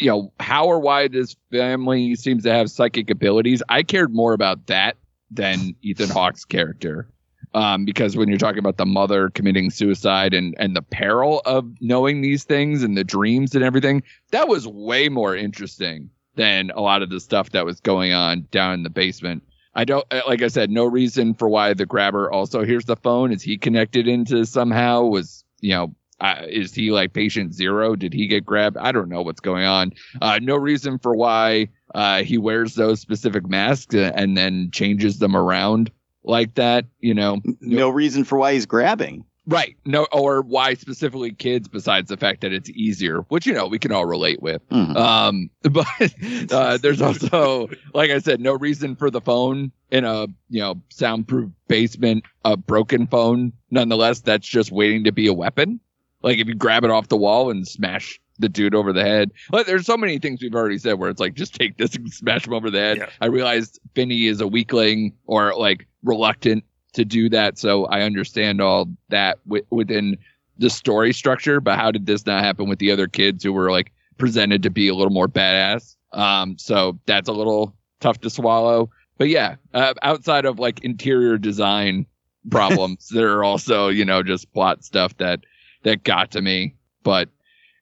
you 0.00 0.08
know, 0.08 0.32
how 0.38 0.66
or 0.66 0.78
why 0.78 1.08
this 1.08 1.34
family 1.50 2.14
seems 2.14 2.42
to 2.44 2.52
have 2.52 2.70
psychic 2.70 3.10
abilities, 3.10 3.62
I 3.68 3.82
cared 3.82 4.14
more 4.14 4.34
about 4.34 4.66
that 4.66 4.96
than 5.30 5.74
Ethan 5.82 6.10
Hawke's 6.10 6.44
character. 6.44 7.08
Um, 7.54 7.84
because 7.84 8.16
when 8.16 8.28
you're 8.28 8.38
talking 8.38 8.58
about 8.58 8.78
the 8.78 8.86
mother 8.86 9.30
committing 9.30 9.70
suicide 9.70 10.34
and, 10.34 10.56
and 10.58 10.74
the 10.74 10.82
peril 10.82 11.40
of 11.46 11.70
knowing 11.80 12.20
these 12.20 12.42
things 12.42 12.82
and 12.82 12.96
the 12.98 13.04
dreams 13.04 13.54
and 13.54 13.62
everything, 13.62 14.02
that 14.32 14.48
was 14.48 14.66
way 14.66 15.08
more 15.08 15.36
interesting 15.36 16.10
than 16.36 16.70
a 16.70 16.80
lot 16.80 17.02
of 17.02 17.10
the 17.10 17.20
stuff 17.20 17.50
that 17.50 17.64
was 17.64 17.80
going 17.80 18.12
on 18.12 18.46
down 18.50 18.74
in 18.74 18.82
the 18.82 18.90
basement. 18.90 19.42
I 19.74 19.84
don't, 19.84 20.06
like 20.26 20.42
I 20.42 20.48
said, 20.48 20.70
no 20.70 20.84
reason 20.84 21.34
for 21.34 21.48
why 21.48 21.74
the 21.74 21.86
grabber 21.86 22.30
also 22.30 22.64
hears 22.64 22.84
the 22.84 22.96
phone. 22.96 23.32
Is 23.32 23.42
he 23.42 23.58
connected 23.58 24.06
into 24.06 24.44
somehow? 24.46 25.02
Was, 25.02 25.44
you 25.60 25.70
know, 25.70 25.94
uh, 26.20 26.42
is 26.48 26.72
he 26.72 26.92
like 26.92 27.12
patient 27.12 27.54
zero? 27.54 27.96
Did 27.96 28.12
he 28.12 28.28
get 28.28 28.46
grabbed? 28.46 28.76
I 28.76 28.92
don't 28.92 29.08
know 29.08 29.22
what's 29.22 29.40
going 29.40 29.64
on. 29.64 29.92
Uh, 30.22 30.38
no 30.40 30.56
reason 30.56 30.98
for 30.98 31.14
why 31.14 31.68
uh, 31.94 32.22
he 32.22 32.38
wears 32.38 32.74
those 32.74 33.00
specific 33.00 33.48
masks 33.48 33.94
and 33.94 34.36
then 34.36 34.70
changes 34.72 35.18
them 35.18 35.34
around 35.34 35.90
like 36.22 36.54
that, 36.54 36.86
you 37.00 37.14
know? 37.14 37.40
No 37.60 37.88
reason 37.90 38.24
for 38.24 38.38
why 38.38 38.54
he's 38.54 38.66
grabbing. 38.66 39.24
Right. 39.46 39.76
No, 39.84 40.06
or 40.10 40.40
why 40.42 40.74
specifically 40.74 41.32
kids 41.32 41.68
besides 41.68 42.08
the 42.08 42.16
fact 42.16 42.40
that 42.40 42.52
it's 42.52 42.70
easier, 42.70 43.20
which, 43.28 43.46
you 43.46 43.52
know, 43.52 43.66
we 43.66 43.78
can 43.78 43.92
all 43.92 44.06
relate 44.06 44.40
with. 44.42 44.66
Mhm. 44.70 44.96
Um, 44.96 45.50
but 45.62 46.52
uh, 46.52 46.78
there's 46.78 47.02
also, 47.02 47.68
like 47.92 48.10
I 48.10 48.18
said, 48.20 48.40
no 48.40 48.54
reason 48.54 48.96
for 48.96 49.10
the 49.10 49.20
phone 49.20 49.70
in 49.90 50.04
a, 50.04 50.26
you 50.48 50.60
know, 50.60 50.80
soundproof 50.88 51.50
basement, 51.68 52.24
a 52.44 52.56
broken 52.56 53.06
phone. 53.06 53.52
Nonetheless, 53.70 54.20
that's 54.20 54.46
just 54.48 54.72
waiting 54.72 55.04
to 55.04 55.12
be 55.12 55.26
a 55.26 55.34
weapon. 55.34 55.78
Like 56.22 56.38
if 56.38 56.48
you 56.48 56.54
grab 56.54 56.84
it 56.84 56.90
off 56.90 57.08
the 57.08 57.16
wall 57.16 57.50
and 57.50 57.68
smash 57.68 58.18
the 58.38 58.48
dude 58.48 58.74
over 58.74 58.92
the 58.92 59.04
head. 59.04 59.30
But 59.50 59.66
there's 59.66 59.86
so 59.86 59.96
many 59.96 60.18
things 60.18 60.42
we've 60.42 60.54
already 60.54 60.78
said 60.78 60.94
where 60.94 61.10
it's 61.10 61.20
like, 61.20 61.34
just 61.34 61.54
take 61.54 61.76
this 61.76 61.94
and 61.94 62.12
smash 62.12 62.46
him 62.46 62.54
over 62.54 62.70
the 62.70 62.78
head. 62.80 62.96
Yeah. 62.96 63.10
I 63.20 63.26
realized 63.26 63.78
Finney 63.94 64.26
is 64.26 64.40
a 64.40 64.46
weakling 64.46 65.14
or 65.26 65.54
like 65.54 65.86
reluctant 66.02 66.64
to 66.94 67.04
do 67.04 67.28
that. 67.28 67.58
So 67.58 67.84
I 67.86 68.02
understand 68.02 68.60
all 68.60 68.88
that 69.10 69.38
wi- 69.46 69.66
within 69.70 70.16
the 70.58 70.70
story 70.70 71.12
structure, 71.12 71.60
but 71.60 71.76
how 71.76 71.90
did 71.90 72.06
this 72.06 72.26
not 72.26 72.42
happen 72.42 72.68
with 72.68 72.78
the 72.78 72.90
other 72.90 73.06
kids 73.06 73.44
who 73.44 73.52
were 73.52 73.70
like 73.70 73.92
presented 74.18 74.62
to 74.62 74.70
be 74.70 74.88
a 74.88 74.94
little 74.94 75.12
more 75.12 75.28
badass? 75.28 75.96
Um, 76.12 76.56
so 76.58 76.98
that's 77.06 77.28
a 77.28 77.32
little 77.32 77.76
tough 78.00 78.20
to 78.20 78.30
swallow. 78.30 78.90
But 79.18 79.28
yeah, 79.28 79.56
uh, 79.74 79.94
outside 80.02 80.44
of 80.44 80.58
like 80.58 80.82
interior 80.84 81.38
design 81.38 82.06
problems, 82.50 83.08
there 83.08 83.36
are 83.36 83.44
also, 83.44 83.88
you 83.88 84.04
know, 84.04 84.22
just 84.22 84.52
plot 84.52 84.84
stuff 84.84 85.16
that, 85.18 85.40
that 85.82 86.04
got 86.04 86.30
to 86.32 86.42
me. 86.42 86.74
But 87.02 87.28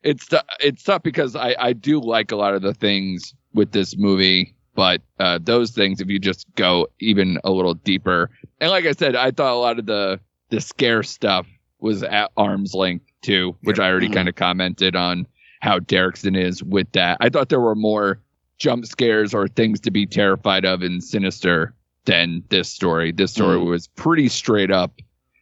it's, 0.03 0.29
it's 0.61 0.83
tough 0.83 1.03
because 1.03 1.37
I, 1.37 1.55
I 1.59 1.73
do 1.75 2.01
like 2.01 2.33
a 2.33 2.37
lot 2.37 2.55
of 2.55 2.63
the 2.63 2.75
things 2.75 3.35
with 3.55 3.73
this 3.73 3.97
movie, 3.97 4.55
but, 4.75 5.03
uh, 5.19 5.39
those 5.43 5.71
things, 5.73 6.01
if 6.01 6.09
you 6.09 6.19
just 6.19 6.47
go 6.55 6.89
even 7.01 7.39
a 7.45 7.51
little 7.51 7.75
deeper, 7.75 8.31
and 8.61 8.71
like 8.71 8.87
I 8.87 8.93
said, 8.93 9.17
I 9.17 9.31
thought 9.31 9.53
a 9.55 9.59
lot 9.59 9.79
of 9.79 9.87
the, 9.87 10.21
the 10.51 10.61
scare 10.61 11.03
stuff 11.03 11.47
was 11.81 12.03
at 12.03 12.31
arm's 12.37 12.75
length 12.75 13.07
too, 13.23 13.57
which 13.63 13.79
I 13.79 13.89
already 13.91 14.09
Mhm. 14.09 14.15
kind 14.15 14.29
of 14.29 14.35
commented 14.37 14.97
on 14.97 15.27
how 15.61 15.79
Derrickson 15.79 16.37
is 16.37 16.63
with 16.63 16.91
that. 16.93 17.17
I 17.21 17.29
thought 17.29 17.49
there 17.49 17.61
were 17.61 17.75
more 17.75 18.21
jump 18.59 18.87
scares 18.87 19.35
or 19.35 19.49
things 19.49 19.81
to 19.81 19.91
be 19.91 20.07
terrified 20.07 20.65
of 20.65 20.83
in 20.83 21.01
Sinister 21.01 21.75
than 22.05 22.43
this 22.49 22.69
story. 22.69 23.13
This 23.13 23.33
story 23.33 23.59
Mhm. 23.59 23.67
was 23.69 23.89
pretty 23.89 24.29
straight 24.29 24.71
up. 24.71 24.93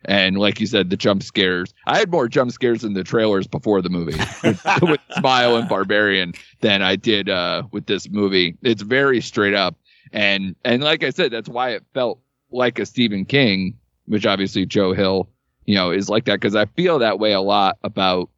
And 0.07 0.39
like 0.39 0.61
you 0.61 0.67
said, 0.67 0.89
the 0.89 0.97
jump 0.97 1.23
scares. 1.23 1.75
I 1.87 1.99
had 1.99 2.11
more 2.11 2.29
jump 2.29 2.53
scares 2.53 2.85
in 2.85 2.95
the 2.95 3.05
trailers 3.05 3.47
before 3.47 3.83
the 3.83 3.91
movie 3.91 4.19
with, 4.43 4.63
with 4.83 5.01
Smile 5.19 5.57
and 5.57 5.69
Barbarian 5.69 6.33
than 6.61 6.83
I 6.83 6.97
did 6.97 7.29
uh, 7.29 7.65
with 7.71 7.87
this 7.87 8.09
movie. 8.09 8.57
It's 8.63 8.83
very 8.83 9.21
straight 9.21 9.55
up, 9.55 9.77
and 10.13 10.57
and 10.65 10.83
like 10.83 11.05
I 11.05 11.11
said, 11.11 11.33
that's 11.33 11.49
why 11.49 11.71
it 11.71 11.85
felt 11.93 12.21
like 12.51 12.79
a 12.79 12.87
Stephen 12.87 13.25
King, 13.25 13.79
which 14.07 14.27
obviously 14.27 14.67
Joe 14.67 14.93
Hill, 14.93 15.29
you 15.67 15.75
know, 15.75 15.91
is 15.91 16.09
like 16.09 16.25
that 16.25 16.41
because 16.41 16.57
I 16.57 16.65
feel 16.67 16.99
that 17.01 17.19
way 17.19 17.33
a 17.33 17.41
lot 17.41 17.79
about 17.85 18.31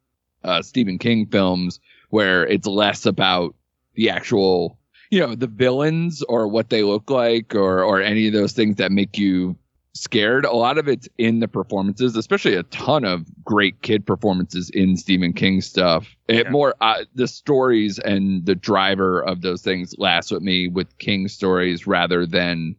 uh, 0.43 0.61
Stephen 0.61 0.97
King 0.97 1.27
films 1.27 1.79
where 2.09 2.45
it's 2.45 2.67
less 2.67 3.05
about 3.05 3.55
the 3.95 4.09
actual, 4.09 4.77
you 5.09 5.19
know, 5.19 5.33
the 5.33 5.47
villains 5.47 6.21
or 6.23 6.47
what 6.47 6.69
they 6.69 6.83
look 6.83 7.09
like 7.09 7.55
or 7.55 7.83
or 7.83 8.01
any 8.01 8.27
of 8.27 8.33
those 8.33 8.51
things 8.51 8.75
that 8.75 8.91
make 8.91 9.17
you 9.17 9.55
scared. 9.93 10.45
A 10.45 10.53
lot 10.53 10.77
of 10.77 10.87
it's 10.87 11.07
in 11.17 11.39
the 11.39 11.47
performances, 11.47 12.15
especially 12.15 12.55
a 12.55 12.63
ton 12.63 13.05
of 13.05 13.25
great 13.43 13.81
kid 13.81 14.05
performances 14.05 14.69
in 14.71 14.97
Stephen 14.97 15.33
King 15.33 15.61
stuff. 15.61 16.15
It 16.27 16.49
more 16.51 16.75
uh, 16.81 17.05
the 17.15 17.27
stories 17.27 17.99
and 17.99 18.45
the 18.45 18.55
driver 18.55 19.21
of 19.21 19.41
those 19.41 19.61
things 19.61 19.95
lasts 19.97 20.31
with 20.31 20.41
me 20.41 20.67
with 20.67 20.97
King 20.97 21.27
stories 21.27 21.85
rather 21.85 22.25
than 22.25 22.75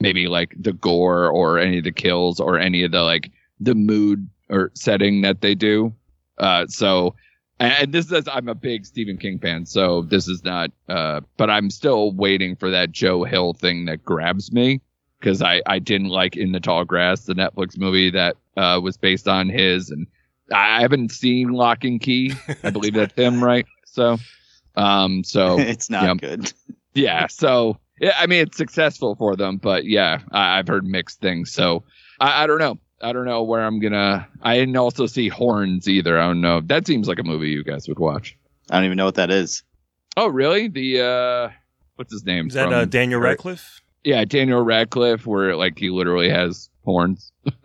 maybe 0.00 0.26
like 0.26 0.54
the 0.58 0.72
gore 0.72 1.28
or 1.28 1.58
any 1.58 1.78
of 1.78 1.84
the 1.84 1.92
kills 1.92 2.40
or 2.40 2.58
any 2.58 2.82
of 2.82 2.92
the 2.92 3.02
like 3.02 3.30
the 3.60 3.74
mood 3.74 4.28
or 4.50 4.70
setting 4.74 5.22
that 5.22 5.40
they 5.40 5.54
do. 5.54 5.94
Uh, 6.38 6.66
so, 6.66 7.14
and, 7.60 7.72
and 7.74 7.92
this 7.92 8.10
is 8.10 8.28
I'm 8.28 8.48
a 8.48 8.54
big 8.54 8.84
Stephen 8.84 9.18
King 9.18 9.38
fan, 9.38 9.66
so 9.66 10.02
this 10.02 10.26
is 10.26 10.42
not. 10.42 10.72
Uh, 10.88 11.20
but 11.36 11.48
I'm 11.48 11.70
still 11.70 12.12
waiting 12.12 12.56
for 12.56 12.70
that 12.70 12.90
Joe 12.90 13.22
Hill 13.22 13.54
thing 13.54 13.84
that 13.84 14.04
grabs 14.04 14.52
me 14.52 14.80
because 15.20 15.42
I 15.42 15.62
I 15.66 15.78
didn't 15.78 16.08
like 16.08 16.36
In 16.36 16.52
the 16.52 16.60
Tall 16.60 16.84
Grass, 16.84 17.22
the 17.24 17.34
Netflix 17.34 17.78
movie 17.78 18.10
that 18.10 18.36
uh, 18.56 18.80
was 18.82 18.96
based 18.96 19.28
on 19.28 19.48
his, 19.48 19.90
and 19.90 20.06
I 20.52 20.80
haven't 20.80 21.12
seen 21.12 21.50
Locke 21.50 21.84
and 21.84 22.00
Key. 22.00 22.32
I 22.62 22.70
believe 22.70 22.94
that's 22.94 23.14
him, 23.14 23.42
right? 23.44 23.66
So, 23.86 24.18
um, 24.76 25.24
so 25.24 25.58
it's 25.58 25.90
not 25.90 26.04
yeah. 26.04 26.14
good. 26.14 26.52
yeah. 26.94 27.26
So, 27.28 27.78
yeah, 28.00 28.14
I 28.18 28.26
mean, 28.26 28.42
it's 28.42 28.56
successful 28.56 29.16
for 29.16 29.36
them, 29.36 29.56
but 29.56 29.84
yeah, 29.84 30.20
I, 30.30 30.58
I've 30.58 30.68
heard 30.68 30.84
mixed 30.86 31.20
things. 31.20 31.52
So, 31.52 31.84
I, 32.20 32.44
I 32.44 32.46
don't 32.46 32.58
know. 32.58 32.78
I 33.02 33.12
don't 33.12 33.26
know 33.26 33.42
where 33.42 33.62
I'm 33.62 33.78
gonna. 33.78 34.26
I 34.42 34.56
didn't 34.56 34.76
also 34.76 35.06
see 35.06 35.28
Horns 35.28 35.86
either. 35.88 36.18
I 36.18 36.26
don't 36.26 36.40
know. 36.40 36.60
That 36.62 36.86
seems 36.86 37.08
like 37.08 37.18
a 37.18 37.24
movie 37.24 37.50
you 37.50 37.62
guys 37.62 37.88
would 37.88 37.98
watch. 37.98 38.36
I 38.70 38.76
don't 38.76 38.86
even 38.86 38.96
know 38.96 39.04
what 39.04 39.16
that 39.16 39.30
is. 39.30 39.62
Oh, 40.16 40.28
really? 40.28 40.68
The 40.68 41.02
uh, 41.02 41.50
what's 41.96 42.12
his 42.12 42.24
name? 42.24 42.46
Is 42.46 42.54
that 42.54 42.64
from- 42.64 42.72
uh, 42.72 42.84
Daniel 42.86 43.20
or- 43.20 43.24
Radcliffe? 43.24 43.82
Yeah, 44.06 44.24
Daniel 44.24 44.62
Radcliffe, 44.62 45.26
where 45.26 45.56
like 45.56 45.78
he 45.78 45.90
literally 45.90 46.30
has 46.30 46.70
horns. 46.84 47.32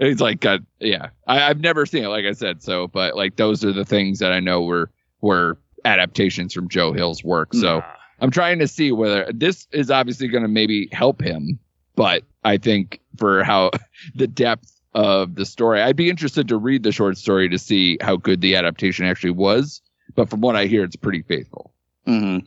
He's 0.00 0.20
like 0.20 0.38
got 0.38 0.60
yeah. 0.78 1.08
I, 1.26 1.42
I've 1.50 1.60
never 1.60 1.86
seen 1.86 2.04
it, 2.04 2.08
like 2.08 2.24
I 2.24 2.32
said. 2.32 2.62
So, 2.62 2.86
but 2.86 3.16
like 3.16 3.34
those 3.34 3.64
are 3.64 3.72
the 3.72 3.84
things 3.84 4.20
that 4.20 4.30
I 4.32 4.38
know 4.38 4.62
were 4.62 4.90
were 5.20 5.58
adaptations 5.84 6.54
from 6.54 6.68
Joe 6.68 6.92
Hill's 6.92 7.24
work. 7.24 7.52
So 7.52 7.82
I'm 8.20 8.30
trying 8.30 8.60
to 8.60 8.68
see 8.68 8.92
whether 8.92 9.28
this 9.34 9.66
is 9.72 9.90
obviously 9.90 10.28
going 10.28 10.44
to 10.44 10.48
maybe 10.48 10.88
help 10.92 11.20
him, 11.20 11.58
but 11.96 12.22
I 12.44 12.58
think 12.58 13.00
for 13.16 13.42
how 13.42 13.72
the 14.14 14.28
depth 14.28 14.80
of 14.94 15.34
the 15.34 15.44
story, 15.44 15.82
I'd 15.82 15.96
be 15.96 16.08
interested 16.08 16.46
to 16.46 16.56
read 16.56 16.84
the 16.84 16.92
short 16.92 17.18
story 17.18 17.48
to 17.48 17.58
see 17.58 17.98
how 18.00 18.14
good 18.14 18.40
the 18.40 18.54
adaptation 18.54 19.04
actually 19.04 19.32
was. 19.32 19.82
But 20.14 20.30
from 20.30 20.42
what 20.42 20.54
I 20.54 20.66
hear, 20.66 20.84
it's 20.84 20.94
pretty 20.94 21.22
faithful. 21.22 21.72
hmm 22.06 22.38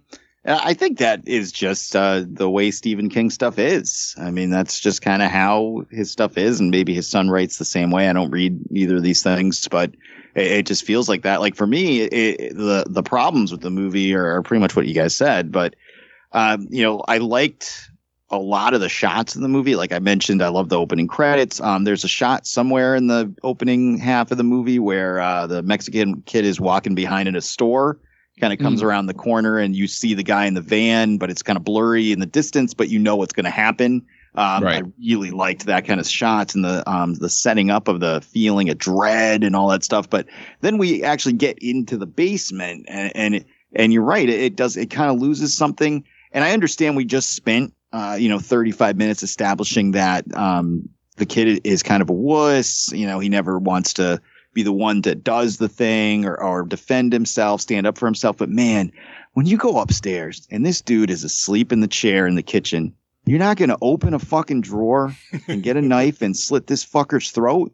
I 0.47 0.75
think 0.75 0.99
that 0.99 1.27
is 1.27 1.51
just 1.51 1.95
uh, 1.95 2.23
the 2.25 2.49
way 2.49 2.69
Stephen 2.69 3.09
King 3.09 3.31
stuff 3.31 3.57
is. 3.57 4.13
I 4.17 4.29
mean, 4.29 4.51
that's 4.51 4.79
just 4.79 5.01
kind 5.01 5.23
of 5.23 5.31
how 5.31 5.85
his 5.89 6.11
stuff 6.11 6.37
is, 6.37 6.59
and 6.59 6.69
maybe 6.69 6.93
his 6.93 7.07
son 7.07 7.29
writes 7.29 7.57
the 7.57 7.65
same 7.65 7.89
way. 7.89 8.07
I 8.07 8.13
don't 8.13 8.29
read 8.29 8.59
either 8.71 8.97
of 8.97 9.03
these 9.03 9.23
things, 9.23 9.67
but 9.67 9.95
it, 10.35 10.47
it 10.47 10.65
just 10.67 10.85
feels 10.85 11.09
like 11.09 11.23
that. 11.23 11.41
Like 11.41 11.55
for 11.55 11.65
me, 11.65 12.01
it, 12.01 12.55
the 12.55 12.85
the 12.87 13.01
problems 13.01 13.51
with 13.51 13.61
the 13.61 13.71
movie 13.71 14.13
are, 14.13 14.35
are 14.35 14.43
pretty 14.43 14.61
much 14.61 14.75
what 14.75 14.85
you 14.85 14.93
guys 14.93 15.15
said. 15.15 15.51
But 15.51 15.75
um, 16.31 16.67
you 16.69 16.83
know, 16.83 17.03
I 17.07 17.17
liked 17.17 17.89
a 18.29 18.37
lot 18.37 18.75
of 18.75 18.81
the 18.81 18.89
shots 18.89 19.35
in 19.35 19.41
the 19.41 19.47
movie. 19.47 19.75
Like 19.75 19.91
I 19.91 19.99
mentioned, 19.99 20.43
I 20.43 20.49
love 20.49 20.69
the 20.69 20.79
opening 20.79 21.07
credits. 21.07 21.59
Um, 21.59 21.85
there's 21.85 22.03
a 22.03 22.07
shot 22.07 22.45
somewhere 22.45 22.95
in 22.95 23.07
the 23.07 23.33
opening 23.41 23.97
half 23.97 24.29
of 24.29 24.37
the 24.37 24.43
movie 24.43 24.77
where 24.77 25.19
uh, 25.19 25.47
the 25.47 25.63
Mexican 25.63 26.21
kid 26.21 26.45
is 26.45 26.59
walking 26.59 26.93
behind 26.93 27.27
in 27.27 27.35
a 27.35 27.41
store 27.41 27.97
kind 28.39 28.51
of 28.51 28.59
comes 28.59 28.81
Mhm. 28.81 28.85
around 28.85 29.05
the 29.07 29.13
corner 29.13 29.57
and 29.57 29.75
you 29.75 29.87
see 29.87 30.13
the 30.13 30.23
guy 30.23 30.45
in 30.45 30.53
the 30.53 30.61
van, 30.61 31.17
but 31.17 31.29
it's 31.29 31.41
kind 31.41 31.57
of 31.57 31.63
blurry 31.63 32.11
in 32.11 32.19
the 32.19 32.25
distance, 32.25 32.73
but 32.73 32.89
you 32.89 32.99
know 32.99 33.15
what's 33.15 33.33
going 33.33 33.45
to 33.45 33.49
happen. 33.49 34.03
Um, 34.35 34.63
Right. 34.63 34.83
I 34.83 34.87
really 34.99 35.31
liked 35.31 35.65
that 35.67 35.85
kind 35.85 35.99
of 36.01 36.07
shots 36.07 36.55
and 36.55 36.65
the 36.65 36.83
um, 36.89 37.13
the 37.13 37.29
setting 37.29 37.69
up 37.69 37.87
of 37.87 38.01
the 38.01 38.19
feeling 38.21 38.69
of 38.69 38.77
dread 38.77 39.45
and 39.45 39.55
all 39.55 39.69
that 39.69 39.85
stuff. 39.85 40.09
But 40.09 40.27
then 40.59 40.77
we 40.77 41.03
actually 41.03 41.33
get 41.33 41.57
into 41.59 41.95
the 41.97 42.05
basement, 42.05 42.85
and 42.89 43.15
and, 43.15 43.35
it, 43.35 43.45
and 43.73 43.93
you're 43.93 44.03
right, 44.03 44.27
it, 44.27 44.41
it 44.41 44.55
does 44.57 44.75
it 44.75 44.89
kind 44.89 45.09
of 45.09 45.21
loses 45.21 45.55
something. 45.55 46.03
And 46.33 46.43
I 46.43 46.51
understand 46.51 46.97
we 46.97 47.05
just 47.05 47.29
spent 47.29 47.73
uh, 47.93 48.17
you 48.19 48.27
know 48.27 48.39
35 48.39 48.97
minutes 48.97 49.23
establishing 49.23 49.91
that 49.91 50.25
um, 50.35 50.89
the 51.15 51.25
kid 51.25 51.61
is 51.63 51.81
kind 51.81 52.01
of 52.01 52.09
a 52.09 52.13
wuss. 52.13 52.91
You 52.91 53.07
know, 53.07 53.19
he 53.19 53.29
never 53.29 53.57
wants 53.57 53.93
to 53.93 54.19
be 54.55 54.63
the 54.63 54.73
one 54.73 55.01
that 55.01 55.23
does 55.23 55.57
the 55.57 55.69
thing 55.69 56.25
or, 56.25 56.41
or 56.41 56.63
defend 56.63 57.13
himself, 57.13 57.61
stand 57.61 57.85
up 57.85 57.97
for 57.97 58.07
himself. 58.07 58.37
But 58.37 58.49
man, 58.49 58.91
when 59.33 59.45
you 59.45 59.57
go 59.57 59.79
upstairs 59.79 60.47
and 60.49 60.65
this 60.65 60.81
dude 60.81 61.11
is 61.11 61.23
asleep 61.23 61.71
in 61.71 61.81
the 61.81 61.87
chair 61.87 62.25
in 62.25 62.33
the 62.33 62.41
kitchen, 62.41 62.95
you're 63.25 63.37
not 63.37 63.57
going 63.57 63.69
to 63.69 63.77
open 63.81 64.13
a 64.15 64.19
fucking 64.19 64.61
drawer 64.61 65.15
and 65.47 65.61
get 65.61 65.77
a 65.77 65.81
knife 65.83 66.23
and 66.23 66.35
slit 66.35 66.65
this 66.65 66.83
fucker's 66.85 67.29
throat. 67.31 67.71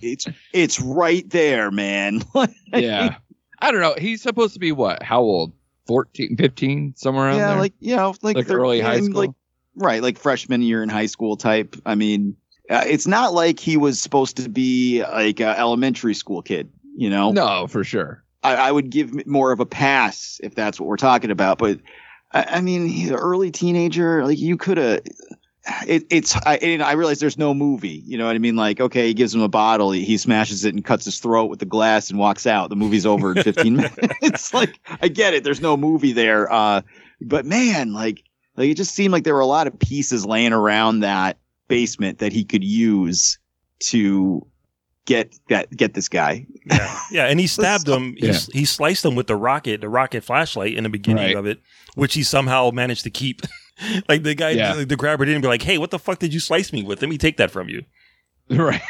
it's 0.00 0.26
it's 0.52 0.80
right 0.80 1.28
there, 1.30 1.70
man. 1.70 2.22
yeah. 2.72 3.16
I 3.60 3.72
don't 3.72 3.80
know. 3.80 3.94
He's 3.98 4.22
supposed 4.22 4.54
to 4.54 4.60
be 4.60 4.72
what? 4.72 5.02
How 5.02 5.20
old? 5.20 5.52
14, 5.86 6.36
15, 6.36 6.94
somewhere 6.96 7.28
around 7.28 7.38
yeah, 7.38 7.48
there? 7.48 7.60
like 7.60 7.72
you 7.80 7.96
know, 7.96 8.14
like, 8.20 8.36
Like 8.36 8.50
early 8.50 8.80
high 8.80 8.96
yeah, 8.96 9.00
school? 9.02 9.14
like 9.14 9.30
right, 9.74 10.02
like 10.02 10.18
freshman 10.18 10.60
year 10.60 10.82
in 10.82 10.90
high 10.90 11.06
school 11.06 11.36
type. 11.36 11.76
I 11.86 11.94
mean, 11.94 12.36
uh, 12.70 12.84
it's 12.86 13.06
not 13.06 13.32
like 13.32 13.58
he 13.58 13.76
was 13.76 14.00
supposed 14.00 14.36
to 14.36 14.48
be 14.48 15.02
like 15.02 15.40
an 15.40 15.56
elementary 15.56 16.14
school 16.14 16.42
kid. 16.42 16.70
You 16.96 17.10
know, 17.10 17.30
no, 17.30 17.66
for 17.66 17.84
sure. 17.84 18.24
I, 18.42 18.54
I 18.54 18.72
would 18.72 18.90
give 18.90 19.26
more 19.26 19.52
of 19.52 19.60
a 19.60 19.66
pass 19.66 20.40
if 20.42 20.54
that's 20.54 20.78
what 20.80 20.88
we're 20.88 20.96
talking 20.96 21.30
about. 21.30 21.58
But 21.58 21.80
I, 22.32 22.44
I 22.44 22.60
mean, 22.60 22.86
he's 22.86 23.10
an 23.10 23.16
early 23.16 23.50
teenager. 23.50 24.24
Like 24.24 24.38
you 24.38 24.56
could 24.56 24.78
have. 24.78 25.00
It, 25.86 26.06
it's 26.08 26.34
I, 26.46 26.56
and 26.56 26.82
I 26.82 26.92
realize 26.92 27.20
there's 27.20 27.36
no 27.36 27.52
movie. 27.52 28.02
You 28.06 28.16
know 28.16 28.26
what 28.26 28.34
I 28.34 28.38
mean? 28.38 28.56
Like, 28.56 28.80
okay, 28.80 29.08
he 29.08 29.14
gives 29.14 29.34
him 29.34 29.42
a 29.42 29.48
bottle, 29.48 29.90
he, 29.90 30.02
he 30.02 30.16
smashes 30.16 30.64
it 30.64 30.74
and 30.74 30.82
cuts 30.82 31.04
his 31.04 31.18
throat 31.18 31.50
with 31.50 31.58
the 31.58 31.66
glass 31.66 32.08
and 32.08 32.18
walks 32.18 32.46
out. 32.46 32.70
The 32.70 32.76
movie's 32.76 33.04
over 33.04 33.32
in 33.32 33.42
15 33.42 33.76
minutes. 33.76 33.96
It's 34.22 34.54
like 34.54 34.80
I 35.02 35.08
get 35.08 35.34
it. 35.34 35.44
There's 35.44 35.60
no 35.60 35.76
movie 35.76 36.12
there. 36.12 36.50
Uh, 36.50 36.82
but 37.20 37.44
man, 37.44 37.92
like, 37.92 38.24
like 38.56 38.70
it 38.70 38.74
just 38.74 38.94
seemed 38.94 39.12
like 39.12 39.24
there 39.24 39.34
were 39.34 39.40
a 39.40 39.46
lot 39.46 39.66
of 39.66 39.78
pieces 39.78 40.24
laying 40.24 40.54
around 40.54 41.00
that 41.00 41.38
basement 41.68 42.18
that 42.18 42.32
he 42.32 42.44
could 42.44 42.64
use 42.64 43.38
to 43.84 44.46
get 45.06 45.34
that 45.48 45.70
get 45.76 45.94
this 45.94 46.08
guy. 46.08 46.46
Yeah, 46.66 47.00
yeah, 47.10 47.24
and 47.26 47.38
he 47.40 47.46
stabbed 47.58 47.88
him. 47.88 48.14
He, 48.18 48.26
Yeah. 48.26 48.38
he 48.52 48.64
sliced 48.64 49.04
him 49.04 49.14
with 49.14 49.26
the 49.26 49.36
rocket, 49.36 49.80
the 49.80 49.88
rocket 49.88 50.24
flashlight 50.24 50.74
in 50.74 50.82
the 50.84 50.90
beginning 50.90 51.24
Right. 51.24 51.36
of 51.36 51.46
it, 51.46 51.60
which 51.94 52.14
he 52.14 52.22
somehow 52.22 52.70
managed 52.70 53.04
to 53.04 53.10
keep. 53.10 53.42
like 54.08 54.22
the 54.22 54.34
guy, 54.34 54.50
Yeah. 54.50 54.74
the, 54.74 54.84
the 54.84 54.96
grabber 54.96 55.24
didn't 55.24 55.42
be 55.42 55.48
like, 55.48 55.62
"Hey, 55.62 55.78
what 55.78 55.90
the 55.90 55.98
fuck 55.98 56.18
did 56.18 56.34
you 56.34 56.40
slice 56.40 56.72
me 56.72 56.82
with? 56.82 57.00
Let 57.00 57.08
me 57.08 57.18
take 57.18 57.36
that 57.38 57.50
from 57.50 57.68
you." 57.68 57.84
Right. 58.50 58.80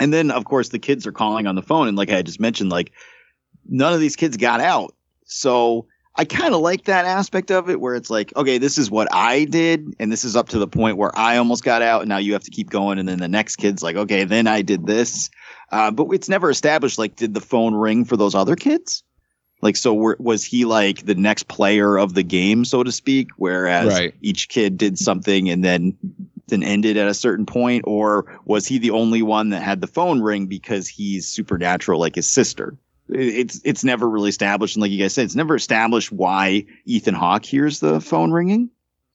And 0.00 0.12
then, 0.12 0.32
of 0.32 0.44
course, 0.44 0.70
the 0.70 0.80
kids 0.80 1.06
are 1.06 1.12
calling 1.12 1.46
on 1.46 1.54
the 1.54 1.62
phone. 1.62 1.86
And 1.86 1.96
like 1.96 2.10
I 2.10 2.22
just 2.22 2.40
mentioned, 2.40 2.70
like 2.70 2.90
none 3.68 3.92
of 3.92 4.00
these 4.00 4.16
kids 4.16 4.36
got 4.36 4.60
out. 4.60 4.94
So 5.26 5.86
I 6.16 6.24
kind 6.24 6.54
of 6.54 6.60
like 6.60 6.84
that 6.84 7.06
aspect 7.06 7.50
of 7.50 7.68
it 7.68 7.80
where 7.80 7.96
it's 7.96 8.10
like, 8.10 8.34
okay, 8.36 8.58
this 8.58 8.78
is 8.78 8.90
what 8.90 9.08
I 9.12 9.44
did. 9.46 9.94
And 9.98 10.12
this 10.12 10.24
is 10.24 10.36
up 10.36 10.50
to 10.50 10.58
the 10.58 10.68
point 10.68 10.96
where 10.96 11.16
I 11.18 11.38
almost 11.38 11.64
got 11.64 11.82
out. 11.82 12.02
And 12.02 12.08
now 12.08 12.18
you 12.18 12.34
have 12.34 12.44
to 12.44 12.52
keep 12.52 12.70
going. 12.70 12.98
And 12.98 13.08
then 13.08 13.18
the 13.18 13.28
next 13.28 13.56
kid's 13.56 13.82
like, 13.82 13.96
okay, 13.96 14.24
then 14.24 14.46
I 14.46 14.62
did 14.62 14.86
this. 14.86 15.28
Uh, 15.72 15.90
but 15.90 16.06
it's 16.12 16.28
never 16.28 16.50
established, 16.50 16.98
like, 16.98 17.16
did 17.16 17.34
the 17.34 17.40
phone 17.40 17.74
ring 17.74 18.04
for 18.04 18.16
those 18.16 18.36
other 18.36 18.54
kids? 18.54 19.02
Like, 19.60 19.76
so 19.76 19.92
were, 19.94 20.16
was 20.20 20.44
he 20.44 20.64
like 20.66 21.04
the 21.04 21.14
next 21.14 21.48
player 21.48 21.98
of 21.98 22.14
the 22.14 22.22
game, 22.22 22.64
so 22.64 22.84
to 22.84 22.92
speak? 22.92 23.30
Whereas 23.36 23.88
Right. 23.88 24.14
each 24.20 24.48
kid 24.48 24.76
did 24.76 24.98
something 24.98 25.48
and 25.48 25.64
then 25.64 25.96
then 26.48 26.62
ended 26.62 26.98
at 26.98 27.08
a 27.08 27.14
certain 27.14 27.46
point, 27.46 27.84
or 27.86 28.38
was 28.44 28.66
he 28.66 28.76
the 28.76 28.90
only 28.90 29.22
one 29.22 29.48
that 29.48 29.62
had 29.62 29.80
the 29.80 29.86
phone 29.86 30.20
ring 30.20 30.46
because 30.46 30.86
he's 30.86 31.26
supernatural 31.26 31.98
like 31.98 32.14
his 32.14 32.30
sister? 32.30 32.76
It- 33.08 33.20
It's 33.34 33.60
it's 33.64 33.84
never 33.84 34.08
really 34.08 34.28
established, 34.30 34.76
and 34.76 34.82
like 34.82 34.90
you 34.90 34.98
guys 34.98 35.14
said, 35.14 35.24
it's 35.26 35.34
never 35.34 35.54
established 35.54 36.10
why 36.12 36.64
Ethan 36.86 37.14
Hawke 37.14 37.44
hears 37.44 37.80
the 37.80 38.00
phone 38.00 38.32
ringing. 38.32 38.70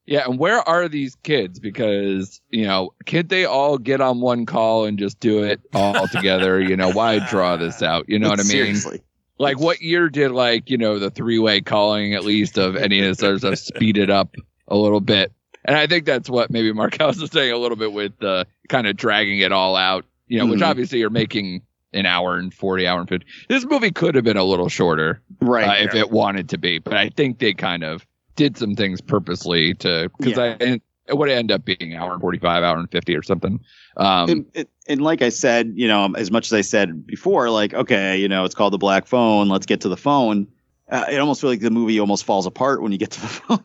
Yeah, 0.06 0.26
and 0.28 0.40
where 0.40 0.68
are 0.68 0.88
these 0.88 1.16
kids? 1.24 1.60
Because 1.60 2.42
you 2.50 2.66
know, 2.66 2.94
can't 3.06 3.30
they 3.30 3.46
all 3.46 3.78
get 3.78 4.02
on 4.02 4.22
one 4.22 4.46
call 4.46 4.86
and 4.86 4.98
just 4.98 5.20
do 5.20 5.44
it 5.44 5.62
all 5.74 6.08
together? 6.12 6.60
You 6.62 6.76
know, 6.78 6.92
why 6.92 7.20
draw 7.30 7.58
this 7.58 7.82
out? 7.84 8.10
You 8.10 8.18
know 8.20 8.30
what 8.30 8.40
I 8.40 8.44
mean? 8.44 8.50
Seriously. 8.52 9.02
Like, 9.38 9.60
what 9.60 9.82
year 9.82 10.10
did 10.10 10.32
like 10.32 10.70
you 10.70 10.78
know 10.78 11.00
the 11.00 11.10
three 11.12 11.40
way 11.40 11.62
calling 11.62 12.14
at 12.14 12.26
least 12.26 12.58
of 12.58 12.76
any 12.76 13.00
of 13.02 13.18
this 13.18 13.40
stuff 13.40 13.58
speed 13.58 13.98
it 13.98 14.10
up 14.10 14.36
a 14.68 14.76
little 14.76 15.00
bit? 15.02 15.32
And 15.66 15.76
I 15.78 15.88
think 15.88 16.06
that's 16.06 16.30
what 16.30 16.50
maybe 16.52 16.72
Mark 16.74 16.98
House 17.00 17.20
was 17.22 17.32
saying 17.32 17.52
a 17.54 17.58
little 17.58 17.78
bit 17.78 17.92
with 17.94 18.22
uh, 18.24 18.46
kind 18.68 18.88
of 18.88 18.96
dragging 18.98 19.40
it 19.40 19.52
all 19.52 19.76
out. 19.76 20.06
You 20.28 20.40
know, 20.40 20.46
which 20.48 20.60
Mhm. 20.60 20.68
obviously 20.68 21.00
you're 21.00 21.10
making 21.10 21.62
an 21.94 22.06
hour 22.06 22.38
and 22.38 22.54
40 22.54 22.86
hour 22.88 23.00
and 23.00 23.10
50 23.10 23.26
this 23.48 23.66
movie 23.66 23.92
could 23.92 24.16
have 24.16 24.24
been 24.24 24.38
a 24.38 24.44
little 24.44 24.70
shorter 24.70 25.22
Right. 25.42 25.82
uh, 25.82 25.84
if 25.86 25.96
it 25.96 26.12
wanted 26.12 26.50
to 26.50 26.58
be 26.58 26.78
but 26.80 26.94
i 26.94 27.10
think 27.10 27.40
they 27.40 27.54
kind 27.54 27.84
of 27.84 28.06
did 28.36 28.58
some 28.58 28.76
things 28.76 29.02
purposely 29.02 29.74
to 29.76 30.10
because 30.18 30.38
Yeah. 30.38 30.58
i 30.62 30.80
it 31.08 31.18
would 31.18 31.30
end 31.30 31.52
up 31.52 31.66
being 31.66 31.96
hour 31.96 32.14
and 32.14 32.22
45 32.22 32.64
hour 32.64 32.78
and 32.78 32.92
50 32.92 33.16
or 33.16 33.24
something 33.24 33.60
um 33.98 34.30
and, 34.30 34.46
and, 34.56 34.68
and 34.88 35.02
like 35.02 35.22
I 35.22 35.30
said, 35.30 35.74
you 35.76 35.88
know, 35.88 36.12
as 36.16 36.32
much 36.32 36.48
as 36.48 36.54
I 36.54 36.62
said 36.62 37.06
before, 37.06 37.50
like, 37.52 37.74
okay, 37.76 38.18
you 38.18 38.28
know, 38.28 38.44
it's 38.46 38.56
called 38.56 38.74
the 38.74 38.78
black 38.80 39.06
phone. 39.06 39.48
Let's 39.50 39.68
get 39.68 39.82
to 39.82 39.90
the 39.90 39.98
phone. 39.98 40.48
Uh, 40.90 41.06
it 41.12 41.20
almost 41.20 41.42
feels 41.42 41.52
like 41.52 41.60
the 41.60 41.70
movie 41.70 42.00
almost 42.00 42.24
falls 42.24 42.48
apart 42.48 42.82
when 42.82 42.92
you 42.92 42.98
get 42.98 43.12
to 43.12 43.22
the 43.22 43.28
phone. 43.28 43.64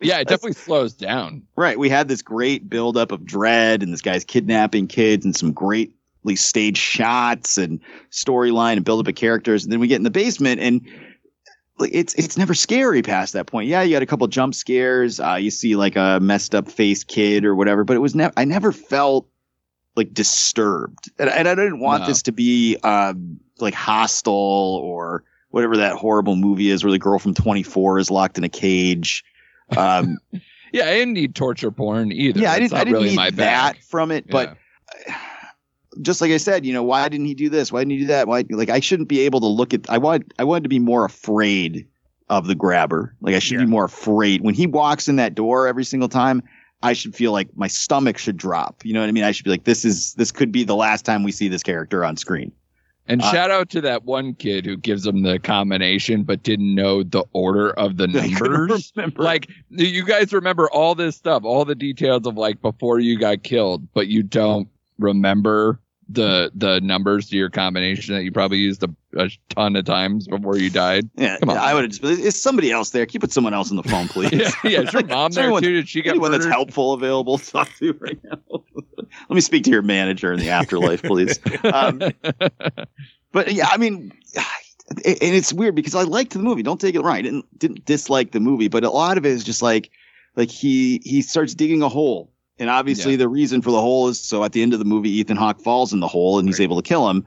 yeah 0.00 0.18
it 0.18 0.26
definitely 0.28 0.52
slows 0.54 0.92
down 0.94 1.42
Right. 1.56 1.78
We 1.78 1.88
had 1.90 2.08
this 2.08 2.22
great 2.22 2.68
buildup 2.68 3.12
of 3.12 3.24
dread 3.24 3.82
and 3.82 3.92
this 3.92 4.00
guy's 4.02 4.24
kidnapping 4.24 4.86
kids 4.88 5.24
and 5.24 5.34
some 5.36 5.52
greatly 6.24 6.36
staged 6.36 6.78
shots 6.78 7.58
and 7.58 7.80
storyline 8.10 8.74
and 8.74 8.84
build 8.84 9.00
up 9.00 9.08
of 9.08 9.14
characters. 9.14 9.64
And 9.64 9.72
then 9.72 9.80
we 9.80 9.86
get 9.88 9.96
in 9.96 10.02
the 10.02 10.10
basement 10.10 10.60
and 10.60 10.80
it's 11.80 12.14
it's 12.14 12.36
never 12.38 12.54
scary 12.54 13.02
past 13.02 13.32
that 13.32 13.46
point. 13.46 13.68
Yeah, 13.68 13.82
you 13.82 13.94
got 13.96 14.02
a 14.02 14.06
couple 14.06 14.26
jump 14.28 14.54
scares. 14.54 15.18
Uh, 15.20 15.34
you 15.34 15.50
see 15.50 15.74
like 15.76 15.96
a 15.96 16.20
messed 16.22 16.54
up 16.54 16.70
face 16.70 17.02
kid 17.04 17.44
or 17.44 17.54
whatever, 17.54 17.82
but 17.84 17.96
it 17.96 18.00
was 18.00 18.14
never. 18.14 18.32
I 18.36 18.44
never 18.44 18.70
felt 18.70 19.26
like 19.96 20.14
disturbed, 20.14 21.10
and, 21.18 21.28
and 21.28 21.48
I 21.48 21.54
didn't 21.56 21.80
want 21.80 22.02
No. 22.02 22.06
this 22.08 22.22
to 22.22 22.32
be 22.32 22.76
um, 22.84 23.40
like 23.58 23.74
Hostel 23.74 24.32
or 24.34 25.24
whatever 25.50 25.76
that 25.78 25.96
horrible 25.96 26.36
movie 26.36 26.70
is 26.70 26.84
where 26.84 26.92
the 26.92 26.98
girl 26.98 27.18
from 27.18 27.34
Twenty 27.34 27.64
Four 27.64 27.98
is 27.98 28.08
locked 28.08 28.38
in 28.38 28.44
a 28.44 28.48
cage. 28.48 29.24
Um, 29.76 30.18
yeah 30.72 30.86
i 30.86 30.92
didn't 30.94 31.14
need 31.14 31.34
torture 31.36 31.70
porn 31.70 32.10
either 32.12 32.38
yeah, 32.40 32.50
I 32.52 32.58
That's 32.58 32.70
didn't. 32.70 32.72
not 32.72 32.80
I 32.80 32.84
didn't 32.84 32.92
really 32.94 33.08
need 33.10 33.16
my 33.16 33.30
that 33.30 33.74
bag. 33.74 33.82
from 33.84 34.10
it, 34.12 34.28
but 34.30 34.56
just 36.02 36.20
like 36.20 36.30
I 36.30 36.36
said, 36.36 36.64
you 36.64 36.72
know, 36.72 36.82
why 36.82 37.08
didn't 37.08 37.26
he 37.26 37.34
do 37.34 37.48
this? 37.48 37.72
Why 37.72 37.80
didn't 37.80 37.92
he 37.92 37.98
do 38.00 38.06
that? 38.06 38.28
Why, 38.28 38.44
like, 38.50 38.70
I 38.70 38.80
shouldn't 38.80 39.08
be 39.08 39.20
able 39.20 39.40
to 39.40 39.46
look 39.46 39.74
at. 39.74 39.88
I 39.90 39.98
want. 39.98 40.32
I 40.38 40.44
wanted 40.44 40.64
to 40.64 40.68
be 40.68 40.78
more 40.78 41.04
afraid 41.04 41.86
of 42.28 42.46
the 42.46 42.54
grabber. 42.54 43.14
Like, 43.20 43.34
I 43.34 43.38
should 43.38 43.58
be 43.58 43.66
more 43.66 43.84
afraid 43.84 44.42
when 44.42 44.54
he 44.54 44.66
walks 44.66 45.08
in 45.08 45.16
that 45.16 45.34
door 45.34 45.66
every 45.66 45.84
single 45.84 46.08
time. 46.08 46.42
I 46.82 46.92
should 46.92 47.14
feel 47.14 47.32
like 47.32 47.48
my 47.56 47.66
stomach 47.66 48.18
should 48.18 48.36
drop. 48.36 48.84
You 48.84 48.92
know 48.92 49.00
what 49.00 49.08
I 49.08 49.12
mean? 49.12 49.24
I 49.24 49.32
should 49.32 49.44
be 49.44 49.50
like, 49.50 49.64
this 49.64 49.84
is 49.84 50.14
this 50.14 50.30
could 50.30 50.52
be 50.52 50.64
the 50.64 50.76
last 50.76 51.04
time 51.04 51.22
we 51.22 51.32
see 51.32 51.48
this 51.48 51.62
character 51.62 52.04
on 52.04 52.16
screen. 52.16 52.52
And 53.06 53.22
Uh, 53.22 53.30
shout 53.30 53.50
out 53.50 53.70
to 53.70 53.80
that 53.82 54.04
one 54.04 54.34
kid 54.34 54.64
who 54.64 54.76
gives 54.76 55.02
them 55.04 55.22
the 55.22 55.38
combination 55.38 56.22
but 56.24 56.42
didn't 56.42 56.74
know 56.74 57.02
the 57.02 57.24
order 57.32 57.70
of 57.70 57.96
the 57.96 58.06
numbers. 58.08 58.92
Like 59.16 59.48
you 59.70 60.04
guys 60.04 60.32
remember 60.32 60.70
all 60.70 60.94
this 60.94 61.16
stuff, 61.16 61.44
all 61.44 61.64
the 61.64 61.74
details 61.74 62.26
of 62.26 62.36
like 62.36 62.60
before 62.62 62.98
you 63.00 63.18
got 63.18 63.42
killed, 63.42 63.86
but 63.94 64.08
you 64.08 64.22
don't 64.22 64.68
remember 64.98 65.80
the 66.08 66.50
the 66.54 66.80
numbers 66.80 67.28
to 67.30 67.36
your 67.36 67.50
combination 67.50 68.14
that 68.14 68.24
you 68.24 68.32
probably 68.32 68.58
used 68.58 68.82
a, 68.82 68.90
a 69.16 69.30
ton 69.48 69.76
of 69.76 69.84
times 69.84 70.26
before 70.26 70.56
you 70.58 70.70
died. 70.70 71.08
Yeah, 71.16 71.38
Come 71.38 71.50
on. 71.50 71.58
I 71.58 71.74
would 71.74 71.84
have 71.84 71.90
just. 71.92 72.04
Is 72.04 72.40
somebody 72.40 72.70
else 72.70 72.90
there? 72.90 73.06
Can 73.06 73.14
you 73.14 73.20
put 73.20 73.32
someone 73.32 73.54
else 73.54 73.70
on 73.70 73.76
the 73.76 73.82
phone, 73.82 74.08
please? 74.08 74.32
Yeah, 74.34 74.50
yeah, 74.64 74.80
is 74.80 74.92
your 74.92 75.04
mom 75.06 75.32
there 75.32 75.50
too? 75.60 75.72
Did 75.74 75.88
she 75.88 76.02
get 76.02 76.10
anyone 76.10 76.32
that's 76.32 76.44
helpful 76.44 76.92
available 76.92 77.38
to 77.38 77.50
talk 77.50 77.70
to 77.78 77.92
right 77.94 78.18
now? 78.24 78.38
Let 78.96 79.30
me 79.30 79.40
speak 79.40 79.64
to 79.64 79.70
your 79.70 79.82
manager 79.82 80.32
in 80.32 80.40
the 80.40 80.50
afterlife, 80.50 81.02
please. 81.02 81.38
Um, 81.62 82.00
but 83.32 83.52
yeah, 83.52 83.68
I 83.70 83.76
mean, 83.76 84.12
and 84.88 85.04
it's 85.04 85.52
weird 85.52 85.74
because 85.74 85.94
I 85.94 86.02
liked 86.02 86.32
the 86.32 86.38
movie. 86.40 86.62
Don't 86.62 86.80
take 86.80 86.94
it 86.94 87.00
wrong. 87.00 87.16
I 87.16 87.22
didn't 87.22 87.58
didn't 87.58 87.84
dislike 87.84 88.32
the 88.32 88.40
movie, 88.40 88.68
but 88.68 88.84
a 88.84 88.90
lot 88.90 89.18
of 89.18 89.24
it 89.24 89.32
is 89.32 89.44
just 89.44 89.62
like 89.62 89.90
like 90.36 90.50
he 90.50 91.00
he 91.04 91.22
starts 91.22 91.54
digging 91.54 91.82
a 91.82 91.88
hole. 91.88 92.30
And 92.58 92.70
obviously 92.70 93.16
the 93.16 93.28
reason 93.28 93.62
for 93.62 93.70
the 93.70 93.80
hole 93.80 94.08
is 94.08 94.20
so 94.20 94.44
at 94.44 94.52
the 94.52 94.62
end 94.62 94.72
of 94.72 94.78
the 94.78 94.84
movie 94.84 95.10
Ethan 95.10 95.36
Hawke 95.36 95.60
falls 95.60 95.92
in 95.92 96.00
the 96.00 96.08
hole 96.08 96.38
and 96.38 96.48
he's 96.48 96.60
able 96.60 96.80
to 96.80 96.88
kill 96.88 97.08
him. 97.10 97.24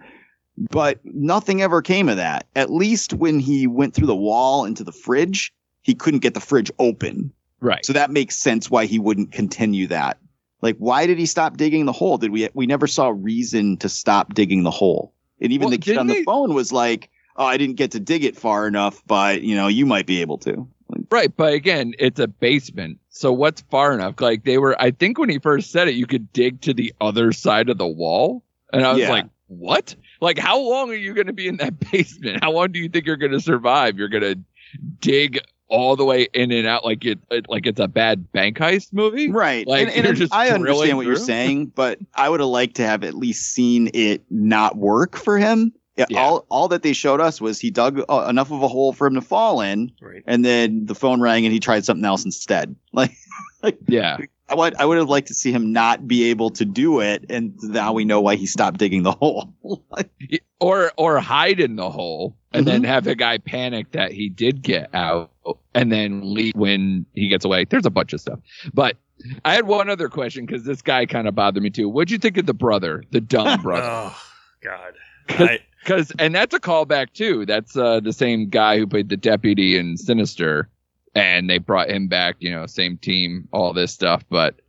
But 0.57 0.99
nothing 1.03 1.61
ever 1.61 1.81
came 1.81 2.09
of 2.09 2.17
that. 2.17 2.47
At 2.55 2.71
least 2.71 3.13
when 3.13 3.39
he 3.39 3.67
went 3.67 3.93
through 3.93 4.07
the 4.07 4.15
wall 4.15 4.65
into 4.65 4.83
the 4.83 4.91
fridge, 4.91 5.53
he 5.81 5.93
couldn't 5.93 6.21
get 6.21 6.33
the 6.33 6.39
fridge 6.39 6.71
open. 6.79 7.31
Right. 7.59 7.85
So 7.85 7.93
that 7.93 8.09
makes 8.09 8.37
sense 8.37 8.69
why 8.69 8.85
he 8.85 8.99
wouldn't 8.99 9.31
continue 9.31 9.87
that. 9.87 10.17
Like, 10.61 10.77
why 10.77 11.05
did 11.05 11.19
he 11.19 11.25
stop 11.25 11.57
digging 11.57 11.85
the 11.85 11.91
hole? 11.91 12.17
Did 12.17 12.31
we? 12.31 12.49
We 12.53 12.65
never 12.65 12.87
saw 12.87 13.13
reason 13.15 13.77
to 13.77 13.89
stop 13.89 14.33
digging 14.33 14.63
the 14.63 14.71
hole. 14.71 15.13
And 15.39 15.51
even 15.51 15.65
Well, 15.65 15.71
the 15.71 15.77
kid 15.77 15.97
on 15.97 16.07
the 16.07 16.23
phone 16.23 16.55
was 16.55 16.71
like, 16.71 17.09
"Oh, 17.35 17.45
I 17.45 17.57
didn't 17.57 17.75
get 17.75 17.91
to 17.91 17.99
dig 17.99 18.23
it 18.23 18.35
far 18.35 18.67
enough, 18.67 19.03
but 19.05 19.43
you 19.43 19.55
know, 19.55 19.67
you 19.67 19.85
might 19.85 20.07
be 20.07 20.21
able 20.21 20.39
to." 20.39 20.67
Right, 21.09 21.35
but 21.35 21.53
again, 21.53 21.93
it's 21.99 22.19
a 22.19 22.27
basement. 22.27 22.99
So 23.09 23.31
what's 23.31 23.61
far 23.61 23.93
enough? 23.93 24.19
Like 24.19 24.43
they 24.43 24.57
were 24.57 24.79
I 24.81 24.91
think 24.91 25.17
when 25.17 25.29
he 25.29 25.39
first 25.39 25.71
said 25.71 25.87
it, 25.87 25.95
you 25.95 26.05
could 26.05 26.31
dig 26.33 26.61
to 26.61 26.73
the 26.73 26.93
other 27.01 27.31
side 27.31 27.69
of 27.69 27.77
the 27.77 27.87
wall. 27.87 28.43
And 28.73 28.83
I 28.85 28.91
was 28.91 28.99
Yeah. 29.01 29.09
like, 29.09 29.25
"What? 29.47 29.95
Like 30.21 30.37
how 30.37 30.59
long 30.59 30.89
are 30.91 30.95
you 30.95 31.13
going 31.13 31.27
to 31.27 31.33
be 31.33 31.47
in 31.47 31.57
that 31.57 31.79
basement? 31.91 32.43
How 32.43 32.51
long 32.51 32.71
do 32.71 32.79
you 32.79 32.89
think 32.89 33.05
you're 33.05 33.15
going 33.17 33.31
to 33.31 33.39
survive? 33.39 33.97
You're 33.97 34.09
going 34.09 34.23
to 34.23 34.39
dig 34.99 35.39
all 35.69 35.95
the 35.97 36.05
way 36.05 36.27
in 36.33 36.49
and 36.51 36.65
out 36.65 36.85
like 36.85 37.03
it 37.03 37.19
it- 37.29 37.49
like 37.49 37.65
it's 37.65 37.79
a 37.79 37.87
bad 37.87 38.31
bank 38.31 38.57
heist 38.57 38.93
movie?" 38.93 39.29
Right. 39.31 39.65
Like 39.65 39.87
and, 39.87 40.05
and 40.07 40.29
I 40.31 40.49
understand 40.49 40.97
what 40.97 41.05
you're 41.05 41.15
saying, 41.15 41.67
but 41.67 41.99
I 42.13 42.29
would 42.29 42.39
have 42.41 42.49
liked 42.49 42.75
to 42.75 42.83
have 42.85 43.03
at 43.03 43.13
least 43.13 43.51
seen 43.53 43.89
it 43.93 44.23
not 44.29 44.77
work 44.77 45.15
for 45.17 45.37
him. 45.37 45.73
Yeah, 45.97 46.05
All 46.19 46.45
all 46.49 46.67
that 46.67 46.83
they 46.83 46.93
showed 46.93 47.19
us 47.19 47.41
was 47.41 47.59
he 47.59 47.71
dug 47.71 47.99
uh, 48.07 48.27
enough 48.29 48.51
of 48.51 48.61
a 48.61 48.67
hole 48.67 48.93
for 48.93 49.07
him 49.07 49.15
to 49.15 49.21
fall 49.21 49.61
in, 49.61 49.91
Right. 50.01 50.21
and 50.27 50.45
then 50.45 50.85
the 50.85 50.93
phone 50.95 51.21
rang 51.21 51.43
and 51.45 51.51
he 51.53 51.59
tried 51.59 51.85
something 51.85 52.05
else 52.05 52.23
instead. 52.25 52.75
Like, 52.93 53.11
like 53.63 53.77
Yeah. 53.87 54.17
I 54.49 54.55
would 54.55 54.75
I 54.75 54.85
would 54.85 54.97
have 54.97 55.09
liked 55.09 55.27
to 55.27 55.33
see 55.33 55.51
him 55.51 55.73
not 55.73 56.07
be 56.07 56.29
able 56.29 56.51
to 56.51 56.63
do 56.65 56.99
it, 57.01 57.25
and 57.29 57.53
now 57.63 57.91
we 57.93 58.05
know 58.05 58.21
why 58.21 58.35
he 58.35 58.45
stopped 58.45 58.77
digging 58.77 59.03
the 59.03 59.11
hole. 59.19 59.53
or 60.59 60.91
or 60.97 61.19
hide 61.19 61.59
in 61.59 61.75
the 61.75 61.89
hole 61.89 62.35
and 62.53 62.65
Mm-hmm. 62.65 62.81
then 62.81 62.83
have 62.85 63.03
the 63.03 63.13
guy 63.15 63.37
panic 63.39 63.91
that 63.91 64.11
he 64.11 64.29
did 64.29 64.61
get 64.61 64.89
out 64.95 65.31
and 65.75 65.91
then 65.91 66.33
leave 66.33 66.55
when 66.55 67.05
he 67.13 67.27
gets 67.27 67.43
away. 67.45 67.65
There's 67.65 67.85
a 67.85 67.89
bunch 67.91 68.13
of 68.13 68.21
stuff. 68.21 68.39
But 68.73 68.97
I 69.43 69.53
had 69.53 69.67
one 69.67 69.89
other 69.89 70.07
question 70.09 70.45
because 70.45 70.63
this 70.63 70.81
guy 70.81 71.05
kind 71.05 71.27
of 71.27 71.35
bothered 71.35 71.61
me 71.61 71.69
too. 71.69 71.89
What'd 71.89 72.09
you 72.11 72.17
think 72.17 72.37
of 72.37 72.45
the 72.45 72.53
brother, 72.53 73.03
the 73.11 73.19
dumb 73.21 73.61
brother? 73.63 73.85
Oh 74.13 74.21
God. 74.63 75.59
Because 75.87 76.11
and 76.19 76.35
that's 76.35 76.53
a 76.53 76.59
callback 76.59 77.13
too. 77.13 77.45
That's 77.45 77.77
uh, 77.77 78.01
the 78.01 78.11
same 78.11 78.49
guy 78.49 78.77
who 78.77 78.85
played 78.85 79.07
the 79.07 79.15
deputy 79.15 79.77
in 79.77 79.95
Sinister, 79.95 80.67
and 81.15 81.49
they 81.49 81.59
brought 81.59 81.89
him 81.89 82.09
back. 82.09 82.35
You 82.39 82.51
know, 82.51 82.65
same 82.65 82.97
team, 82.97 83.47
all 83.53 83.71
this 83.71 83.93
stuff. 83.93 84.25
But 84.29 84.59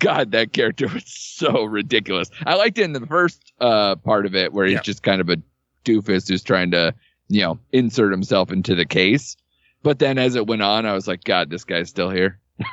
God, 0.00 0.32
that 0.32 0.52
character 0.52 0.88
was 0.92 1.04
so 1.06 1.62
ridiculous. 1.62 2.28
I 2.44 2.56
liked 2.56 2.78
it 2.78 2.82
in 2.82 2.92
the 2.92 3.06
first 3.06 3.52
uh, 3.60 3.94
part 3.96 4.26
of 4.26 4.34
it 4.34 4.52
where 4.52 4.66
he's 4.66 4.80
just 4.80 5.04
kind 5.04 5.20
of 5.20 5.28
a 5.28 5.36
doofus 5.84 6.28
who's 6.28 6.42
trying 6.42 6.72
to, 6.72 6.92
you 7.28 7.42
know, 7.42 7.60
insert 7.70 8.10
himself 8.10 8.50
into 8.50 8.74
the 8.74 8.84
case. 8.84 9.36
But 9.84 10.00
then 10.00 10.18
as 10.18 10.34
it 10.34 10.48
went 10.48 10.62
on, 10.62 10.86
I 10.86 10.92
was 10.94 11.06
like, 11.06 11.22
God, 11.22 11.50
this 11.50 11.64
guy's 11.64 11.88
still 11.88 12.10
here. 12.10 12.40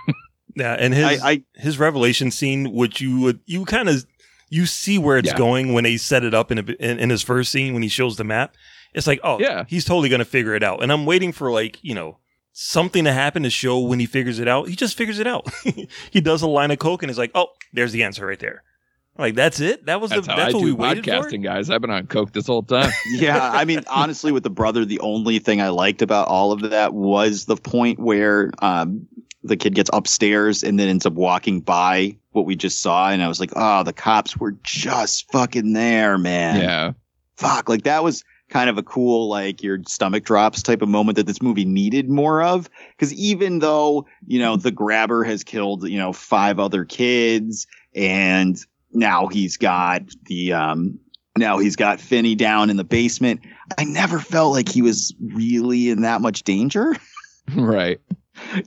Yeah, 0.55 0.73
and 0.77 0.93
his 0.93 1.21
I- 1.23 1.43
his 1.55 1.79
revelation 1.79 2.29
scene, 2.31 2.73
which 2.73 2.99
you 2.99 3.21
would 3.21 3.39
you 3.45 3.63
kind 3.65 3.87
of 3.87 4.05
you 4.51 4.67
see 4.67 4.99
where 4.99 5.17
it's 5.17 5.29
Yeah. 5.31 5.37
going 5.37 5.73
when 5.73 5.83
they 5.85 5.97
set 5.97 6.23
it 6.23 6.35
up 6.35 6.51
in, 6.51 6.59
a, 6.59 6.61
in 6.79 6.99
in 6.99 7.09
his 7.09 7.23
first 7.23 7.51
scene 7.51 7.73
when 7.73 7.81
he 7.81 7.89
shows 7.89 8.17
the 8.17 8.23
map. 8.23 8.53
It's 8.93 9.07
like, 9.07 9.19
oh 9.23 9.39
Yeah. 9.39 9.63
he's 9.67 9.85
totally 9.85 10.09
gonna 10.09 10.25
figure 10.25 10.53
it 10.53 10.61
out, 10.61 10.83
and 10.83 10.91
I'm 10.91 11.05
waiting 11.07 11.31
for 11.31 11.51
like 11.51 11.79
you 11.81 11.95
know 11.95 12.17
something 12.53 13.05
to 13.05 13.13
happen 13.13 13.43
to 13.43 13.49
show 13.49 13.79
when 13.79 13.99
he 13.99 14.05
figures 14.05 14.37
it 14.37 14.47
out. 14.47 14.67
He 14.67 14.75
just 14.75 14.97
figures 14.97 15.17
it 15.19 15.25
out. 15.25 15.47
he 16.11 16.19
does 16.21 16.41
a 16.41 16.47
line 16.47 16.69
of 16.69 16.79
coke 16.79 17.01
and 17.01 17.09
is 17.09 17.17
like, 17.17 17.31
oh, 17.33 17.47
there's 17.73 17.93
the 17.93 18.03
answer 18.03 18.25
right 18.27 18.37
there. 18.39 18.63
Like 19.17 19.35
that's 19.35 19.59
it. 19.59 19.85
That 19.85 19.99
was 20.01 20.09
That's 20.11 20.25
the 20.25 20.31
how 20.33 20.37
that's 20.37 20.53
I 20.53 20.57
what 20.57 20.63
we 20.63 20.71
do 20.71 20.75
waited 20.77 21.05
for. 21.05 21.11
podcasting, 21.11 21.43
guys. 21.43 21.69
I've 21.69 21.81
been 21.81 21.91
on 21.91 22.07
coke 22.07 22.31
this 22.33 22.47
whole 22.47 22.63
time. 22.63 22.91
yeah, 23.11 23.51
I 23.53 23.65
mean, 23.65 23.81
honestly, 23.89 24.31
with 24.31 24.43
the 24.43 24.49
brother, 24.49 24.83
the 24.85 24.99
only 25.01 25.37
thing 25.39 25.61
I 25.61 25.67
liked 25.69 26.01
about 26.01 26.27
all 26.29 26.51
of 26.53 26.61
that 26.69 26.93
was 26.93 27.45
the 27.45 27.57
point 27.57 27.99
where 27.99 28.51
um, 28.61 29.07
the 29.43 29.57
kid 29.57 29.75
gets 29.75 29.89
upstairs 29.93 30.63
and 30.63 30.79
then 30.79 30.87
ends 30.87 31.05
up 31.05 31.13
walking 31.13 31.61
by 31.61 32.17
what 32.31 32.45
we 32.45 32.55
just 32.55 32.79
saw, 32.79 33.09
and 33.09 33.21
I 33.21 33.27
was 33.27 33.39
like, 33.39 33.51
oh, 33.55 33.83
the 33.83 33.93
cops 33.93 34.37
were 34.37 34.55
just 34.63 35.31
fucking 35.31 35.73
there, 35.73 36.17
man. 36.17 36.61
yeah. 36.61 36.91
Fuck, 37.35 37.67
like 37.67 37.83
that 37.83 38.03
was 38.03 38.23
kind 38.49 38.69
of 38.69 38.77
a 38.77 38.83
cool, 38.83 39.29
like 39.29 39.63
your 39.63 39.79
stomach 39.87 40.23
drops 40.23 40.61
type 40.61 40.81
of 40.81 40.89
moment 40.89 41.15
that 41.15 41.25
this 41.25 41.41
movie 41.41 41.65
needed 41.65 42.09
more 42.09 42.43
of. 42.43 42.69
Because 42.91 43.13
even 43.13 43.59
though 43.59 44.05
you 44.27 44.39
know 44.39 44.57
the 44.57 44.71
grabber 44.71 45.23
has 45.23 45.43
killed 45.43 45.87
you 45.87 45.97
know 45.97 46.13
five 46.13 46.59
other 46.59 46.85
kids 46.85 47.65
and 47.95 48.63
now 48.93 49.27
he's 49.27 49.57
got 49.57 50.03
the 50.25 50.53
um 50.53 50.99
now 51.37 51.57
he's 51.57 51.75
got 51.77 51.99
Finney 51.99 52.35
down 52.35 52.69
in 52.69 52.77
the 52.77 52.83
basement. 52.83 53.41
I 53.77 53.85
never 53.85 54.19
felt 54.19 54.53
like 54.53 54.69
he 54.69 54.81
was 54.81 55.15
really 55.19 55.89
in 55.89 56.01
that 56.01 56.21
much 56.21 56.43
danger. 56.43 56.95
Right. 57.55 57.99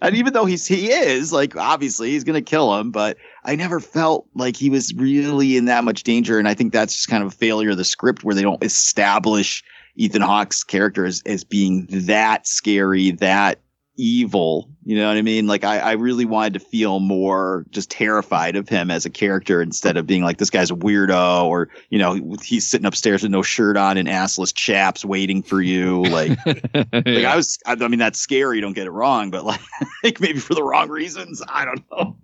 And 0.02 0.14
even 0.14 0.32
though 0.32 0.44
he's 0.44 0.66
he 0.66 0.90
is 0.90 1.32
like 1.32 1.56
obviously 1.56 2.10
he's 2.10 2.24
gonna 2.24 2.42
kill 2.42 2.78
him, 2.78 2.90
but 2.90 3.16
I 3.44 3.56
never 3.56 3.80
felt 3.80 4.26
like 4.34 4.56
he 4.56 4.70
was 4.70 4.94
really 4.94 5.56
in 5.56 5.66
that 5.66 5.84
much 5.84 6.02
danger, 6.02 6.38
and 6.38 6.48
I 6.48 6.54
think 6.54 6.72
that's 6.72 6.94
just 6.94 7.08
kind 7.08 7.22
of 7.22 7.32
a 7.32 7.36
failure 7.36 7.70
of 7.70 7.76
the 7.76 7.84
script 7.84 8.24
where 8.24 8.34
they 8.34 8.42
don't 8.42 8.62
establish 8.62 9.62
Ethan 9.96 10.22
Hawke's 10.22 10.64
character 10.64 11.06
as, 11.06 11.22
as 11.26 11.44
being 11.44 11.86
that 11.90 12.46
scary, 12.46 13.12
that 13.12 13.60
evil. 13.96 14.68
You 14.84 14.96
know 14.96 15.08
what 15.08 15.16
I 15.16 15.22
mean? 15.22 15.46
Like 15.46 15.64
I, 15.64 15.78
I 15.78 15.92
really 15.92 16.24
wanted 16.24 16.54
to 16.54 16.60
feel 16.60 17.00
more 17.00 17.64
just 17.70 17.90
terrified 17.90 18.56
of 18.56 18.68
him 18.68 18.90
as 18.90 19.06
a 19.06 19.10
character 19.10 19.62
instead 19.62 19.96
of 19.96 20.06
being 20.06 20.22
like 20.22 20.38
this 20.38 20.50
guy's 20.50 20.70
a 20.70 20.74
weirdo 20.74 21.44
or 21.44 21.68
you 21.90 21.98
know 21.98 22.36
he's 22.42 22.66
sitting 22.66 22.86
upstairs 22.86 23.22
with 23.22 23.32
no 23.32 23.42
shirt 23.42 23.76
on 23.76 23.96
and 23.96 24.08
assless 24.08 24.54
chaps 24.54 25.04
waiting 25.04 25.42
for 25.42 25.62
you. 25.62 26.02
Like, 26.04 26.38
like 26.46 27.06
I 27.06 27.36
was. 27.36 27.58
I, 27.66 27.72
I 27.72 27.88
mean 27.88 27.98
that's 27.98 28.18
scary. 28.18 28.60
Don't 28.60 28.74
get 28.74 28.86
it 28.86 28.92
wrong, 28.92 29.30
but 29.30 29.44
like, 29.44 29.60
like 30.04 30.20
maybe 30.20 30.38
for 30.38 30.54
the 30.54 30.62
wrong 30.62 30.88
reasons. 30.88 31.42
I 31.48 31.64
don't 31.64 31.84
know. 31.90 32.16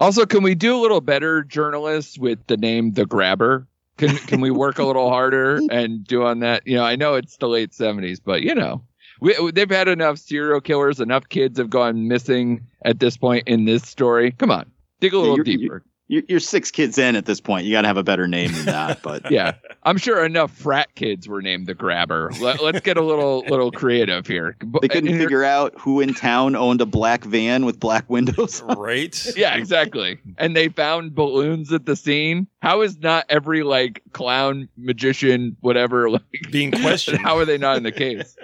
Also, 0.00 0.26
can 0.26 0.42
we 0.42 0.54
do 0.54 0.76
a 0.76 0.80
little 0.80 1.00
better, 1.00 1.42
journalists, 1.42 2.18
with 2.18 2.46
the 2.46 2.56
name 2.56 2.92
The 2.92 3.06
Grabber? 3.06 3.68
Can 3.96 4.16
can 4.16 4.40
we 4.40 4.50
work 4.50 4.78
a 4.78 4.84
little 4.84 5.08
harder 5.08 5.60
and 5.70 6.04
do 6.04 6.24
on 6.24 6.40
that? 6.40 6.66
You 6.66 6.76
know, 6.76 6.84
I 6.84 6.96
know 6.96 7.14
it's 7.14 7.36
the 7.38 7.48
late 7.48 7.72
seventies, 7.72 8.20
but 8.20 8.42
you 8.42 8.54
know, 8.54 8.82
we, 9.20 9.50
they've 9.52 9.70
had 9.70 9.88
enough 9.88 10.18
serial 10.18 10.60
killers, 10.60 11.00
enough 11.00 11.28
kids 11.28 11.58
have 11.58 11.70
gone 11.70 12.08
missing 12.08 12.66
at 12.84 13.00
this 13.00 13.16
point 13.16 13.48
in 13.48 13.64
this 13.64 13.82
story. 13.82 14.32
Come 14.32 14.50
on, 14.50 14.70
dig 15.00 15.12
a 15.12 15.18
little 15.18 15.36
you're, 15.36 15.44
deeper. 15.44 15.82
You're, 16.08 16.22
you're 16.28 16.40
six 16.40 16.70
kids 16.70 16.98
in 16.98 17.16
at 17.16 17.26
this 17.26 17.40
point. 17.40 17.66
You 17.66 17.72
got 17.72 17.82
to 17.82 17.88
have 17.88 17.96
a 17.96 18.04
better 18.04 18.28
name 18.28 18.52
than 18.52 18.66
that. 18.66 19.02
But 19.06 19.30
yeah, 19.30 19.54
I'm 19.84 19.98
sure 19.98 20.24
enough 20.24 20.50
frat 20.50 20.92
kids 20.96 21.28
were 21.28 21.40
named 21.40 21.66
the 21.66 21.74
Grabber. 21.74 22.32
Let, 22.40 22.60
us 22.60 22.80
get 22.80 22.96
a 22.96 23.02
little 23.02 23.40
little 23.48 23.70
creative 23.70 24.26
here. 24.26 24.56
They 24.80 24.88
couldn't 24.88 25.16
figure 25.16 25.44
out 25.44 25.74
who 25.78 26.00
in 26.00 26.12
town 26.12 26.56
owned 26.56 26.80
a 26.80 26.86
black 26.86 27.22
van 27.24 27.64
with 27.64 27.78
black 27.78 28.08
windows. 28.10 28.62
right? 28.62 29.14
Yeah, 29.36 29.54
exactly. 29.56 30.18
And 30.38 30.56
they 30.56 30.68
found 30.68 31.14
balloons 31.14 31.72
at 31.72 31.84
the 31.84 31.94
scene. 31.94 32.46
How 32.62 32.80
is 32.80 32.98
not 32.98 33.26
every 33.28 33.62
like 33.62 34.02
clown, 34.12 34.68
magician, 34.76 35.56
whatever, 35.60 36.10
like 36.10 36.22
being 36.50 36.72
questioned? 36.72 37.18
How 37.18 37.36
are 37.38 37.44
they 37.44 37.58
not 37.58 37.76
in 37.76 37.82
the 37.82 37.92
case? 37.92 38.36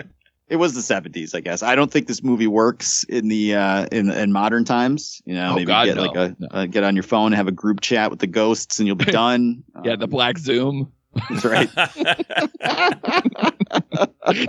It 0.53 0.57
was 0.57 0.75
the 0.75 0.81
70s 0.95 1.35
i 1.35 1.41
guess 1.41 1.63
i 1.63 1.75
don't 1.75 1.91
think 1.91 2.07
this 2.07 2.23
movie 2.23 2.47
works 2.47 3.05
in 3.05 3.29
the 3.29 3.55
uh 3.55 3.87
in 3.91 4.11
in 4.11 4.33
modern 4.33 4.65
times 4.65 5.23
you 5.25 5.35
know 5.35 5.51
Oh, 5.53 5.55
maybe 5.55 5.67
God, 5.67 5.87
get 5.87 5.97
no. 5.97 6.03
like 6.03 6.17
a 6.17 6.37
No. 6.39 6.49
uh, 6.51 6.67
get 6.67 6.85
on 6.85 6.95
your 6.95 7.03
phone 7.05 7.27
and 7.27 7.35
have 7.37 7.49
a 7.49 7.53
group 7.53 7.81
chat 7.81 8.11
with 8.11 8.21
the 8.21 8.27
ghosts 8.27 8.79
and 8.79 8.87
you'll 8.87 8.97
be 8.97 9.05
done 9.25 9.65
yeah, 9.85 9.97
the 9.97 10.07
black 10.07 10.37
Zoom. 10.39 10.93
that's 11.31 11.45
right 11.45 11.69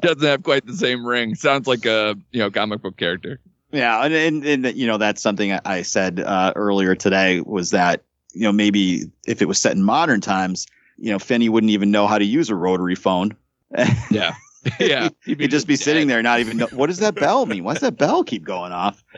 Doesn't 0.02 0.24
have 0.24 0.44
quite 0.44 0.66
the 0.66 0.74
same 0.76 1.06
ring. 1.06 1.36
Sounds 1.36 1.68
like 1.68 1.86
a 1.86 2.16
you 2.32 2.40
know 2.40 2.52
comic 2.52 2.82
book 2.82 2.98
character. 2.98 3.40
yeah 3.72 4.04
and, 4.04 4.14
and 4.14 4.46
and 4.66 4.78
you 4.78 4.88
know 4.88 4.98
that's 4.98 5.22
something 5.22 5.52
i 5.54 5.60
I 5.66 5.82
said 5.82 6.20
uh 6.20 6.54
earlier 6.56 6.96
today 6.96 7.42
was 7.42 7.72
that 7.72 8.04
you 8.34 8.42
know 8.44 8.52
maybe 8.52 9.04
if 9.28 9.42
it 9.42 9.48
was 9.48 9.60
set 9.60 9.76
in 9.76 9.84
modern 9.84 10.22
times 10.22 10.68
you 10.98 11.12
know 11.12 11.20
Finney 11.20 11.50
wouldn't 11.50 11.72
even 11.72 11.92
know 11.92 12.08
how 12.08 12.18
to 12.18 12.26
use 12.26 12.50
a 12.50 12.56
rotary 12.56 12.96
phone 12.96 13.36
Yeah. 14.12 14.36
Yeah. 14.80 15.10
he'd 15.26 15.52
just 15.52 15.68
be 15.68 15.76
sitting 15.76 16.08
there 16.08 16.22
not 16.22 16.40
even 16.40 16.58
know 16.58 16.68
what 16.72 16.88
does 16.88 17.00
that 17.00 17.16
bell 17.16 17.46
mean? 17.46 17.64
Why 17.64 17.74
does 17.74 17.82
that 17.82 17.98
bell 17.98 18.24
keep 18.24 18.44
going 18.44 18.72
off? 18.72 19.04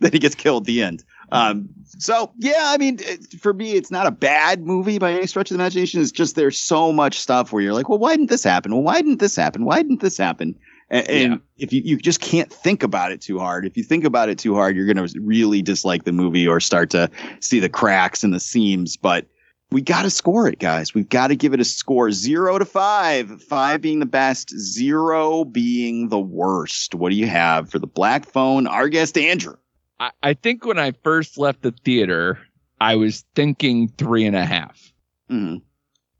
Then 0.00 0.10
he 0.10 0.18
gets 0.18 0.34
killed 0.34 0.62
at 0.62 0.66
the 0.66 0.82
end. 0.82 1.04
Um 1.32 1.68
so 1.98 2.32
yeah 2.38 2.54
i 2.72 2.78
mean 2.78 2.98
it, 3.00 3.40
for 3.40 3.52
me 3.52 3.72
it's 3.72 3.90
not 3.90 4.06
a 4.06 4.10
bad 4.10 4.62
movie 4.66 4.98
by 4.98 5.12
any 5.12 5.26
stretch 5.26 5.50
of 5.50 5.56
the 5.56 5.62
imagination. 5.62 6.00
It's 6.00 6.10
just 6.12 6.34
there's 6.36 6.58
so 6.58 6.92
much 6.92 7.18
stuff 7.18 7.52
where 7.52 7.62
you're 7.62 7.74
like 7.74 7.88
well 7.88 7.98
why 7.98 8.12
didn't 8.16 8.30
this 8.30 8.44
happen? 8.44 8.72
Well 8.72 8.82
why 8.82 8.96
didn't 9.02 9.18
this 9.18 9.36
happen? 9.36 9.64
Why 9.64 9.82
didn't 9.82 10.00
this 10.00 10.16
happen? 10.16 10.54
And, 10.88 11.10
and 11.10 11.32
Yeah. 11.32 11.38
if 11.58 11.72
you, 11.72 11.82
you 11.84 11.96
just 11.98 12.20
can't 12.20 12.50
think 12.50 12.82
about 12.82 13.10
it 13.12 13.20
too 13.20 13.38
hard. 13.38 13.66
If 13.66 13.76
you 13.76 13.82
think 13.82 14.04
about 14.04 14.28
it 14.30 14.38
too 14.38 14.54
hard 14.54 14.76
you're 14.76 14.86
going 14.92 15.06
to 15.08 15.20
really 15.20 15.60
dislike 15.60 16.04
the 16.04 16.12
movie 16.12 16.46
or 16.48 16.60
start 16.60 16.88
to 16.90 17.10
see 17.40 17.60
the 17.60 17.68
cracks 17.68 18.22
and 18.24 18.32
the 18.32 18.40
seams. 18.40 18.96
But 18.96 19.26
we 19.70 19.82
got 19.82 20.02
to 20.02 20.10
score 20.10 20.48
it, 20.48 20.58
guys. 20.58 20.94
We've 20.94 21.08
got 21.08 21.28
to 21.28 21.36
give 21.36 21.52
it 21.52 21.60
a 21.60 21.64
score 21.64 22.10
zero 22.12 22.58
to 22.58 22.64
five, 22.64 23.42
five 23.42 23.80
being 23.80 23.98
the 23.98 24.06
best, 24.06 24.50
zero 24.50 25.44
being 25.44 26.08
the 26.08 26.20
worst. 26.20 26.94
What 26.94 27.10
do 27.10 27.16
you 27.16 27.26
have 27.26 27.70
for 27.70 27.78
the 27.78 27.86
black 27.86 28.26
phone? 28.26 28.66
Our 28.66 28.88
guest, 28.88 29.18
Andrew. 29.18 29.56
I, 29.98 30.10
I 30.22 30.34
think 30.34 30.64
when 30.64 30.78
I 30.78 30.92
first 31.02 31.36
left 31.36 31.62
the 31.62 31.72
theater, 31.72 32.38
I 32.80 32.96
was 32.96 33.24
thinking 33.34 33.88
three 33.88 34.24
and 34.24 34.36
a 34.36 34.44
half. 34.44 34.92
Mhm. 35.30 35.62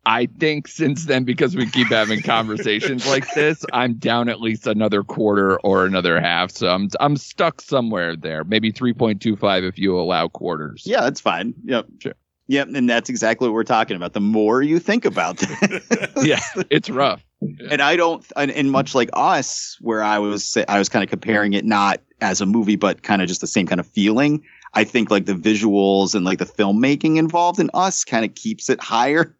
I 0.09 0.26
think 0.26 0.68
since 0.68 1.07
then, 1.07 1.24
because 1.24 1.57
we 1.57 1.68
keep 1.68 1.88
having 1.88 2.22
conversations 2.24 3.09
like 3.09 3.32
this, 3.34 3.64
I'm 3.72 3.94
down 3.94 4.28
at 4.28 4.40
least 4.40 4.66
another 4.68 5.03
quarter 5.03 5.59
or 5.61 5.84
another 5.84 6.20
half. 6.20 6.53
So 6.53 6.68
I'm 6.68 6.88
I'm 7.01 7.16
stuck 7.16 7.61
somewhere 7.61 8.14
there. 8.16 8.44
Maybe 8.44 8.72
3.25 8.72 9.68
if 9.68 9.78
you 9.78 9.99
allow 9.99 10.28
quarters. 10.28 10.84
Yeah, 10.86 11.01
that's 11.01 11.20
fine. 11.20 11.55
Yep. 11.64 11.86
Sure. 11.99 12.14
Yep. 12.49 12.68
And 12.74 12.88
that's 12.88 13.11
exactly 13.11 13.49
what 13.49 13.55
we're 13.55 13.64
talking 13.64 13.97
about. 13.97 14.12
The 14.12 14.20
more 14.20 14.62
you 14.62 14.78
think 14.78 15.05
about 15.05 15.38
it. 15.42 15.82
Yeah, 16.24 16.40
it's 16.70 16.88
rough. 16.88 17.22
and 17.70 17.82
I 17.82 17.97
don't, 17.97 18.24
and, 18.36 18.51
and 18.51 18.70
much 18.72 18.94
like 18.94 19.11
us, 19.12 19.76
where 19.80 20.03
I 20.03 20.18
was, 20.18 20.57
I 20.68 20.78
was 20.78 20.88
kind 20.88 21.03
of 21.05 21.11
comparing 21.11 21.53
it 21.53 21.64
not 21.64 22.01
as 22.20 22.40
a 22.40 22.47
movie, 22.47 22.76
but 22.76 23.03
kind 23.03 23.20
of 23.20 23.28
just 23.28 23.40
the 23.42 23.47
same 23.47 23.66
kind 23.66 23.80
of 23.80 23.86
feeling. 23.86 24.42
I 24.74 24.84
think 24.84 25.11
like 25.11 25.26
the 25.26 25.34
visuals 25.34 26.14
and 26.14 26.24
like 26.24 26.38
the 26.38 26.47
filmmaking 26.47 27.16
involved 27.18 27.61
in 27.61 27.70
us 27.74 28.05
kind 28.05 28.24
of 28.24 28.34
keeps 28.34 28.68
it 28.70 28.80
higher. 28.80 29.36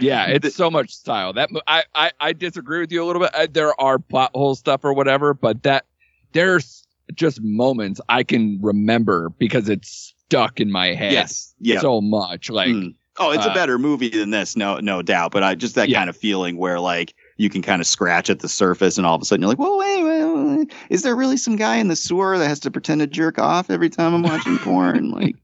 Yeah, 0.00 0.26
it's 0.28 0.54
so 0.54 0.70
much 0.70 0.90
style. 0.90 1.32
That 1.32 1.48
I, 1.66 1.84
I 1.94 2.10
I 2.20 2.32
disagree 2.34 2.80
with 2.80 2.92
you 2.92 3.02
a 3.02 3.06
little 3.06 3.22
bit. 3.22 3.34
Uh, 3.34 3.46
There 3.50 3.78
are 3.80 3.98
plot 3.98 4.30
hole 4.34 4.54
stuff 4.54 4.84
or 4.84 4.92
whatever, 4.92 5.32
but 5.34 5.62
that 5.62 5.86
there's 6.32 6.86
just 7.14 7.40
moments 7.42 8.00
I 8.08 8.22
can 8.22 8.58
remember 8.62 9.30
because 9.38 9.68
it's 9.68 10.12
stuck 10.28 10.60
in 10.60 10.70
my 10.70 10.88
head. 10.94 11.12
Yes. 11.12 11.54
Yeah. 11.60 11.80
so 11.80 12.00
much. 12.00 12.50
Like 12.50 12.68
Mm. 12.68 12.94
Oh, 13.18 13.30
it's 13.30 13.46
a 13.46 13.50
uh, 13.50 13.54
better 13.54 13.78
movie 13.78 14.10
than 14.10 14.28
this, 14.28 14.56
no, 14.56 14.78
no 14.78 15.00
doubt. 15.00 15.32
But 15.32 15.42
I 15.42 15.54
just 15.54 15.74
that 15.76 15.88
Yeah. 15.88 16.00
kind 16.00 16.10
of 16.10 16.16
feeling 16.18 16.58
where 16.58 16.78
like 16.80 17.14
you 17.38 17.48
can 17.48 17.62
kind 17.62 17.80
of 17.80 17.86
scratch 17.86 18.28
at 18.28 18.40
the 18.40 18.48
surface, 18.48 18.98
and 18.98 19.06
all 19.06 19.14
of 19.14 19.22
a 19.22 19.24
sudden 19.24 19.40
you're 19.40 19.48
like, 19.48 19.58
"Well, 19.58 19.78
wait, 19.78 20.02
wait, 20.02 20.24
wait, 20.58 20.72
is 20.90 21.00
there 21.02 21.16
really 21.16 21.38
some 21.38 21.56
guy 21.56 21.76
in 21.76 21.88
the 21.88 21.96
sewer 21.96 22.36
that 22.36 22.46
has 22.46 22.60
to 22.60 22.70
pretend 22.70 23.00
to 23.00 23.06
jerk 23.06 23.38
off 23.38 23.70
every 23.70 23.88
time 23.88 24.12
I'm 24.14 24.22
watching 24.22 24.58
porn?" 24.58 25.10
Like, 25.16 25.36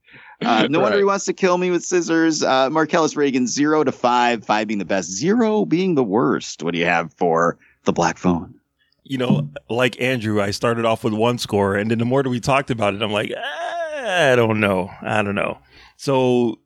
uh, 0.42 0.66
no 0.68 0.80
wonder 0.80 0.98
he 0.98 1.04
wants 1.04 1.24
to 1.26 1.32
kill 1.32 1.56
me 1.56 1.70
with 1.70 1.82
scissors. 1.84 2.42
Uh, 2.42 2.68
Marcellus 2.68 3.16
Reagan, 3.16 3.46
zero 3.46 3.84
to 3.84 3.92
five, 3.92 4.44
five 4.44 4.66
being 4.68 4.78
the 4.78 4.84
best, 4.84 5.08
zero 5.10 5.64
being 5.64 5.94
the 5.94 6.02
worst. 6.04 6.62
What 6.62 6.72
do 6.74 6.78
you 6.78 6.84
have 6.84 7.14
for 7.14 7.56
the 7.84 7.92
black 7.92 8.18
phone? 8.18 8.54
you 9.04 9.18
know, 9.18 9.48
like 9.68 10.00
Andrew, 10.00 10.40
I 10.40 10.52
started 10.52 10.84
off 10.84 11.04
with 11.04 11.12
one 11.14 11.36
score, 11.38 11.74
and 11.74 11.90
then 11.90 11.98
the 11.98 12.04
more 12.04 12.22
that 12.22 12.28
we 12.30 12.38
talked 12.38 12.70
about 12.70 12.92
it, 12.94 13.02
I'm 13.02 13.10
like, 13.12 13.32
"Ah, 13.36 13.71
I 14.02 14.36
don't 14.36 14.60
know, 14.60 14.90
I 15.02 15.22
don't 15.22 15.34
know. 15.34 15.58
So 15.96 16.58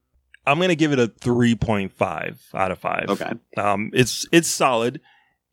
I'm 0.47 0.61
gonna 0.61 0.75
give 0.75 0.93
it 0.93 0.99
a 0.99 1.09
3.5 1.09 2.55
out 2.55 2.71
of 2.71 2.79
five. 2.79 3.07
Okay. 3.09 3.33
Um, 3.57 3.91
it's 3.93 4.27
it's 4.33 4.49
solid. 4.49 5.01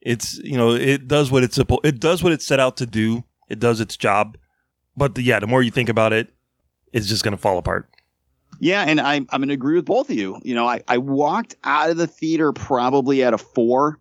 It's 0.02 0.38
you 0.40 0.58
know 0.58 0.72
it 0.72 1.08
does 1.08 1.32
what 1.32 1.44
it's 1.44 1.56
supposed 1.56 1.86
it 1.86 2.00
does 2.00 2.24
what 2.24 2.34
it 2.34 2.42
set 2.42 2.60
out 2.60 2.78
to 2.78 2.86
do. 2.86 3.24
It 3.50 3.60
does 3.60 3.80
its 3.80 3.98
job. 3.98 4.38
But 4.96 5.16
the, 5.16 5.24
yeah, 5.24 5.40
the 5.40 5.48
more 5.48 5.64
you 5.64 5.72
think 5.72 5.90
about 5.90 6.14
it, 6.14 6.32
it's 6.92 7.08
just 7.08 7.24
gonna 7.24 7.38
fall 7.38 7.58
apart. 7.58 7.90
Yeah, 8.60 8.84
and 8.84 9.02
I, 9.02 9.16
I'm 9.16 9.26
going 9.26 9.48
to 9.48 9.54
agree 9.54 9.76
with 9.76 9.86
both 9.86 10.10
of 10.10 10.16
you. 10.16 10.40
You 10.44 10.56
know, 10.56 10.68
I, 10.68 10.82
I 10.88 10.98
walked 10.98 11.56
out 11.64 11.90
of 11.90 11.98
the 11.98 12.08
theater 12.08 12.54
probably 12.54 13.24
at 13.24 13.34
a 13.34 13.38
four 13.38 14.00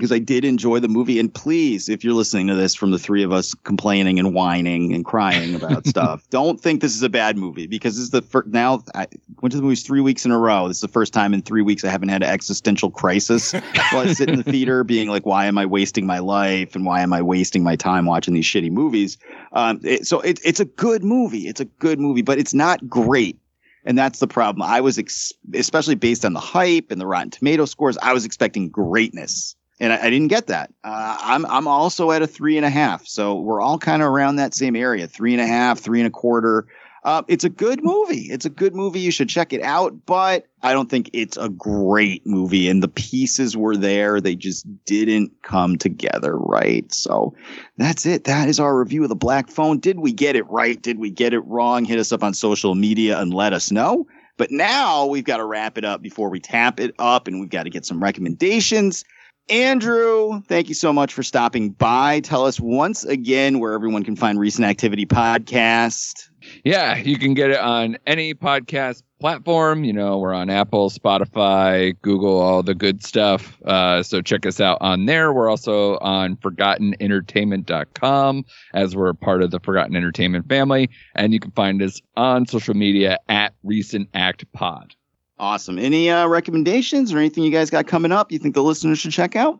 because 0.00 0.12
I 0.12 0.18
did 0.18 0.46
enjoy 0.46 0.80
the 0.80 0.88
movie. 0.88 1.20
And 1.20 1.32
please, 1.32 1.90
if 1.90 2.02
you're 2.02 2.14
listening 2.14 2.46
to 2.46 2.54
this 2.54 2.74
from 2.74 2.90
the 2.90 2.98
three 2.98 3.22
of 3.22 3.32
us 3.32 3.52
complaining 3.52 4.18
and 4.18 4.32
whining 4.32 4.94
and 4.94 5.04
crying 5.04 5.54
about 5.54 5.86
stuff, 5.86 6.26
don't 6.30 6.58
think 6.58 6.80
this 6.80 6.96
is 6.96 7.02
a 7.02 7.10
bad 7.10 7.36
movie 7.36 7.66
because 7.66 7.96
this 7.96 8.04
is 8.04 8.10
the 8.10 8.22
first. 8.22 8.48
Now 8.48 8.82
I 8.94 9.06
went 9.42 9.52
to 9.52 9.58
the 9.58 9.62
movies 9.62 9.82
three 9.82 10.00
weeks 10.00 10.24
in 10.24 10.30
a 10.30 10.38
row. 10.38 10.68
This 10.68 10.78
is 10.78 10.80
the 10.80 10.88
first 10.88 11.12
time 11.12 11.34
in 11.34 11.42
three 11.42 11.60
weeks 11.60 11.84
I 11.84 11.90
haven't 11.90 12.08
had 12.08 12.22
an 12.22 12.30
existential 12.30 12.90
crisis 12.90 13.52
while 13.92 14.08
I 14.08 14.14
sit 14.14 14.30
in 14.30 14.36
the 14.36 14.42
theater, 14.42 14.84
being 14.84 15.10
like, 15.10 15.26
"Why 15.26 15.44
am 15.44 15.58
I 15.58 15.66
wasting 15.66 16.06
my 16.06 16.20
life? 16.20 16.74
And 16.74 16.86
why 16.86 17.02
am 17.02 17.12
I 17.12 17.20
wasting 17.20 17.62
my 17.62 17.76
time 17.76 18.06
watching 18.06 18.32
these 18.32 18.46
shitty 18.46 18.70
movies?" 18.70 19.18
Um, 19.52 19.80
it, 19.84 20.06
so 20.06 20.20
it, 20.20 20.40
it's 20.42 20.60
a 20.60 20.64
good 20.64 21.04
movie. 21.04 21.46
It's 21.46 21.60
a 21.60 21.66
good 21.66 22.00
movie, 22.00 22.22
but 22.22 22.38
it's 22.38 22.54
not 22.54 22.88
great. 22.88 23.38
And 23.84 23.96
that's 23.96 24.18
the 24.18 24.26
problem. 24.26 24.62
I 24.62 24.80
was, 24.80 24.98
ex- 24.98 25.32
especially 25.54 25.94
based 25.94 26.24
on 26.24 26.34
the 26.34 26.40
hype 26.40 26.90
and 26.90 27.00
the 27.00 27.06
Rotten 27.06 27.30
Tomato 27.30 27.64
scores, 27.64 27.96
I 27.98 28.12
was 28.12 28.26
expecting 28.26 28.68
greatness, 28.68 29.56
and 29.80 29.92
I, 29.92 30.06
I 30.06 30.10
didn't 30.10 30.28
get 30.28 30.46
that. 30.48 30.72
Uh, 30.84 31.16
I'm 31.20 31.46
I'm 31.46 31.66
also 31.66 32.10
at 32.10 32.22
a 32.22 32.26
three 32.26 32.56
and 32.56 32.66
a 32.66 32.70
half, 32.70 33.06
so 33.06 33.40
we're 33.40 33.60
all 33.60 33.78
kind 33.78 34.02
of 34.02 34.08
around 34.08 34.36
that 34.36 34.54
same 34.54 34.76
area, 34.76 35.08
three 35.08 35.32
and 35.32 35.40
a 35.40 35.46
half, 35.46 35.80
three 35.80 36.00
and 36.00 36.06
a 36.06 36.10
quarter. 36.10 36.66
Uh, 37.02 37.22
it's 37.28 37.44
a 37.44 37.48
good 37.48 37.82
movie. 37.82 38.26
It's 38.30 38.44
a 38.44 38.50
good 38.50 38.74
movie. 38.74 39.00
You 39.00 39.10
should 39.10 39.30
check 39.30 39.54
it 39.54 39.62
out, 39.62 40.04
but 40.04 40.46
I 40.62 40.74
don't 40.74 40.90
think 40.90 41.08
it's 41.14 41.38
a 41.38 41.48
great 41.48 42.26
movie. 42.26 42.68
And 42.68 42.82
the 42.82 42.88
pieces 42.88 43.56
were 43.56 43.74
there; 43.74 44.20
they 44.20 44.36
just 44.36 44.66
didn't 44.84 45.32
come 45.42 45.78
together 45.78 46.36
right. 46.36 46.92
So 46.92 47.34
that's 47.78 48.04
it. 48.04 48.24
That 48.24 48.50
is 48.50 48.60
our 48.60 48.78
review 48.78 49.02
of 49.02 49.08
the 49.08 49.16
Black 49.16 49.48
Phone. 49.48 49.78
Did 49.78 50.00
we 50.00 50.12
get 50.12 50.36
it 50.36 50.48
right? 50.50 50.80
Did 50.80 50.98
we 50.98 51.10
get 51.10 51.32
it 51.32 51.40
wrong? 51.40 51.86
Hit 51.86 51.98
us 51.98 52.12
up 52.12 52.22
on 52.22 52.34
social 52.34 52.74
media 52.74 53.18
and 53.18 53.32
let 53.32 53.54
us 53.54 53.70
know. 53.70 54.06
But 54.36 54.50
now 54.50 55.06
we've 55.06 55.24
got 55.24 55.38
to 55.38 55.44
wrap 55.44 55.78
it 55.78 55.84
up 55.84 56.02
before 56.02 56.28
we 56.28 56.40
tap 56.40 56.80
it 56.80 56.94
up, 56.98 57.28
and 57.28 57.40
we've 57.40 57.50
got 57.50 57.62
to 57.62 57.70
get 57.70 57.86
some 57.86 58.02
recommendations. 58.02 59.04
Andrew, 59.48 60.40
thank 60.42 60.68
you 60.68 60.74
so 60.74 60.92
much 60.92 61.12
for 61.12 61.24
stopping 61.24 61.70
by. 61.70 62.20
Tell 62.20 62.46
us 62.46 62.60
once 62.60 63.04
again 63.04 63.58
where 63.58 63.72
everyone 63.72 64.04
can 64.04 64.14
find 64.14 64.38
Recent 64.38 64.66
Activity 64.66 65.06
Podcast. 65.06 66.28
Yeah, 66.64 66.96
you 66.96 67.18
can 67.18 67.34
get 67.34 67.50
it 67.50 67.58
on 67.58 67.98
any 68.06 68.32
podcast 68.34 69.02
platform. 69.18 69.84
You 69.84 69.92
know, 69.92 70.18
we're 70.18 70.32
on 70.32 70.48
Apple, 70.50 70.88
Spotify, 70.88 71.94
Google, 72.00 72.40
all 72.40 72.62
the 72.62 72.74
good 72.74 73.04
stuff. 73.04 73.60
Uh, 73.64 74.02
so 74.02 74.22
check 74.22 74.46
us 74.46 74.60
out 74.60 74.78
on 74.80 75.06
there. 75.06 75.32
We're 75.32 75.50
also 75.50 75.98
on 75.98 76.36
ForgottenEntertainment.com 76.36 78.44
as 78.74 78.94
we're 78.96 79.12
part 79.14 79.42
of 79.42 79.50
the 79.50 79.60
Forgotten 79.60 79.96
Entertainment 79.96 80.48
family. 80.48 80.88
And 81.14 81.32
you 81.32 81.40
can 81.40 81.50
find 81.52 81.82
us 81.82 82.00
on 82.16 82.46
social 82.46 82.74
media 82.74 83.18
at 83.28 83.54
Recent 83.62 84.08
Act 84.14 84.50
Pod. 84.52 84.94
Awesome. 85.40 85.78
Any 85.78 86.10
uh, 86.10 86.26
recommendations 86.26 87.14
or 87.14 87.18
anything 87.18 87.44
you 87.44 87.50
guys 87.50 87.70
got 87.70 87.86
coming 87.86 88.12
up 88.12 88.30
you 88.30 88.38
think 88.38 88.54
the 88.54 88.62
listeners 88.62 88.98
should 88.98 89.12
check 89.12 89.36
out? 89.36 89.58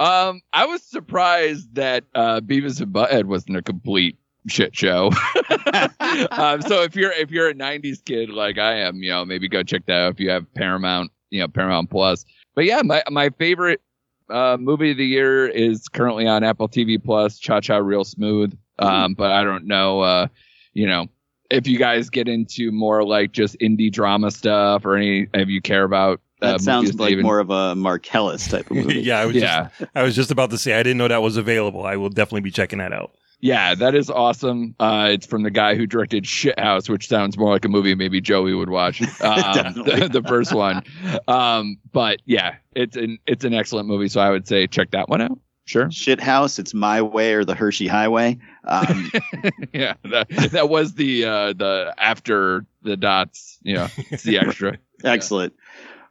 Um, 0.00 0.40
I 0.54 0.64
was 0.64 0.82
surprised 0.82 1.74
that 1.74 2.04
uh, 2.14 2.40
Beavis 2.40 2.80
and 2.80 2.94
Butthead 2.94 3.24
wasn't 3.26 3.58
a 3.58 3.62
complete 3.62 4.16
shit 4.46 4.74
show. 4.74 5.08
um, 6.30 6.62
so 6.62 6.82
if 6.82 6.96
you're 6.96 7.12
if 7.12 7.30
you're 7.30 7.50
a 7.50 7.54
'90s 7.54 8.02
kid 8.02 8.30
like 8.30 8.56
I 8.56 8.78
am, 8.78 9.02
you 9.02 9.10
know, 9.10 9.26
maybe 9.26 9.48
go 9.48 9.62
check 9.62 9.84
that 9.84 10.00
out 10.00 10.12
if 10.12 10.20
you 10.20 10.30
have 10.30 10.46
Paramount, 10.54 11.10
you 11.28 11.40
know, 11.40 11.48
Paramount 11.48 11.90
Plus. 11.90 12.24
But 12.54 12.64
yeah, 12.64 12.80
my 12.82 13.02
my 13.10 13.28
favorite 13.28 13.82
uh, 14.30 14.56
movie 14.58 14.92
of 14.92 14.96
the 14.96 15.06
year 15.06 15.46
is 15.46 15.88
currently 15.88 16.26
on 16.26 16.42
Apple 16.42 16.70
TV 16.70 17.02
Plus, 17.02 17.38
Cha 17.38 17.60
Cha 17.60 17.76
Real 17.76 18.04
Smooth. 18.04 18.56
Um, 18.78 19.12
but 19.12 19.32
I 19.32 19.44
don't 19.44 19.66
know, 19.66 20.00
uh, 20.00 20.28
you 20.72 20.86
know, 20.86 21.08
if 21.50 21.66
you 21.66 21.78
guys 21.78 22.10
get 22.10 22.28
into 22.28 22.70
more 22.72 23.04
like 23.04 23.32
just 23.32 23.58
indie 23.60 23.90
drama 23.90 24.30
stuff 24.30 24.84
or 24.84 24.96
any 24.96 25.26
if 25.34 25.48
you 25.48 25.60
care 25.62 25.84
about 25.84 26.20
That 26.40 26.56
uh, 26.56 26.58
sounds 26.58 26.94
like 26.98 27.12
even- 27.12 27.24
more 27.24 27.38
of 27.40 27.50
a 27.50 27.74
Marcellus 27.74 28.48
type 28.48 28.70
of 28.70 28.76
movie. 28.76 29.00
yeah, 29.00 29.18
I 29.20 29.26
was 29.26 29.36
Yeah. 29.36 29.68
Just, 29.78 29.90
I 29.94 30.02
was 30.02 30.14
just 30.14 30.30
about 30.30 30.50
to 30.50 30.58
say 30.58 30.74
I 30.74 30.82
didn't 30.82 30.98
know 30.98 31.08
that 31.08 31.22
was 31.22 31.36
available. 31.36 31.84
I 31.86 31.96
will 31.96 32.10
definitely 32.10 32.42
be 32.42 32.50
checking 32.50 32.78
that 32.80 32.92
out. 32.92 33.12
Yeah, 33.40 33.76
that 33.76 33.94
is 33.94 34.10
awesome. 34.10 34.74
Uh, 34.80 35.10
it's 35.12 35.24
from 35.24 35.44
the 35.44 35.50
guy 35.52 35.76
who 35.76 35.86
directed 35.86 36.24
Shithouse, 36.24 36.88
which 36.88 37.06
sounds 37.06 37.38
more 37.38 37.52
like 37.52 37.64
a 37.64 37.68
movie 37.68 37.94
maybe 37.94 38.20
Joey 38.20 38.52
would 38.52 38.68
watch. 38.68 39.00
Um, 39.20 39.74
the, 39.74 40.08
the 40.20 40.22
first 40.26 40.52
one. 40.52 40.82
Um, 41.28 41.78
but 41.92 42.18
yeah, 42.24 42.56
it's 42.74 42.96
an 42.96 43.18
it's 43.28 43.44
an 43.44 43.54
excellent 43.54 43.86
movie. 43.86 44.08
So 44.08 44.20
I 44.20 44.30
would 44.30 44.48
say 44.48 44.66
check 44.66 44.90
that 44.90 45.08
one 45.08 45.20
out. 45.22 45.38
Sure. 45.68 45.90
Shit 45.90 46.18
House, 46.18 46.58
it's 46.58 46.72
My 46.72 47.02
Way 47.02 47.34
or 47.34 47.44
the 47.44 47.54
Hershey 47.54 47.86
Highway. 47.86 48.38
Um, 48.64 49.12
yeah, 49.74 49.96
that, 50.04 50.26
that 50.52 50.70
was 50.70 50.94
the 50.94 51.26
uh, 51.26 51.52
the 51.52 51.94
after 51.98 52.64
the 52.84 52.96
dots. 52.96 53.58
You 53.60 53.74
know, 53.74 53.88
it's 54.10 54.22
the 54.22 54.38
extra. 54.38 54.78
excellent. 55.04 55.52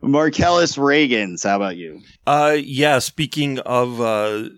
Marcellus 0.03 0.77
Reagans, 0.77 1.43
how 1.43 1.55
about 1.55 1.75
you? 1.75 2.03
Uh, 2.27 2.55
yeah. 2.59 2.99
Speaking 2.99 3.57
of 3.57 3.99
uh, 3.99 4.49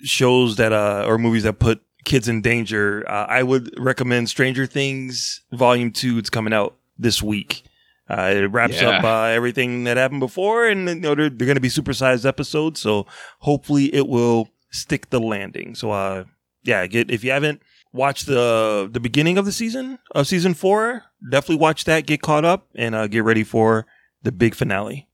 shows 0.00 0.56
that 0.56 0.72
uh, 0.72 1.04
or 1.06 1.18
movies 1.18 1.42
that 1.42 1.58
put 1.58 1.82
kids 2.06 2.26
in 2.26 2.40
danger, 2.40 3.04
uh, 3.06 3.26
I 3.28 3.42
would 3.42 3.78
recommend 3.78 4.30
Stranger 4.30 4.64
Things 4.64 5.42
Volume 5.52 5.90
Two. 5.90 6.16
It's 6.16 6.30
coming 6.30 6.54
out 6.54 6.76
this 6.98 7.22
week. 7.22 7.62
Uh, 8.08 8.32
it 8.34 8.52
wraps 8.52 8.80
Yeah. 8.80 8.90
up 8.98 9.04
uh, 9.04 9.24
everything 9.24 9.84
that 9.84 9.96
happened 9.96 10.20
before, 10.20 10.66
and 10.66 10.88
you 10.88 10.94
know 10.96 11.14
they're, 11.14 11.28
they're 11.30 11.46
going 11.46 11.56
to 11.56 11.60
be 11.60 11.68
supersized 11.68 12.24
episodes. 12.24 12.80
So 12.80 13.06
hopefully 13.40 13.92
it 13.94 14.06
will 14.08 14.48
stick 14.70 15.10
the 15.10 15.18
landing. 15.20 15.74
So 15.74 15.90
uh, 15.90 16.24
yeah, 16.62 16.86
get 16.86 17.10
if 17.10 17.24
you 17.24 17.32
haven't 17.32 17.62
watched 17.92 18.26
the 18.26 18.88
the 18.92 19.00
beginning 19.00 19.38
of 19.38 19.44
the 19.44 19.52
season 19.52 19.98
of 20.14 20.26
season 20.26 20.54
four, 20.54 21.02
definitely 21.30 21.56
watch 21.56 21.84
that. 21.84 22.06
Get 22.06 22.22
caught 22.22 22.44
up 22.44 22.68
and 22.76 22.94
uh, 22.94 23.06
get 23.08 23.24
ready 23.24 23.42
for 23.44 23.86
the 24.22 24.30
big 24.32 24.54
finale. 24.54 25.08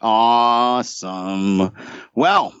Awesome. 0.00 1.70
Well, 2.14 2.52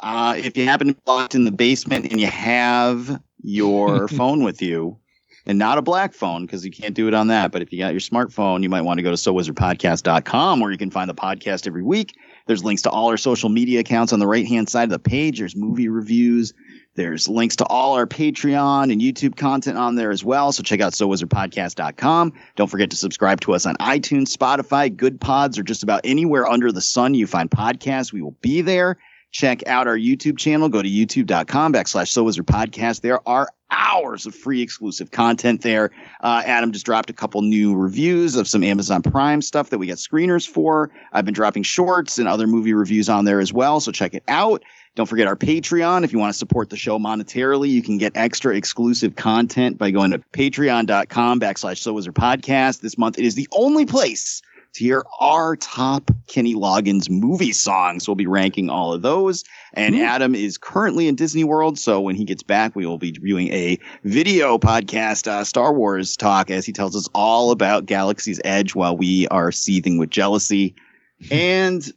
uh, 0.00 0.34
if 0.38 0.56
you 0.56 0.64
happen 0.64 0.88
to 0.88 0.94
be 0.94 1.00
locked 1.06 1.34
in 1.34 1.44
the 1.44 1.52
basement 1.52 2.10
and 2.10 2.20
you 2.20 2.26
have 2.28 3.20
your 3.42 4.08
phone 4.18 4.42
with 4.44 4.62
you, 4.62 4.98
and 5.46 5.58
not 5.58 5.78
a 5.78 5.82
black 5.82 6.14
phone 6.14 6.46
because 6.46 6.64
you 6.64 6.70
can't 6.70 6.94
do 6.94 7.08
it 7.08 7.14
on 7.14 7.28
that, 7.28 7.52
but 7.52 7.62
if 7.62 7.72
you 7.72 7.78
got 7.78 7.92
your 7.92 8.00
smartphone, 8.00 8.62
you 8.62 8.68
might 8.68 8.82
want 8.82 8.98
to 8.98 9.02
go 9.02 9.10
to 9.10 9.16
sowizardpodcast.com 9.16 10.60
where 10.60 10.70
you 10.70 10.78
can 10.78 10.90
find 10.90 11.10
the 11.10 11.14
podcast 11.14 11.66
every 11.66 11.82
week. 11.82 12.16
There's 12.46 12.64
links 12.64 12.82
to 12.82 12.90
all 12.90 13.08
our 13.08 13.16
social 13.16 13.48
media 13.48 13.80
accounts 13.80 14.12
on 14.12 14.18
the 14.18 14.26
right 14.26 14.46
hand 14.46 14.68
side 14.68 14.84
of 14.84 14.90
the 14.90 14.98
page. 14.98 15.38
There's 15.38 15.56
movie 15.56 15.88
reviews. 15.88 16.52
There's 16.94 17.28
links 17.28 17.56
to 17.56 17.64
all 17.66 17.94
our 17.94 18.06
Patreon 18.06 18.92
and 18.92 19.00
YouTube 19.00 19.36
content 19.36 19.78
on 19.78 19.94
there 19.94 20.10
as 20.10 20.22
well. 20.22 20.52
So 20.52 20.62
check 20.62 20.80
out 20.80 20.92
sowizardpodcast.com. 20.92 22.32
Don't 22.56 22.68
forget 22.68 22.90
to 22.90 22.96
subscribe 22.96 23.40
to 23.40 23.54
us 23.54 23.64
on 23.64 23.76
iTunes, 23.76 24.36
Spotify, 24.36 24.94
Good 24.94 25.20
Pods, 25.20 25.58
or 25.58 25.62
just 25.62 25.82
about 25.82 26.02
anywhere 26.04 26.46
under 26.46 26.70
the 26.70 26.82
sun 26.82 27.14
you 27.14 27.26
find 27.26 27.50
podcasts. 27.50 28.12
We 28.12 28.20
will 28.20 28.36
be 28.42 28.60
there. 28.60 28.98
Check 29.32 29.66
out 29.66 29.88
our 29.88 29.96
YouTube 29.96 30.38
channel. 30.38 30.68
Go 30.68 30.82
to 30.82 30.88
youtube.com 30.88 31.72
backslash 31.72 32.08
So 32.08 32.24
Wizard 32.24 32.46
Podcast. 32.46 33.00
There 33.00 33.26
are 33.26 33.48
hours 33.70 34.26
of 34.26 34.34
free 34.34 34.60
exclusive 34.60 35.10
content 35.10 35.62
there. 35.62 35.90
Uh, 36.20 36.42
Adam 36.44 36.70
just 36.70 36.84
dropped 36.84 37.08
a 37.08 37.14
couple 37.14 37.40
new 37.40 37.74
reviews 37.74 38.36
of 38.36 38.46
some 38.46 38.62
Amazon 38.62 39.00
Prime 39.00 39.40
stuff 39.40 39.70
that 39.70 39.78
we 39.78 39.86
got 39.86 39.96
screeners 39.96 40.46
for. 40.46 40.90
I've 41.12 41.24
been 41.24 41.32
dropping 41.32 41.62
shorts 41.62 42.18
and 42.18 42.28
other 42.28 42.46
movie 42.46 42.74
reviews 42.74 43.08
on 43.08 43.24
there 43.24 43.40
as 43.40 43.52
well. 43.52 43.80
So 43.80 43.90
check 43.90 44.12
it 44.12 44.22
out. 44.28 44.62
Don't 44.94 45.06
forget 45.06 45.26
our 45.26 45.36
Patreon. 45.36 46.04
If 46.04 46.12
you 46.12 46.18
want 46.18 46.34
to 46.34 46.38
support 46.38 46.68
the 46.68 46.76
show 46.76 46.98
monetarily, 46.98 47.70
you 47.70 47.82
can 47.82 47.96
get 47.96 48.12
extra 48.14 48.54
exclusive 48.54 49.16
content 49.16 49.78
by 49.78 49.90
going 49.90 50.10
to 50.10 50.18
patreon.com 50.18 51.40
backslash 51.40 51.78
So 51.78 51.94
Wizard 51.94 52.14
Podcast. 52.14 52.82
This 52.82 52.98
month 52.98 53.18
it 53.18 53.24
is 53.24 53.34
the 53.34 53.48
only 53.52 53.86
place 53.86 54.42
to 54.74 54.84
hear 54.84 55.04
our 55.20 55.56
top 55.56 56.10
Kenny 56.26 56.54
Loggins 56.54 57.10
movie 57.10 57.52
songs. 57.52 58.08
We'll 58.08 58.14
be 58.14 58.26
ranking 58.26 58.70
all 58.70 58.92
of 58.92 59.02
those. 59.02 59.44
And 59.74 59.94
Adam 59.96 60.34
is 60.34 60.58
currently 60.58 61.08
in 61.08 61.14
Disney 61.14 61.44
World. 61.44 61.78
So 61.78 62.00
when 62.00 62.16
he 62.16 62.24
gets 62.24 62.42
back, 62.42 62.74
we 62.74 62.86
will 62.86 62.98
be 62.98 63.12
doing 63.12 63.52
a 63.52 63.78
video 64.04 64.58
podcast, 64.58 65.26
uh, 65.26 65.44
Star 65.44 65.72
Wars 65.72 66.16
talk, 66.16 66.50
as 66.50 66.64
he 66.64 66.72
tells 66.72 66.96
us 66.96 67.08
all 67.14 67.50
about 67.50 67.86
Galaxy's 67.86 68.40
Edge 68.44 68.74
while 68.74 68.96
we 68.96 69.28
are 69.28 69.52
seething 69.52 69.98
with 69.98 70.10
jealousy. 70.10 70.74
and 71.30 71.92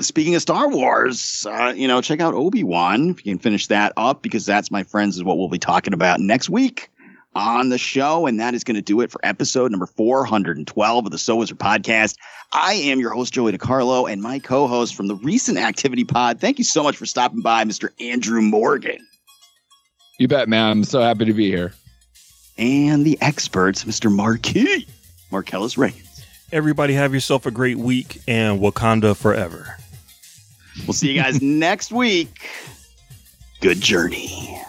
speaking 0.00 0.34
of 0.34 0.42
Star 0.42 0.68
Wars, 0.68 1.46
uh, 1.48 1.72
you 1.74 1.88
know, 1.88 2.00
check 2.02 2.20
out 2.20 2.34
Obi 2.34 2.64
Wan 2.64 3.10
if 3.10 3.24
you 3.24 3.32
can 3.32 3.38
finish 3.38 3.66
that 3.68 3.92
up, 3.96 4.22
because 4.22 4.46
that's, 4.46 4.70
my 4.70 4.82
friends, 4.82 5.16
is 5.16 5.24
what 5.24 5.38
we'll 5.38 5.48
be 5.48 5.58
talking 5.58 5.94
about 5.94 6.20
next 6.20 6.48
week 6.48 6.90
on 7.34 7.68
the 7.68 7.78
show. 7.78 8.26
And 8.26 8.40
that 8.40 8.54
is 8.54 8.64
going 8.64 8.74
to 8.76 8.82
do 8.82 9.00
it 9.00 9.10
for 9.10 9.20
episode 9.22 9.70
number 9.70 9.86
412 9.86 11.04
of 11.06 11.10
the 11.10 11.18
So 11.18 11.36
Wizard 11.36 11.58
podcast. 11.58 12.16
I 12.52 12.74
am 12.74 12.98
your 12.98 13.10
host, 13.10 13.32
Joey 13.32 13.52
DiCarlo, 13.52 14.10
and 14.10 14.20
my 14.22 14.38
co 14.38 14.66
host 14.66 14.94
from 14.94 15.06
the 15.06 15.14
recent 15.16 15.58
Activity 15.58 16.04
Pod. 16.04 16.40
Thank 16.40 16.58
you 16.58 16.64
so 16.64 16.82
much 16.82 16.96
for 16.96 17.06
stopping 17.06 17.42
by, 17.42 17.64
Mr. 17.64 17.90
Andrew 18.00 18.40
Morgan. 18.40 19.06
You 20.18 20.28
bet, 20.28 20.48
man. 20.48 20.70
I'm 20.70 20.84
so 20.84 21.00
happy 21.00 21.24
to 21.24 21.32
be 21.32 21.46
here. 21.48 21.72
And 22.58 23.06
the 23.06 23.16
experts, 23.22 23.84
Mr. 23.84 24.12
Marquis, 24.12 24.86
Marcellus 25.30 25.76
Reagans. 25.76 26.24
Everybody 26.52 26.94
have 26.94 27.14
yourself 27.14 27.46
a 27.46 27.50
great 27.50 27.78
week 27.78 28.20
and 28.26 28.60
Wakanda 28.60 29.16
forever. 29.16 29.76
We'll 30.86 30.94
see 30.94 31.12
you 31.12 31.22
guys 31.22 31.40
next 31.42 31.92
week. 31.92 32.48
Good 33.60 33.80
journey. 33.80 34.60